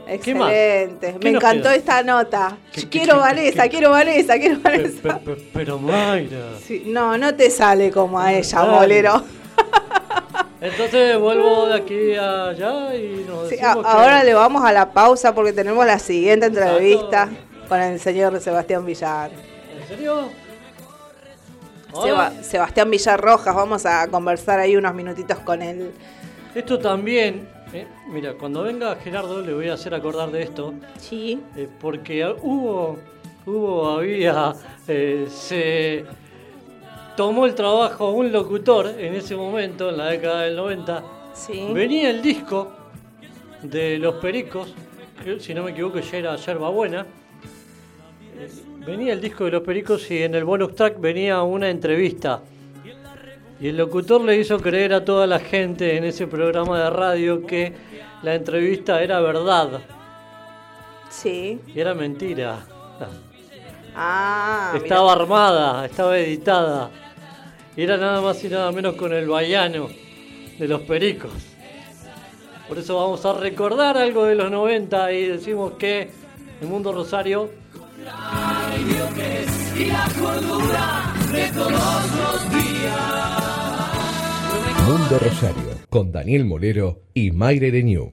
Excelente. 0.09 1.17
¿Qué 1.21 1.31
Me 1.31 1.37
encantó 1.37 1.65
queda? 1.65 1.75
esta 1.75 2.03
nota. 2.03 2.57
¿Qué- 2.73 2.83
qué- 2.83 2.89
quiero 2.89 3.15
qué- 3.15 3.21
Vanessa, 3.21 3.63
qué- 3.65 3.71
quiero 3.71 3.91
Vanessa, 3.91 4.39
quiero 4.39 4.61
Vanessa. 4.61 5.03
pe- 5.03 5.35
pe- 5.35 5.51
Pero 5.53 5.79
Mayra. 5.79 6.39
Sí, 6.65 6.85
no, 6.87 7.19
no 7.19 7.35
te 7.35 7.51
sale 7.51 7.91
como 7.91 8.19
a 8.21 8.33
ella, 8.33 8.59
Dale. 8.61 8.73
molero. 8.73 9.23
Entonces 10.67 11.19
vuelvo 11.19 11.67
de 11.67 11.75
aquí 11.75 12.15
a 12.15 12.49
allá 12.49 12.95
y 12.97 13.25
nos 13.29 13.49
Sí, 13.49 13.55
a- 13.61 13.69
decimos 13.69 13.87
que- 13.87 13.93
ahora 13.93 14.25
le 14.25 14.35
vamos 14.35 14.65
a 14.65 14.73
la 14.73 14.93
pausa 14.93 15.35
porque 15.35 15.53
tenemos 15.53 15.87
la 15.87 15.99
siguiente 15.99 16.47
entrevista 16.47 17.25
Exacto. 17.25 17.69
con 17.69 17.81
el 17.81 18.01
señor 18.01 18.41
Sebastián 18.41 18.85
Villar. 18.85 19.31
¿En 19.31 19.87
serio? 19.89 20.29
Seba- 22.03 22.33
Sebastián 22.43 22.91
Villar 22.91 23.21
Rojas, 23.21 23.55
vamos 23.55 23.87
a 23.87 24.07
conversar 24.09 24.59
ahí 24.61 24.77
unos 24.77 24.95
minutitos 24.95 25.39
con 25.41 25.63
él. 25.63 25.93
esto 26.55 26.79
también, 26.79 27.47
eh, 27.75 27.87
mira, 28.09 28.33
cuando 28.35 28.63
venga 28.63 28.97
Gerardo 28.97 29.43
le 29.43 29.53
voy 29.55 29.69
a 29.69 29.75
hacer 29.75 29.95
acordar 29.95 30.31
de 30.31 30.43
esto, 30.43 30.73
Sí. 30.99 31.39
eh, 31.55 31.69
porque 31.81 32.25
hubo, 32.43 32.99
hubo, 33.45 33.91
había, 33.91 34.55
eh, 34.89 35.27
se 35.31 36.05
tomó 37.17 37.47
el 37.47 37.55
trabajo 37.55 38.11
un 38.11 38.31
locutor 38.33 38.95
en 38.99 39.15
ese 39.15 39.37
momento, 39.37 39.91
en 39.91 39.97
la 39.97 40.07
década 40.07 40.43
del 40.43 40.57
90, 40.57 41.03
Sí. 41.35 41.69
venía 41.73 42.11
el 42.11 42.23
disco 42.23 42.73
de 43.63 43.99
Los 43.99 44.17
Pericos, 44.17 44.75
que 45.23 45.41
si 45.41 45.55
no 45.55 45.63
me 45.65 45.71
equivoco 45.73 45.99
ya 45.99 46.19
era 46.19 46.37
Yerba 46.37 46.69
Buena, 46.71 47.07
venía 48.87 49.13
el 49.13 49.21
disco 49.21 49.45
de 49.45 49.51
los 49.53 49.63
Pericos 49.63 50.11
y 50.11 50.23
en 50.23 50.35
el 50.35 50.45
bonus 50.45 50.75
track 50.75 51.01
venía 51.01 51.43
una 51.43 51.69
entrevista. 51.69 52.41
Y 53.59 53.69
el 53.69 53.77
locutor 53.79 54.21
le 54.21 54.37
hizo 54.37 54.59
creer 54.59 54.93
a 54.93 55.05
toda 55.05 55.27
la 55.27 55.39
gente 55.41 55.97
en 55.97 56.05
ese 56.05 56.27
programa 56.27 56.79
de 56.79 56.91
radio 56.91 57.47
que 57.47 57.73
la 58.23 58.35
entrevista 58.35 59.03
era 59.03 59.21
verdad. 59.21 59.81
Sí. 61.09 61.59
Y 61.75 61.81
era 61.81 61.95
mentira. 61.95 62.59
Ah, 63.95 64.75
estaba 64.77 65.13
armada, 65.13 65.87
estaba 65.87 66.19
editada. 66.19 66.91
Y 67.77 67.83
era 67.83 67.99
nada 67.99 68.21
más 68.23 68.43
y 68.43 68.49
nada 68.49 68.73
menos 68.73 68.95
con 68.95 69.13
el 69.13 69.29
baiano 69.29 69.89
de 70.59 70.69
los 70.69 70.81
pericos. 70.83 71.31
Por 72.69 72.79
eso 72.79 72.97
vamos 72.97 73.25
a 73.25 73.35
recordar 73.35 73.97
algo 73.97 74.25
de 74.25 74.35
los 74.35 74.51
90 74.51 75.13
y 75.13 75.29
decimos 75.29 75.73
que 75.79 76.11
el 76.61 76.69
mundo 76.69 76.93
Rosario. 76.93 77.51
Mundo 84.87 85.19
Rosario, 85.19 85.71
con 85.91 86.13
Daniel 86.13 86.45
Molero 86.45 87.03
y 87.13 87.31
Mayre 87.31 87.71
Renew. 87.71 88.11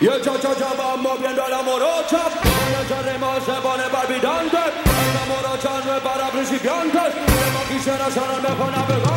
Y 0.00 0.06
el 0.06 0.22
cha-cha-cha 0.22 0.72
va 0.78 0.96
moviendo 0.96 1.46
la 1.46 1.60
morocha 1.60 2.22
Cuando 2.40 2.80
ese 2.82 3.02
ritmo 3.02 3.34
se 3.44 3.60
pone 3.60 3.84
palpitante. 3.92 4.56
La 4.56 5.26
morocha 5.28 5.84
no 5.84 5.96
es 5.96 6.02
para 6.02 6.30
principiantes. 6.30 7.14
Como 7.14 7.68
quisiera 7.68 8.10
ser 8.10 8.22
el 8.34 8.42
mejor 8.42 8.70
navegante 8.72 9.09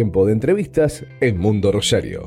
tiempo 0.00 0.24
de 0.24 0.32
entrevistas 0.32 1.04
en 1.20 1.36
Mundo 1.36 1.70
Rosario. 1.70 2.26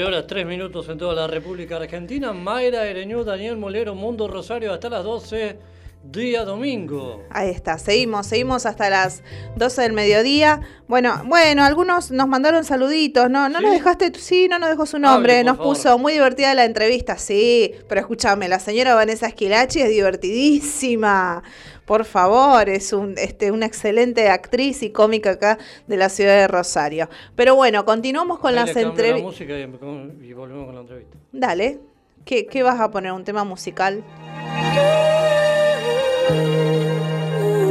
horas 0.00 0.26
3 0.26 0.46
minutos 0.46 0.88
en 0.88 0.98
toda 0.98 1.14
la 1.14 1.26
República 1.26 1.76
Argentina. 1.76 2.32
Mayra 2.32 2.86
Ereñú, 2.86 3.24
Daniel 3.24 3.58
Molero, 3.58 3.94
Mundo 3.94 4.26
Rosario 4.26 4.72
hasta 4.72 4.88
las 4.88 5.04
12, 5.04 5.58
día 6.04 6.44
domingo. 6.44 7.22
Ahí 7.30 7.50
está, 7.50 7.78
seguimos, 7.78 8.26
seguimos 8.26 8.66
hasta 8.66 8.90
las 8.90 9.22
12 9.56 9.82
del 9.82 9.92
mediodía. 9.92 10.60
Bueno, 10.88 11.22
bueno, 11.26 11.64
algunos 11.64 12.10
nos 12.10 12.28
mandaron 12.28 12.64
saluditos, 12.64 13.30
¿no? 13.30 13.48
¿No 13.48 13.60
nos 13.60 13.72
dejaste? 13.72 14.12
Sí, 14.18 14.48
no 14.48 14.58
nos 14.58 14.70
dejó 14.70 14.86
su 14.86 14.98
nombre, 14.98 15.44
nos 15.44 15.58
puso 15.58 15.98
muy 15.98 16.14
divertida 16.14 16.54
la 16.54 16.64
entrevista, 16.64 17.16
sí, 17.16 17.72
pero 17.88 18.00
escúchame, 18.00 18.48
la 18.48 18.58
señora 18.58 18.94
Vanessa 18.94 19.26
Esquilachi 19.26 19.80
es 19.80 19.88
divertidísima 19.88 21.42
por 21.84 22.04
favor, 22.04 22.68
es 22.68 22.92
un, 22.92 23.14
este, 23.18 23.50
una 23.50 23.66
excelente 23.66 24.28
actriz 24.28 24.82
y 24.82 24.90
cómica 24.90 25.32
acá 25.32 25.58
de 25.86 25.96
la 25.96 26.08
ciudad 26.08 26.36
de 26.36 26.48
Rosario. 26.48 27.08
Pero 27.34 27.56
bueno, 27.56 27.84
continuamos 27.84 28.38
con 28.38 28.54
las 28.54 28.74
entrevistas. 28.76 29.22
música 29.22 29.58
y, 29.58 30.32
volvemos 30.32 30.66
con 30.66 30.74
la 30.74 30.80
entrevista. 30.80 31.18
Dale, 31.32 31.80
¿Qué, 32.24 32.46
¿qué 32.46 32.62
vas 32.62 32.80
a 32.80 32.90
poner? 32.90 33.12
¿Un 33.12 33.24
tema 33.24 33.44
musical? 33.44 34.04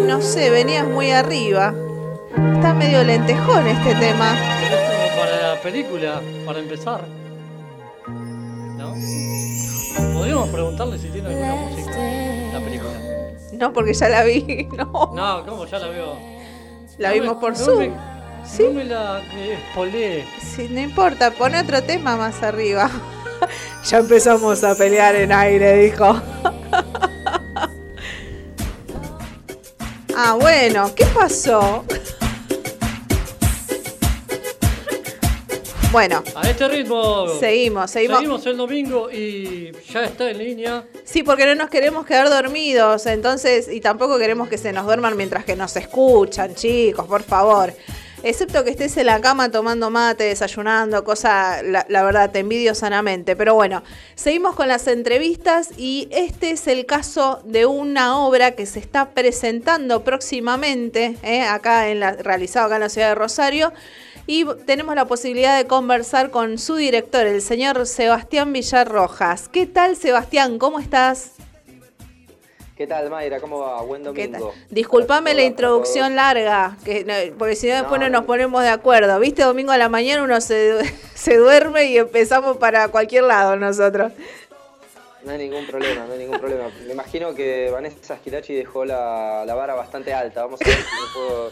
No 0.08 0.22
sé, 0.22 0.50
venías 0.50 0.88
muy 0.88 1.12
arriba. 1.12 1.74
Está 2.56 2.74
medio 2.74 3.04
lentejón 3.04 3.68
este 3.68 3.96
tema. 3.96 4.34
es 4.64 4.70
como 4.70 5.20
para 5.20 5.54
la 5.56 5.62
película, 5.62 6.22
para 6.46 6.60
empezar. 6.60 7.02
¿No? 8.78 8.94
Podríamos 10.14 10.50
preguntarle 10.50 10.98
si 10.98 11.10
tiene 11.10 11.30
alguna 11.30 11.56
música 11.56 11.98
la 12.54 12.60
película. 12.60 12.92
No, 13.54 13.74
porque 13.74 13.94
ya 13.94 14.10
la 14.10 14.24
vi. 14.24 14.68
No, 14.76 15.12
no 15.14 15.46
¿cómo 15.46 15.66
ya 15.66 15.80
la 15.80 15.88
veo? 15.88 16.18
La 16.98 17.12
vimos 17.12 17.38
por 17.38 17.56
Zoom. 17.56 17.94
¿Sí? 18.44 18.64
No 18.64 18.74
me 18.74 18.84
la 18.86 19.22
espolé. 19.22 20.26
Sí, 20.42 20.68
no 20.72 20.82
importa, 20.82 21.32
pone 21.32 21.60
otro 21.60 21.84
tema 21.84 22.18
más 22.18 22.42
arriba. 22.44 22.90
ya 23.86 24.00
empezamos 24.00 24.64
a 24.64 24.76
pelear 24.76 25.16
en 25.16 25.32
aire, 25.32 25.78
dijo. 25.78 26.20
ah, 30.16 30.38
bueno, 30.40 30.94
¿qué 30.96 31.06
pasó? 31.06 31.86
Bueno. 35.92 36.24
A 36.36 36.50
este 36.50 36.70
ritmo. 36.70 37.28
Seguimos, 37.38 37.92
seguimos. 37.92 38.18
Seguimos 38.20 38.46
el 38.46 38.58
domingo 38.58 39.12
y 39.12 39.72
ya 39.92 40.06
está 40.06 40.30
en 40.30 40.38
línea. 40.38 40.86
Sí, 41.04 41.22
porque 41.22 41.46
no 41.46 41.56
nos 41.56 41.70
queremos 41.70 42.06
quedar 42.06 42.30
dormidos, 42.30 43.06
entonces, 43.08 43.68
y 43.70 43.82
tampoco 43.82 44.18
queremos 44.18 44.48
que 44.48 44.58
se 44.58 44.72
nos 44.72 44.86
duerman 44.86 45.18
mientras 45.18 45.44
que 45.44 45.58
nos 45.58 45.76
escuchan, 45.76 46.56
chicos, 46.56 47.06
por 47.08 47.24
favor. 47.24 47.74
Excepto 48.24 48.64
que 48.64 48.70
estés 48.70 48.96
en 48.98 49.08
la 49.08 49.20
cama 49.20 49.50
tomando 49.50 49.90
mate, 49.90 50.26
desayunando, 50.26 51.04
cosa, 51.04 51.64
la, 51.64 52.04
verdad, 52.04 52.30
te 52.30 52.40
envidio 52.40 52.76
sanamente. 52.76 53.36
Pero 53.36 53.56
bueno, 53.56 53.82
seguimos 54.14 54.56
con 54.56 54.68
las 54.68 54.86
entrevistas 54.88 55.70
y 55.76 56.08
este 56.12 56.52
es 56.52 56.68
el 56.68 56.86
caso 56.86 57.42
de 57.46 57.66
una 57.66 58.20
obra 58.20 58.52
que 58.52 58.68
se 58.68 58.80
está 58.80 59.10
presentando 59.10 60.04
próximamente, 60.04 61.18
eh, 61.24 61.42
acá 61.42 61.90
en 61.90 62.00
la, 62.00 62.12
realizado 62.12 62.68
acá 62.68 62.76
en 62.76 62.82
la 62.82 62.90
ciudad 62.90 63.10
de 63.10 63.16
Rosario 63.16 63.74
y 64.28 64.46
tenemos 64.68 64.94
la 64.94 65.06
posibilidad 65.06 65.58
de 65.58 65.66
conversar 65.66 66.30
con 66.30 66.60
su 66.60 66.76
director, 66.76 67.26
el 67.26 67.42
señor 67.42 67.88
Sebastián 67.88 68.54
Villarrojas. 68.54 69.50
¿Qué 69.50 69.66
tal, 69.66 69.96
Sebastián? 69.96 70.60
¿Cómo 70.60 70.80
estás? 70.80 71.32
¿Qué 72.82 72.88
tal, 72.88 73.12
Mayra? 73.12 73.40
¿Cómo 73.40 73.60
va? 73.60 73.80
Buen 73.84 74.02
domingo. 74.02 74.56
Disculpame 74.72 75.36
la 75.36 75.44
introducción 75.44 76.16
larga, 76.16 76.78
que, 76.84 77.32
porque 77.38 77.56
si 77.56 77.68
no 77.68 77.76
después 77.76 78.02
no, 78.02 78.10
nos 78.10 78.26
ponemos 78.26 78.64
de 78.64 78.70
acuerdo. 78.70 79.20
¿Viste? 79.20 79.44
Domingo 79.44 79.72
a 79.72 79.78
la 79.78 79.88
mañana 79.88 80.24
uno 80.24 80.42
se, 80.42 80.80
se 81.14 81.38
duerme 81.38 81.86
y 81.92 82.00
empezamos 82.00 82.58
para 82.58 82.88
cualquier 82.88 83.26
lado 83.26 83.56
nosotros. 83.56 84.14
No 85.24 85.32
hay 85.32 85.38
ningún 85.38 85.68
problema, 85.68 86.06
no 86.08 86.14
hay 86.14 86.20
ningún 86.20 86.40
problema. 86.40 86.72
Me 86.86 86.94
imagino 86.94 87.36
que 87.36 87.70
Vanessa 87.72 88.18
Schirachi 88.18 88.56
dejó 88.56 88.86
la, 88.86 89.46
vara 89.48 89.76
bastante 89.76 90.14
alta. 90.14 90.44
Vamos 90.44 90.60
a 90.62 90.68
ver 90.68 90.78
si 90.78 90.82
me 90.82 91.14
puedo 91.14 91.52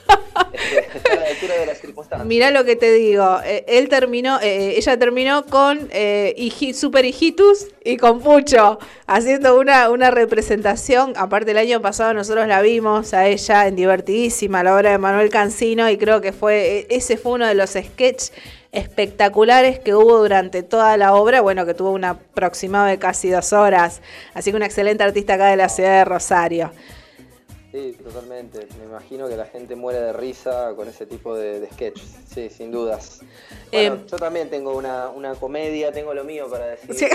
este, 0.54 0.98
estar 0.98 1.18
a 1.18 1.22
la 1.22 1.28
altura 1.28 1.54
de 1.56 1.66
las 1.68 1.78
circunstancias. 1.80 2.28
Mirá 2.28 2.50
lo 2.50 2.66
que 2.66 2.76
te 2.76 2.92
digo. 2.92 3.40
Eh, 3.46 3.66
él 3.68 3.88
terminó, 3.88 4.40
eh, 4.42 4.76
ella 4.76 4.98
terminó 4.98 5.46
con 5.46 5.88
eh, 5.92 6.74
Super 6.74 7.06
Hijitus 7.06 7.68
y 7.84 7.98
con 7.98 8.22
Pucho, 8.22 8.80
haciendo 9.06 9.60
una, 9.60 9.90
una 9.92 10.10
representación. 10.10 11.14
Aparte, 11.16 11.52
el 11.52 11.58
año 11.58 11.80
pasado 11.80 12.16
nosotros 12.16 12.48
la 12.48 12.62
vimos 12.62 13.14
a 13.14 13.28
ella 13.28 13.68
en 13.68 13.76
Divertidísima, 13.76 14.64
la 14.64 14.76
obra 14.76 14.92
de 14.92 14.98
Manuel 14.98 15.30
Cancino, 15.30 15.90
y 15.92 15.98
creo 15.98 16.22
que 16.22 16.32
fue 16.32 16.88
ese 16.90 17.18
fue 17.18 17.34
uno 17.34 17.46
de 17.46 17.54
los 17.54 17.72
sketches 17.72 18.34
espectaculares 18.72 19.80
que 19.80 19.96
hubo 19.96 20.20
durante 20.20 20.64
toda 20.64 20.96
la 20.98 21.14
obra, 21.14 21.42
bueno, 21.42 21.66
que 21.66 21.74
tuvo 21.74 21.92
un 21.92 22.06
aproximado 22.06 22.86
de 22.86 23.00
casi 23.00 23.30
dos 23.30 23.54
horas. 23.54 24.02
Así 24.34 24.52
que 24.52 24.58
un 24.58 24.64
excelente 24.64 25.04
artista 25.04 25.36
acá 25.36 25.48
de 25.48 25.58
la 25.58 25.70
ciudad 25.70 26.00
de 26.00 26.06
Rosario. 26.06 26.72
Sí, 27.72 27.96
totalmente. 28.04 28.68
Me 28.80 28.86
imagino 28.86 29.28
que 29.28 29.38
la 29.38 29.46
gente 29.46 29.76
muere 29.76 30.00
de 30.00 30.14
risa 30.14 30.74
con 30.76 30.88
ese 30.88 31.06
tipo 31.06 31.36
de, 31.36 31.68
sketch. 31.74 32.00
Sí, 32.00 32.50
sin 32.50 32.72
dudas. 32.72 33.22
Bueno, 33.72 33.96
eh, 33.96 34.06
yo 34.10 34.18
también 34.18 34.50
tengo 34.50 34.76
una, 34.76 35.36
comedia, 35.40 35.92
tengo 35.92 36.14
lo 36.16 36.24
mío 36.24 36.50
para 36.50 36.66
decir 36.66 37.10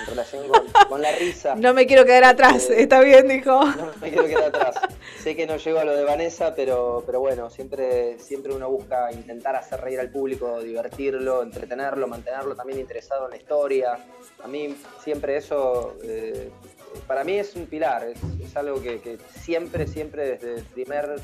en 0.00 0.06
relación 0.06 0.44
con, 0.88 1.00
la 1.00 1.12
risa. 1.12 1.54
No 1.54 1.72
me 1.72 1.86
quiero 1.86 2.04
quedar 2.04 2.24
atrás, 2.24 2.68
eh, 2.70 2.82
está 2.82 3.00
bien, 3.00 3.28
dijo. 3.28 3.64
No 3.64 3.92
me 4.00 4.10
quiero 4.10 4.26
quedar 4.26 4.44
atrás. 4.44 4.74
sé 5.22 5.36
que 5.36 5.46
no 5.46 5.56
llego 5.56 5.78
a 5.78 5.84
lo 5.84 5.94
de 5.94 6.02
Vanessa, 6.02 6.52
pero, 6.54 7.04
pero 7.06 7.20
bueno, 7.20 7.48
siempre, 7.48 8.18
siempre 8.18 8.52
uno 8.52 8.68
busca 8.68 9.12
intentar 9.12 9.54
hacer 9.54 9.80
reír 9.80 10.00
al 10.00 10.10
público, 10.10 10.60
divertirlo, 10.60 11.42
entretenerlo, 11.42 12.08
mantenerlo 12.08 12.56
también 12.56 12.80
interesado 12.80 13.26
en 13.26 13.30
la 13.30 13.36
historia. 13.36 13.98
A 14.42 14.48
mí 14.48 14.76
siempre 15.04 15.36
eso... 15.36 15.96
Eh, 16.02 16.50
para 17.06 17.24
mí 17.24 17.32
es 17.32 17.54
un 17.56 17.66
pilar, 17.66 18.04
es, 18.04 18.56
algo 18.56 18.80
que, 18.82 19.18
siempre, 19.40 19.86
siempre 19.86 20.32
desde 20.32 20.56
el 20.56 20.64
primer 20.64 21.20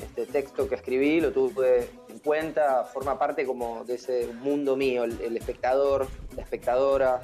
este, 0.00 0.26
texto 0.26 0.68
que 0.68 0.74
escribí 0.74 1.20
lo 1.20 1.32
tuve 1.32 1.88
en 2.08 2.18
cuenta, 2.18 2.84
forma 2.84 3.18
parte 3.18 3.46
como 3.46 3.84
de 3.84 3.94
ese 3.94 4.28
mundo 4.40 4.76
mío, 4.76 5.04
el 5.04 5.36
espectador, 5.36 6.08
la 6.36 6.42
espectadora, 6.42 7.22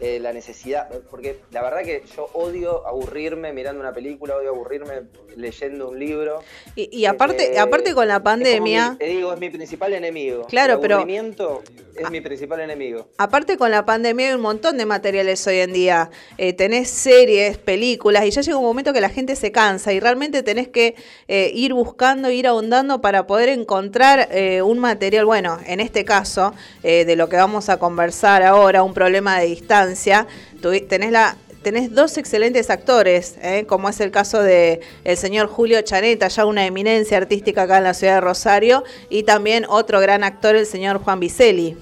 eh, 0.00 0.18
la 0.18 0.32
necesidad, 0.32 0.88
porque 1.08 1.38
la 1.52 1.62
verdad 1.62 1.84
que 1.84 2.02
yo 2.16 2.28
odio 2.32 2.84
aburrirme 2.84 3.52
mirando 3.52 3.80
una 3.80 3.92
película, 3.92 4.36
odio 4.36 4.50
aburrirme 4.50 5.02
leyendo 5.36 5.90
un 5.90 6.00
libro. 6.00 6.42
Y, 6.74 7.04
aparte, 7.06 7.56
aparte 7.60 7.94
con 7.94 8.08
la 8.08 8.20
pandemia. 8.20 8.96
te 8.98 9.06
digo, 9.06 9.32
es 9.32 9.38
mi 9.38 9.50
principal 9.50 9.92
enemigo. 9.92 10.46
Claro, 10.46 10.74
el 10.74 10.80
pero. 10.80 10.96
aburrimiento 10.96 11.62
es 11.96 12.10
mi 12.10 12.20
principal 12.20 12.58
enemigo. 12.58 13.06
Aparte 13.18 13.56
con 13.56 13.70
la 13.70 13.86
pandemia 13.86 14.28
hay 14.28 14.34
un 14.34 14.40
montón 14.40 14.78
de 14.78 14.84
materiales 14.84 15.46
hoy 15.46 15.58
en 15.58 15.72
día. 15.72 16.10
Eh, 16.38 16.52
tenés 16.54 16.90
series, 16.90 17.56
películas, 17.56 18.26
y 18.26 18.32
ya 18.32 18.40
llega 18.40 18.56
un 18.56 18.64
momento 18.64 18.92
que 18.92 19.00
la 19.00 19.10
gente 19.10 19.36
se 19.36 19.52
cansa 19.52 19.92
y 19.92 20.00
realmente 20.00 20.42
tenés 20.42 20.66
que 20.66 20.96
eh, 21.28 21.52
ir 21.54 21.72
buscando, 21.72 22.30
ir 22.30 22.48
ahondando 22.48 23.00
para 23.00 23.28
poder 23.28 23.48
encontrar 23.48 24.28
un 24.64 24.78
material, 24.80 25.24
bueno, 25.24 25.58
en 25.66 25.78
este 25.78 26.04
caso, 26.04 26.52
de 26.82 27.16
lo 27.16 27.28
que 27.28 27.36
vamos 27.36 27.68
a 27.68 27.78
conversar 27.78 28.42
ahora, 28.42 28.82
un 28.82 28.92
problema 28.92 29.38
de 29.38 29.46
distancia 29.46 29.83
tenés 30.88 31.12
la 31.12 31.36
tenés 31.64 31.92
dos 31.92 32.16
excelentes 32.18 32.70
actores, 32.70 33.36
¿eh? 33.42 33.64
como 33.66 33.88
es 33.88 33.98
el 33.98 34.12
caso 34.12 34.40
de 34.42 34.80
el 35.02 35.16
señor 35.16 35.48
Julio 35.48 35.80
Chaneta, 35.82 36.28
ya 36.28 36.44
una 36.44 36.66
eminencia 36.66 37.16
artística 37.16 37.62
acá 37.62 37.78
en 37.78 37.84
la 37.84 37.94
ciudad 37.94 38.16
de 38.16 38.20
Rosario, 38.20 38.84
y 39.08 39.24
también 39.24 39.64
otro 39.68 39.98
gran 39.98 40.22
actor, 40.22 40.54
el 40.54 40.66
señor 40.66 40.98
Juan 40.98 41.18
Vicelli. 41.18 41.76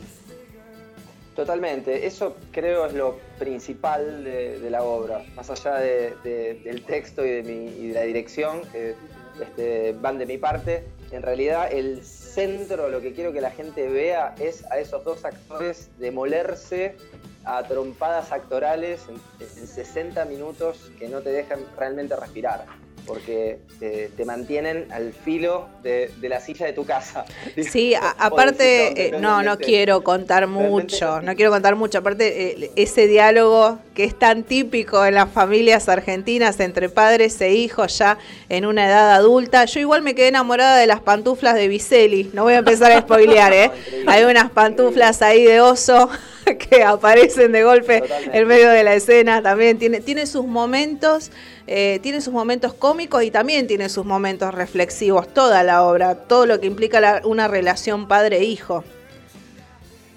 Totalmente, 1.35 2.07
eso 2.07 2.37
creo 2.53 2.87
es 2.87 2.95
lo 2.95 3.19
principal 3.39 4.23
de, 4.23 4.69
la 4.71 4.85
obra, 4.85 5.25
más 5.35 5.51
allá 5.51 5.75
del 5.75 6.85
texto 6.87 7.27
y 7.27 7.43
de, 7.43 7.91
la 7.93 8.03
dirección, 8.03 8.63
que 8.71 8.95
este, 9.41 9.97
van 10.01 10.19
de 10.19 10.27
mi 10.27 10.39
parte, 10.39 10.85
en 11.11 11.23
realidad 11.23 11.73
el 11.73 12.03
centro, 12.35 12.89
lo 12.89 13.01
que 13.01 13.13
quiero 13.13 13.33
que 13.33 13.41
la 13.41 13.51
gente 13.51 13.89
vea 13.89 14.35
es 14.39 14.65
a 14.71 14.79
esos 14.79 15.05
dos 15.05 15.25
actores 15.25 15.91
demolerse 15.99 16.97
a 17.45 17.63
trompadas 17.65 18.33
actorales 18.33 19.03
en, 19.09 19.67
60 19.67 20.25
minutos 20.27 20.91
que 20.99 21.09
no 21.09 21.21
te 21.21 21.31
dejan 21.31 21.61
realmente 21.77 22.17
respirar. 22.17 22.65
Porque 23.07 23.59
eh, 23.81 24.11
te 24.17 24.25
mantienen 24.25 24.87
al 24.93 25.13
filo 25.13 25.69
de, 25.83 26.11
de 26.21 26.29
la 26.29 26.41
silla 26.41 26.67
de 26.67 26.73
tu 26.73 26.85
casa. 26.85 27.25
Sí, 27.71 27.95
a- 27.95 28.15
aparte, 28.19 29.09
eh, 29.09 29.13
no, 29.21 29.43
no 29.43 29.59
quiero 29.59 30.03
contar 30.03 30.47
mucho, 30.47 31.21
no 31.23 31.35
quiero 31.35 31.51
contar 31.51 31.77
mucho. 31.77 31.99
Aparte, 31.99 32.65
eh, 32.65 32.71
ese 32.77 33.07
diálogo 33.07 33.79
que 33.95 34.05
es 34.05 34.19
tan 34.19 34.43
típico 34.45 35.05
en 35.05 35.15
las 35.15 35.31
familias 35.31 35.89
argentinas 35.89 36.59
entre 36.61 36.89
padres 36.89 37.41
e 37.41 37.53
hijos 37.55 37.99
ya 37.99 38.19
en 38.49 38.67
una 38.67 38.87
edad 38.87 39.13
adulta. 39.13 39.65
Yo 39.67 39.81
igual 39.81 40.03
me 40.03 40.15
quedé 40.15 40.29
enamorada 40.29 40.77
de 40.79 40.87
las 40.87 41.01
pantuflas 41.01 41.55
de 41.55 41.69
Vicelli. 41.69 42.31
No 42.33 42.45
voy 42.45 42.55
a 42.55 42.59
empezar 42.59 42.93
a 42.93 43.01
spoilear, 43.01 43.53
¿eh? 43.53 43.71
Hay 44.07 44.25
unas 44.25 44.51
pantuflas 44.51 45.21
ahí 45.23 45.45
de 45.45 45.61
oso 45.61 46.09
que 46.71 46.83
aparecen 46.83 47.53
de 47.53 47.63
golpe 47.65 48.01
Totalmente. 48.01 48.39
en 48.39 48.49
medio 48.49 48.71
de 48.71 48.83
la 48.85 48.95
escena. 48.95 49.43
También 49.43 49.79
tiene, 49.79 50.01
tiene 50.01 50.27
sus 50.27 50.47
momentos. 50.47 51.31
Eh, 51.67 51.99
tiene 52.03 52.21
sus 52.21 52.33
momentos 52.33 52.75
cómicos 52.75 53.23
y 53.23 53.31
también 53.31 53.67
tiene 53.67 53.89
sus 53.89 54.05
momentos 54.05 54.53
reflexivos, 54.55 55.33
toda 55.33 55.63
la 55.63 55.85
obra, 55.85 56.15
todo 56.15 56.47
lo 56.47 56.61
que 56.61 56.67
implica 56.67 57.21
una 57.25 57.49
relación 57.49 58.09
padre-hijo. 58.09 58.85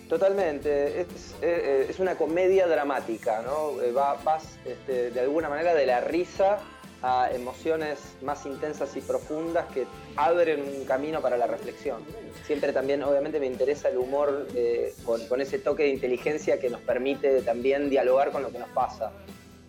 Totalmente, 0.09 1.01
es, 1.01 1.07
eh, 1.41 1.93
una 1.97 2.15
comedia 2.15 2.67
dramática, 2.67 3.41
¿no? 3.41 3.81
Eh, 3.81 3.91
va- 3.91 4.15
vas 4.23 4.43
este, 4.63 5.09
de 5.09 5.19
alguna 5.19 5.49
manera 5.49 5.73
de 5.73 5.85
la 5.87 5.99
risa 6.01 6.59
a 7.01 7.29
emociones 7.33 7.97
más 8.21 8.45
intensas 8.45 8.95
y 8.95 9.01
profundas 9.01 9.65
que 9.73 9.85
abren 10.15 10.61
un 10.61 10.85
camino 10.85 11.21
para 11.21 11.37
la 11.37 11.47
reflexión. 11.47 12.03
Siempre 12.45 12.71
también, 12.71 13.01
obviamente, 13.03 13.39
me 13.39 13.47
interesa 13.47 13.89
el 13.89 13.97
humor 13.97 14.47
con 15.27 15.41
ese 15.41 15.59
toque 15.59 15.83
de 15.83 15.89
inteligencia 15.89 16.59
que 16.59 16.69
nos 16.69 16.81
permite 16.81 17.41
también 17.41 17.89
dialogar 17.89 18.31
con 18.31 18.41
lo 18.43 18.51
que 18.51 18.59
nos 18.59 18.69
pasa. 18.69 19.11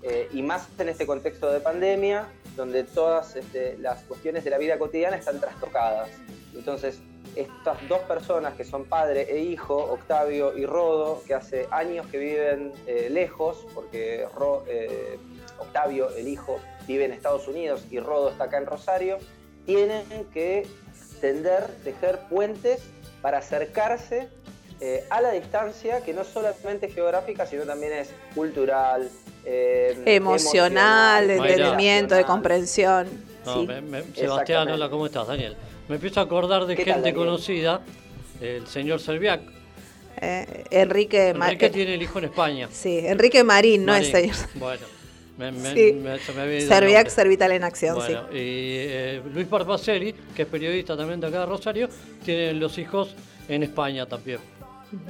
Eh, 0.08 0.28
y 0.32 0.42
más 0.42 0.68
en 0.78 0.88
este 0.88 1.04
contexto 1.04 1.50
de 1.50 1.58
pandemia, 1.58 2.28
donde 2.54 2.84
todas 2.84 3.34
este, 3.34 3.76
las 3.78 4.04
cuestiones 4.04 4.44
de 4.44 4.50
la 4.50 4.58
vida 4.58 4.78
cotidiana 4.78 5.16
están 5.16 5.40
trastocadas. 5.40 6.10
Entonces, 6.54 7.00
estas 7.34 7.76
dos 7.88 7.98
personas 8.02 8.54
que 8.54 8.64
son 8.64 8.84
padre 8.84 9.26
e 9.28 9.40
hijo, 9.40 9.74
Octavio 9.74 10.56
y 10.56 10.64
Rodo, 10.64 11.24
que 11.26 11.34
hace 11.34 11.66
años 11.72 12.06
que 12.06 12.18
viven 12.18 12.72
eh, 12.86 13.08
lejos, 13.10 13.66
porque 13.74 14.28
eh, 14.68 15.18
Octavio, 15.58 16.10
el 16.10 16.28
hijo, 16.28 16.60
vive 16.86 17.06
en 17.06 17.12
Estados 17.12 17.48
Unidos 17.48 17.84
y 17.90 17.98
Rodo 17.98 18.30
está 18.30 18.44
acá 18.44 18.58
en 18.58 18.66
Rosario, 18.66 19.18
tienen 19.64 20.04
que 20.32 20.68
tender, 21.20 21.66
tejer 21.82 22.20
puentes 22.30 22.80
para 23.22 23.38
acercarse 23.38 24.28
eh, 24.80 25.04
a 25.10 25.20
la 25.20 25.32
distancia, 25.32 26.02
que 26.02 26.12
no 26.12 26.24
solamente 26.24 26.86
es 26.86 26.94
geográfica, 26.94 27.46
sino 27.46 27.62
también 27.64 27.92
es 27.92 28.10
cultural, 28.34 29.08
eh, 29.44 29.96
Emocional, 30.06 31.26
de 31.28 31.36
entendimiento, 31.36 32.14
de 32.14 32.24
comprensión. 32.24 33.08
No, 33.44 33.60
sí. 33.60 33.66
me- 33.66 33.80
me- 33.80 34.02
Sebastián, 34.14 34.68
hola, 34.68 34.88
¿cómo 34.90 35.06
estás, 35.06 35.26
Daniel? 35.28 35.56
Me 35.88 35.94
empiezo 35.96 36.20
a 36.20 36.24
acordar 36.24 36.66
de 36.66 36.74
¿Qué 36.76 36.84
tal, 36.84 36.94
gente 36.94 37.14
conocida, 37.14 37.80
el 38.40 38.66
señor 38.66 39.00
Serviac. 39.00 39.40
Eh, 40.20 40.64
Enrique, 40.70 41.32
Ma- 41.34 41.46
Enrique 41.46 41.70
tiene 41.70 41.94
el 41.94 42.02
hijo 42.02 42.18
en 42.18 42.24
España. 42.24 42.68
Sí, 42.72 42.98
Enrique 43.04 43.44
Marín, 43.44 43.84
no 43.84 43.92
Marín. 43.92 44.06
es 44.06 44.12
señor. 44.12 44.36
Bueno, 44.54 44.86
me, 45.38 45.52
me- 45.52 45.74
Sí. 45.74 45.92
me- 45.92 46.18
se 46.18 46.32
me 46.32 46.40
había 46.42 46.54
ido 46.54 46.62
el 46.62 46.68
Serviac 46.68 46.96
nombre. 47.04 47.10
Servital 47.10 47.52
en 47.52 47.64
Acción, 47.64 47.94
Bueno, 47.96 48.22
y 48.32 48.34
eh, 48.34 49.22
Luis 49.32 49.48
Barbacelli, 49.48 50.12
que 50.34 50.42
es 50.42 50.48
periodista 50.48 50.96
también 50.96 51.20
de 51.20 51.26
acá 51.28 51.40
de 51.40 51.46
Rosario, 51.46 51.88
tiene 52.24 52.52
los 52.54 52.76
hijos 52.78 53.14
en 53.48 53.62
España 53.62 54.06
también. 54.06 54.38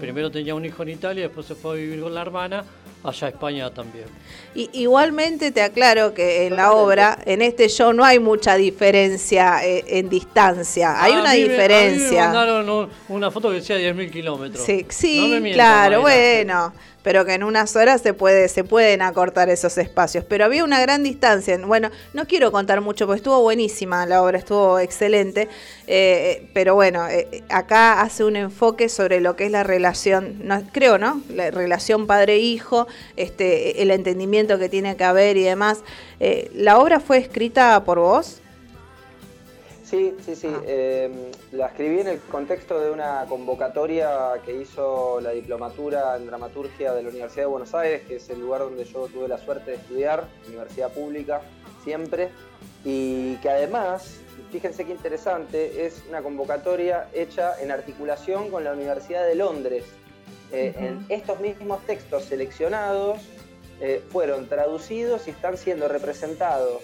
Primero 0.00 0.30
tenía 0.30 0.54
un 0.54 0.64
hijo 0.64 0.82
en 0.82 0.88
Italia, 0.90 1.24
después 1.24 1.46
se 1.46 1.54
fue 1.54 1.72
a 1.72 1.74
vivir 1.74 2.00
con 2.00 2.14
la 2.14 2.22
hermana, 2.22 2.64
allá 3.04 3.26
a 3.26 3.30
España 3.30 3.70
también. 3.70 4.06
Y, 4.54 4.70
igualmente 4.72 5.52
te 5.52 5.60
aclaro 5.62 6.14
que 6.14 6.46
en 6.46 6.56
la 6.56 6.72
obra, 6.72 7.18
en 7.26 7.42
este 7.42 7.68
show, 7.68 7.92
no 7.92 8.02
hay 8.04 8.18
mucha 8.18 8.56
diferencia 8.56 9.64
eh, 9.64 9.84
en 9.86 10.08
distancia. 10.08 11.02
Hay 11.02 11.12
una 11.12 11.30
a 11.30 11.34
mí 11.34 11.40
me- 11.40 11.44
a 11.44 11.44
mí 11.44 11.48
me 11.48 11.52
diferencia. 11.52 12.24
mandaron 12.24 12.68
un- 12.70 12.88
una 13.10 13.30
foto 13.30 13.50
que 13.50 13.56
decía 13.56 13.76
10.000 13.76 14.10
kilómetros. 14.10 14.64
Sí, 14.64 14.86
sí, 14.88 15.38
No 15.40 15.52
claro, 15.52 16.02
Mayra. 16.02 16.16
bueno, 16.42 16.72
pero 17.06 17.24
que 17.24 17.34
en 17.34 17.44
unas 17.44 17.76
horas 17.76 18.00
se 18.02 18.14
puede, 18.14 18.48
se 18.48 18.64
pueden 18.64 19.00
acortar 19.00 19.48
esos 19.48 19.78
espacios. 19.78 20.24
Pero 20.24 20.44
había 20.44 20.64
una 20.64 20.80
gran 20.80 21.04
distancia. 21.04 21.56
Bueno, 21.64 21.92
no 22.14 22.26
quiero 22.26 22.50
contar 22.50 22.80
mucho 22.80 23.06
porque 23.06 23.18
estuvo 23.18 23.40
buenísima 23.42 24.04
la 24.06 24.24
obra, 24.24 24.38
estuvo 24.38 24.80
excelente. 24.80 25.48
eh, 25.86 26.48
pero 26.52 26.74
bueno, 26.74 27.06
eh, 27.06 27.44
acá 27.48 28.00
hace 28.00 28.24
un 28.24 28.34
enfoque 28.34 28.88
sobre 28.88 29.20
lo 29.20 29.36
que 29.36 29.46
es 29.46 29.52
la 29.52 29.62
relación, 29.62 30.40
no, 30.42 30.60
creo, 30.72 30.98
¿no? 30.98 31.22
La 31.32 31.52
relación 31.52 32.08
padre-hijo, 32.08 32.88
este, 33.16 33.82
el 33.82 33.92
entendimiento 33.92 34.58
que 34.58 34.68
tiene 34.68 34.96
que 34.96 35.04
haber 35.04 35.36
y 35.36 35.44
demás. 35.44 35.84
Eh, 36.18 36.50
¿La 36.54 36.76
obra 36.80 36.98
fue 36.98 37.18
escrita 37.18 37.84
por 37.84 38.00
vos? 38.00 38.40
Sí, 39.88 40.16
sí, 40.24 40.34
sí. 40.34 40.48
Ah. 40.52 40.62
eh, 40.66 41.30
la 41.52 41.66
escribí 41.66 42.00
en 42.00 42.08
el 42.08 42.18
contexto 42.18 42.80
de 42.80 42.90
una 42.90 43.24
convocatoria 43.28 44.32
que 44.44 44.60
hizo 44.60 45.20
la 45.20 45.30
diplomatura 45.30 46.16
en 46.16 46.26
dramaturgia 46.26 46.92
de 46.92 47.04
la 47.04 47.08
Universidad 47.08 47.44
de 47.44 47.50
Buenos 47.50 47.72
Aires, 47.72 48.02
que 48.08 48.16
es 48.16 48.28
el 48.28 48.40
lugar 48.40 48.62
donde 48.62 48.84
yo 48.84 49.06
tuve 49.06 49.28
la 49.28 49.38
suerte 49.38 49.70
de 49.70 49.76
estudiar, 49.76 50.26
universidad 50.48 50.92
pública, 50.92 51.40
siempre, 51.84 52.30
y 52.84 53.36
que 53.36 53.48
además, 53.48 54.18
fíjense 54.50 54.84
qué 54.84 54.90
interesante, 54.90 55.86
es 55.86 56.02
una 56.08 56.20
convocatoria 56.20 57.08
hecha 57.14 57.54
en 57.60 57.70
articulación 57.70 58.50
con 58.50 58.64
la 58.64 58.72
Universidad 58.72 59.24
de 59.24 59.36
Londres. 59.36 59.84
Eh, 60.50 60.74
En 60.78 61.06
estos 61.08 61.38
mismos 61.38 61.80
textos 61.86 62.24
seleccionados 62.24 63.20
eh, 63.80 64.02
fueron 64.10 64.48
traducidos 64.48 65.28
y 65.28 65.30
están 65.30 65.56
siendo 65.56 65.86
representados 65.86 66.82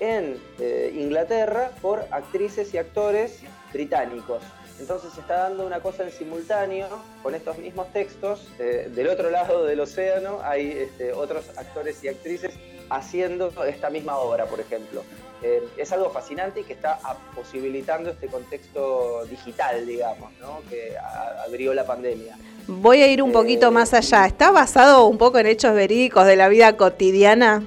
en 0.00 0.40
eh, 0.58 0.92
Inglaterra 0.94 1.70
por 1.80 2.06
actrices 2.10 2.74
y 2.74 2.78
actores 2.78 3.40
británicos. 3.72 4.42
Entonces 4.80 5.12
se 5.12 5.20
está 5.20 5.36
dando 5.48 5.66
una 5.66 5.80
cosa 5.80 6.04
en 6.04 6.10
simultáneo 6.10 6.88
con 7.22 7.34
estos 7.34 7.58
mismos 7.58 7.92
textos. 7.92 8.48
eh, 8.58 8.90
del 8.94 9.08
otro 9.08 9.30
lado 9.30 9.64
del 9.64 9.78
océano 9.80 10.40
hay 10.42 10.70
este, 10.70 11.12
otros 11.12 11.50
actores 11.56 12.02
y 12.02 12.08
actrices 12.08 12.54
haciendo 12.88 13.52
esta 13.64 13.90
misma 13.90 14.16
obra, 14.16 14.46
por 14.46 14.58
ejemplo. 14.58 15.02
Eh, 15.42 15.62
es 15.76 15.92
algo 15.92 16.10
fascinante 16.10 16.60
y 16.60 16.64
que 16.64 16.72
está 16.72 16.98
posibilitando 17.34 18.10
este 18.10 18.26
contexto 18.26 19.24
digital, 19.26 19.86
digamos, 19.86 20.32
¿no? 20.40 20.60
que 20.68 20.94
abrió 21.46 21.72
la 21.72 21.84
pandemia. 21.86 22.36
Voy 22.66 23.02
a 23.02 23.06
ir 23.06 23.22
un 23.22 23.32
poquito 23.32 23.68
Eh, 23.68 23.70
más 23.70 23.94
allá. 23.94 24.26
¿Está 24.26 24.50
basado 24.50 25.06
un 25.06 25.18
poco 25.18 25.38
en 25.38 25.46
hechos 25.46 25.74
verídicos 25.74 26.26
de 26.26 26.36
la 26.36 26.48
vida 26.48 26.76
cotidiana 26.76 27.62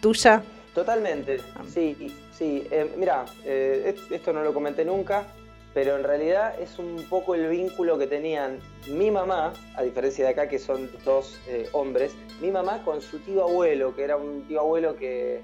tuya? 0.00 0.42
Totalmente, 0.74 1.38
sí, 1.72 2.14
sí. 2.32 2.66
Eh, 2.70 2.90
mira, 2.96 3.24
eh, 3.44 3.94
es- 3.94 4.10
esto 4.10 4.32
no 4.32 4.42
lo 4.42 4.52
comenté 4.52 4.84
nunca, 4.84 5.24
pero 5.72 5.96
en 5.96 6.02
realidad 6.04 6.58
es 6.60 6.78
un 6.78 7.04
poco 7.08 7.34
el 7.34 7.48
vínculo 7.48 7.96
que 7.96 8.06
tenían 8.08 8.58
mi 8.88 9.10
mamá, 9.10 9.52
a 9.76 9.82
diferencia 9.82 10.24
de 10.24 10.30
acá 10.32 10.48
que 10.48 10.58
son 10.58 10.90
dos 11.04 11.38
eh, 11.48 11.68
hombres, 11.72 12.14
mi 12.40 12.50
mamá 12.50 12.82
con 12.84 13.00
su 13.00 13.18
tío 13.20 13.44
abuelo, 13.44 13.94
que 13.94 14.02
era 14.02 14.16
un 14.16 14.42
tío 14.48 14.60
abuelo 14.60 14.96
que, 14.96 15.40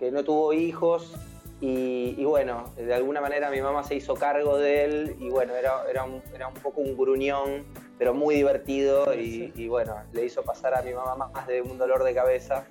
que 0.00 0.10
no 0.10 0.24
tuvo 0.24 0.52
hijos 0.52 1.12
y, 1.60 2.16
y 2.18 2.24
bueno, 2.24 2.64
de 2.76 2.92
alguna 2.92 3.20
manera 3.20 3.50
mi 3.50 3.60
mamá 3.60 3.84
se 3.84 3.94
hizo 3.94 4.14
cargo 4.14 4.58
de 4.58 4.84
él 4.84 5.16
y 5.20 5.28
bueno, 5.30 5.54
era, 5.54 5.84
era, 5.88 6.02
un, 6.02 6.20
era 6.34 6.48
un 6.48 6.54
poco 6.54 6.80
un 6.80 6.96
gruñón, 6.96 7.64
pero 7.98 8.14
muy 8.14 8.34
divertido 8.34 9.14
y, 9.14 9.52
y 9.54 9.68
bueno, 9.68 9.94
le 10.12 10.24
hizo 10.24 10.42
pasar 10.42 10.74
a 10.74 10.82
mi 10.82 10.92
mamá 10.92 11.28
más 11.28 11.46
de 11.46 11.62
un 11.62 11.78
dolor 11.78 12.02
de 12.02 12.14
cabeza. 12.14 12.64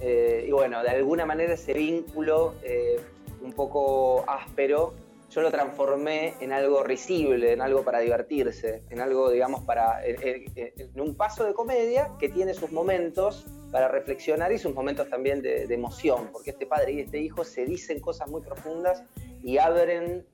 Eh, 0.00 0.44
y 0.48 0.50
bueno, 0.52 0.82
de 0.82 0.90
alguna 0.90 1.26
manera 1.26 1.54
ese 1.54 1.72
vínculo 1.72 2.54
eh, 2.62 3.00
un 3.42 3.52
poco 3.52 4.24
áspero, 4.28 4.94
yo 5.30 5.40
lo 5.40 5.50
transformé 5.50 6.34
en 6.40 6.52
algo 6.52 6.84
risible, 6.84 7.52
en 7.52 7.60
algo 7.60 7.82
para 7.82 7.98
divertirse, 7.98 8.82
en 8.90 9.00
algo, 9.00 9.30
digamos, 9.30 9.64
para. 9.64 10.04
en, 10.06 11.00
un 11.00 11.16
paso 11.16 11.44
de 11.44 11.54
comedia 11.54 12.10
que 12.20 12.28
tiene 12.28 12.54
sus 12.54 12.70
momentos 12.70 13.44
para 13.72 13.88
reflexionar 13.88 14.52
y 14.52 14.58
sus 14.58 14.72
momentos 14.74 15.08
también 15.10 15.42
de, 15.42 15.66
de 15.66 15.74
emoción, 15.74 16.28
porque 16.32 16.50
este 16.50 16.66
padre 16.66 16.92
y 16.92 17.00
este 17.00 17.18
hijo 17.18 17.42
se 17.44 17.64
dicen 17.64 18.00
cosas 18.00 18.28
muy 18.28 18.42
profundas 18.42 19.02
y 19.42 19.58
abren 19.58 20.24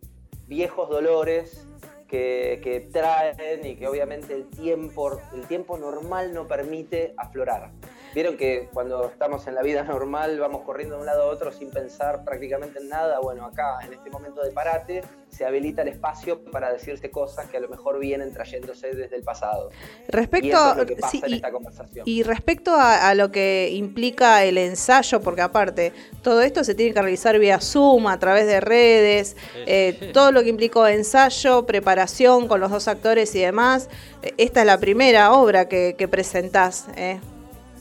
viejos 0.47 0.91
dolores 0.91 1.66
que, 2.11 2.61
que 2.62 2.81
traen 2.81 3.65
y 3.65 3.77
que 3.77 3.87
obviamente 3.87 4.35
el 4.35 4.51
tiempo, 4.51 5.19
el 5.32 5.47
tiempo 5.47 5.78
normal 5.78 6.35
no 6.35 6.47
permite 6.47 7.15
aflorar. 7.16 7.70
Vieron 8.15 8.37
que 8.37 8.69
cuando 8.73 9.07
estamos 9.07 9.47
en 9.47 9.55
la 9.55 9.62
vida 9.62 9.85
normal 9.85 10.39
vamos 10.41 10.62
corriendo 10.62 10.97
de 10.97 11.01
un 11.03 11.07
lado 11.07 11.23
a 11.23 11.27
otro 11.27 11.53
sin 11.53 11.70
pensar 11.70 12.24
prácticamente 12.24 12.81
en 12.81 12.89
nada. 12.89 13.20
Bueno, 13.20 13.45
acá 13.47 13.78
en 13.87 13.93
este 13.93 14.11
momento 14.11 14.43
de 14.43 14.51
parate 14.51 15.03
se 15.28 15.45
habilita 15.45 15.82
el 15.82 15.89
espacio 15.89 16.43
para 16.51 16.73
decirse 16.73 17.09
cosas 17.12 17.47
que 17.47 17.57
a 17.59 17.61
lo 17.61 17.69
mejor 17.69 18.01
vienen 18.01 18.32
trayéndose 18.32 18.95
desde 18.97 19.15
el 19.15 19.23
pasado. 19.23 19.70
y 20.09 20.11
Respecto, 20.11 20.49
eso 20.49 20.70
es 20.73 20.77
lo 20.78 20.87
que 20.87 20.97
pasa 20.97 21.11
sí, 21.12 21.20
en 21.24 21.31
y- 21.31 21.35
esta 21.37 21.53
conversación. 21.53 22.03
Y 22.05 22.23
respecto 22.24 22.73
a, 22.74 23.09
a 23.09 23.15
lo 23.15 23.31
que 23.31 23.70
implica 23.73 24.43
el 24.45 24.59
ensayo, 24.59 25.20
porque 25.20 25.43
aparte 25.43 25.93
todo 26.23 26.41
esto 26.43 26.65
se 26.65 26.74
tiene 26.74 26.93
que 26.93 27.01
realizar 27.01 27.39
vía 27.39 27.61
Zoom, 27.61 28.09
a 28.09 28.19
través 28.19 28.47
de 28.49 28.61
redes, 28.61 29.37
eh, 29.55 30.11
todo 30.12 30.32
lo 30.32 30.43
que 30.43 30.49
implicó 30.49 30.89
ensayo, 30.89 31.65
preparación 31.65 32.49
con 32.49 32.59
los 32.59 32.73
dos 32.73 32.89
actores 32.89 33.32
y 33.37 33.41
demás. 33.41 33.89
Eh, 34.23 34.35
Esta 34.37 34.61
es 34.61 34.66
la 34.66 34.78
primera 34.78 35.32
obra 35.32 35.69
que, 35.69 35.95
que 35.97 36.09
presentás, 36.09 36.87
eh, 36.97 37.20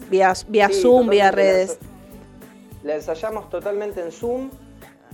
vía, 0.10 0.34
vía 0.48 0.68
Sí, 0.68 0.82
Zoom, 0.82 1.10
vía 1.10 1.26
la 1.26 1.32
redes. 1.32 1.78
La 2.84 2.96
ensayamos 2.96 3.50
totalmente 3.50 4.02
en 4.02 4.12
Zoom 4.12 4.50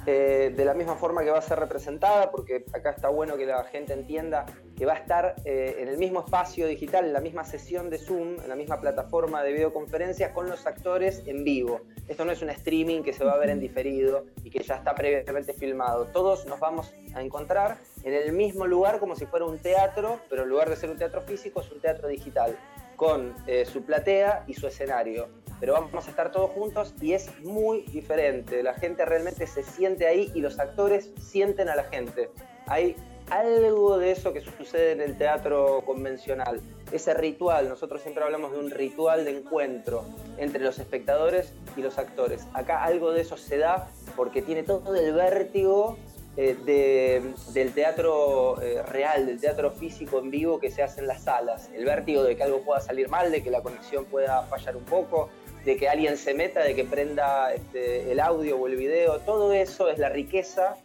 eh, 0.08 0.54
de 0.56 0.66
la 0.66 0.76
misma 0.76 0.96
forma 0.96 1.24
que 1.24 1.32
va 1.32 1.40
a 1.40 1.42
ser 1.42 1.58
representada, 1.58 2.30
porque 2.30 2.64
acá 2.74 2.92
está 2.92 3.10
bueno 3.10 3.38
que 3.38 3.48
la 3.48 3.64
gente 3.64 3.94
entienda 3.94 4.46
que 4.78 4.86
va 4.86 4.94
a 4.94 4.98
estar 4.98 5.36
eh, 5.46 5.78
en 5.80 5.88
el 5.88 5.98
mismo 5.98 6.20
espacio 6.20 6.68
digital, 6.68 7.06
en 7.06 7.14
la 7.14 7.22
misma 7.22 7.44
sesión 7.44 7.90
de 7.90 7.98
Zoom, 7.98 8.40
en 8.40 8.48
la 8.48 8.56
misma 8.56 8.80
plataforma 8.80 9.42
de 9.42 9.54
videoconferencias 9.54 10.32
con 10.32 10.48
los 10.48 10.68
actores 10.68 11.24
en 11.26 11.44
vivo. 11.44 11.82
Esto 12.08 12.24
no 12.24 12.32
es 12.34 12.42
un 12.44 12.52
streaming 12.52 13.02
que 13.02 13.14
se 13.14 13.24
va 13.24 13.34
a 13.34 13.38
ver 13.38 13.50
en 13.50 13.60
diferido 13.60 14.26
y 14.44 14.52
que 14.52 14.62
ya 14.62 14.76
está 14.76 14.94
previamente 14.94 15.54
filmado. 15.54 16.06
Todos 16.14 16.46
nos 16.46 16.60
vamos 16.60 16.94
a 17.16 17.24
encontrar 17.24 17.80
en 18.04 18.14
el 18.14 18.32
mismo 18.32 18.68
lugar 18.68 19.00
como 19.00 19.16
si 19.16 19.26
fuera 19.26 19.46
un 19.46 19.58
teatro, 19.58 20.20
pero 20.30 20.44
en 20.44 20.50
lugar 20.50 20.70
de 20.70 20.76
ser 20.76 20.92
un 20.92 20.98
teatro 20.98 21.22
físico 21.22 21.62
es 21.62 21.72
un 21.72 21.80
teatro 21.80 22.08
digital, 22.08 22.56
con 22.96 23.34
eh, 23.48 23.66
su 23.66 23.84
platea 23.84 24.44
y 24.48 24.54
su 24.54 24.68
escenario 24.68 25.28
pero 25.60 25.74
vamos 25.74 26.08
a 26.08 26.10
estar 26.10 26.32
todos 26.32 26.52
juntos 26.52 26.94
y 27.02 27.14
es 27.14 27.30
muy 27.44 27.82
diferente. 27.84 28.62
La 28.62 28.74
gente 28.74 29.06
realmente 29.06 29.48
se 29.48 29.64
siente 29.64 30.08
ahí 30.08 30.32
y 30.36 30.42
los 30.42 30.60
actores 30.60 31.12
sienten 31.20 31.70
a 31.70 31.76
la 31.76 31.84
gente. 31.86 32.30
Hay 32.68 32.96
algo 33.30 33.98
de 33.98 34.12
eso 34.12 34.34
que 34.34 34.42
sucede 34.42 34.92
en 34.92 35.02
el 35.02 35.18
teatro 35.18 35.82
convencional. 35.86 36.62
Ese 36.92 37.14
ritual, 37.14 37.68
nosotros 37.68 38.02
siempre 38.02 38.24
hablamos 38.24 38.52
de 38.52 38.60
un 38.60 38.70
ritual 38.70 39.26
de 39.26 39.40
encuentro 39.40 40.06
entre 40.38 40.64
los 40.64 40.78
espectadores 40.78 41.54
y 41.76 41.82
los 41.82 41.98
actores. 41.98 42.48
Acá 42.54 42.84
algo 42.84 43.12
de 43.12 43.22
eso 43.22 43.38
se 43.38 43.58
da 43.58 43.90
porque 44.16 44.42
tiene 44.42 44.64
todo 44.64 44.96
el 44.96 45.14
vértigo 45.14 45.98
eh, 46.38 47.22
del 47.54 47.72
teatro 47.74 48.62
eh, 48.62 48.84
real, 48.84 49.26
del 49.26 49.40
teatro 49.40 49.72
físico 49.72 50.20
en 50.20 50.32
vivo 50.32 50.60
que 50.60 50.70
se 50.70 50.84
hace 50.84 51.02
en 51.02 51.08
las 51.08 51.24
salas. 51.24 51.70
El 51.74 51.86
vértigo 51.86 52.24
de 52.24 52.36
que 52.36 52.44
algo 52.44 52.62
pueda 52.62 52.82
salir 52.82 53.10
mal, 53.10 53.32
de 53.32 53.42
que 53.42 53.50
la 53.50 53.62
conexión 53.62 54.06
pueda 54.06 54.44
fallar 54.44 54.76
un 54.76 54.84
poco, 54.84 55.30
de 55.64 55.78
que 55.78 55.88
alguien 55.88 56.18
se 56.18 56.34
meta, 56.34 56.62
de 56.62 56.76
que 56.76 56.84
prenda 56.84 57.54
este, 57.54 58.12
el 58.12 58.20
audio 58.20 58.58
o 58.58 58.68
el 58.68 58.76
video, 58.76 59.20
todo 59.20 59.54
eso 59.54 59.90
es 59.90 59.98
la 59.98 60.10
riqueza 60.10 60.76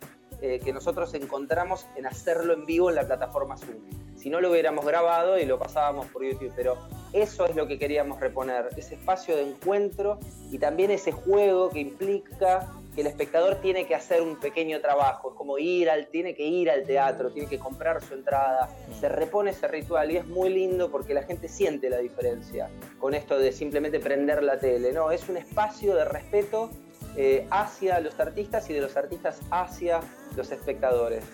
eh, 0.43 0.61
que 0.65 0.73
nosotros 0.73 1.13
encontramos 1.15 1.87
en 1.97 2.07
hacerlo 2.07 2.55
en 2.55 2.67
vivo 2.67 2.89
en 2.89 2.97
la 2.97 3.07
plataforma 3.07 3.57
Zoom. 3.57 3.77
Si 4.17 4.29
no 4.29 4.41
lo 4.41 4.51
hubiéramos 4.51 4.85
grabado 4.85 5.39
y 5.39 5.47
lo 5.47 5.59
pasábamos 5.59 6.07
por 6.09 6.25
YouTube, 6.25 6.53
pero 6.55 6.77
eso 7.13 7.47
es 7.47 7.57
lo 7.57 7.67
que 7.67 7.79
queríamos 7.79 8.21
reponer, 8.21 8.69
ese 8.77 8.95
espacio 8.95 9.37
de 9.37 9.49
encuentro 9.49 10.19
y 10.51 10.59
también 10.59 10.91
ese 10.91 11.11
juego 11.11 11.71
que 11.71 11.81
implica 11.81 12.71
que 12.95 13.03
el 13.03 13.07
espectador 13.07 13.57
tiene 13.57 13.87
que 13.87 13.95
hacer 13.95 14.21
un 14.21 14.37
pequeño 14.37 14.81
trabajo, 14.81 15.31
es 15.31 15.37
como 15.37 15.59
ir 15.59 15.89
al, 15.89 16.09
tiene 16.09 16.35
que 16.35 16.45
ir 16.45 16.71
al 16.71 16.85
teatro, 16.85 17.31
tiene 17.31 17.49
que 17.49 17.59
comprar 17.59 18.03
su 18.03 18.15
entrada, 18.15 18.69
se 18.99 19.09
repone 19.09 19.53
ese 19.53 19.69
ritual 19.69 20.11
y 20.11 20.17
es 20.17 20.27
muy 20.27 20.49
lindo 20.51 20.91
porque 20.91 21.15
la 21.15 21.23
gente 21.23 21.49
siente 21.49 21.89
la 21.89 21.99
diferencia 21.99 22.69
con 22.99 23.15
esto 23.15 23.39
de 23.39 23.53
simplemente 23.53 24.01
prender 24.01 24.43
la 24.43 24.59
tele, 24.59 24.93
no, 24.93 25.11
es 25.11 25.29
un 25.29 25.37
espacio 25.37 25.95
de 25.95 26.05
respeto 26.05 26.71
eh, 27.17 27.47
hacia 27.51 28.01
los 28.01 28.19
artistas 28.19 28.69
y 28.71 28.73
de 28.73 28.81
los 28.81 28.97
artistas 28.97 29.41
hacia 29.51 30.01
los 30.37 30.51
espectadores. 30.51 31.25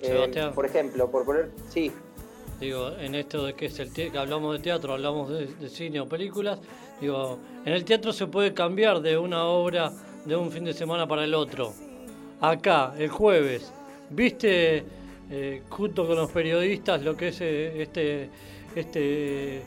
Eh, 0.00 0.50
por 0.54 0.66
ejemplo, 0.66 1.10
por 1.10 1.24
poner, 1.24 1.50
sí. 1.68 1.92
Digo, 2.60 2.92
en 2.98 3.14
esto 3.14 3.44
de 3.44 3.54
que 3.54 3.66
es 3.66 3.78
el 3.78 3.92
que 3.92 4.10
hablamos 4.16 4.56
de 4.56 4.62
teatro, 4.62 4.94
hablamos 4.94 5.28
de, 5.30 5.46
de 5.46 5.68
cine 5.68 6.00
o 6.00 6.08
películas, 6.08 6.58
digo, 7.00 7.38
en 7.64 7.72
el 7.72 7.84
teatro 7.84 8.12
se 8.12 8.26
puede 8.26 8.54
cambiar 8.54 9.00
de 9.00 9.18
una 9.18 9.44
obra 9.44 9.92
de 10.24 10.36
un 10.36 10.50
fin 10.50 10.64
de 10.64 10.72
semana 10.72 11.06
para 11.06 11.24
el 11.24 11.34
otro. 11.34 11.72
Acá, 12.40 12.94
el 12.98 13.08
jueves, 13.08 13.72
viste 14.10 14.84
eh, 15.30 15.62
junto 15.68 16.06
con 16.06 16.16
los 16.16 16.30
periodistas 16.30 17.02
lo 17.02 17.16
que 17.16 17.28
es 17.28 17.40
eh, 17.40 17.82
este, 17.82 18.30
este, 18.76 19.62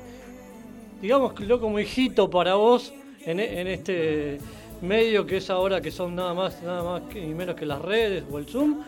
digamos 1.01 1.37
lo 1.41 1.59
como 1.59 1.79
hijito 1.79 2.29
para 2.29 2.55
vos 2.55 2.93
en, 3.25 3.39
este 3.39 4.37
medio 4.81 5.25
que 5.25 5.37
es 5.37 5.49
ahora 5.49 5.81
que 5.81 5.91
son 5.91 6.15
nada 6.15 6.33
más, 6.33 6.61
nada 6.63 6.83
más 6.83 7.15
y 7.15 7.33
menos 7.33 7.55
que 7.55 7.65
las 7.65 7.81
redes 7.81 8.23
o 8.31 8.37
el 8.37 8.45
Zoom. 8.45 8.81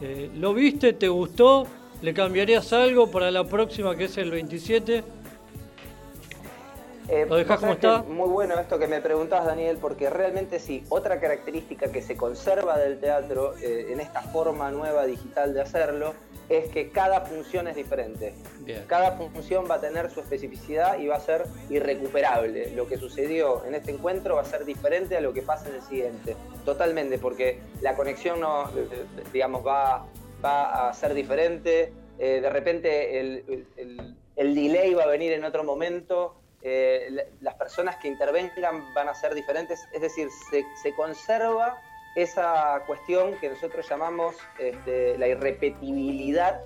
Eh, 0.00 0.30
¿Lo 0.36 0.54
viste? 0.54 0.92
¿Te 0.92 1.08
gustó? 1.08 1.66
¿Le 2.02 2.12
cambiarías 2.12 2.72
algo 2.72 3.10
para 3.10 3.30
la 3.30 3.44
próxima 3.44 3.96
que 3.96 4.04
es 4.04 4.18
el 4.18 4.30
27? 4.30 5.04
Eh, 7.08 7.26
¿Lo 7.28 7.36
dejas 7.36 7.60
como 7.60 7.72
está? 7.72 8.02
Muy 8.02 8.28
bueno 8.28 8.58
esto 8.58 8.78
que 8.78 8.86
me 8.86 9.00
preguntas, 9.00 9.44
Daniel, 9.44 9.78
porque 9.80 10.08
realmente 10.08 10.58
sí, 10.58 10.84
otra 10.88 11.20
característica 11.20 11.92
que 11.92 12.00
se 12.00 12.16
conserva 12.16 12.78
del 12.78 12.98
teatro 12.98 13.54
eh, 13.58 13.88
en 13.90 14.00
esta 14.00 14.22
forma 14.22 14.70
nueva 14.70 15.04
digital 15.04 15.52
de 15.52 15.60
hacerlo 15.60 16.14
es 16.48 16.68
que 16.68 16.90
cada 16.90 17.22
función 17.22 17.68
es 17.68 17.76
diferente. 17.76 18.34
Cada 18.86 19.12
función 19.12 19.64
va 19.70 19.76
a 19.76 19.80
tener 19.80 20.10
su 20.10 20.20
especificidad 20.20 20.98
y 20.98 21.06
va 21.06 21.16
a 21.16 21.20
ser 21.20 21.44
irrecuperable. 21.70 22.70
Lo 22.72 22.86
que 22.86 22.98
sucedió 22.98 23.64
en 23.64 23.74
este 23.74 23.92
encuentro 23.92 24.36
va 24.36 24.42
a 24.42 24.44
ser 24.44 24.66
diferente 24.66 25.16
a 25.16 25.22
lo 25.22 25.32
que 25.32 25.40
pasa 25.40 25.68
en 25.70 25.76
el 25.76 25.82
siguiente. 25.82 26.36
Totalmente, 26.66 27.18
porque 27.18 27.60
la 27.80 27.94
conexión 27.96 28.40
no, 28.40 28.68
eh, 28.76 29.06
digamos, 29.32 29.66
va, 29.66 30.06
va 30.44 30.88
a 30.88 30.92
ser 30.92 31.14
diferente. 31.14 31.92
de 32.18 32.50
repente 32.50 33.20
el, 33.20 33.66
el 34.36 34.54
delay 34.54 34.92
va 34.94 35.04
a 35.04 35.06
venir 35.06 35.32
en 35.32 35.44
otro 35.44 35.64
momento 35.64 36.36
eh, 36.66 37.28
las 37.42 37.54
personas 37.56 37.96
que 37.96 38.08
intervengan 38.08 38.94
van 38.94 39.08
a 39.08 39.14
ser 39.14 39.34
diferentes, 39.34 39.86
es 39.92 40.00
decir, 40.00 40.28
se, 40.82 40.94
conserva 40.94 41.78
esa 42.16 42.82
cuestión 42.86 43.34
que 43.38 43.50
nosotros 43.50 43.86
llamamos 43.86 44.34
este, 44.58 45.18
la 45.18 45.28
irrepetibilidad 45.28 46.62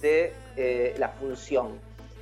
de 0.00 0.32
eh, 0.56 0.96
la 0.98 1.10
función. 1.10 1.78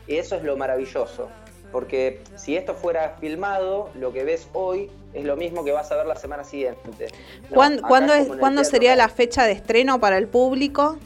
Y 0.06 0.16
eso 0.16 0.36
es 0.36 0.42
lo 0.42 0.54
maravilloso, 0.58 1.30
porque 1.72 2.22
si 2.36 2.58
esto 2.58 2.74
fuera 2.74 3.16
filmado, 3.18 3.88
lo 3.94 4.12
que 4.12 4.22
ves 4.22 4.46
hoy 4.52 4.90
es 5.14 5.24
lo 5.24 5.36
mismo 5.36 5.64
que 5.64 5.72
vas 5.72 5.90
a 5.92 5.96
ver 5.96 6.06
la 6.06 6.16
semana 6.16 6.44
siguiente. 6.44 7.08
¿Cuándo, 7.48 8.64
sería 8.64 8.96
la 8.96 9.08
fecha 9.08 9.46
de 9.46 9.52
estreno 9.52 9.98
para 9.98 10.18
el 10.18 10.28
público? 10.28 10.98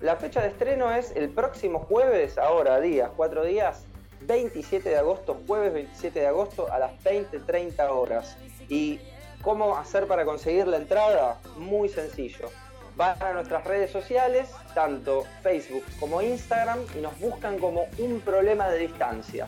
La 0.00 0.16
fecha 0.16 0.42
de 0.42 0.48
estreno 0.48 0.92
es 0.92 1.12
el 1.14 1.28
próximo 1.30 1.78
jueves, 1.78 2.38
ahora 2.38 2.80
días, 2.80 3.10
cuatro 3.16 3.44
días, 3.44 3.85
27 4.26 4.88
de 4.88 4.96
agosto, 4.96 5.40
jueves 5.46 5.72
27 5.72 6.20
de 6.20 6.26
agosto 6.26 6.72
a 6.72 6.78
las 6.78 6.92
20.30 7.04 7.88
horas. 7.90 8.36
¿Y 8.68 9.00
cómo 9.42 9.76
hacer 9.76 10.06
para 10.06 10.24
conseguir 10.24 10.66
la 10.66 10.78
entrada? 10.78 11.38
Muy 11.56 11.88
sencillo. 11.88 12.50
Van 12.96 13.22
a 13.22 13.32
nuestras 13.32 13.64
redes 13.64 13.90
sociales, 13.90 14.48
tanto 14.74 15.24
Facebook 15.42 15.84
como 16.00 16.22
Instagram, 16.22 16.78
y 16.96 17.00
nos 17.00 17.18
buscan 17.20 17.58
como 17.58 17.86
un 17.98 18.20
problema 18.20 18.68
de 18.68 18.78
distancia. 18.78 19.46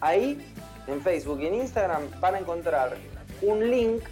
Ahí, 0.00 0.40
en 0.86 1.02
Facebook 1.02 1.40
y 1.40 1.46
en 1.46 1.54
Instagram, 1.56 2.08
van 2.20 2.36
a 2.36 2.38
encontrar 2.38 2.96
un 3.42 3.70
link 3.70 4.02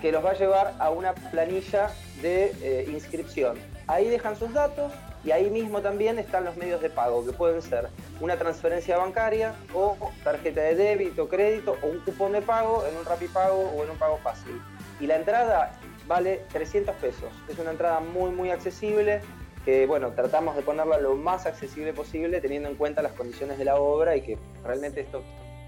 que 0.00 0.10
los 0.10 0.24
va 0.24 0.30
a 0.30 0.34
llevar 0.34 0.74
a 0.80 0.90
una 0.90 1.14
planilla 1.14 1.92
de 2.20 2.52
eh, 2.60 2.90
inscripción. 2.90 3.56
Ahí 3.86 4.08
dejan 4.08 4.36
sus 4.36 4.52
datos, 4.52 4.92
y 5.24 5.30
ahí 5.30 5.50
mismo 5.50 5.80
también 5.80 6.18
están 6.18 6.44
los 6.44 6.56
medios 6.56 6.80
de 6.82 6.90
pago, 6.90 7.24
que 7.24 7.32
pueden 7.32 7.62
ser 7.62 7.88
una 8.20 8.36
transferencia 8.36 8.98
bancaria 8.98 9.54
o 9.72 9.96
tarjeta 10.24 10.62
de 10.62 10.74
débito, 10.74 11.28
crédito 11.28 11.76
o 11.82 11.86
un 11.86 12.00
cupón 12.00 12.32
de 12.32 12.42
pago 12.42 12.84
en 12.86 12.96
un 12.96 13.04
Rapipago 13.04 13.70
o 13.76 13.84
en 13.84 13.90
un 13.90 13.96
pago 13.98 14.18
fácil. 14.18 14.60
Y 15.00 15.06
la 15.06 15.16
entrada 15.16 15.78
vale 16.08 16.44
300 16.52 16.94
pesos. 16.96 17.32
Es 17.48 17.58
una 17.58 17.70
entrada 17.70 18.00
muy 18.00 18.30
muy 18.30 18.50
accesible 18.50 19.20
que 19.64 19.86
bueno, 19.86 20.10
tratamos 20.10 20.56
de 20.56 20.62
ponerla 20.62 20.98
lo 20.98 21.14
más 21.14 21.46
accesible 21.46 21.92
posible 21.92 22.40
teniendo 22.40 22.68
en 22.68 22.74
cuenta 22.74 23.00
las 23.00 23.12
condiciones 23.12 23.58
de 23.58 23.64
la 23.64 23.76
obra 23.76 24.16
y 24.16 24.22
que 24.22 24.38
realmente 24.64 25.02
esto 25.02 25.22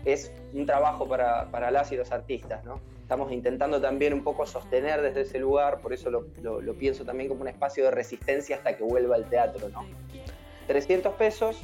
es 0.04 0.32
un 0.52 0.66
trabajo 0.66 1.08
para, 1.08 1.50
para 1.50 1.70
las 1.70 1.92
y 1.92 1.96
los 1.96 2.10
artistas, 2.10 2.64
¿no? 2.64 2.80
Estamos 3.04 3.30
intentando 3.32 3.80
también 3.82 4.14
un 4.14 4.24
poco 4.24 4.46
sostener 4.46 5.02
desde 5.02 5.20
ese 5.20 5.38
lugar, 5.38 5.82
por 5.82 5.92
eso 5.92 6.08
lo, 6.08 6.24
pienso 6.74 7.04
también 7.04 7.28
como 7.28 7.42
un 7.42 7.48
espacio 7.48 7.84
de 7.84 7.90
resistencia 7.90 8.56
hasta 8.56 8.78
que 8.78 8.82
vuelva 8.82 9.16
al 9.16 9.28
teatro, 9.28 9.68
¿no? 9.68 9.84
300 10.66 11.12
pesos, 11.12 11.62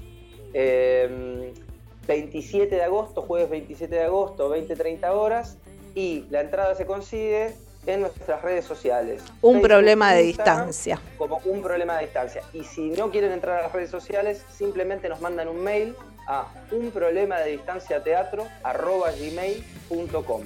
27 0.52 2.62
em, 2.62 2.70
de 2.70 2.84
agosto, 2.84 3.22
jueves 3.22 3.48
27 3.48 3.94
de 3.94 4.02
agosto, 4.02 4.54
20-30 4.54 5.08
horas, 5.12 5.56
y 5.94 6.26
la 6.28 6.42
entrada 6.42 6.74
se 6.74 6.84
consigue 6.84 7.54
en 7.86 8.02
nuestras 8.02 8.42
redes 8.42 8.66
sociales. 8.66 9.22
Un 9.40 9.62
problema 9.62 10.12
de 10.12 10.24
distancia. 10.24 11.00
Como 11.16 11.40
un 11.46 11.62
problema 11.62 11.96
de 11.96 12.02
distancia. 12.02 12.42
Y 12.52 12.64
si 12.64 12.90
no 12.90 13.10
quieren 13.10 13.32
entrar 13.32 13.60
a 13.60 13.62
las 13.62 13.72
redes 13.72 13.88
sociales, 13.88 14.44
simplemente 14.52 15.08
nos 15.08 15.22
mandan 15.22 15.48
un 15.48 15.64
mail 15.64 15.96
a 16.26 16.48
un 16.70 16.90
problema 16.90 17.40
de 17.40 17.52
distancia 17.52 18.04
teatro 18.04 18.46
gmail.com 18.62 20.42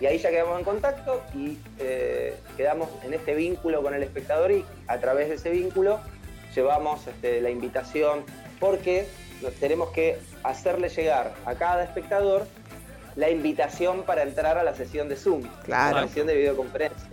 y 0.00 0.06
ahí 0.06 0.18
ya 0.18 0.30
quedamos 0.30 0.58
en 0.58 0.64
contacto 0.64 1.22
y 1.34 1.58
eh, 1.78 2.36
quedamos 2.56 2.88
en 3.04 3.14
este 3.14 3.34
vínculo 3.34 3.82
con 3.82 3.94
el 3.94 4.02
espectador 4.02 4.52
y 4.52 4.64
a 4.86 4.98
través 4.98 5.28
de 5.28 5.34
ese 5.36 5.50
vínculo 5.50 6.00
llevamos 6.54 7.06
este, 7.06 7.40
la 7.40 7.50
invitación 7.50 8.24
porque 8.60 9.06
tenemos 9.60 9.90
que 9.90 10.18
hacerle 10.42 10.88
llegar 10.88 11.34
a 11.44 11.54
cada 11.54 11.84
espectador 11.84 12.46
la 13.16 13.30
invitación 13.30 14.04
para 14.04 14.22
entrar 14.22 14.58
a 14.58 14.62
la 14.62 14.74
sesión 14.74 15.08
de 15.08 15.16
Zoom, 15.16 15.42
a 15.72 15.92
la 15.92 16.02
sesión 16.06 16.28
de 16.28 16.36
videoconferencia. 16.36 17.10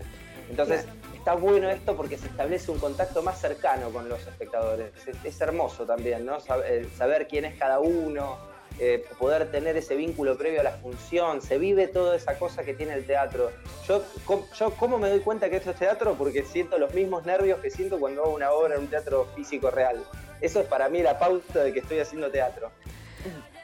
Entonces, 0.50 0.86
está 1.16 1.34
bueno 1.34 1.68
esto 1.72 1.98
porque 1.98 2.18
se 2.20 2.28
establece 2.28 2.70
un 2.70 2.78
contacto 2.78 3.24
más 3.24 3.42
cercano 3.42 3.90
con 3.90 4.08
los 4.08 4.22
espectadores. 4.28 4.92
Es, 5.24 5.42
hermoso 5.42 5.84
también, 5.86 6.24
¿no? 6.24 6.40
Saber, 6.40 6.88
saber 6.96 7.28
quién 7.28 7.46
es 7.46 7.58
cada 7.58 7.80
uno, 7.80 8.38
eh, 8.80 9.06
poder 9.18 9.52
tener 9.52 9.78
ese 9.78 9.96
vínculo 9.96 10.38
previo 10.38 10.60
a 10.62 10.64
la 10.64 10.72
función, 10.72 11.42
se 11.42 11.58
vive 11.58 11.88
toda 11.88 12.16
esa 12.16 12.38
cosa 12.38 12.64
que 12.64 12.74
tiene 12.74 12.94
el 12.94 13.06
teatro. 13.06 13.52
Yo, 13.88 14.04
com- 14.26 14.44
yo 14.58 14.72
¿cómo 14.72 14.98
me 14.98 15.10
doy 15.10 15.20
cuenta 15.22 15.50
que 15.50 15.58
esto 15.58 15.72
es 15.72 15.78
teatro? 15.78 16.16
Porque 16.18 16.44
siento 16.44 16.78
los 16.78 16.94
mismos 16.94 17.26
nervios 17.26 17.60
que 17.60 17.70
siento 17.70 18.00
cuando 18.00 18.24
hago 18.24 18.34
una 18.36 18.52
obra 18.52 18.76
en 18.76 18.82
un 18.82 18.88
teatro 18.88 19.28
físico 19.36 19.72
real. 19.72 20.04
Eso 20.42 20.60
es 20.60 20.68
para 20.68 20.90
mí 20.90 21.02
la 21.02 21.18
pauta 21.18 21.64
de 21.64 21.72
que 21.74 21.80
estoy 21.80 22.00
haciendo 22.00 22.30
teatro. 22.30 22.70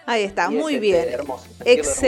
Ahí 0.05 0.23
está, 0.23 0.47
Y 0.51 0.55
es, 0.55 0.61
muy 0.61 0.73
este, 0.75 0.79
bien. 0.81 1.09
hermoso, 1.09 1.45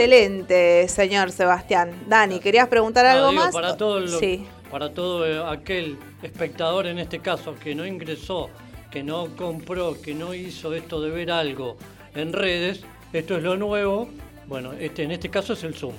Excelente, 0.04 0.88
señor 0.88 1.30
Sebastián. 1.30 1.92
Dani, 2.08 2.40
¿querías 2.40 2.68
preguntar 2.68 3.04
No, 3.04 3.10
algo 3.12 3.30
digo, 3.30 3.42
más? 3.44 3.54
Para 3.54 3.76
todo, 3.76 4.00
lo- 4.00 4.18
Sí. 4.18 4.46
para 4.70 4.92
todo 4.92 5.26
eh, 5.26 5.42
aquel 5.46 5.96
espectador 6.22 6.86
en 6.86 6.98
este 6.98 7.20
caso 7.20 7.54
que 7.54 7.74
no 7.74 7.86
ingresó, 7.86 8.50
que 8.90 9.02
no 9.02 9.34
compró, 9.36 10.00
que 10.02 10.14
no 10.14 10.34
hizo 10.34 10.74
esto 10.74 11.00
de 11.00 11.10
ver 11.10 11.30
algo 11.30 11.76
en 12.14 12.32
redes, 12.32 12.84
esto 13.18 13.36
es 13.36 13.42
lo 13.42 13.56
nuevo. 13.56 14.08
Bueno, 14.46 14.72
este 14.72 15.02
en 15.04 15.10
este 15.12 15.30
caso 15.30 15.54
es 15.54 15.64
el 15.64 15.74
Zoom. 15.74 15.94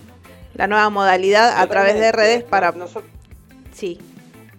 La 0.54 0.68
nueva 0.68 0.90
modalidad 0.90 1.60
a 1.60 1.68
través 1.68 1.96
de 2.00 2.12
redes 2.12 2.44
para... 2.44 2.72
Nosotros- 2.72 3.12
Sí. 3.74 4.00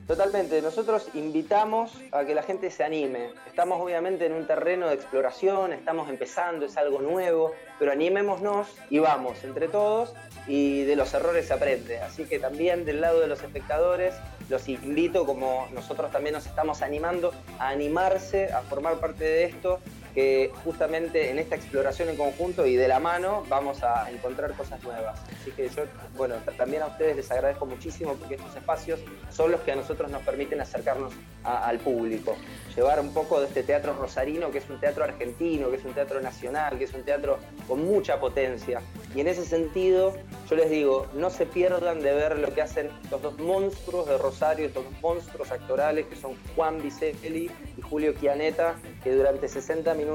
Totalmente, 0.07 0.62
nosotros 0.62 1.09
invitamos 1.15 1.91
a 2.12 2.24
que 2.24 2.35
la 2.35 2.45
gente 2.45 2.70
se 2.70 2.85
anime. 2.85 3.31
Estamos 3.49 3.81
obviamente 3.81 4.27
en 4.27 4.35
un 4.35 4.47
terreno 4.47 4.87
de 4.87 4.95
exploración, 4.95 5.73
estamos 5.73 6.09
empezando, 6.09 6.65
es 6.66 6.77
algo 6.77 7.01
nuevo, 7.01 7.51
pero 7.81 7.91
animémonos 7.91 8.69
y 8.89 9.01
vamos 9.01 9.43
entre 9.43 9.66
todos 9.66 10.15
y 10.47 10.85
de 10.85 10.95
los 10.95 11.12
errores 11.12 11.49
se 11.49 11.55
aprende. 11.55 11.99
Así 11.99 12.24
que 12.24 12.39
también 12.39 12.85
del 12.85 13.01
lado 13.01 13.19
de 13.19 13.27
los 13.27 13.43
espectadores 13.43 14.15
los 14.49 14.69
invito, 14.69 15.27
como 15.27 15.66
nosotros 15.74 16.12
también 16.12 16.35
nos 16.35 16.47
estamos 16.47 16.83
animando, 16.83 17.33
a 17.59 17.70
animarse, 17.70 18.53
a 18.53 18.61
formar 18.62 19.01
parte 19.01 19.24
de 19.24 19.45
esto, 19.47 19.81
que 20.17 20.51
justamente 20.65 21.31
en 21.31 21.39
esta 21.39 21.57
exploración 21.57 22.09
en 22.09 22.17
conjunto 22.17 22.65
y 22.65 22.75
de 22.75 22.89
la 22.89 22.99
mano 22.99 23.45
vamos 23.51 23.83
a 23.83 24.11
encontrar 24.11 24.55
cosas 24.55 24.83
nuevas. 24.83 25.21
Así 25.43 25.51
que 25.51 25.69
yo, 25.69 25.83
bueno, 26.17 26.37
también 26.57 26.81
a 26.81 26.87
ustedes 26.87 27.17
les 27.17 27.31
agradezco 27.31 27.67
muchísimo 27.67 28.15
porque 28.15 28.37
estos 28.37 28.57
espacios 28.57 28.99
son 29.31 29.53
los 29.53 29.61
que 29.61 29.73
a 29.73 29.77
nosotros 29.77 30.11
nos 30.11 30.23
permiten 30.23 30.59
acercarnos 30.59 31.13
al 31.45 31.79
público, 31.81 32.35
llevar 32.75 32.99
un 32.99 33.13
poco 33.13 33.41
de 33.41 33.47
este 33.47 33.63
teatro 33.63 33.93
rosarino, 33.93 34.51
que 34.51 34.59
es 34.59 34.71
un 34.71 34.81
teatro 34.81 35.05
argentino, 35.05 35.69
que 35.71 35.77
es 35.77 35.85
un 35.85 35.93
teatro 35.93 36.19
nacional, 36.23 36.79
que 36.79 36.85
es 36.85 36.95
un 36.95 37.03
teatro 37.03 37.39
con 37.69 37.85
mucha 37.85 38.19
potencia. 38.19 38.81
Y 39.15 39.21
en 39.21 39.29
ese 39.29 39.45
sentido, 39.45 40.15
yo 40.49 40.57
les 40.57 40.71
digo, 40.71 41.07
no 41.15 41.29
se 41.29 41.45
pierdan 41.45 42.01
de 42.01 42.15
ver 42.15 42.39
lo 42.39 42.55
que 42.55 42.63
hacen 42.63 42.91
estos 43.05 43.21
dos 43.21 43.39
monstruos 43.39 44.09
de 44.09 44.17
Rosario, 44.17 44.67
estos 44.67 44.85
dos 44.85 44.95
monstruos 45.03 45.53
actorales 45.53 46.07
que 46.07 46.17
son 46.17 46.33
Juan 46.57 46.83
Biselli 46.83 47.51
y 47.77 47.83
Julio 47.83 48.15
Chianeta, 48.19 48.77
que 49.05 49.13
durante 49.13 49.47
60 49.47 49.93
minutos 49.93 50.06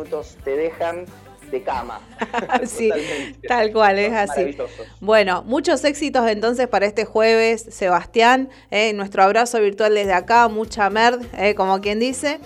te 0.43 0.55
dejan 0.55 1.05
de 1.51 1.61
cama. 1.63 1.99
sí, 2.65 2.89
Totalmente. 2.89 3.47
tal 3.47 3.71
cual, 3.73 3.99
es 3.99 4.13
así. 4.13 4.57
Bueno, 4.99 5.43
muchos 5.43 5.83
éxitos 5.83 6.27
entonces 6.29 6.67
para 6.67 6.85
este 6.85 7.05
jueves, 7.05 7.65
Sebastián. 7.69 8.49
eh, 8.69 8.93
nuestro 8.93 9.23
abrazo 9.23 9.59
virtual 9.59 9.93
desde 9.93 10.13
acá, 10.13 10.47
mucha 10.47 10.89
merd, 10.89 11.21
eh, 11.37 11.55
como 11.55 11.81
quien 11.81 11.99
dice. 11.99 12.39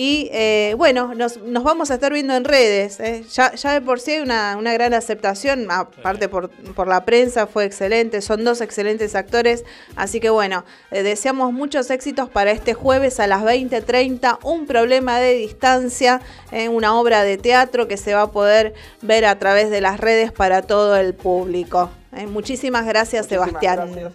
Y 0.00 0.30
eh, 0.32 0.76
bueno, 0.78 1.12
nos, 1.16 1.38
nos 1.38 1.64
vamos 1.64 1.90
a 1.90 1.94
estar 1.94 2.12
viendo 2.12 2.32
en 2.36 2.44
redes. 2.44 3.00
eh. 3.00 3.24
Ya, 3.32 3.52
ya 3.56 3.72
de 3.72 3.80
por 3.80 3.98
sí 3.98 4.12
hay 4.12 4.20
una, 4.20 4.56
una 4.56 4.72
gran 4.72 4.94
aceptación, 4.94 5.68
aparte 5.72 6.28
por, 6.28 6.50
por 6.50 6.86
la 6.86 7.04
prensa, 7.04 7.48
fue 7.48 7.64
excelente. 7.64 8.22
Son 8.22 8.44
dos 8.44 8.60
excelentes 8.60 9.16
actores. 9.16 9.64
Así 9.96 10.20
que 10.20 10.30
bueno, 10.30 10.64
eh, 10.92 11.02
deseamos 11.02 11.52
muchos 11.52 11.90
éxitos 11.90 12.28
para 12.30 12.52
este 12.52 12.74
jueves 12.74 13.18
a 13.18 13.26
las 13.26 13.42
20:30. 13.42 14.38
Un 14.44 14.66
problema 14.68 15.18
de 15.18 15.34
distancia, 15.34 16.20
eh, 16.52 16.68
una 16.68 16.94
obra 16.96 17.24
de 17.24 17.36
teatro 17.36 17.88
que 17.88 17.96
se 17.96 18.14
va 18.14 18.22
a 18.22 18.30
poder 18.30 18.74
ver 19.02 19.24
a 19.24 19.36
través 19.40 19.68
de 19.68 19.80
las 19.80 19.98
redes 19.98 20.30
para 20.30 20.62
todo 20.62 20.94
el 20.94 21.12
público. 21.14 21.90
Eh, 22.16 22.28
muchísimas 22.28 22.86
gracias, 22.86 23.24
Muchísimas 23.26 23.48
Sebastián. 23.48 23.92
gracias 23.92 24.12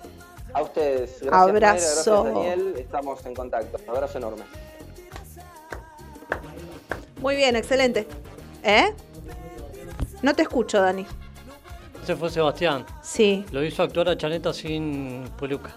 A 0.53 0.61
ustedes. 0.61 1.17
Gracias, 1.21 1.33
Abrazo. 1.33 1.43
Mayra, 1.51 1.71
gracias, 1.73 2.05
Daniel. 2.23 2.75
Estamos 2.77 3.25
en 3.25 3.35
contacto. 3.35 3.77
Abrazo 3.91 4.17
enorme. 4.19 4.43
Muy 7.23 7.37
bien, 7.37 7.55
excelente. 7.55 8.05
¿Eh? 8.63 8.93
No 10.21 10.35
te 10.35 10.41
escucho, 10.41 10.81
Dani. 10.81 11.05
Ese 12.03 12.17
fue 12.17 12.29
Sebastián. 12.29 12.85
Sí. 13.01 13.45
Lo 13.51 13.63
hizo 13.63 13.81
actuar 13.81 14.09
a 14.09 14.17
Chaneta 14.17 14.51
sin 14.53 15.23
peluca. 15.39 15.71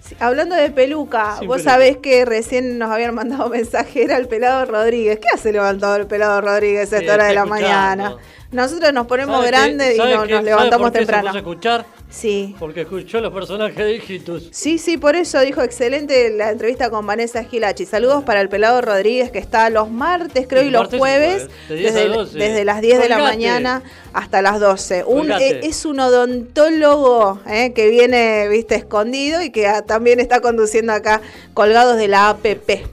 Sí, 0.00 0.16
Hablando 0.18 0.54
de 0.56 0.70
peluca, 0.70 1.32
vos 1.32 1.38
peluca. 1.40 1.58
sabés 1.58 1.98
que 1.98 2.24
recién 2.24 2.78
nos 2.78 2.90
habían 2.90 3.14
mandado 3.14 3.48
mensaje, 3.50 4.02
era 4.04 4.16
el 4.16 4.26
pelado 4.28 4.64
Rodríguez. 4.64 5.18
¿Qué 5.18 5.28
hace 5.34 5.52
levantado 5.52 5.96
el 5.96 6.06
pelado 6.06 6.40
Rodríguez 6.40 6.90
a 6.92 6.98
Sí, 6.98 7.04
esta 7.04 7.14
hora 7.14 7.24
de 7.26 7.34
la 7.34 7.44
mañana? 7.44 8.16
Nosotros 8.50 8.92
nos 8.94 9.06
ponemos 9.06 9.44
grandes 9.44 9.94
y 9.94 9.98
nos 9.98 10.28
¿Sabe 10.28 10.42
levantamos 10.42 10.90
por 10.90 10.92
qué 10.92 10.98
Se 11.00 11.04
temprano. 11.06 11.26
puso 11.28 11.36
a 11.36 11.40
escuchar? 11.40 11.86
Sí. 12.14 12.54
Porque 12.60 12.82
escuchó 12.82 13.20
los 13.20 13.32
personajes 13.32 13.76
de 13.76 13.96
Hijitus. 13.96 14.48
Sí, 14.52 14.78
sí, 14.78 14.96
por 14.98 15.16
eso 15.16 15.40
dijo 15.40 15.62
excelente 15.62 16.30
la 16.30 16.52
entrevista 16.52 16.88
con 16.88 17.04
Vanessa 17.04 17.42
Gilachi. 17.42 17.86
Saludos 17.86 18.22
para 18.22 18.40
el 18.40 18.48
pelado 18.48 18.80
Rodríguez 18.80 19.32
que 19.32 19.40
está 19.40 19.68
los 19.68 19.90
martes, 19.90 20.46
creo, 20.48 20.62
y 20.62 20.70
los 20.70 20.88
jueves, 20.88 21.48
de 21.68 21.74
10 21.74 21.90
a 21.90 21.94
desde, 21.94 22.08
12. 22.14 22.38
desde 22.38 22.64
las 22.64 22.80
10 22.80 23.00
de 23.00 23.08
la 23.08 23.18
mañana 23.18 23.82
hasta 24.12 24.42
las 24.42 24.60
12. 24.60 25.02
Un, 25.04 25.32
eh, 25.32 25.60
es 25.64 25.84
un 25.84 25.98
odontólogo 25.98 27.40
eh, 27.48 27.72
que 27.72 27.90
viene, 27.90 28.48
viste, 28.48 28.76
escondido 28.76 29.42
y 29.42 29.50
que 29.50 29.68
también 29.84 30.20
está 30.20 30.40
conduciendo 30.40 30.92
acá 30.92 31.20
colgados 31.52 31.96
de 31.96 32.06
la 32.06 32.28
APP. 32.28 32.86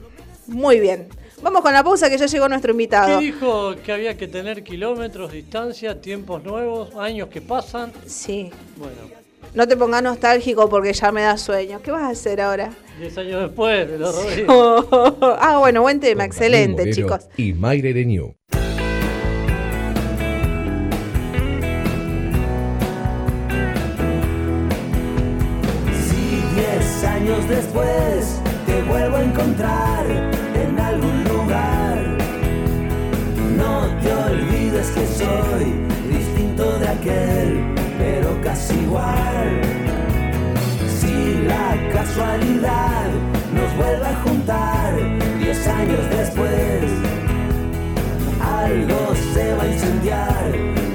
Muy 0.48 0.80
bien. 0.80 1.06
Vamos 1.42 1.62
con 1.62 1.72
la 1.72 1.82
pausa 1.82 2.08
que 2.08 2.16
ya 2.18 2.26
llegó 2.26 2.48
nuestro 2.48 2.68
¿Qué 2.68 2.72
invitado. 2.72 3.18
dijo 3.18 3.74
que 3.84 3.92
había 3.92 4.16
que 4.16 4.28
tener 4.28 4.62
kilómetros, 4.62 5.32
distancia, 5.32 6.00
tiempos 6.00 6.42
nuevos, 6.44 6.94
años 6.96 7.28
que 7.28 7.40
pasan? 7.40 7.92
Sí. 8.06 8.50
Bueno, 8.76 8.96
No 9.54 9.66
te 9.66 9.76
pongas 9.76 10.02
nostálgico 10.02 10.68
porque 10.68 10.92
ya 10.92 11.10
me 11.10 11.22
da 11.22 11.36
sueño. 11.36 11.80
¿Qué 11.82 11.90
vas 11.90 12.02
a 12.02 12.10
hacer 12.10 12.40
ahora? 12.40 12.70
10 13.00 13.18
años 13.18 13.40
después 13.42 13.90
de 13.90 13.98
los 13.98 14.14
Rodríguez. 14.14 14.46
ah, 15.40 15.56
bueno, 15.58 15.82
buen 15.82 15.98
tema, 15.98 16.24
excelente, 16.24 16.90
chicos. 16.92 17.26
Y 17.36 17.52
Mayre 17.54 18.04
New. 18.04 18.34
Si 26.06 26.42
diez 26.54 27.04
años 27.04 27.48
después 27.48 28.40
te 28.66 28.82
vuelvo 28.82 29.16
a 29.16 29.22
encontrar 29.22 30.06
en 30.54 30.78
algún 30.78 31.21
olvides 34.82 34.90
que 34.90 35.06
soy 35.06 36.16
distinto 36.16 36.78
de 36.78 36.88
aquel, 36.88 37.74
pero 37.98 38.40
casi 38.42 38.74
igual. 38.74 39.60
Si 41.00 41.44
la 41.46 41.76
casualidad 41.92 43.08
nos 43.54 43.76
vuelve 43.76 44.06
a 44.06 44.14
juntar 44.24 44.94
diez 45.38 45.66
años 45.66 46.10
después, 46.10 46.84
algo 48.40 49.14
se 49.34 49.54
va 49.54 49.62
a 49.62 49.68
incendiar, 49.68 50.44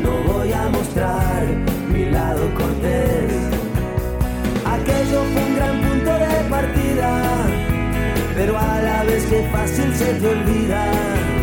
no 0.04 0.34
voy 0.34 0.52
a 0.52 0.70
mostrar 0.70 1.46
mi 1.92 2.06
lado 2.06 2.50
cortés. 2.56 3.32
Aquello 4.66 5.24
fue 5.34 5.44
un 5.44 5.56
gran 5.56 5.82
punto 5.82 6.12
de 6.12 6.50
partida, 6.50 7.22
pero 8.36 8.58
a 8.58 8.82
la 8.82 9.04
vez 9.04 9.26
que 9.26 9.48
fácil 9.52 9.96
se 9.96 10.14
te 10.14 10.28
olvida. 10.28 11.37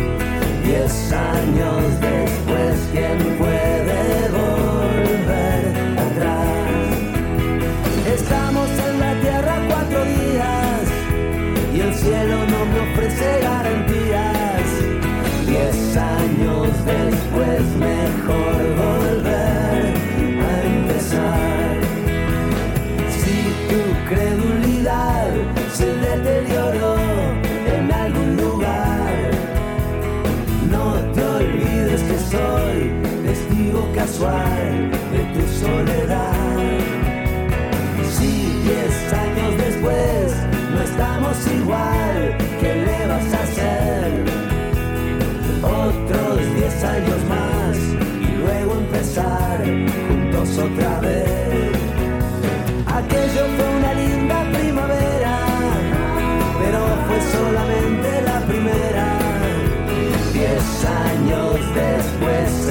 Diez 0.75 1.11
años 1.13 1.83
después, 2.01 2.89
¿quién 2.91 3.17
puede 3.37 4.29
volver 4.29 5.63
atrás? 6.05 6.91
Estamos 8.13 8.69
en 8.89 8.99
la 8.99 9.13
tierra 9.21 9.55
cuatro 9.69 10.03
días 10.03 10.81
y 11.73 11.79
el 11.79 11.95
cielo 11.95 12.45
no 12.45 12.65
me 12.65 12.79
ofrece 12.91 13.47
otra 50.57 50.99
vez. 51.01 51.71
Aquello 52.87 53.45
fue 53.55 53.67
una 53.77 53.93
linda 53.93 54.43
primavera, 54.51 55.37
pero 56.59 56.79
fue 57.07 57.19
solamente 57.33 58.21
la 58.21 58.39
primera. 58.45 59.07
Diez 60.33 60.85
años 60.85 61.59
después 61.75 62.64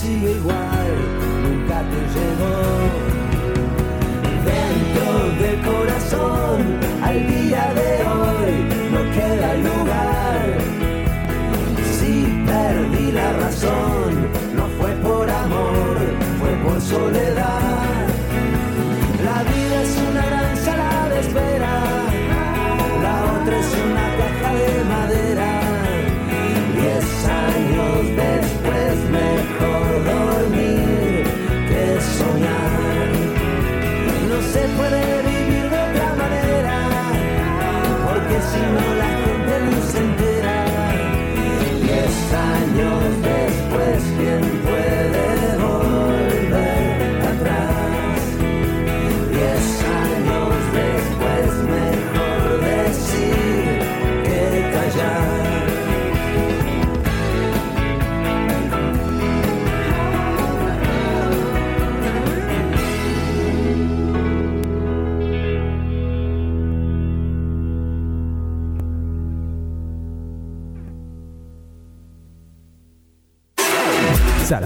sigue 0.00 0.32
igual, 0.32 0.92
nunca 1.42 1.82
te 1.90 2.00
llegó. 2.14 2.79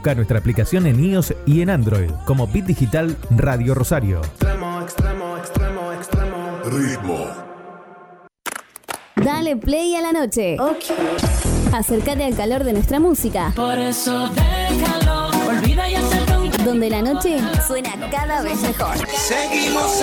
Busca 0.00 0.14
nuestra 0.14 0.38
aplicación 0.38 0.86
en 0.86 1.04
iOS 1.04 1.34
y 1.44 1.60
en 1.60 1.68
Android 1.68 2.10
como 2.24 2.46
Bit 2.46 2.64
Digital 2.64 3.18
Radio 3.28 3.74
Rosario. 3.74 4.22
Extremo, 4.22 4.80
extremo, 4.80 5.36
extremo, 5.36 5.92
extremo. 5.92 6.58
Ritmo. 6.64 7.26
Dale 9.16 9.56
play 9.58 9.94
a 9.96 10.00
la 10.00 10.12
noche. 10.12 10.56
Acércate 11.74 12.24
al 12.24 12.34
calor 12.34 12.64
de 12.64 12.72
nuestra 12.72 12.98
música, 12.98 13.52
Por 13.54 13.78
eso 13.78 14.30
déjalo, 14.30 15.28
olvida 15.46 15.86
y 15.90 16.62
donde 16.64 16.88
la 16.88 17.02
noche 17.02 17.38
suena 17.66 17.90
cada 18.10 18.40
vez 18.40 18.58
mejor. 18.62 18.96
Seguimos 19.06 20.02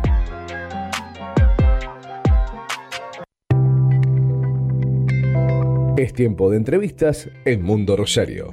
Es 6.01 6.13
tiempo 6.13 6.49
de 6.49 6.57
entrevistas 6.57 7.29
en 7.45 7.61
Mundo 7.61 7.95
Rosario. 7.95 8.51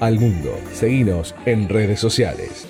Al 0.00 0.18
mundo. 0.18 0.58
Seguinos 0.72 1.32
en 1.44 1.68
redes 1.68 2.00
sociales. 2.00 2.65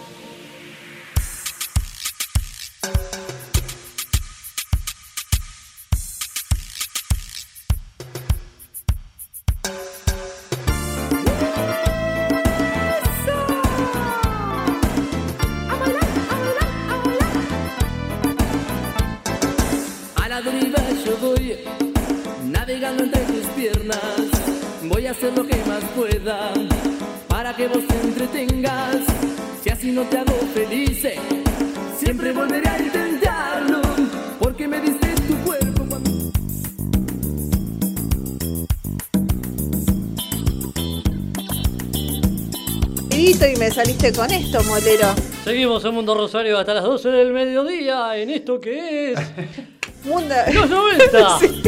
Molero. 44.65 45.09
Seguimos 45.45 45.85
en 45.85 45.95
Mundo 45.95 46.15
Rosario 46.15 46.59
hasta 46.59 46.75
las 46.75 46.85
12 46.85 47.09
del 47.11 47.33
mediodía 47.33 48.17
en 48.17 48.31
esto 48.31 48.61
que 48.61 49.13
es 49.13 49.19
Mundo... 50.05 50.35
los 50.53 50.69
90. 50.71 51.39
Sí. 51.39 51.63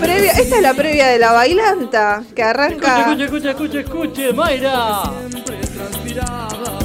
Previa- 0.00 0.32
esta 0.32 0.56
es 0.56 0.62
la 0.62 0.74
previa 0.74 1.08
de 1.08 1.18
la 1.18 1.32
bailanta 1.32 2.22
que 2.34 2.42
arranca. 2.42 3.00
Escuche, 3.00 3.24
escuche, 3.24 3.50
escuche, 3.50 3.80
escuche, 3.80 4.32
Mayra. 4.32 5.02
siempre 5.30 5.56
transpiraba 5.58 6.78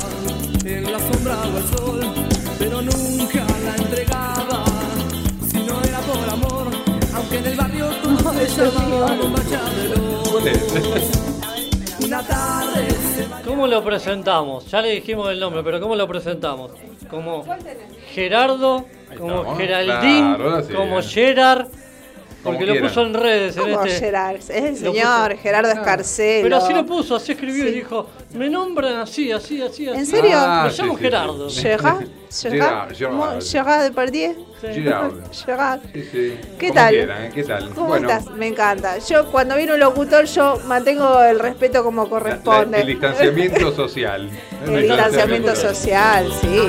en 0.65 0.91
la 0.91 0.99
sombra 0.99 1.38
o 1.44 1.57
el 1.57 1.77
sol, 1.77 2.14
pero 2.60 2.82
nunca 2.82 3.45
la 3.64 3.76
entregaba. 3.76 4.65
Si 5.49 5.57
no 5.60 5.82
era 5.84 5.99
por 5.99 6.30
amor, 6.30 6.68
aunque 7.15 7.38
en 7.38 7.45
el 7.45 7.56
barrio 7.56 7.86
todos 8.03 8.36
me 8.36 8.45
llamaban 8.45 9.19
bombacha 9.19 9.61
¿Cómo 13.56 13.68
lo 13.68 13.82
presentamos? 13.86 14.69
Ya 14.69 14.82
le 14.82 14.90
dijimos 14.90 15.30
el 15.32 15.40
nombre, 15.40 15.64
pero 15.64 15.80
¿cómo 15.80 15.95
lo 15.95 16.06
presentamos? 16.10 16.72
Como 17.10 17.45
Gerardo, 18.11 18.86
como. 19.18 19.56
Geraldín, 19.56 20.36
Claro, 20.36 20.49
ahora 20.49 20.64
sí, 20.64 20.73
como. 20.73 21.02
Gerard, 21.02 21.68
Como 22.44 22.57
porque 22.60 22.65
lo 22.65 22.82
puso 22.82 23.02
en 23.03 23.14
redes. 23.14 23.56
En 23.56 23.64
¿Cómo 23.64 23.86
este, 23.86 23.99
Gerard? 24.07 24.36
Es 24.36 24.49
el 24.49 24.72
Lo 24.72 24.91
señor 24.91 25.32
puso- 25.32 25.41
Gerardo 25.41 25.72
Escarcelo. 25.72 26.44
Pero 26.44 26.57
así 26.57 26.73
lo 26.73 26.86
puso, 26.86 27.15
así 27.15 27.32
escribió 27.32 27.65
y 27.69 27.72
dijo, 27.72 28.10
me 28.34 28.49
nombran 28.49 28.95
así, 28.98 29.32
así, 29.32 29.61
así, 29.61 29.88
así. 29.88 29.99
¿En 29.99 30.06
serio? 30.06 30.32
Ah, 30.36 30.64
Me 30.65 30.72
sí, 30.72 30.82
llamo 30.82 30.98
sí, 30.98 31.02
Gerardo. 31.03 31.49
sí. 31.49 31.61
Gerard, 31.61 32.07
Gerard, 32.30 32.94
Gerard, 32.94 32.95
Gerard. 32.98 33.41
Gerard 33.41 33.84
Depardieu. 33.84 34.36
Gerard. 34.73 35.79
Sí, 35.93 36.03
sí. 36.11 36.39
¿Qué 36.59 36.71
tal? 36.71 36.89
quieran, 36.93 37.23
¿eh? 37.25 37.31
¿Qué 37.33 37.43
tal? 37.43 37.69
¿Cómo 37.73 37.87
bueno, 37.87 38.09
estás? 38.09 38.31
Me 38.35 38.47
encanta. 38.47 38.97
Yo 38.99 39.31
cuando 39.31 39.55
viene 39.55 39.73
un 39.73 39.79
locutor 39.79 40.25
yo 40.25 40.59
mantengo 40.65 41.21
el 41.23 41.39
respeto 41.39 41.83
como 41.83 42.03
la- 42.03 42.09
corresponde. 42.09 42.81
el 42.81 42.87
distanciamiento 42.87 43.71
social. 43.75 44.29
El 44.65 44.81
distanciamiento 44.83 45.55
social, 45.55 46.31
sí. 46.41 46.59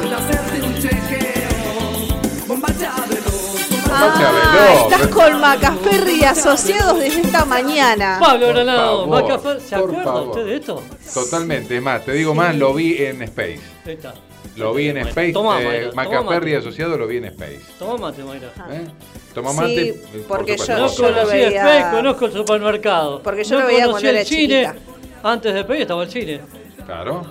Ah, 3.99 4.75
estás 4.91 5.07
con 5.09 5.41
Macaferri 5.41 6.21
y 6.21 6.25
asociados 6.25 6.99
desde 6.99 7.21
esta 7.23 7.45
mañana. 7.45 8.19
Pablo 8.21 8.49
Granado, 8.49 9.05
favor, 9.07 9.23
Macafer, 9.23 9.61
¿se 9.61 9.77
por 9.77 9.85
acuerda 9.91 10.05
favor. 10.05 10.29
usted 10.29 10.45
de 10.47 10.57
esto? 10.57 10.83
Totalmente, 11.15 11.77
es 11.77 11.83
más, 11.83 12.05
te 12.05 12.13
digo 12.13 12.35
más, 12.35 12.55
lo 12.57 12.75
vi 12.75 12.97
en 13.03 13.23
Space. 13.23 13.61
Ahí 13.87 13.93
está. 13.95 14.15
Lo 14.57 14.73
vi 14.75 14.89
en 14.89 14.97
Space. 14.99 15.33
toma, 15.33 15.61
eh, 15.63 15.91
Macaferri 15.95 16.53
mate. 16.53 16.57
asociado 16.57 16.97
lo 16.97 17.07
vi 17.07 17.19
en 17.19 17.25
Space. 17.27 17.61
Toma 17.79 17.97
mate, 17.99 18.25
Mayra. 18.25 18.49
¿eh? 18.71 18.87
Toma 19.35 19.53
mate. 19.53 19.69
Sí, 19.75 19.89
eh, 19.89 20.25
por 20.27 20.39
porque 20.39 20.59
supuesto. 20.59 20.79
No 20.83 20.95
yo 20.97 21.09
lo 21.11 21.15
conocí 21.17 21.37
veía- 21.37 21.49
Space, 21.77 21.97
conozco 21.97 22.27
el 22.27 22.33
supermercado. 22.33 23.23
Porque 23.23 23.45
yo 23.45 23.55
no 23.57 23.61
lo 23.63 23.67
veía 23.67 23.87
conocí 23.87 23.93
cuando 24.03 24.09
el 24.11 24.17
era 24.17 24.25
cine. 24.25 24.65
chiquita. 24.73 24.77
Antes 25.23 25.55
de 25.55 25.61
Space 25.61 25.83
estaba 25.83 26.03
el 26.05 26.11
cine. 26.11 26.41
Claro. 26.87 27.27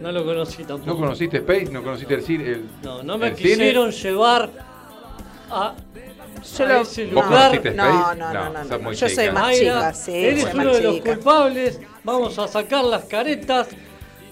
No 0.00 0.12
lo 0.12 0.24
conocí 0.24 0.64
tampoco. 0.64 0.86
¿No 0.90 0.96
conociste 0.96 1.36
Space? 1.38 1.64
¿No 1.66 1.82
conociste 1.82 2.14
el 2.14 2.22
cine? 2.22 2.44
el- 2.44 2.64
No, 2.82 3.02
no 3.02 3.18
me 3.18 3.34
cine? 3.34 3.48
quisieron 3.50 3.90
llevar 3.90 4.50
a, 5.50 5.74
Yo 6.56 6.66
lo- 6.66 6.80
ese 6.82 7.04
¿Vos 7.06 7.12
lugar. 7.14 7.28
conociste 7.50 7.70
No, 7.72 7.84
Space? 7.84 8.18
no, 8.18 8.32
no, 8.32 8.50
no, 8.64 8.78
no. 8.78 8.92
Yo 8.92 9.08
soy 9.08 9.30
más 9.32 9.58
chica, 9.58 9.92
sí, 9.94 10.12
eres 10.14 10.46
uno 10.54 10.72
de 10.72 10.80
los 10.82 11.00
culpables. 11.00 11.80
Vamos 12.04 12.38
a 12.38 12.46
sacar 12.48 12.84
las 12.84 13.04
caretas 13.04 13.68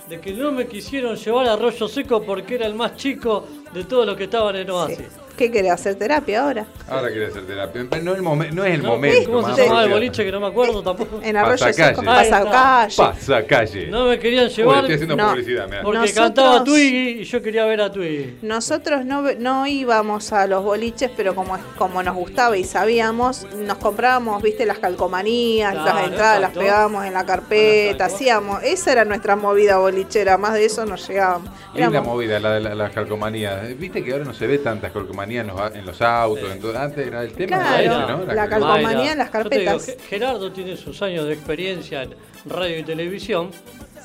de 0.08 0.20
que 0.20 0.32
no 0.32 0.52
me 0.52 0.66
quisieron 0.66 1.16
llevar 1.16 1.48
a 1.48 1.54
Arroyo 1.54 1.88
Seco 1.88 2.22
porque 2.22 2.54
era 2.54 2.66
el 2.66 2.74
más 2.74 2.96
chico 2.96 3.46
de 3.72 3.84
todos 3.84 4.06
los 4.06 4.16
que 4.16 4.24
estaban 4.24 4.56
en 4.56 4.70
Oasis. 4.70 5.25
¿Qué 5.36 5.50
querés 5.50 5.72
hacer 5.72 5.96
terapia 5.96 6.42
ahora? 6.44 6.64
Ahora 6.88 7.08
quiere 7.08 7.26
hacer 7.26 7.46
terapia. 7.46 7.82
No, 8.02 8.14
el 8.14 8.22
momen- 8.22 8.52
no 8.52 8.64
es 8.64 8.74
el 8.74 8.82
¿No? 8.82 8.90
momento. 8.92 9.30
¿Cómo 9.30 9.54
se 9.54 9.62
llamaba 9.64 9.84
el 9.84 9.90
boliche 9.90 10.24
que 10.24 10.32
no 10.32 10.40
me 10.40 10.46
acuerdo 10.46 10.82
tampoco? 10.82 11.20
En 11.22 11.36
Arroyo 11.36 11.58
Pasacalle. 11.66 12.02
Pasacalle. 12.02 12.96
Pasa 12.96 13.42
calle. 13.46 13.86
No 13.88 14.06
me 14.06 14.18
querían 14.18 14.46
Uy, 14.46 14.50
llevar 14.54 14.76
estoy 14.78 14.94
haciendo 14.94 15.16
No. 15.16 15.28
publicidad, 15.30 15.68
mirá. 15.68 15.82
porque 15.82 15.98
Nosotros- 15.98 16.24
cantaba 16.24 16.64
Twiggy 16.64 17.20
y 17.20 17.24
yo 17.24 17.42
quería 17.42 17.66
ver 17.66 17.80
a 17.82 17.92
Twiggy. 17.92 18.38
Nosotros 18.42 19.04
no, 19.04 19.22
no 19.38 19.66
íbamos 19.66 20.32
a 20.32 20.46
los 20.46 20.64
boliches, 20.64 21.10
pero 21.14 21.34
como, 21.34 21.58
como 21.76 22.02
nos 22.02 22.14
gustaba 22.14 22.56
y 22.56 22.64
sabíamos, 22.64 23.46
nos 23.56 23.76
comprábamos, 23.78 24.42
viste, 24.42 24.64
las 24.64 24.78
calcomanías, 24.78 25.72
Claro, 25.74 25.94
las 25.98 26.08
entradas, 26.08 26.40
las 26.40 26.52
pegábamos 26.52 27.04
en 27.04 27.12
la 27.12 27.26
carpeta, 27.26 28.06
hacíamos. 28.06 28.62
Esa 28.62 28.92
era 28.92 29.04
nuestra 29.04 29.36
movida 29.36 29.76
bolichera, 29.76 30.38
más 30.38 30.54
de 30.54 30.64
eso 30.64 30.86
no 30.86 30.96
llegábamos. 30.96 31.50
Linda 31.74 31.88
Éramos- 31.90 32.06
movida 32.14 32.40
la 32.40 32.52
de 32.54 32.60
la, 32.60 32.74
las 32.74 32.92
calcomanías. 32.92 33.76
Viste 33.78 34.02
que 34.02 34.12
ahora 34.12 34.24
no 34.24 34.32
se 34.32 34.46
ve 34.46 34.58
tantas 34.58 34.92
calcomanías 34.92 35.25
en 35.34 35.46
los, 35.48 35.74
en 35.74 35.86
los 35.86 36.00
autos. 36.02 36.44
Sí. 36.46 36.52
en 36.52 36.60
todo- 36.60 36.78
antes 36.78 37.06
era 37.06 37.22
el 37.22 37.32
tema. 37.32 37.56
Claro, 37.58 37.78
ese, 37.78 37.88
la 37.88 38.06
¿no? 38.06 38.26
calcomanía. 38.26 38.48
calcomanía. 38.48 39.12
en 39.12 39.18
las 39.18 39.32
yo 39.32 39.48
te 39.48 39.58
digo, 39.58 39.70
carpetas. 39.72 39.86
Ge- 39.86 40.08
Gerardo 40.08 40.52
tiene 40.52 40.76
sus 40.76 41.02
años 41.02 41.26
de 41.26 41.32
experiencia 41.34 42.02
en 42.02 42.14
radio 42.46 42.78
y 42.78 42.82
televisión 42.84 43.50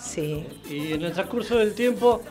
Sí. 0.01 0.45
y 0.69 0.93
en 0.93 1.03
el 1.03 1.11
transcurso 1.13 1.57
del 1.57 1.73
tiempo 1.73 2.21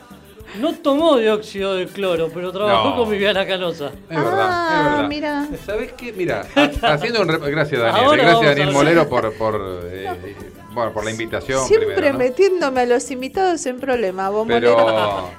no 0.59 0.73
tomó 0.73 1.15
dióxido 1.17 1.75
de 1.75 1.85
cloro, 1.87 2.29
pero 2.33 2.51
trabajó 2.51 2.89
No. 2.89 2.95
con 2.97 3.09
Viviana 3.11 3.45
Canosa. 3.47 3.85
Es 4.09 4.17
verdad, 4.17 4.23
es 4.33 4.37
Ah, 4.41 4.89
verdad. 4.95 5.07
mira. 5.07 5.47
¿Sabes 5.65 5.93
qué? 5.93 6.11
Mira, 6.11 6.45
ha- 6.55 6.93
haciendo 6.93 7.21
un 7.21 7.27
gracias 7.27 7.81
Daniel, 7.81 8.03
Ahora 8.05 8.23
gracias 8.23 8.45
Daniel. 8.57 8.71
Molero 8.73 9.07
por 9.07 9.31
por 9.35 9.81
eh, 9.85 10.35
bueno, 10.73 10.91
por 10.93 11.05
la 11.05 11.11
invitación 11.11 11.65
Siempre 11.65 11.93
primero, 11.93 12.13
¿no? 12.13 12.19
metiéndome 12.19 12.81
a 12.81 12.85
los 12.85 13.09
invitados 13.11 13.65
en 13.65 13.79
problemas, 13.79 14.29
bombonero. 14.31 14.75
Pero 14.75 15.29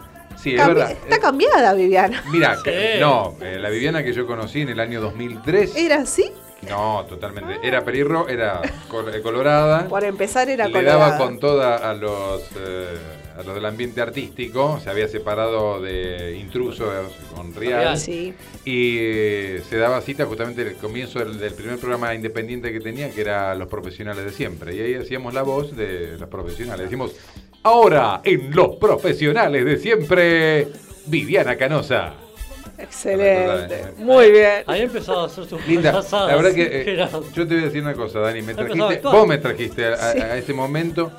sí, 0.43 0.55
es 0.55 0.67
verdad. 0.67 0.91
Está 0.93 1.19
cambiada, 1.19 1.73
Viviana. 1.75 2.23
Mira, 2.31 2.57
Sí. 2.65 2.71
no, 3.01 3.37
eh, 3.41 3.59
la 3.61 3.71
Viviana 3.71 4.03
que 4.03 4.13
yo 4.13 4.27
conocí 4.27 4.61
en 4.63 4.69
el 4.71 4.81
año 4.81 5.01
2003, 5.01 5.77
¿Era 5.77 6.01
así? 6.03 6.25
no, 6.69 7.05
totalmente, 7.09 7.59
era 7.63 7.85
perirro, 7.85 8.29
era 8.29 8.61
eh, 8.65 9.21
colorada, 9.23 9.89
Por 9.89 10.05
empezar 10.05 10.49
era 10.49 10.67
le 10.67 10.73
colorada. 10.73 10.99
daba 10.99 11.19
con 11.19 11.39
toda 11.41 11.77
a 11.91 11.95
los 11.95 12.43
eh, 12.57 12.87
a 13.37 13.43
los 13.43 13.55
del 13.55 13.65
ambiente 13.65 14.03
artístico, 14.03 14.79
se 14.85 14.91
había 14.91 15.09
separado 15.09 15.81
de 15.81 16.37
intrusos 16.39 16.87
con 17.35 17.55
Real, 17.55 17.81
Real. 17.81 17.99
Sí. 17.99 18.35
y 18.67 18.97
eh, 19.01 19.63
se 19.67 19.79
daba 19.79 20.03
cita 20.03 20.27
justamente 20.27 20.61
el 20.61 20.75
comienzo 20.75 21.19
del, 21.19 21.39
del 21.39 21.55
primer 21.55 21.79
programa 21.79 22.15
independiente 22.15 22.71
que 22.73 22.81
tenía, 22.81 23.11
que 23.11 23.23
era 23.23 23.55
Los 23.55 23.69
Profesionales 23.69 24.25
de 24.27 24.33
Siempre. 24.33 24.77
Y 24.77 24.81
ahí 24.81 24.95
hacíamos 24.97 25.33
la 25.33 25.43
voz 25.43 25.75
de 25.75 26.19
los 26.19 26.29
profesionales. 26.29 26.85
Decimos, 26.85 27.13
ahora 27.63 28.21
en 28.25 28.55
Los 28.55 28.77
Profesionales 28.77 29.65
de 29.65 29.77
Siempre, 29.79 30.69
Viviana 31.07 31.57
Canosa. 31.57 32.15
Excelente. 32.79 33.93
Muy 33.99 34.31
bien. 34.31 34.65
Ahí 34.67 34.83
empezaba 34.83 35.23
a 35.23 35.27
hacer 35.27 35.45
sus 35.45 35.65
Linda, 35.67 35.93
la 35.93 36.37
verdad 36.37 36.53
que 36.53 36.69
eh, 36.95 37.07
yo 37.35 37.47
te 37.47 37.55
voy 37.55 37.63
a 37.63 37.67
decir 37.67 37.83
una 37.83 37.95
cosa, 37.95 38.21
Dani, 38.21 38.43
me 38.43 38.55
trajiste, 38.55 39.01
vos 39.03 39.27
me 39.27 39.39
trajiste 39.39 39.87
a, 39.87 39.93
a- 39.95 40.13
Sí. 40.13 40.19
a 40.21 40.37
ese 40.37 40.53
momento. 40.53 41.13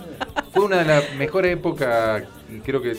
Fue 0.54 0.64
una 0.66 0.80
de 0.80 0.86
las 0.86 1.16
mejores 1.16 1.54
épocas, 1.54 2.24
creo 2.66 2.82
que, 2.82 2.96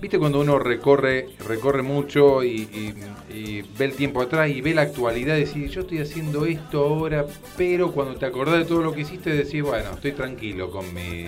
viste 0.00 0.18
cuando 0.18 0.40
uno 0.40 0.58
recorre, 0.58 1.28
recorre 1.46 1.82
mucho 1.82 2.42
y, 2.44 2.48
y- 2.72 2.94
y 3.36 3.62
ve 3.76 3.86
el 3.86 3.94
tiempo 3.96 4.22
atrás 4.22 4.48
y 4.50 4.60
ve 4.60 4.72
la 4.74 4.82
actualidad, 4.82 5.34
decís, 5.34 5.70
yo 5.72 5.80
estoy 5.82 5.98
haciendo 5.98 6.46
esto 6.46 6.84
ahora, 6.84 7.26
pero 7.56 7.90
cuando 7.92 8.14
te 8.16 8.26
acordás 8.26 8.58
de 8.60 8.64
todo 8.66 8.82
lo 8.82 8.92
que 8.92 9.00
hiciste, 9.00 9.30
decís, 9.30 9.62
bueno, 9.62 9.90
estoy 9.94 10.12
tranquilo 10.12 10.70
con 10.70 10.92
mi, 10.94 11.26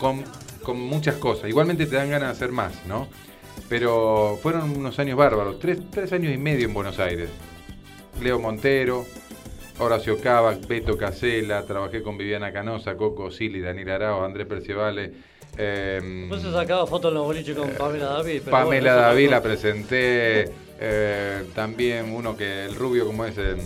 con, 0.00 0.24
con 0.62 0.80
muchas 0.80 1.16
cosas. 1.16 1.48
Igualmente 1.48 1.86
te 1.86 1.96
dan 1.96 2.10
ganas 2.10 2.28
de 2.30 2.32
hacer 2.32 2.50
más, 2.52 2.72
¿no? 2.86 3.08
Pero 3.68 4.38
fueron 4.42 4.70
unos 4.76 4.98
años 4.98 5.16
bárbaros, 5.16 5.58
tres, 5.60 5.78
tres 5.90 6.12
años 6.12 6.32
y 6.34 6.38
medio 6.38 6.66
en 6.66 6.74
Buenos 6.74 6.98
Aires. 6.98 7.28
Leo 8.20 8.38
Montero, 8.38 9.06
Horacio 9.78 10.18
Cava, 10.20 10.56
Beto 10.68 10.96
Casela, 10.98 11.64
trabajé 11.64 12.02
con 12.02 12.18
Viviana 12.18 12.52
Canosa, 12.52 12.96
Coco 12.96 13.30
Sili, 13.30 13.60
Daniel 13.60 13.90
Arao, 13.90 14.24
Andrés 14.24 14.46
Percievale. 14.46 15.12
eh, 15.56 16.00
Después 16.02 16.42
se 16.42 16.52
sacaba 16.52 16.86
fotos 16.86 17.10
en 17.10 17.14
los 17.14 17.24
boliches 17.24 17.56
con 17.56 17.70
Pamela 17.70 18.06
David. 18.06 18.42
pero 18.44 18.50
Pamela 18.50 18.92
bueno, 18.94 19.06
David 19.08 19.30
la 19.30 19.42
presenté. 19.42 20.50
eh, 20.80 21.44
también 21.54 22.12
uno 22.12 22.36
que 22.36 22.64
el 22.64 22.74
rubio, 22.74 23.06
como 23.06 23.24
es, 23.24 23.36
em, 23.38 23.58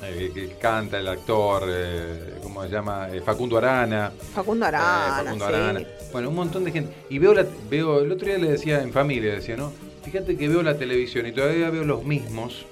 que, 0.00 0.30
que 0.32 0.56
canta, 0.60 0.98
el 0.98 1.08
actor, 1.08 1.64
eh, 1.68 2.34
¿cómo 2.54 2.66
se 2.66 2.72
llama? 2.72 3.08
Eh, 3.12 3.20
Facundo 3.20 3.58
Arana. 3.58 4.12
Facundo 4.32 4.64
Eh, 4.64 4.68
Arana, 4.68 5.24
Facundo 5.24 5.46
sí. 5.46 5.52
Arana. 5.52 5.86
Bueno, 6.12 6.28
un 6.28 6.34
montón 6.36 6.64
de 6.64 6.70
gente. 6.70 6.94
Y 7.10 7.18
veo, 7.18 7.34
la, 7.34 7.44
veo, 7.68 8.00
el 8.00 8.12
otro 8.12 8.26
día 8.28 8.38
le 8.38 8.52
decía 8.52 8.80
en 8.80 8.92
familia, 8.92 9.34
decía, 9.34 9.56
¿no? 9.56 9.72
Fíjate 10.04 10.36
que 10.36 10.48
veo 10.48 10.62
la 10.62 10.76
televisión 10.76 11.26
y 11.26 11.32
todavía 11.32 11.70
veo 11.70 11.84
los 11.84 12.04
mismos 12.04 12.66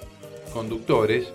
conductores 0.53 1.33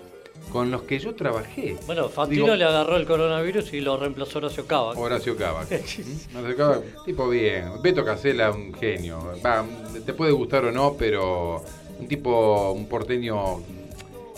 con 0.50 0.70
los 0.70 0.82
que 0.82 0.98
yo 0.98 1.14
trabajé. 1.14 1.76
Bueno, 1.86 2.08
Fantino 2.08 2.44
Digo, 2.44 2.56
le 2.56 2.64
agarró 2.64 2.96
el 2.96 3.04
coronavirus 3.04 3.74
y 3.74 3.80
lo 3.80 3.98
reemplazó 3.98 4.38
Horacio 4.38 4.66
Cava. 4.66 4.92
Horacio 4.92 5.36
Cava. 5.36 5.64
¿Mm? 5.70 6.36
Horacio 6.36 6.56
Cava, 6.56 6.80
tipo 7.04 7.28
bien. 7.28 7.82
Beto 7.82 8.02
Casela, 8.04 8.50
un 8.50 8.72
genio. 8.72 9.18
Va, 9.44 9.64
te 10.06 10.14
puede 10.14 10.32
gustar 10.32 10.64
o 10.64 10.72
no, 10.72 10.94
pero 10.98 11.62
un 11.98 12.08
tipo, 12.08 12.72
un 12.72 12.88
porteño 12.88 13.60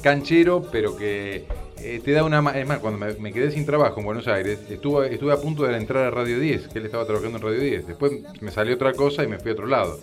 canchero, 0.03 0.67
pero 0.73 0.97
que 0.97 1.45
eh, 1.83 2.01
te 2.05 2.13
da 2.13 2.25
una... 2.25 2.39
Es 2.59 2.67
más, 2.67 2.79
cuando 2.79 2.99
me, 2.99 3.13
me 3.15 3.33
quedé 3.33 3.51
sin 3.51 3.65
trabajo 3.67 4.01
en 4.01 4.07
Buenos 4.07 4.27
Aires, 4.29 4.59
estuve, 4.69 5.13
estuve 5.13 5.33
a 5.33 5.37
punto 5.37 5.65
de 5.65 5.77
entrar 5.77 6.05
a 6.05 6.11
Radio 6.11 6.39
10, 6.41 6.69
que 6.69 6.79
él 6.79 6.87
estaba 6.87 7.05
trabajando 7.07 7.39
en 7.39 7.45
Radio 7.45 7.61
10. 7.61 7.87
Después 7.87 8.13
me 8.41 8.51
salió 8.51 8.75
otra 8.75 8.93
cosa 8.95 9.23
y 9.25 9.27
me 9.29 9.39
fui 9.39 9.51
a 9.51 9.55
otro 9.55 9.67
lado. 9.67 9.99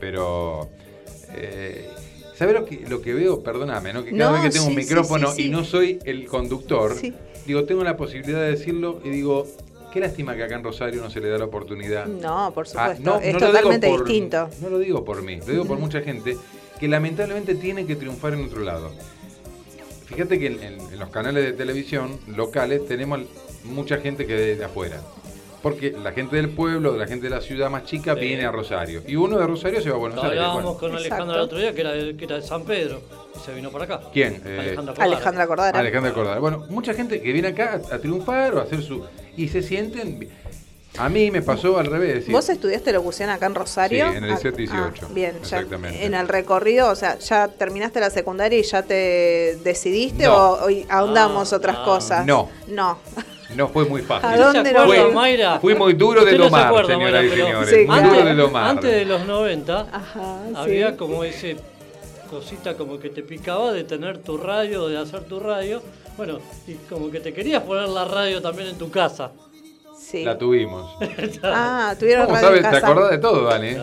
Pero... 0.00 0.68
Eh, 1.36 1.88
¿Sabes 2.36 2.54
lo 2.54 2.64
que, 2.64 2.84
lo 2.88 3.00
que 3.00 3.14
veo? 3.14 3.42
Perdóname, 3.42 3.92
¿no? 3.92 4.04
Que 4.04 4.10
cada 4.10 4.26
No, 4.26 4.32
vez 4.32 4.42
que 4.42 4.50
tengo 4.50 4.66
un 4.66 4.72
sí, 4.72 4.76
micrófono 4.76 5.28
sí, 5.30 5.36
sí. 5.36 5.46
y 5.46 5.50
no 5.50 5.62
soy 5.64 6.00
el 6.04 6.26
conductor, 6.26 6.92
digo, 7.46 7.64
tengo 7.64 7.84
la 7.84 7.96
posibilidad 7.96 8.40
de 8.40 8.50
decirlo 8.50 9.00
y 9.04 9.10
digo, 9.10 9.46
qué 9.92 10.00
lástima 10.00 10.34
que 10.34 10.42
acá 10.42 10.56
en 10.56 10.64
Rosario 10.64 11.00
no 11.00 11.10
se 11.10 11.20
le 11.20 11.28
da 11.28 11.38
la 11.38 11.44
oportunidad. 11.44 12.06
No, 12.06 12.50
por 12.52 12.66
Ah, 12.74 12.96
supuesto. 12.96 13.02
no, 13.04 13.20
es 13.20 13.34
no 13.34 13.38
totalmente 13.38 13.86
por- 13.88 14.04
distinto. 14.04 14.48
No 14.60 14.68
lo 14.68 14.80
digo 14.80 15.04
por 15.04 15.22
mí, 15.22 15.36
lo 15.36 15.44
digo 15.46 15.64
por 15.64 15.78
mucha 15.78 16.00
gente 16.00 16.36
que 16.80 16.88
lamentablemente 16.88 17.54
tiene 17.54 17.86
que 17.86 17.94
triunfar 17.94 18.32
en 18.34 18.44
otro 18.46 18.62
lado. 18.62 18.90
Fíjate 20.06 20.38
que 20.38 20.46
en, 20.46 20.62
en- 20.62 20.80
en 20.92 20.98
los 20.98 21.08
canales 21.10 21.44
de 21.44 21.52
televisión 21.52 22.18
locales 22.26 22.86
tenemos 22.86 23.20
mucha 23.64 23.98
gente 23.98 24.26
que 24.26 24.52
es 24.52 24.58
de 24.58 24.64
afuera. 24.64 25.00
Porque 25.62 25.92
la 25.92 26.12
gente 26.12 26.36
del 26.36 26.50
pueblo, 26.50 26.94
la 26.94 27.06
gente 27.06 27.24
de 27.24 27.34
la 27.34 27.40
ciudad 27.40 27.70
más 27.70 27.84
chica 27.84 28.12
Sí. 28.14 28.20
viene 28.20 28.44
a 28.44 28.52
Rosario. 28.52 29.02
Y 29.06 29.16
uno 29.16 29.38
de 29.38 29.46
Rosario 29.46 29.80
se 29.80 29.88
va 29.88 29.96
a 29.96 29.98
Buenos 29.98 30.18
Aires. 30.22 30.32
Hablábamos 30.38 30.62
bueno. 30.62 30.78
con 30.78 30.94
Alejandro 30.94 31.36
el 31.36 31.40
otro 31.40 31.58
día, 31.58 31.74
que 31.74 31.80
era, 31.80 31.92
de, 31.92 32.16
que 32.16 32.24
era 32.26 32.36
de 32.36 32.42
San 32.42 32.64
Pedro, 32.64 33.00
y 33.34 33.38
se 33.38 33.54
vino 33.54 33.70
para 33.70 33.84
acá. 33.86 34.00
¿Quién? 34.12 34.42
Eh, 34.44 34.58
Alejandra 34.60 34.92
Cordara. 34.94 35.04
Alejandra 35.06 35.46
Cordara. 35.46 35.78
Alejandra 35.78 36.12
Cordara. 36.12 36.38
Bueno, 36.40 36.66
mucha 36.68 36.92
gente 36.92 37.22
que 37.22 37.32
viene 37.32 37.48
acá 37.48 37.80
a, 37.90 37.94
a 37.94 37.98
triunfar 37.98 38.54
o 38.54 38.60
a 38.60 38.64
hacer 38.64 38.82
su... 38.82 39.06
Y 39.38 39.48
se 39.48 39.62
sienten... 39.62 40.28
A 40.96 41.08
mí 41.08 41.30
me 41.30 41.42
pasó 41.42 41.76
al 41.78 41.86
revés. 41.86 42.28
¿Vos 42.30 42.48
estudiaste 42.48 42.92
locución 42.92 43.28
acá 43.28 43.46
en 43.46 43.54
Rosario? 43.56 44.10
Sí, 44.10 44.16
en 44.16 44.24
el 44.24 44.30
Ah, 44.32 44.38
17 44.40 44.68
ah, 44.70 44.90
18. 44.92 45.08
bien, 45.12 45.32
ya 45.32 45.38
Exactamente. 45.58 46.04
en 46.04 46.14
el 46.14 46.28
recorrido, 46.28 46.88
o 46.90 46.94
sea, 46.94 47.18
¿ya 47.18 47.48
terminaste 47.48 47.98
la 47.98 48.10
secundaria 48.10 48.58
y 48.58 48.62
ya 48.62 48.82
te 48.82 49.58
decidiste 49.64 50.24
No. 50.24 50.34
o, 50.36 50.66
o 50.66 50.70
ahondamos 50.88 51.52
otras 51.52 51.78
cosas? 51.78 52.24
No. 52.24 52.48
No. 52.68 52.98
No 53.56 53.68
fue 53.68 53.84
muy 53.86 54.02
fácil. 54.02 54.28
¿A 54.30 54.36
dónde 54.36 54.70
¿Se 54.70 54.72
no 54.72 54.80
acuerda, 54.82 55.04
fue? 55.04 55.14
Mayra? 55.14 55.60
Fui 55.60 55.74
muy 55.74 55.92
duro 55.94 56.24
de 56.24 56.32
Usted 56.32 56.38
no 56.38 56.44
se 56.44 56.50
domar, 56.50 56.66
acuerda, 56.66 56.92
señoras 56.94 57.22
Mayra, 57.22 57.34
y 57.34 57.38
señores. 57.44 57.70
Sí, 57.70 57.76
muy 57.76 57.86
claro. 57.86 58.08
duro 58.14 58.24
de 58.24 58.34
domar. 58.34 58.64
Antes 58.70 58.90
de 58.92 59.04
los 59.04 59.26
90, 59.26 59.80
Ajá, 59.92 60.38
había 60.56 60.90
sí. 60.90 60.96
como 60.96 61.24
ese 61.24 61.56
cosita 62.30 62.74
como 62.76 62.98
que 62.98 63.10
te 63.10 63.22
picaba 63.22 63.72
de 63.72 63.84
tener 63.84 64.18
tu 64.18 64.38
radio, 64.38 64.88
de 64.88 64.98
hacer 64.98 65.24
tu 65.24 65.38
radio. 65.40 65.82
Bueno, 66.16 66.38
y 66.66 66.74
como 66.88 67.10
que 67.10 67.20
te 67.20 67.32
querías 67.32 67.62
poner 67.62 67.88
la 67.88 68.04
radio 68.04 68.40
también 68.42 68.68
en 68.68 68.78
tu 68.78 68.90
casa. 68.90 69.30
Sí. 70.10 70.24
La 70.24 70.36
tuvimos. 70.38 70.90
Ah, 71.42 71.94
tuvieron 71.98 72.26
¿Cómo 72.26 72.36
radio 72.36 72.48
sabes? 72.48 72.64
en 72.64 72.70
¿Te 72.70 72.74
casa. 72.80 72.86
acordás 72.90 73.10
de 73.10 73.18
todo, 73.18 73.44
Dani? 73.44 73.76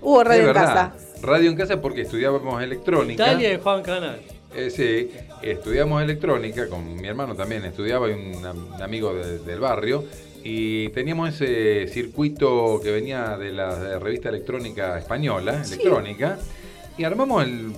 Hubo 0.00 0.24
radio 0.24 0.40
en 0.40 0.46
verdad. 0.48 0.64
casa. 0.92 0.92
Radio 1.22 1.50
en 1.50 1.56
casa 1.56 1.80
porque 1.80 2.02
estudiábamos 2.02 2.62
electrónica. 2.62 3.24
Italia 3.30 3.52
y 3.54 3.58
Juan 3.60 3.82
Canal. 3.82 4.20
Eh, 4.54 4.70
sí, 4.70 5.10
estudiamos 5.40 6.02
electrónica, 6.02 6.68
con 6.68 6.94
mi 7.00 7.08
hermano 7.08 7.34
también 7.34 7.64
estudiaba 7.64 8.08
y 8.10 8.12
un, 8.12 8.44
am- 8.44 8.74
un 8.74 8.82
amigo 8.82 9.14
de- 9.14 9.38
del 9.38 9.60
barrio. 9.60 10.04
Y 10.44 10.88
teníamos 10.90 11.28
ese 11.40 11.86
circuito 11.88 12.80
que 12.82 12.90
venía 12.90 13.36
de 13.38 13.52
la 13.52 13.74
de 13.76 13.98
revista 13.98 14.28
electrónica 14.28 14.98
española, 14.98 15.64
Sí. 15.64 15.74
electrónica, 15.74 16.38
y 16.98 17.04
armamos 17.04 17.44
el, 17.44 17.72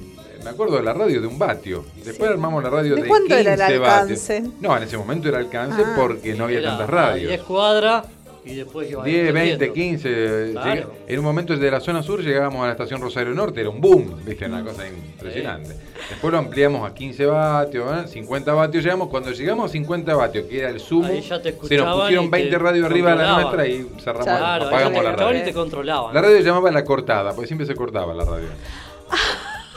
me 0.45 0.51
acuerdo 0.51 0.77
de 0.77 0.83
la 0.83 0.93
radio 0.93 1.21
de 1.21 1.27
un 1.27 1.39
vatio. 1.39 1.85
Después 2.05 2.31
armamos 2.31 2.63
la 2.63 2.71
radio 2.71 2.95
¿De 2.95 3.03
de, 3.03 3.09
cuánto 3.09 3.35
15 3.35 3.41
era 3.41 3.53
el 3.69 3.81
vatios. 3.81 4.31
alcance? 4.31 4.45
No, 4.61 4.77
en 4.77 4.83
ese 4.83 4.97
momento 4.99 5.29
era 5.29 5.39
alcance 5.39 5.83
Ah. 5.85 5.95
porque 5.97 6.35
no 6.35 6.45
había 6.45 6.59
Era 6.61 6.71
tantas 6.71 6.91
radios. 6.91 7.29
10 7.29 7.43
cuadras 7.43 8.05
y 8.47 8.57
después 8.57 8.91
iba 8.91 9.03
10, 9.03 9.33
20, 9.33 9.65
extendiendo. 9.65 9.75
15. 10.03 10.53
Claro. 10.53 10.75
llega- 10.75 10.89
en 11.09 11.19
un 11.19 11.25
momento 11.25 11.55
desde 11.55 11.71
la 11.71 11.81
zona 11.81 12.03
sur 12.03 12.21
llegábamos 12.23 12.63
a 12.63 12.67
la 12.67 12.73
estación 12.73 13.01
Rosario 13.01 13.33
Norte, 13.33 13.61
era 13.63 13.71
un 13.71 13.81
boom, 13.81 14.21
viste, 14.23 14.45
una 14.45 14.63
cosa 14.63 14.87
impresionante. 14.87 15.71
Después 16.11 16.31
lo 16.31 16.39
ampliamos 16.39 16.91
a 16.91 16.93
15 16.95 17.25
vatios, 17.25 18.05
¿eh? 18.05 18.09
50 18.09 18.53
vatios 18.53 18.85
llegamos. 18.85 19.09
Cuando 19.09 19.31
llegamos 19.33 19.71
a 19.71 19.73
50 19.73 20.15
vatios, 20.15 20.45
que 20.47 20.59
era 20.59 20.69
el 20.69 20.79
sumo, 20.79 21.09
se 21.09 21.77
nos 21.79 21.97
pusieron 21.97 22.27
y 22.27 22.31
te 22.31 22.37
20 22.37 22.59
radios 22.59 22.85
arriba 22.85 23.11
de 23.13 23.17
la 23.17 23.33
nuestra 23.41 23.67
y 23.67 23.89
cerramos, 24.03 24.25
Claro, 24.27 24.67
apagamos 24.67 25.05
la 25.05 25.13
radio. 25.13 25.41
y 25.41 25.45
te 25.45 25.53
controlaban. 25.55 26.13
La 26.15 26.21
radio 26.21 26.37
se 26.37 26.43
llamaba 26.43 26.71
La 26.71 26.85
Cortada, 26.85 27.33
porque 27.33 27.47
siempre 27.47 27.67
se 27.67 27.75
cortaba 27.75 28.13
la 28.13 28.25
radio. 28.27 28.49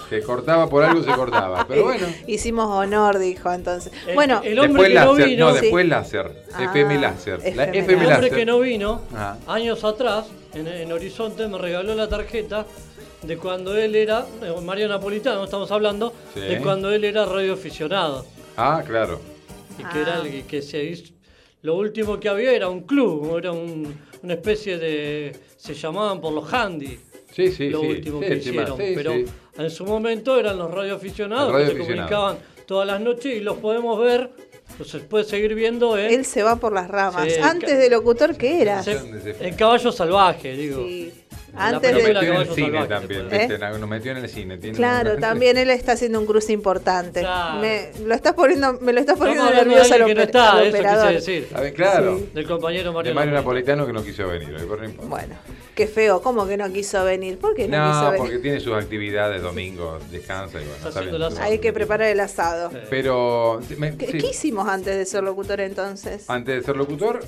Que 0.09 0.21
cortaba 0.21 0.69
por 0.69 0.83
algo 0.83 1.03
se 1.03 1.11
cortaba. 1.11 1.65
Pero 1.67 1.83
bueno. 1.85 2.07
Hicimos 2.27 2.65
honor, 2.69 3.19
dijo 3.19 3.51
entonces. 3.51 3.91
El- 4.07 4.15
bueno, 4.15 4.41
el 4.43 4.57
hombre 4.59 4.83
Después 4.89 4.89
que 4.89 5.05
no 5.05 5.13
vino. 5.27 5.47
no, 5.49 5.53
después 5.53 5.83
Sí. 5.83 5.89
láser. 5.89 6.43
Ah, 6.53 6.63
FM 6.65 6.99
láser. 6.99 7.39
La 7.55 7.63
FM 7.65 7.79
FM 7.79 8.05
El 8.05 8.11
hombre 8.13 8.29
que 8.31 8.45
no 8.45 8.59
vino, 8.59 9.01
Ajá. 9.13 9.37
años 9.47 9.83
atrás, 9.83 10.27
en, 10.53 10.67
en 10.67 10.91
Horizonte, 10.91 11.47
me 11.47 11.57
regaló 11.57 11.93
la 11.95 12.07
tarjeta 12.07 12.65
de 13.23 13.37
cuando 13.37 13.75
él 13.75 13.95
era, 13.95 14.25
eh, 14.41 14.53
Mario 14.63 14.87
Napolitano, 14.87 15.43
estamos 15.43 15.71
hablando, 15.71 16.13
Sí. 16.33 16.39
de 16.41 16.59
cuando 16.61 16.91
él 16.91 17.03
era 17.03 17.25
radioaficionado. 17.25 18.25
Ah, 18.55 18.83
claro. 18.85 19.19
Y 19.77 19.83
que 19.83 20.01
era 20.01 20.21
el 20.21 20.43
que 20.43 20.61
se 20.61 20.83
hizo. 20.83 21.13
Lo 21.63 21.75
último 21.75 22.19
que 22.19 22.29
había 22.29 22.51
era 22.53 22.69
un 22.69 22.81
club, 22.81 23.37
era 23.37 23.51
un- 23.51 23.99
una 24.23 24.33
especie 24.33 24.77
de. 24.77 25.35
Se 25.57 25.73
llamaban 25.73 26.21
por 26.21 26.31
los 26.33 26.51
handy. 26.53 26.99
Sí, 27.33 27.51
sí, 27.51 27.69
lo 27.69 27.81
sí. 27.81 27.87
último 27.87 28.19
Sí, 28.21 28.27
que 28.27 28.35
hicieron. 28.35 28.77
sí, 28.77 28.91
pero 28.95 29.11
sí. 29.13 29.25
En 29.57 29.69
su 29.71 29.85
momento 29.85 30.39
eran 30.39 30.57
los 30.57 30.71
radioaficionados 30.71 31.53
El 31.55 31.67
que 31.67 31.73
se 31.73 31.79
comunicaban 31.79 32.37
todas 32.65 32.87
las 32.87 32.99
noches 33.01 33.37
y 33.37 33.39
los 33.39 33.57
podemos 33.57 33.99
ver, 33.99 34.29
los 34.77 34.89
se 34.89 34.99
puede 34.99 35.23
seguir 35.23 35.55
viendo 35.55 35.97
en, 35.97 36.13
él 36.13 36.25
se 36.25 36.43
va 36.43 36.57
por 36.57 36.73
las 36.73 36.87
ramas. 36.87 37.31
Sí, 37.31 37.39
Antes 37.41 37.77
de 37.77 37.89
locutor, 37.89 38.35
¿qué 38.35 38.61
era? 38.61 38.83
en 38.85 39.55
Caballo 39.55 39.91
Salvaje, 39.91 40.53
digo. 40.53 40.83
Sí. 40.85 41.13
Antes 41.57 41.91
Nos 41.91 42.03
de... 42.03 42.13
película 42.13 42.21
metió 42.21 42.33
en 42.33 42.41
el 42.47 42.53
cine 42.55 42.67
Salvaje, 42.79 42.87
también, 42.87 43.27
¿eh? 43.31 43.79
Nos 43.79 43.89
metió 43.89 44.11
en 44.11 44.17
el 44.17 44.29
cine. 44.29 44.57
tiene 44.57 44.77
Claro, 44.77 45.13
un- 45.15 45.19
también 45.21 45.57
él 45.57 45.69
está 45.69 45.93
haciendo 45.93 46.19
un 46.19 46.25
cruce 46.25 46.53
importante. 46.53 47.21
Claro. 47.21 47.59
Me 47.61 47.89
lo 48.05 48.13
estás 48.13 48.33
poniendo, 48.33 48.73
me 48.81 48.93
lo 48.93 48.99
estás 48.99 49.17
poniendo 49.17 49.49
nervioso 49.49 49.93
al, 49.93 50.05
que 50.05 50.15
no 50.15 50.21
está, 50.21 50.51
al 50.57 50.69
operador. 50.69 51.13
decir. 51.13 51.47
A 51.53 51.61
ver, 51.61 51.73
claro. 51.73 52.19
Del 52.33 52.47
compañero 52.47 52.93
Mario 52.93 53.09
De 53.11 53.15
Mario 53.15 53.33
Napolitano. 53.33 53.85
Que 53.87 53.93
no 53.93 54.03
quiso 54.03 54.27
venir 54.27 54.49
importa. 54.59 54.85
Bueno, 55.03 55.35
qué 55.75 55.87
feo, 55.87 56.21
¿cómo 56.21 56.47
que 56.47 56.57
no 56.57 56.71
quiso 56.71 57.03
venir? 57.03 57.37
¿Por 57.39 57.55
qué 57.55 57.67
no, 57.67 57.77
No, 57.77 57.91
quiso 57.91 58.05
venir? 58.11 58.19
porque 58.19 58.37
tiene 58.39 58.59
sus 58.59 58.73
actividades 58.73 59.41
domingo, 59.41 59.97
descansa 60.11 60.59
y 60.61 60.65
bueno, 60.65 61.29
Hay 61.41 61.59
que 61.59 61.73
preparar 61.73 62.09
el 62.09 62.19
asado. 62.19 62.71
Pero 62.89 63.59
me- 63.77 63.95
¿Qué, 63.97 64.07
sí, 64.07 64.17
qué 64.17 64.27
hicimos 64.29 64.67
antes 64.67 64.95
de 64.95 65.05
ser 65.05 65.23
locutor 65.23 65.59
entonces? 65.61 66.29
antes 66.29 66.55
de 66.55 66.61
ser 66.63 66.75
locutor, 66.77 67.19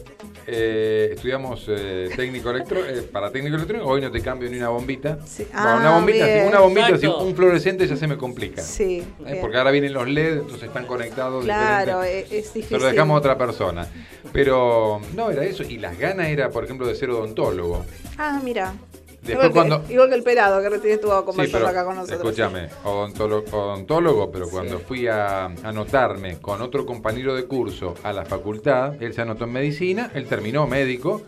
eh, 0.48 1.12
estudiamos 1.14 1.66
eh, 1.68 2.10
técnico 2.16 2.50
electro, 2.52 2.80
eh, 2.86 3.02
para 3.12 3.32
técnico 3.32 3.56
electrónico. 3.56 3.90
Hoy 3.90 4.02
no 4.02 4.12
te 4.12 4.19
cambio 4.22 4.50
ni 4.50 4.58
una 4.58 4.70
bombita. 4.70 5.20
Sí. 5.26 5.46
Bueno, 5.52 5.68
Ah, 5.70 5.78
una 5.80 5.91
bombita, 5.96 6.26
bien. 6.26 6.48
una 6.48 6.60
bombita, 6.60 6.98
si 6.98 7.08
un 7.08 7.36
fluorescente 7.36 7.88
ya 7.88 7.96
se 7.96 8.08
me 8.08 8.18
complica. 8.18 8.62
Sí, 8.62 9.04
Eh. 9.26 9.38
Porque 9.41 9.58
ahora 9.58 9.72
vienen 9.72 9.94
los 9.94 10.08
LED, 10.08 10.40
entonces 10.40 10.64
están 10.64 10.86
conectados. 10.86 11.44
Claro, 11.44 12.02
diferentes. 12.02 12.32
es, 12.32 12.48
es 12.48 12.54
difícil. 12.54 12.68
Pero 12.78 12.82
lo 12.84 12.91
dejamos 12.91 13.16
a 13.16 13.20
otra 13.20 13.38
persona. 13.38 13.88
Pero 14.32 15.02
no, 15.16 15.32
era 15.32 15.44
eso. 15.44 15.64
Y 15.64 15.78
las 15.78 15.98
ganas 15.98 16.28
era, 16.28 16.50
por 16.50 16.64
ejemplo, 16.64 16.88
de 16.88 16.96
ser 16.96 17.10
odontólogo. 17.10 17.86
Ah, 18.18 18.40
mira. 18.44 18.74
Después 19.22 19.50
igual, 19.50 19.66
que, 19.66 19.70
cuando- 19.70 19.91
igual 19.94 20.10
que 20.10 20.16
el 20.16 20.24
pelado 20.24 20.62
que 20.62 20.70
recién 20.70 20.94
estuvo 20.94 21.20
Sí, 21.20 21.26
conversando 21.26 21.68
pero 21.68 21.78
acá 21.78 21.86
con 21.86 21.96
nosotros. 21.98 22.20
escúchame, 22.22 22.70
odontólogo, 22.86 23.46
odontólogo, 23.52 24.32
pero 24.32 24.50
cuando 24.50 24.80
fui 24.80 25.08
a 25.08 25.46
anotarme 25.64 26.38
con 26.40 26.62
otro 26.62 26.86
compañero 26.86 27.36
de 27.36 27.44
curso 27.44 27.96
a 28.04 28.14
la 28.14 28.24
facultad, 28.24 28.94
él 29.04 29.14
se 29.14 29.22
anotó 29.22 29.44
en 29.44 29.52
medicina, 29.52 30.10
él 30.14 30.26
terminó 30.26 30.68
médico 30.68 31.22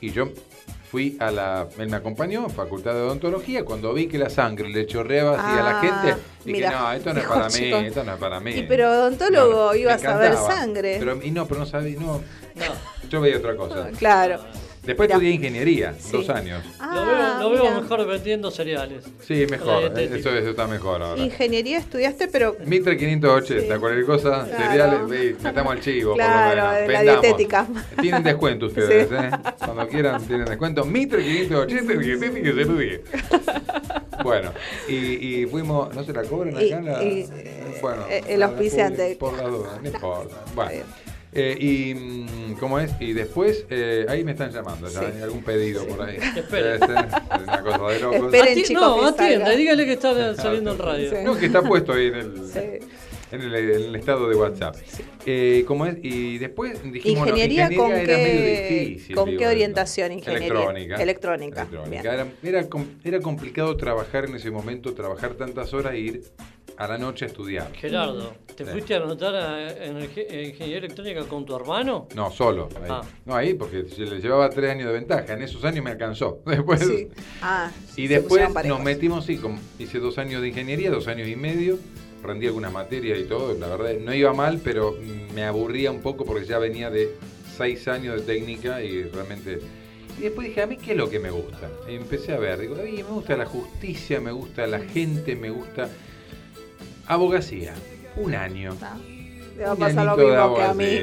y 0.00 0.12
yo 0.12 0.28
fui 0.96 1.14
a 1.20 1.30
la, 1.30 1.68
él 1.78 1.90
me 1.90 1.96
acompañó, 1.98 2.48
facultad 2.48 2.94
de 2.94 3.02
odontología, 3.02 3.66
cuando 3.66 3.92
vi 3.92 4.06
que 4.06 4.16
la 4.16 4.30
sangre 4.30 4.70
le 4.70 4.86
chorreaba 4.86 5.32
así 5.38 5.58
a 5.58 5.62
la 5.62 5.78
Ah, 5.78 5.82
gente, 5.82 6.22
dije, 6.42 6.56
mira, 6.56 6.70
no, 6.70 6.92
esto 6.92 7.12
no 7.12 7.20
es 7.20 7.26
para 7.28 7.48
chico. 7.48 7.80
mí, 7.82 7.86
esto 7.88 8.02
no 8.02 8.12
es 8.14 8.18
para 8.18 8.40
mí. 8.40 8.50
Y 8.52 8.62
pero 8.62 8.90
odontólogo 8.90 9.72
me 9.72 9.78
ibas 9.78 10.02
a 10.06 10.16
ver 10.16 10.34
sangre. 10.36 10.96
Pero, 10.98 11.22
y 11.22 11.30
no, 11.32 11.46
pero 11.46 11.60
no 11.60 11.66
sabía, 11.66 12.00
no, 12.00 12.12
No. 12.14 12.22
yo 13.10 13.20
veía 13.20 13.36
otra 13.36 13.54
cosa. 13.56 13.90
Claro. 13.98 14.40
Después 14.86 15.10
estudié 15.10 15.30
ingeniería, 15.32 15.94
Sí. 15.98 16.12
dos 16.12 16.30
años. 16.30 16.62
Ah, 16.78 16.94
lo 16.94 17.06
veo, 17.06 17.38
lo 17.40 17.50
veo 17.50 17.70
mira. 17.72 17.80
mejor 17.82 18.06
vendiendo 18.06 18.50
cereales. 18.50 19.04
Sí, 19.26 19.46
mejor, 19.50 19.80
dietética. 19.92 20.16
eso, 20.16 20.30
eso 20.38 20.50
está 20.50 20.66
mejor 20.66 21.02
ahora. 21.02 21.20
Ingeniería 21.20 21.78
estudiaste, 21.78 22.28
pero 22.28 22.56
Mitre 22.64 22.96
580, 22.96 23.74
Sí. 23.74 23.80
cualquier 23.80 24.06
cosa, 24.06 24.46
Claro. 24.46 24.70
cereales, 24.70 25.42
metamos 25.42 25.72
al 25.72 25.80
chivo, 25.80 26.14
Claro, 26.14 26.48
por 26.48 26.56
lo 26.56 26.70
de 26.72 26.80
menos. 26.80 26.92
la 26.92 26.98
Vendamos. 27.00 27.22
dietética. 27.22 27.66
Tienen 28.00 28.22
descuento 28.22 28.66
ustedes, 28.66 29.08
Sí. 29.08 29.14
¿eh? 29.14 29.30
Cuando 29.64 29.88
quieran 29.88 30.22
tienen 30.26 30.46
descuento. 30.46 30.84
Mitre 30.84 31.22
580, 31.22 31.92
dietética 31.94 32.52
se 32.54 32.64
ríe. 32.64 33.00
Bueno, 34.22 34.52
y, 34.88 34.94
y 35.42 35.46
fuimos, 35.46 35.94
¿no 35.94 36.02
se 36.04 36.12
la 36.12 36.22
cobran 36.22 36.60
Y- 36.60 36.72
acá? 36.72 36.80
La, 36.82 37.02
y, 37.04 37.28
bueno, 37.82 38.04
eh, 38.08 38.22
el 38.28 38.42
auspiciante. 38.42 39.16
Por, 39.16 39.34
la 39.36 39.42
duda, 39.48 39.78
no 39.82 39.88
importa. 39.88 40.36
Bueno. 40.54 40.82
Eh, 41.38 41.56
y 41.60 41.94
mm, 41.94 42.54
cómo 42.58 42.78
es 42.80 42.92
y 42.98 43.12
después 43.12 43.66
eh, 43.68 44.06
ahí 44.08 44.24
me 44.24 44.32
están 44.32 44.50
llamando 44.50 44.88
ya 44.88 45.00
Sí. 45.00 45.06
hay 45.16 45.22
algún 45.22 45.42
pedido 45.42 45.86
por 45.86 46.00
ahí 46.02 46.16
Espere. 46.16 46.78
Debe 46.78 46.78
ser, 46.86 46.96
es 46.96 47.42
una 47.42 47.62
cosa 47.62 47.92
de 47.92 48.00
locos 48.00 48.32
Esperen, 48.34 48.58
Ati- 48.58 48.62
chicos, 48.64 48.82
no, 48.82 49.14
que 49.16 49.24
atienda, 49.24 49.50
dígale 49.50 49.84
que 49.84 49.92
está 49.92 50.34
saliendo 50.36 50.72
en 50.72 50.78
radio. 50.78 51.10
Sí. 51.10 51.16
no 51.24 51.36
que 51.36 51.46
está 51.46 51.62
puesto 51.62 51.92
ahí 51.92 52.06
en 52.06 52.14
el 52.14 52.32
Sí. 52.52 52.86
en 53.32 53.40
el, 53.42 53.54
en 53.54 53.82
el 53.82 53.96
estado 53.96 54.28
de 54.28 54.36
WhatsApp. 54.36 54.76
Eh, 55.26 55.64
¿cómo 55.66 55.84
es? 55.84 55.96
Y 56.00 56.38
después 56.38 56.80
dijimos, 56.90 57.18
bueno, 57.24 57.36
Ingeniería, 57.36 57.76
con 57.76 57.90
era 57.90 58.16
medio 58.16 58.40
qué, 58.68 58.80
difícil. 58.86 59.14
con 59.16 59.24
digo, 59.28 59.38
qué 59.40 59.44
¿no? 59.44 59.50
orientación 59.50 60.12
ingeniería? 60.12 60.46
Electrónica. 60.46 61.02
Electrónica. 61.02 61.60
Electrónica. 61.62 62.14
Era, 62.14 62.26
era, 62.44 62.66
era 63.04 63.20
complicado 63.20 63.76
trabajar 63.76 64.26
en 64.26 64.36
ese 64.36 64.50
momento, 64.52 64.94
trabajar 64.94 65.34
tantas 65.34 65.74
horas 65.74 65.94
e 65.94 65.98
ir 65.98 66.22
a 66.78 66.86
la 66.88 66.98
noche 66.98 67.24
a 67.24 67.28
estudiar. 67.28 67.72
Gerardo, 67.74 68.34
¿te 68.54 68.64
Sí. 68.64 68.70
fuiste 68.70 68.94
a 68.94 68.98
anotar 68.98 69.34
a, 69.34 69.84
en 69.84 70.00
ingeniería 70.02 70.78
electrónica 70.78 71.24
con 71.24 71.44
tu 71.46 71.54
hermano? 71.56 72.08
No, 72.14 72.30
solo. 72.30 72.68
Ahí. 72.76 72.88
Ah. 72.90 73.02
No, 73.24 73.34
ahí 73.34 73.54
porque 73.54 73.84
le 73.98 74.20
llevaba 74.20 74.48
tres 74.50 74.70
años 74.70 74.86
de 74.86 74.92
ventaja. 74.92 75.32
En 75.32 75.42
esos 75.42 75.64
años 75.64 75.84
me 75.84 75.90
alcanzó. 75.90 76.40
Después, 76.46 76.80
Sí. 76.86 77.08
Ah, 77.42 77.70
Y 77.96 78.06
se 78.08 78.14
después 78.14 78.48
nos 78.66 78.80
metimos, 78.82 79.24
sí, 79.24 79.40
hice 79.78 79.98
dos 79.98 80.18
años 80.18 80.42
de 80.42 80.48
ingeniería, 80.48 80.90
dos 80.90 81.08
años 81.08 81.28
y 81.28 81.36
medio, 81.36 81.78
rendí 82.22 82.46
algunas 82.46 82.72
materias 82.72 83.18
y 83.18 83.24
todo, 83.24 83.54
la 83.58 83.68
verdad 83.68 83.92
no 84.00 84.12
iba 84.14 84.32
mal, 84.32 84.60
pero 84.62 84.96
me 85.34 85.44
aburría 85.44 85.90
un 85.90 86.00
poco 86.00 86.24
porque 86.24 86.44
ya 86.46 86.58
venía 86.58 86.90
de 86.90 87.14
seis 87.56 87.86
años 87.88 88.16
de 88.16 88.22
técnica 88.34 88.82
y 88.82 89.04
realmente... 89.04 89.60
Y 90.18 90.22
después 90.22 90.48
dije, 90.48 90.62
¿a 90.62 90.66
mí 90.66 90.76
qué 90.78 90.92
es 90.92 90.96
lo 90.96 91.10
que 91.10 91.18
me 91.18 91.30
gusta? 91.30 91.68
Y 91.90 91.94
empecé 91.94 92.32
a 92.32 92.38
ver, 92.38 92.58
digo, 92.58 92.74
"Ay, 92.82 92.96
me 92.96 93.02
gusta 93.02 93.36
la 93.36 93.44
justicia, 93.44 94.18
me 94.20 94.32
gusta 94.32 94.66
la 94.66 94.80
gente, 94.80 95.36
me 95.36 95.50
gusta... 95.50 95.88
Abogacía, 97.06 97.72
un 98.16 98.34
año. 98.34 98.76
Le 99.56 99.64
va 99.64 99.72
a 99.72 99.76
pasar 99.76 100.04
lo 100.06 100.16
mismo 100.16 100.54
que 100.54 100.62
a 100.62 100.74
mí. 100.74 101.00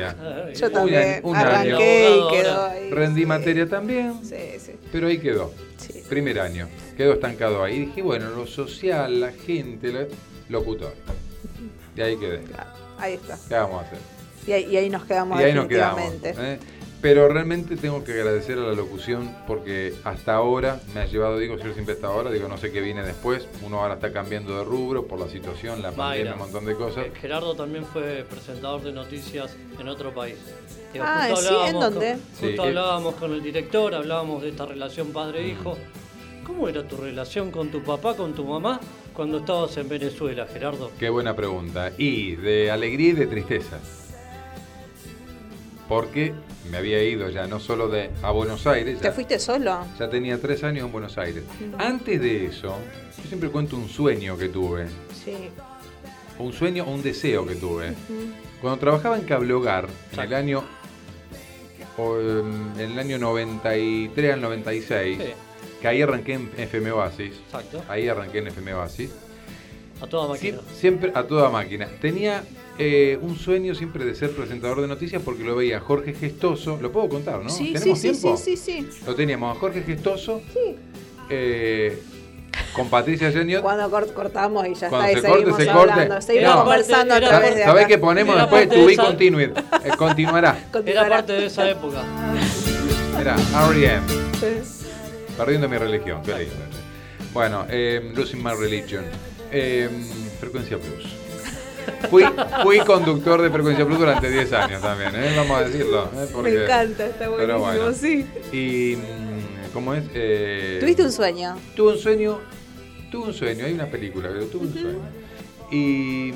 Yo 0.56 0.72
también 0.72 1.22
un 1.24 1.36
arranqué 1.36 1.72
año. 2.08 2.28
y 2.30 2.32
quedó 2.32 2.66
ahí. 2.66 2.90
Rendí 2.92 3.26
materia 3.26 3.68
también, 3.68 4.20
Sí, 4.24 4.36
sí. 4.60 4.74
pero 4.92 5.08
ahí 5.08 5.18
quedó. 5.18 5.52
Primer 6.10 6.40
año. 6.40 6.68
Quedó 6.96 7.14
estancado 7.14 7.64
ahí. 7.64 7.76
Y 7.76 7.80
dije, 7.88 8.02
bueno, 8.04 8.30
lo 8.30 8.46
social, 8.46 9.20
la 9.22 9.32
gente, 9.32 9.92
la- 9.92 10.06
locutor. 10.50 10.94
Y 11.96 12.02
ahí 12.02 12.16
quedé. 12.18 12.42
Ahí 13.00 13.14
está. 13.14 13.38
¿Qué 13.48 13.56
vamos 13.56 13.82
a 13.84 13.86
hacer? 13.88 13.98
Y 14.46 14.52
ahí, 14.52 14.66
y 14.72 14.78
ahí 14.78 14.90
nos 14.90 15.06
quedamos 15.06 15.40
y 15.40 15.44
ahí 15.46 15.54
nos 15.54 15.68
quedamos. 15.68 16.00
definitivamente. 16.22 16.54
¿eh? 16.54 16.60
Pero 17.04 17.28
realmente 17.28 17.76
tengo 17.76 18.02
que 18.06 18.14
agradecer 18.14 18.58
a 18.58 18.62
la 18.62 18.72
locución 18.74 19.30
porque 19.46 19.94
hasta 20.06 20.36
ahora 20.36 20.80
me 20.96 21.02
ha 21.02 21.06
llevado, 21.06 21.38
digo, 21.38 21.58
yo 21.58 21.74
siempre 21.74 21.96
hasta 21.96 22.08
ahora, 22.08 22.32
digo, 22.32 22.48
no 22.48 22.58
sé 22.58 22.72
qué 22.72 22.80
viene 22.80 23.04
después. 23.04 23.46
Uno 23.62 23.82
ahora 23.82 23.96
está 23.96 24.14
cambiando 24.14 24.58
de 24.58 24.64
rubro 24.64 25.06
por 25.06 25.20
la 25.20 25.28
situación, 25.28 25.82
la 25.82 25.92
pandemia, 25.92 26.32
Mayra. 26.32 26.34
un 26.34 26.40
montón 26.40 26.64
de 26.66 26.76
cosas. 26.76 27.06
Eh, 27.08 27.12
Gerardo 27.20 27.56
también 27.56 27.84
fue 27.86 28.26
presentador 28.30 28.82
de 28.84 28.94
noticias 28.94 29.54
en 29.78 29.88
otro 29.90 30.14
país. 30.14 30.38
Digo, 30.94 31.04
Ah, 31.06 31.28
justo 31.30 31.42
¿sí? 31.42 31.48
hablábamos 31.50 31.68
¿En 31.68 31.74
con- 31.74 31.94
dónde? 31.94 32.14
justo 32.14 32.40
Sí, 32.40 32.46
eh. 32.54 32.62
hablábamos 32.62 33.16
con 33.16 33.34
el 33.34 33.44
director, 33.44 33.96
hablábamos 33.96 34.42
de 34.42 34.50
esta 34.50 34.66
relación 34.66 35.08
padre-hijo. 35.12 35.78
¿Cómo 36.48 36.70
era 36.70 36.88
tu 36.88 36.96
relación 36.96 37.52
con 37.52 37.68
tu 37.70 37.84
papá, 37.84 38.16
con 38.16 38.34
tu 38.34 38.46
mamá, 38.46 38.80
cuando 39.14 39.40
estabas 39.40 39.76
en 39.76 39.90
Venezuela, 39.90 40.48
Gerardo? 40.48 40.90
Qué 40.98 41.10
buena 41.10 41.36
pregunta. 41.36 41.92
Y 41.98 42.38
de 42.38 42.72
alegría 42.72 43.10
y 43.10 43.14
de 43.14 43.28
tristeza. 43.28 43.78
Porque 45.90 46.34
me 46.72 46.78
había 46.78 47.04
ido 47.04 47.30
ya 47.30 47.46
no 47.48 47.60
solo 47.60 47.90
de 47.90 48.10
a 48.22 48.32
Buenos 48.32 48.66
Aires, 48.68 49.00
¿Te 49.00 49.06
ya, 49.06 49.12
fuiste 49.12 49.38
solo? 49.38 49.86
ya 50.00 50.10
tenía 50.10 50.40
tres 50.40 50.64
años 50.64 50.86
en 50.86 50.92
Buenos 50.92 51.18
Aires. 51.18 51.44
Antes 51.78 52.22
de 52.22 52.46
eso, 52.46 52.76
yo 53.18 53.24
siempre 53.28 53.50
cuento 53.50 53.76
un 53.76 53.90
sueño 53.90 54.38
que 54.38 54.50
tuve. 54.50 54.88
Sí. 55.24 55.50
Un 56.40 56.52
sueño 56.54 56.86
o 56.86 56.92
un 56.92 57.04
deseo 57.04 57.46
que 57.46 57.56
tuve. 57.56 57.94
Cuando 58.62 58.80
trabajaba 58.80 59.18
en 59.18 59.24
Cable 59.26 59.54
Hogar, 59.54 59.88
en 60.14 60.20
el 60.22 60.34
año, 60.34 60.64
en 61.98 62.92
el 62.92 62.98
año 63.00 63.18
93 63.20 64.34
al 64.34 64.42
96, 64.42 65.18
Sí. 65.20 65.24
que 65.82 65.88
ahí 65.88 66.02
arranqué 66.02 66.34
en 66.34 66.50
FM 66.58 66.92
Oasis. 66.92 67.34
Exacto. 67.46 67.84
Ahí 67.88 68.08
arranqué 68.08 68.40
en 68.40 68.48
FM 68.48 68.74
Oasis. 68.74 69.12
A 70.02 70.08
toda 70.08 70.28
máquina. 70.28 70.58
Sie- 70.60 70.76
Siempre 70.80 71.12
a 71.14 71.24
toda 71.24 71.50
máquina. 71.50 71.88
Tenía 72.02 72.44
eh, 72.80 73.20
un 73.22 73.38
sueño 73.38 73.76
siempre 73.76 74.04
de 74.06 74.16
ser 74.16 74.32
presentador 74.32 74.82
de 74.82 74.88
noticias 74.88 75.22
porque 75.24 75.44
lo 75.44 75.56
veía 75.56 75.80
Jorge 75.80 76.14
Gestoso. 76.14 76.78
Lo 76.82 76.92
puedo 76.92 77.08
contar, 77.10 77.42
¿no? 77.44 77.50
Sí, 77.50 77.68
sí, 77.68 77.74
¿Tenemos 77.74 78.00
sí, 78.00 78.10
tiempo? 78.12 78.38
sí, 78.38 78.58
sí, 78.58 78.82
sí. 78.82 79.04
Lo 79.06 79.16
teníamos 79.16 79.56
a 79.56 79.60
Jorge 79.60 79.84
Gestoso. 79.84 80.42
eh, 81.30 82.02
con 82.76 82.90
Patricia 82.90 83.32
Geniot. 83.32 83.62
Cuando 83.64 83.90
cort- 83.90 84.14
cortamos 84.14 84.68
y 84.68 84.74
ya 84.76 84.90
Cuando 84.90 85.08
está, 85.08 85.20
y 85.20 85.22
se 85.22 85.28
corte, 85.28 85.40
seguimos 85.44 85.64
se 85.64 85.70
hablando. 85.70 86.08
corte. 86.16 86.22
Seguimos 86.26 86.56
No. 86.56 86.62
conversando 86.62 87.14
a 87.14 87.18
Era 87.18 87.28
través 87.30 87.48
parte- 87.50 87.60
de 87.60 87.66
¿Sabés 87.66 87.88
qué 87.88 87.98
ponemos 87.98 88.36
Era 88.36 88.44
después? 88.46 88.70
To 88.70 88.86
be 88.86 88.94
esa- 88.94 89.04
continued. 89.06 89.52
Eh, 89.86 89.90
continuará. 89.98 90.58
Era 90.86 91.10
parte 91.10 91.34
de 91.34 91.46
esa 91.48 91.70
época. 91.70 92.04
Era 93.20 93.36
R.E.M. 93.70 94.02
Perdiendo 95.38 95.68
mi 95.70 95.78
religión. 95.78 96.22
Qué 96.24 96.32
lindo. 96.32 96.56
Bueno, 97.34 97.66
eh, 97.70 98.12
Losing 98.16 98.44
My 98.44 98.52
Religion. 98.54 99.04
Eh, 99.52 99.90
Frecuencia 100.40 100.78
Plus. 100.78 101.06
Fui, 102.10 102.24
fui 102.64 102.80
conductor 102.80 103.42
de 103.42 103.50
Frecuencia 103.50 103.86
Plus 103.86 103.98
durante 104.00 104.30
10 104.30 104.54
años 104.54 104.82
también, 104.82 105.12
¿eh? 105.16 105.34
vamos 105.36 105.58
a 105.58 105.64
decirlo. 105.66 106.04
¿eh? 106.16 106.28
Porque- 106.32 106.52
Me 106.52 106.64
encanta, 106.64 107.06
está 107.08 107.30
pero 107.36 107.60
buenísimo, 107.60 107.84
bueno. 107.86 107.94
sí. 107.94 108.26
Y, 108.52 108.96
mm, 108.98 109.74
¿cómo 109.74 109.94
es? 109.94 110.04
Eh, 110.14 110.78
¿Tuviste 110.80 111.04
un 111.04 111.12
sueño? 111.12 111.58
Tuve 111.76 111.94
un 111.94 111.98
sueño, 111.98 112.40
tuve 113.12 113.28
un 113.28 113.34
sueño, 113.34 113.66
hay 113.66 113.74
una 113.74 113.88
película, 113.88 114.30
pero 114.32 114.46
tuve 114.46 114.68
un 114.68 114.74
sueño. 114.74 115.00
Y 115.72 116.30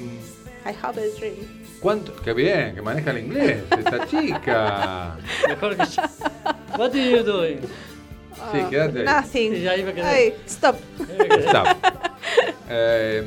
I 0.65 0.75
have 0.81 0.99
a 1.01 1.05
dream. 1.19 1.35
¿Cuánto? 1.79 2.15
Qué 2.23 2.33
bien, 2.33 2.73
que 2.73 2.81
maneja 2.81 3.11
el 3.11 3.19
inglés, 3.19 3.59
esta 3.77 4.07
chica. 4.07 5.15
Mejor 5.47 5.77
que 5.77 5.85
yo. 5.85 6.01
What 6.77 6.89
are 6.91 7.11
you 7.11 7.23
doing? 7.23 7.59
Sí, 8.51 8.59
quédate 8.69 8.99
ahí. 8.99 9.05
Nothing. 9.05 9.53
Y 9.55 9.67
ahí 9.67 9.83
me 9.83 9.93
quedé. 9.93 10.05
Ay, 10.05 10.33
stop. 10.47 10.75
Stop. 11.47 11.67
Eh, 12.69 13.23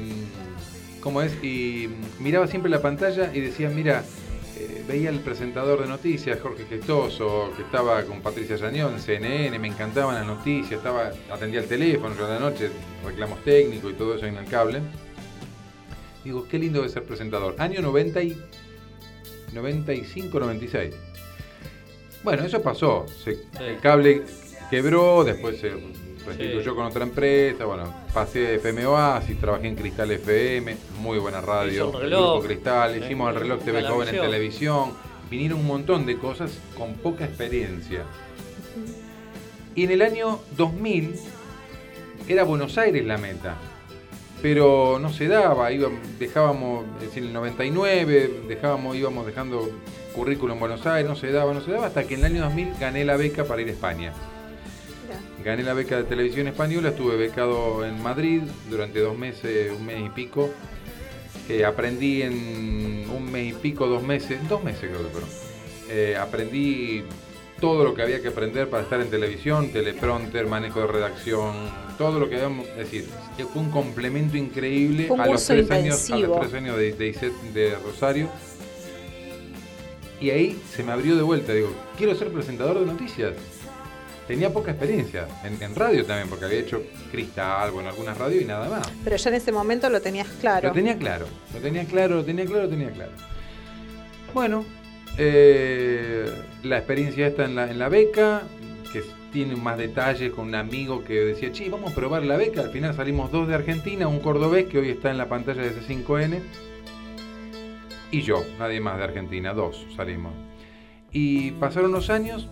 ¿Cómo 1.00 1.22
es? 1.22 1.32
Y 1.42 1.88
miraba 2.18 2.46
siempre 2.46 2.70
la 2.70 2.82
pantalla 2.82 3.30
y 3.34 3.40
decía, 3.40 3.70
mira, 3.70 4.04
eh, 4.58 4.84
veía 4.86 5.08
el 5.08 5.20
presentador 5.20 5.80
de 5.80 5.88
noticias, 5.88 6.38
Jorge 6.40 6.66
Gestoso, 6.66 7.52
que 7.56 7.62
estaba 7.62 8.02
con 8.04 8.20
Patricia 8.20 8.56
Yañón, 8.56 9.00
CNN, 9.00 9.58
me 9.58 9.68
encantaban 9.68 10.14
las 10.14 10.26
noticias, 10.26 10.72
estaba, 10.72 11.10
atendía 11.32 11.60
el 11.60 11.66
teléfono, 11.66 12.14
yo 12.16 12.26
a 12.26 12.28
la 12.28 12.38
noche, 12.38 12.70
reclamos 13.04 13.42
técnicos 13.42 13.92
y 13.92 13.94
todo 13.94 14.14
eso 14.14 14.26
en 14.26 14.36
el 14.36 14.44
cable. 14.46 14.82
Digo, 16.22 16.46
qué 16.46 16.58
lindo 16.58 16.82
de 16.82 16.90
ser 16.90 17.04
presentador. 17.04 17.54
Año 17.58 17.80
90 17.80 18.22
y 18.22 18.38
95, 19.54 20.38
96. 20.38 20.94
Bueno, 22.22 22.44
eso 22.44 22.60
pasó. 22.60 23.06
El 23.58 23.78
cable 23.80 24.24
quebró, 24.68 25.24
después 25.24 25.58
se 25.58 25.72
restituyó 26.26 26.62
Sí. 26.72 26.76
con 26.76 26.86
otra 26.86 27.02
empresa. 27.04 27.64
Bueno, 27.64 27.92
pasé 28.12 28.40
de 28.40 28.54
FM 28.56 28.86
Oasis, 28.86 29.38
trabajé 29.40 29.68
en 29.68 29.76
Cristal 29.76 30.10
FM, 30.10 30.76
muy 31.00 31.18
buena 31.18 31.40
radio. 31.40 31.90
El 31.94 32.00
reloj. 32.02 32.20
Grupo 32.32 32.46
Cristal, 32.46 32.94
En- 32.96 33.02
hicimos 33.04 33.34
el 33.34 33.40
reloj 33.40 33.60
TV 33.64 33.82
Joven 33.82 34.08
en 34.08 34.12
visión. 34.14 34.26
televisión. 34.26 34.92
Vinieron 35.30 35.60
un 35.60 35.66
montón 35.66 36.06
de 36.06 36.18
cosas 36.18 36.50
con 36.76 36.94
poca 36.94 37.24
experiencia. 37.24 38.02
Y 39.74 39.84
en 39.84 39.90
el 39.92 40.02
año 40.02 40.40
2000 40.56 41.14
era 42.28 42.42
Buenos 42.44 42.76
Aires 42.78 43.04
la 43.06 43.16
meta. 43.18 43.56
Pero 44.42 44.98
no 45.00 45.12
se 45.12 45.28
daba, 45.28 45.70
iba- 45.70 45.90
dejábamos, 46.18 46.86
es 47.00 47.08
decir, 47.08 47.22
en 47.22 47.28
el 47.28 47.34
99, 47.34 48.42
dejábamos, 48.48 48.96
íbamos 48.96 49.26
dejando 49.26 49.68
currículum 50.14 50.54
en 50.54 50.60
Buenos 50.60 50.86
Aires, 50.86 51.08
no 51.08 51.14
se 51.14 51.30
daba, 51.30 51.52
no 51.52 51.60
se 51.60 51.70
daba, 51.70 51.86
hasta 51.86 52.04
que 52.04 52.14
en 52.14 52.20
el 52.20 52.26
año 52.26 52.42
2000 52.44 52.72
gané 52.80 53.04
la 53.04 53.16
beca 53.16 53.44
para 53.44 53.60
ir 53.62 53.68
a 53.68 53.72
España. 53.72 54.12
Gané 55.44 55.62
la 55.62 55.74
beca 55.74 55.96
de 55.96 56.04
televisión 56.04 56.48
española, 56.48 56.90
estuve 56.90 57.16
becado 57.16 57.84
en 57.84 58.02
Madrid 58.02 58.42
durante 58.68 59.00
dos 59.00 59.16
meses, 59.16 59.72
un 59.72 59.86
mes 59.86 60.04
y 60.04 60.10
pico. 60.10 60.50
Eh, 61.48 61.64
aprendí 61.64 62.22
en 62.22 63.08
un 63.10 63.32
mes 63.32 63.52
y 63.52 63.52
pico, 63.54 63.86
dos 63.86 64.02
meses, 64.02 64.38
dos 64.48 64.62
meses 64.62 64.90
creo 64.90 65.02
que 65.02 65.08
fueron. 65.08 65.28
Eh, 65.88 66.16
aprendí 66.20 67.04
todo 67.60 67.84
lo 67.84 67.94
que 67.94 68.02
había 68.02 68.20
que 68.20 68.28
aprender 68.28 68.68
para 68.68 68.82
estar 68.82 69.00
en 69.00 69.08
televisión, 69.08 69.70
teleprompter, 69.72 70.46
manejo 70.46 70.80
de 70.80 70.86
redacción, 70.86 71.54
todo 71.98 72.18
lo 72.20 72.28
que 72.28 72.36
habíamos, 72.36 72.66
es 72.68 72.76
decir, 72.76 73.06
que 73.36 73.44
fue 73.44 73.62
un 73.62 73.70
complemento 73.70 74.36
increíble 74.36 75.08
un 75.10 75.20
a 75.20 75.26
los 75.26 75.44
tres 75.44 75.70
años, 75.70 76.10
a 76.10 76.16
los 76.18 76.40
tres 76.40 76.54
años 76.54 76.76
de, 76.76 76.92
de 76.92 77.32
de 77.52 77.76
Rosario. 77.76 78.28
Y 80.20 80.30
ahí 80.30 80.60
se 80.70 80.82
me 80.82 80.92
abrió 80.92 81.16
de 81.16 81.22
vuelta, 81.22 81.52
digo, 81.52 81.72
quiero 81.96 82.14
ser 82.14 82.28
presentador 82.28 82.78
de 82.78 82.86
noticias. 82.86 83.32
Tenía 84.30 84.52
poca 84.52 84.70
experiencia, 84.70 85.26
en, 85.42 85.60
en 85.60 85.74
radio 85.74 86.06
también, 86.06 86.28
porque 86.28 86.44
había 86.44 86.60
hecho 86.60 86.84
Cristal, 87.10 87.72
bueno, 87.72 87.88
algunas 87.88 88.16
radios 88.16 88.44
y 88.44 88.44
nada 88.44 88.68
más. 88.68 88.88
Pero 89.02 89.16
ya 89.16 89.28
en 89.28 89.34
ese 89.34 89.50
momento 89.50 89.90
lo 89.90 90.00
tenías 90.00 90.28
claro. 90.40 90.68
Lo 90.68 90.72
tenía 90.72 90.96
claro, 90.96 91.26
lo 91.52 91.58
tenía 91.58 91.84
claro, 91.84 92.14
lo 92.14 92.24
tenía 92.24 92.46
claro, 92.46 92.62
lo 92.62 92.68
tenía 92.68 92.90
claro. 92.92 93.10
Bueno, 94.32 94.64
eh, 95.18 96.30
la 96.62 96.78
experiencia 96.78 97.26
está 97.26 97.44
en 97.46 97.56
la, 97.56 97.72
en 97.72 97.80
la 97.80 97.88
beca, 97.88 98.42
que 98.92 99.02
tiene 99.32 99.56
más 99.56 99.76
detalles 99.76 100.32
con 100.32 100.46
un 100.46 100.54
amigo 100.54 101.02
que 101.02 101.14
decía, 101.14 101.50
che, 101.50 101.68
vamos 101.68 101.90
a 101.90 101.94
probar 101.96 102.22
la 102.22 102.36
beca. 102.36 102.60
Al 102.60 102.70
final 102.70 102.94
salimos 102.94 103.32
dos 103.32 103.48
de 103.48 103.56
Argentina, 103.56 104.06
un 104.06 104.20
cordobés 104.20 104.66
que 104.66 104.78
hoy 104.78 104.90
está 104.90 105.10
en 105.10 105.18
la 105.18 105.28
pantalla 105.28 105.62
de 105.62 105.72
C5N, 105.72 106.38
y 108.12 108.22
yo, 108.22 108.44
nadie 108.60 108.78
más 108.78 108.96
de 108.96 109.02
Argentina, 109.02 109.54
dos 109.54 109.84
salimos. 109.96 110.34
Y 111.10 111.50
pasaron 111.50 111.90
los 111.90 112.10
años, 112.10 112.48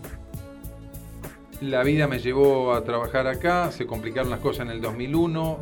la 1.60 1.82
vida 1.82 2.06
me 2.06 2.18
llevó 2.18 2.72
a 2.74 2.85
trabajar 2.85 3.26
acá, 3.26 3.72
se 3.72 3.86
complicaron 3.86 4.30
las 4.30 4.40
cosas 4.40 4.66
en 4.66 4.72
el 4.72 4.80
2001, 4.80 5.59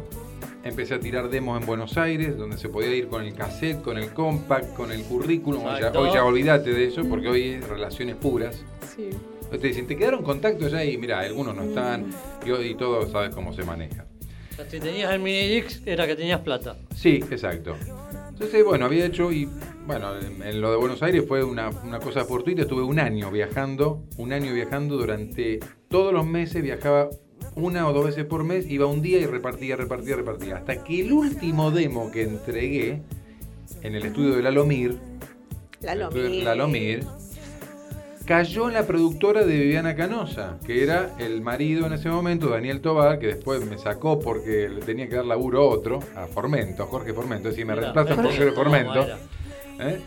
empecé 0.64 0.94
a 0.94 1.00
tirar 1.00 1.28
demos 1.28 1.60
en 1.60 1.66
Buenos 1.66 1.96
Aires, 1.96 2.36
donde 2.36 2.58
se 2.58 2.68
podía 2.68 2.94
ir 2.94 3.08
con 3.08 3.22
el 3.22 3.34
cassette, 3.34 3.82
con 3.82 3.98
el 3.98 4.12
compact, 4.12 4.74
con 4.74 4.92
el 4.92 5.02
currículum. 5.04 5.64
Hoy 5.64 5.80
ya, 5.80 5.92
hoy 5.92 6.10
ya 6.12 6.24
olvídate 6.24 6.72
de 6.72 6.86
eso, 6.86 7.02
porque 7.08 7.28
hoy 7.28 7.48
es 7.50 7.68
relaciones 7.68 8.16
puras. 8.16 8.62
Sí. 8.94 9.10
Te 9.50 9.58
dicen, 9.58 9.86
¿te 9.86 9.96
quedaron 9.96 10.22
contactos 10.22 10.72
ya? 10.72 10.84
Y 10.84 10.98
mira, 10.98 11.20
algunos 11.20 11.54
no 11.54 11.62
están, 11.62 12.06
y, 12.44 12.52
y 12.52 12.74
todo 12.74 13.08
sabes 13.08 13.34
cómo 13.34 13.52
se 13.52 13.62
maneja. 13.62 14.04
O 14.52 14.56
sea, 14.56 14.68
si 14.68 14.80
tenías 14.80 15.12
el 15.12 15.20
mini 15.20 15.56
X, 15.58 15.82
era 15.86 16.06
que 16.06 16.16
tenías 16.16 16.40
plata. 16.40 16.76
Sí, 16.94 17.20
exacto. 17.30 17.76
Entonces, 18.28 18.64
bueno, 18.64 18.86
había 18.86 19.06
hecho 19.06 19.32
y, 19.32 19.48
bueno, 19.86 20.18
en, 20.18 20.42
en 20.42 20.60
lo 20.60 20.70
de 20.70 20.76
Buenos 20.76 21.02
Aires 21.02 21.24
fue 21.26 21.44
una, 21.44 21.70
una 21.70 21.98
cosa 22.00 22.24
fortuita. 22.24 22.62
Estuve 22.62 22.82
un 22.82 22.98
año 22.98 23.30
viajando, 23.30 24.02
un 24.16 24.32
año 24.32 24.52
viajando 24.52 24.96
durante 24.96 25.60
todos 25.88 26.12
los 26.12 26.26
meses, 26.26 26.62
viajaba 26.62 27.08
una 27.54 27.88
o 27.88 27.92
dos 27.92 28.04
veces 28.06 28.24
por 28.24 28.44
mes, 28.44 28.68
iba 28.68 28.86
un 28.86 29.00
día 29.00 29.18
y 29.18 29.26
repartía, 29.26 29.76
repartía, 29.76 30.16
repartía. 30.16 30.56
Hasta 30.56 30.84
que 30.84 31.00
el 31.00 31.12
último 31.12 31.70
demo 31.70 32.10
que 32.10 32.22
entregué 32.22 33.02
en 33.82 33.94
el 33.94 34.04
estudio 34.04 34.36
de 34.36 34.42
Lalomir, 34.42 34.98
Lalomir. 35.80 36.44
Lalomir, 36.44 37.04
cayó 38.26 38.68
en 38.68 38.74
la 38.74 38.86
productora 38.86 39.44
de 39.44 39.56
Viviana 39.56 39.94
Canosa, 39.94 40.58
que 40.66 40.82
era 40.82 41.14
el 41.18 41.40
marido 41.42 41.86
en 41.86 41.92
ese 41.92 42.08
momento, 42.08 42.48
Daniel 42.48 42.80
Tobar, 42.80 43.18
que 43.18 43.28
después 43.28 43.64
me 43.64 43.78
sacó 43.78 44.18
porque 44.18 44.68
le 44.68 44.80
tenía 44.80 45.08
que 45.08 45.16
dar 45.16 45.26
laburo 45.26 45.60
a 45.60 45.64
otro, 45.64 46.00
a 46.16 46.26
Formento, 46.26 46.82
a 46.82 46.86
Jorge 46.86 47.12
Formento, 47.12 47.48
es 47.48 47.54
decir, 47.54 47.66
me 47.66 47.74
Mirá, 47.74 47.92
reemplazan 47.92 48.16
por 48.16 48.24
Jorge, 48.24 48.38
Jorge 48.38 48.54
Formento. 48.54 49.06
¿Eh? 49.80 50.00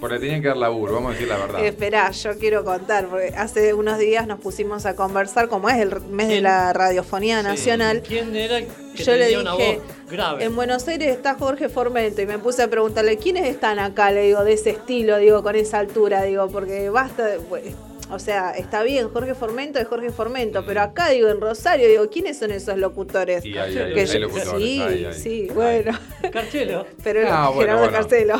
Porque 0.00 0.18
tenían 0.18 0.42
que 0.42 0.48
dar 0.48 0.56
laburo, 0.56 0.94
vamos 0.94 1.10
a 1.10 1.12
decir 1.14 1.28
la 1.28 1.36
verdad. 1.38 1.60
Eh, 1.64 1.68
Esperá, 1.68 2.10
yo 2.10 2.38
quiero 2.38 2.64
contar, 2.64 3.06
porque 3.06 3.28
hace 3.36 3.72
unos 3.72 3.98
días 3.98 4.26
nos 4.26 4.38
pusimos 4.40 4.84
a 4.86 4.94
conversar, 4.96 5.48
como 5.48 5.68
es 5.70 5.76
el 5.76 6.00
mes 6.02 6.28
de 6.28 6.40
la 6.42 6.72
radiofonía 6.74 7.42
nacional. 7.42 8.02
¿Quién 8.06 8.36
era 8.36 8.60
que 8.60 9.02
Yo 9.02 9.12
le 9.14 9.24
tenía 9.24 9.40
una 9.40 9.52
dije, 9.56 9.76
voz 9.78 10.10
grave? 10.10 10.44
en 10.44 10.54
Buenos 10.54 10.86
Aires 10.88 11.08
está 11.16 11.34
Jorge 11.36 11.68
Formento 11.70 12.20
y 12.20 12.26
me 12.26 12.38
puse 12.38 12.62
a 12.62 12.68
preguntarle, 12.68 13.16
¿quiénes 13.16 13.46
están 13.48 13.78
acá? 13.78 14.10
Le 14.10 14.22
digo, 14.22 14.44
de 14.44 14.52
ese 14.52 14.70
estilo, 14.70 15.16
digo, 15.18 15.42
con 15.42 15.56
esa 15.56 15.78
altura, 15.78 16.22
digo, 16.24 16.48
porque 16.48 16.90
basta, 16.90 17.24
de- 17.24 17.38
pues, 17.38 17.62
o 18.10 18.18
sea, 18.18 18.50
está 18.50 18.82
bien, 18.82 19.08
Jorge 19.08 19.34
Formento 19.34 19.78
es 19.78 19.88
Jorge 19.88 20.10
Formento, 20.10 20.62
pero 20.66 20.82
acá, 20.82 21.08
digo, 21.08 21.28
en 21.30 21.40
Rosario, 21.40 21.88
digo, 21.88 22.10
¿quiénes 22.10 22.38
son 22.38 22.50
esos 22.50 22.76
locutores? 22.76 23.42
Y 23.46 23.56
hay- 23.56 23.78
hay- 23.78 23.94
Que 23.94 24.00
hay 24.00 24.06
yo- 24.06 24.18
locutores, 24.18 24.50
sí, 24.62 24.80
hay- 24.82 25.04
hay. 25.06 25.14
sí, 25.14 25.48
bueno. 25.54 25.98
Carchelo. 26.30 26.86
Pero 27.02 27.20
Ah, 27.30 27.48
bueno, 27.48 27.60
Gerardo 27.60 27.80
bueno. 27.84 27.92
Carcelo. 27.96 28.34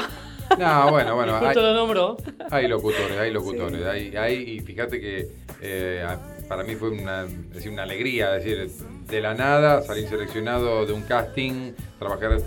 No, 0.59 0.91
bueno, 0.91 1.15
bueno. 1.17 1.33
Justo 1.39 1.49
hay- 1.61 1.67
lo 1.67 1.75
nombró. 1.75 2.17
Hay 2.51 2.69
locutores, 2.69 3.19
hay 3.19 3.31
locutores. 3.33 3.85
Hay, 3.87 4.17
hay, 4.17 4.35
y 4.57 4.61
fíjate 4.61 5.01
que 5.01 5.29
eh, 5.61 6.05
para 6.49 6.63
mí 6.63 6.75
fue 6.77 6.91
una, 6.91 7.25
decir, 7.25 7.71
una 7.73 7.83
alegría, 7.85 8.31
decir, 8.33 8.71
de 9.09 9.21
la 9.21 9.35
nada 9.35 9.83
salir 9.83 10.09
seleccionado 10.09 10.85
de 10.87 10.93
un 10.93 11.03
casting, 11.03 11.73
trabajar 11.99 12.39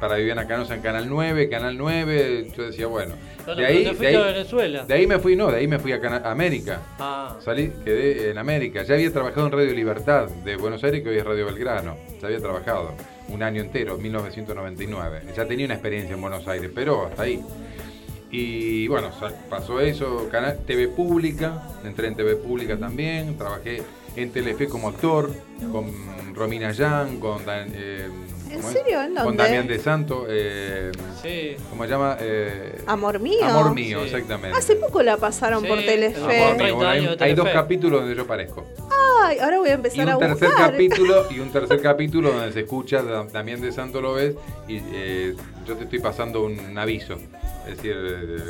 para 0.00 0.16
Viviana 0.16 0.46
Canosa 0.46 0.74
en 0.74 0.82
Canal 0.82 1.08
9, 1.08 1.48
Canal 1.48 1.78
9, 1.78 2.52
yo 2.56 2.64
decía, 2.64 2.86
bueno, 2.88 3.14
Bueno, 3.46 3.54
de 3.60 3.66
pero 3.66 3.68
ahí, 3.68 3.84
de 3.84 3.94
fuiste 3.94 4.16
a 4.16 4.18
ahí, 4.26 4.32
Venezuela. 4.34 4.84
de 4.84 4.94
ahí 4.94 5.06
me 5.06 5.18
fui, 5.18 5.36
no, 5.36 5.50
de 5.50 5.58
ahí 5.58 5.68
me 5.68 5.78
fui 5.78 5.92
a, 5.92 6.00
Cana- 6.00 6.22
a 6.24 6.30
América. 6.32 6.80
Ah. 6.98 7.36
Salí, 7.42 7.72
quedé 7.84 8.30
en 8.30 8.38
América. 8.38 8.82
Ya 8.82 8.94
había 8.94 9.12
trabajado 9.12 9.46
en 9.46 9.52
Radio 9.52 9.72
Libertad 9.72 10.28
de 10.28 10.56
Buenos 10.56 10.82
Aires, 10.84 11.02
que 11.02 11.08
hoy 11.10 11.16
es 11.18 11.24
Radio 11.24 11.46
Belgrano. 11.46 11.96
Ya 12.20 12.26
había 12.26 12.40
trabajado 12.40 12.92
un 13.34 13.42
año 13.42 13.60
entero, 13.60 13.98
1999. 13.98 15.22
Ya 15.36 15.46
tenía 15.46 15.66
una 15.66 15.74
experiencia 15.74 16.14
en 16.14 16.20
Buenos 16.20 16.46
Aires, 16.48 16.70
pero 16.74 17.06
hasta 17.06 17.22
ahí. 17.24 17.42
Y 18.30 18.88
bueno, 18.88 19.10
pasó 19.48 19.80
eso, 19.80 20.28
canal, 20.30 20.58
TV 20.66 20.88
Pública, 20.88 21.62
entré 21.84 22.08
en 22.08 22.16
TV 22.16 22.36
Pública 22.36 22.76
también, 22.76 23.36
trabajé 23.36 23.82
en 24.16 24.30
Telefe 24.32 24.66
como 24.68 24.88
actor, 24.88 25.30
con 25.70 25.86
Romina 26.34 26.72
Yan, 26.72 27.18
con, 27.20 27.44
Dan- 27.44 27.70
eh, 27.74 28.08
¿En 28.50 28.62
serio? 28.62 29.00
¿En 29.02 29.14
con 29.14 29.24
dónde? 29.24 29.42
Damián 29.44 29.66
de 29.66 29.78
Santo, 29.78 30.26
eh, 30.28 30.92
Sí. 31.22 31.56
¿cómo 31.70 31.84
se 31.84 31.90
llama? 31.90 32.16
Eh, 32.20 32.82
Amor 32.86 33.18
mío. 33.20 33.44
Amor 33.44 33.74
mío, 33.74 34.00
Sí. 34.00 34.06
exactamente. 34.06 34.56
Hace 34.56 34.76
poco 34.76 35.02
la 35.02 35.16
pasaron 35.16 35.62
Sí, 35.62 35.66
por 35.68 35.78
Telefe. 35.78 36.20
Amor 36.44 36.56
mío. 36.62 36.76
Bueno, 36.76 36.90
hay, 36.90 37.16
hay 37.20 37.34
dos 37.34 37.48
capítulos 37.50 38.00
donde 38.02 38.14
yo 38.16 38.26
parezco. 38.26 38.64
Ay, 39.24 39.38
ahora 39.38 39.58
voy 39.58 39.68
a 39.68 39.72
Y 39.72 39.74
empezar 39.74 40.06
un 40.06 40.12
a 40.12 40.18
tercer 40.18 40.48
buscar. 40.48 40.70
capítulo, 40.72 41.26
y 41.30 41.40
un 41.40 41.50
tercer 41.50 41.80
capítulo 41.80 42.30
donde 42.32 42.52
se 42.52 42.60
escucha 42.60 43.02
da- 43.02 43.26
también 43.26 43.60
de 43.60 43.72
Santo 43.72 44.00
lo 44.00 44.12
ves, 44.14 44.34
y 44.68 44.80
eh, 44.92 45.34
yo 45.66 45.76
te 45.76 45.84
estoy 45.84 45.98
pasando 46.00 46.42
un 46.44 46.76
aviso. 46.78 47.14
Es 47.66 47.76
decir, 47.78 47.96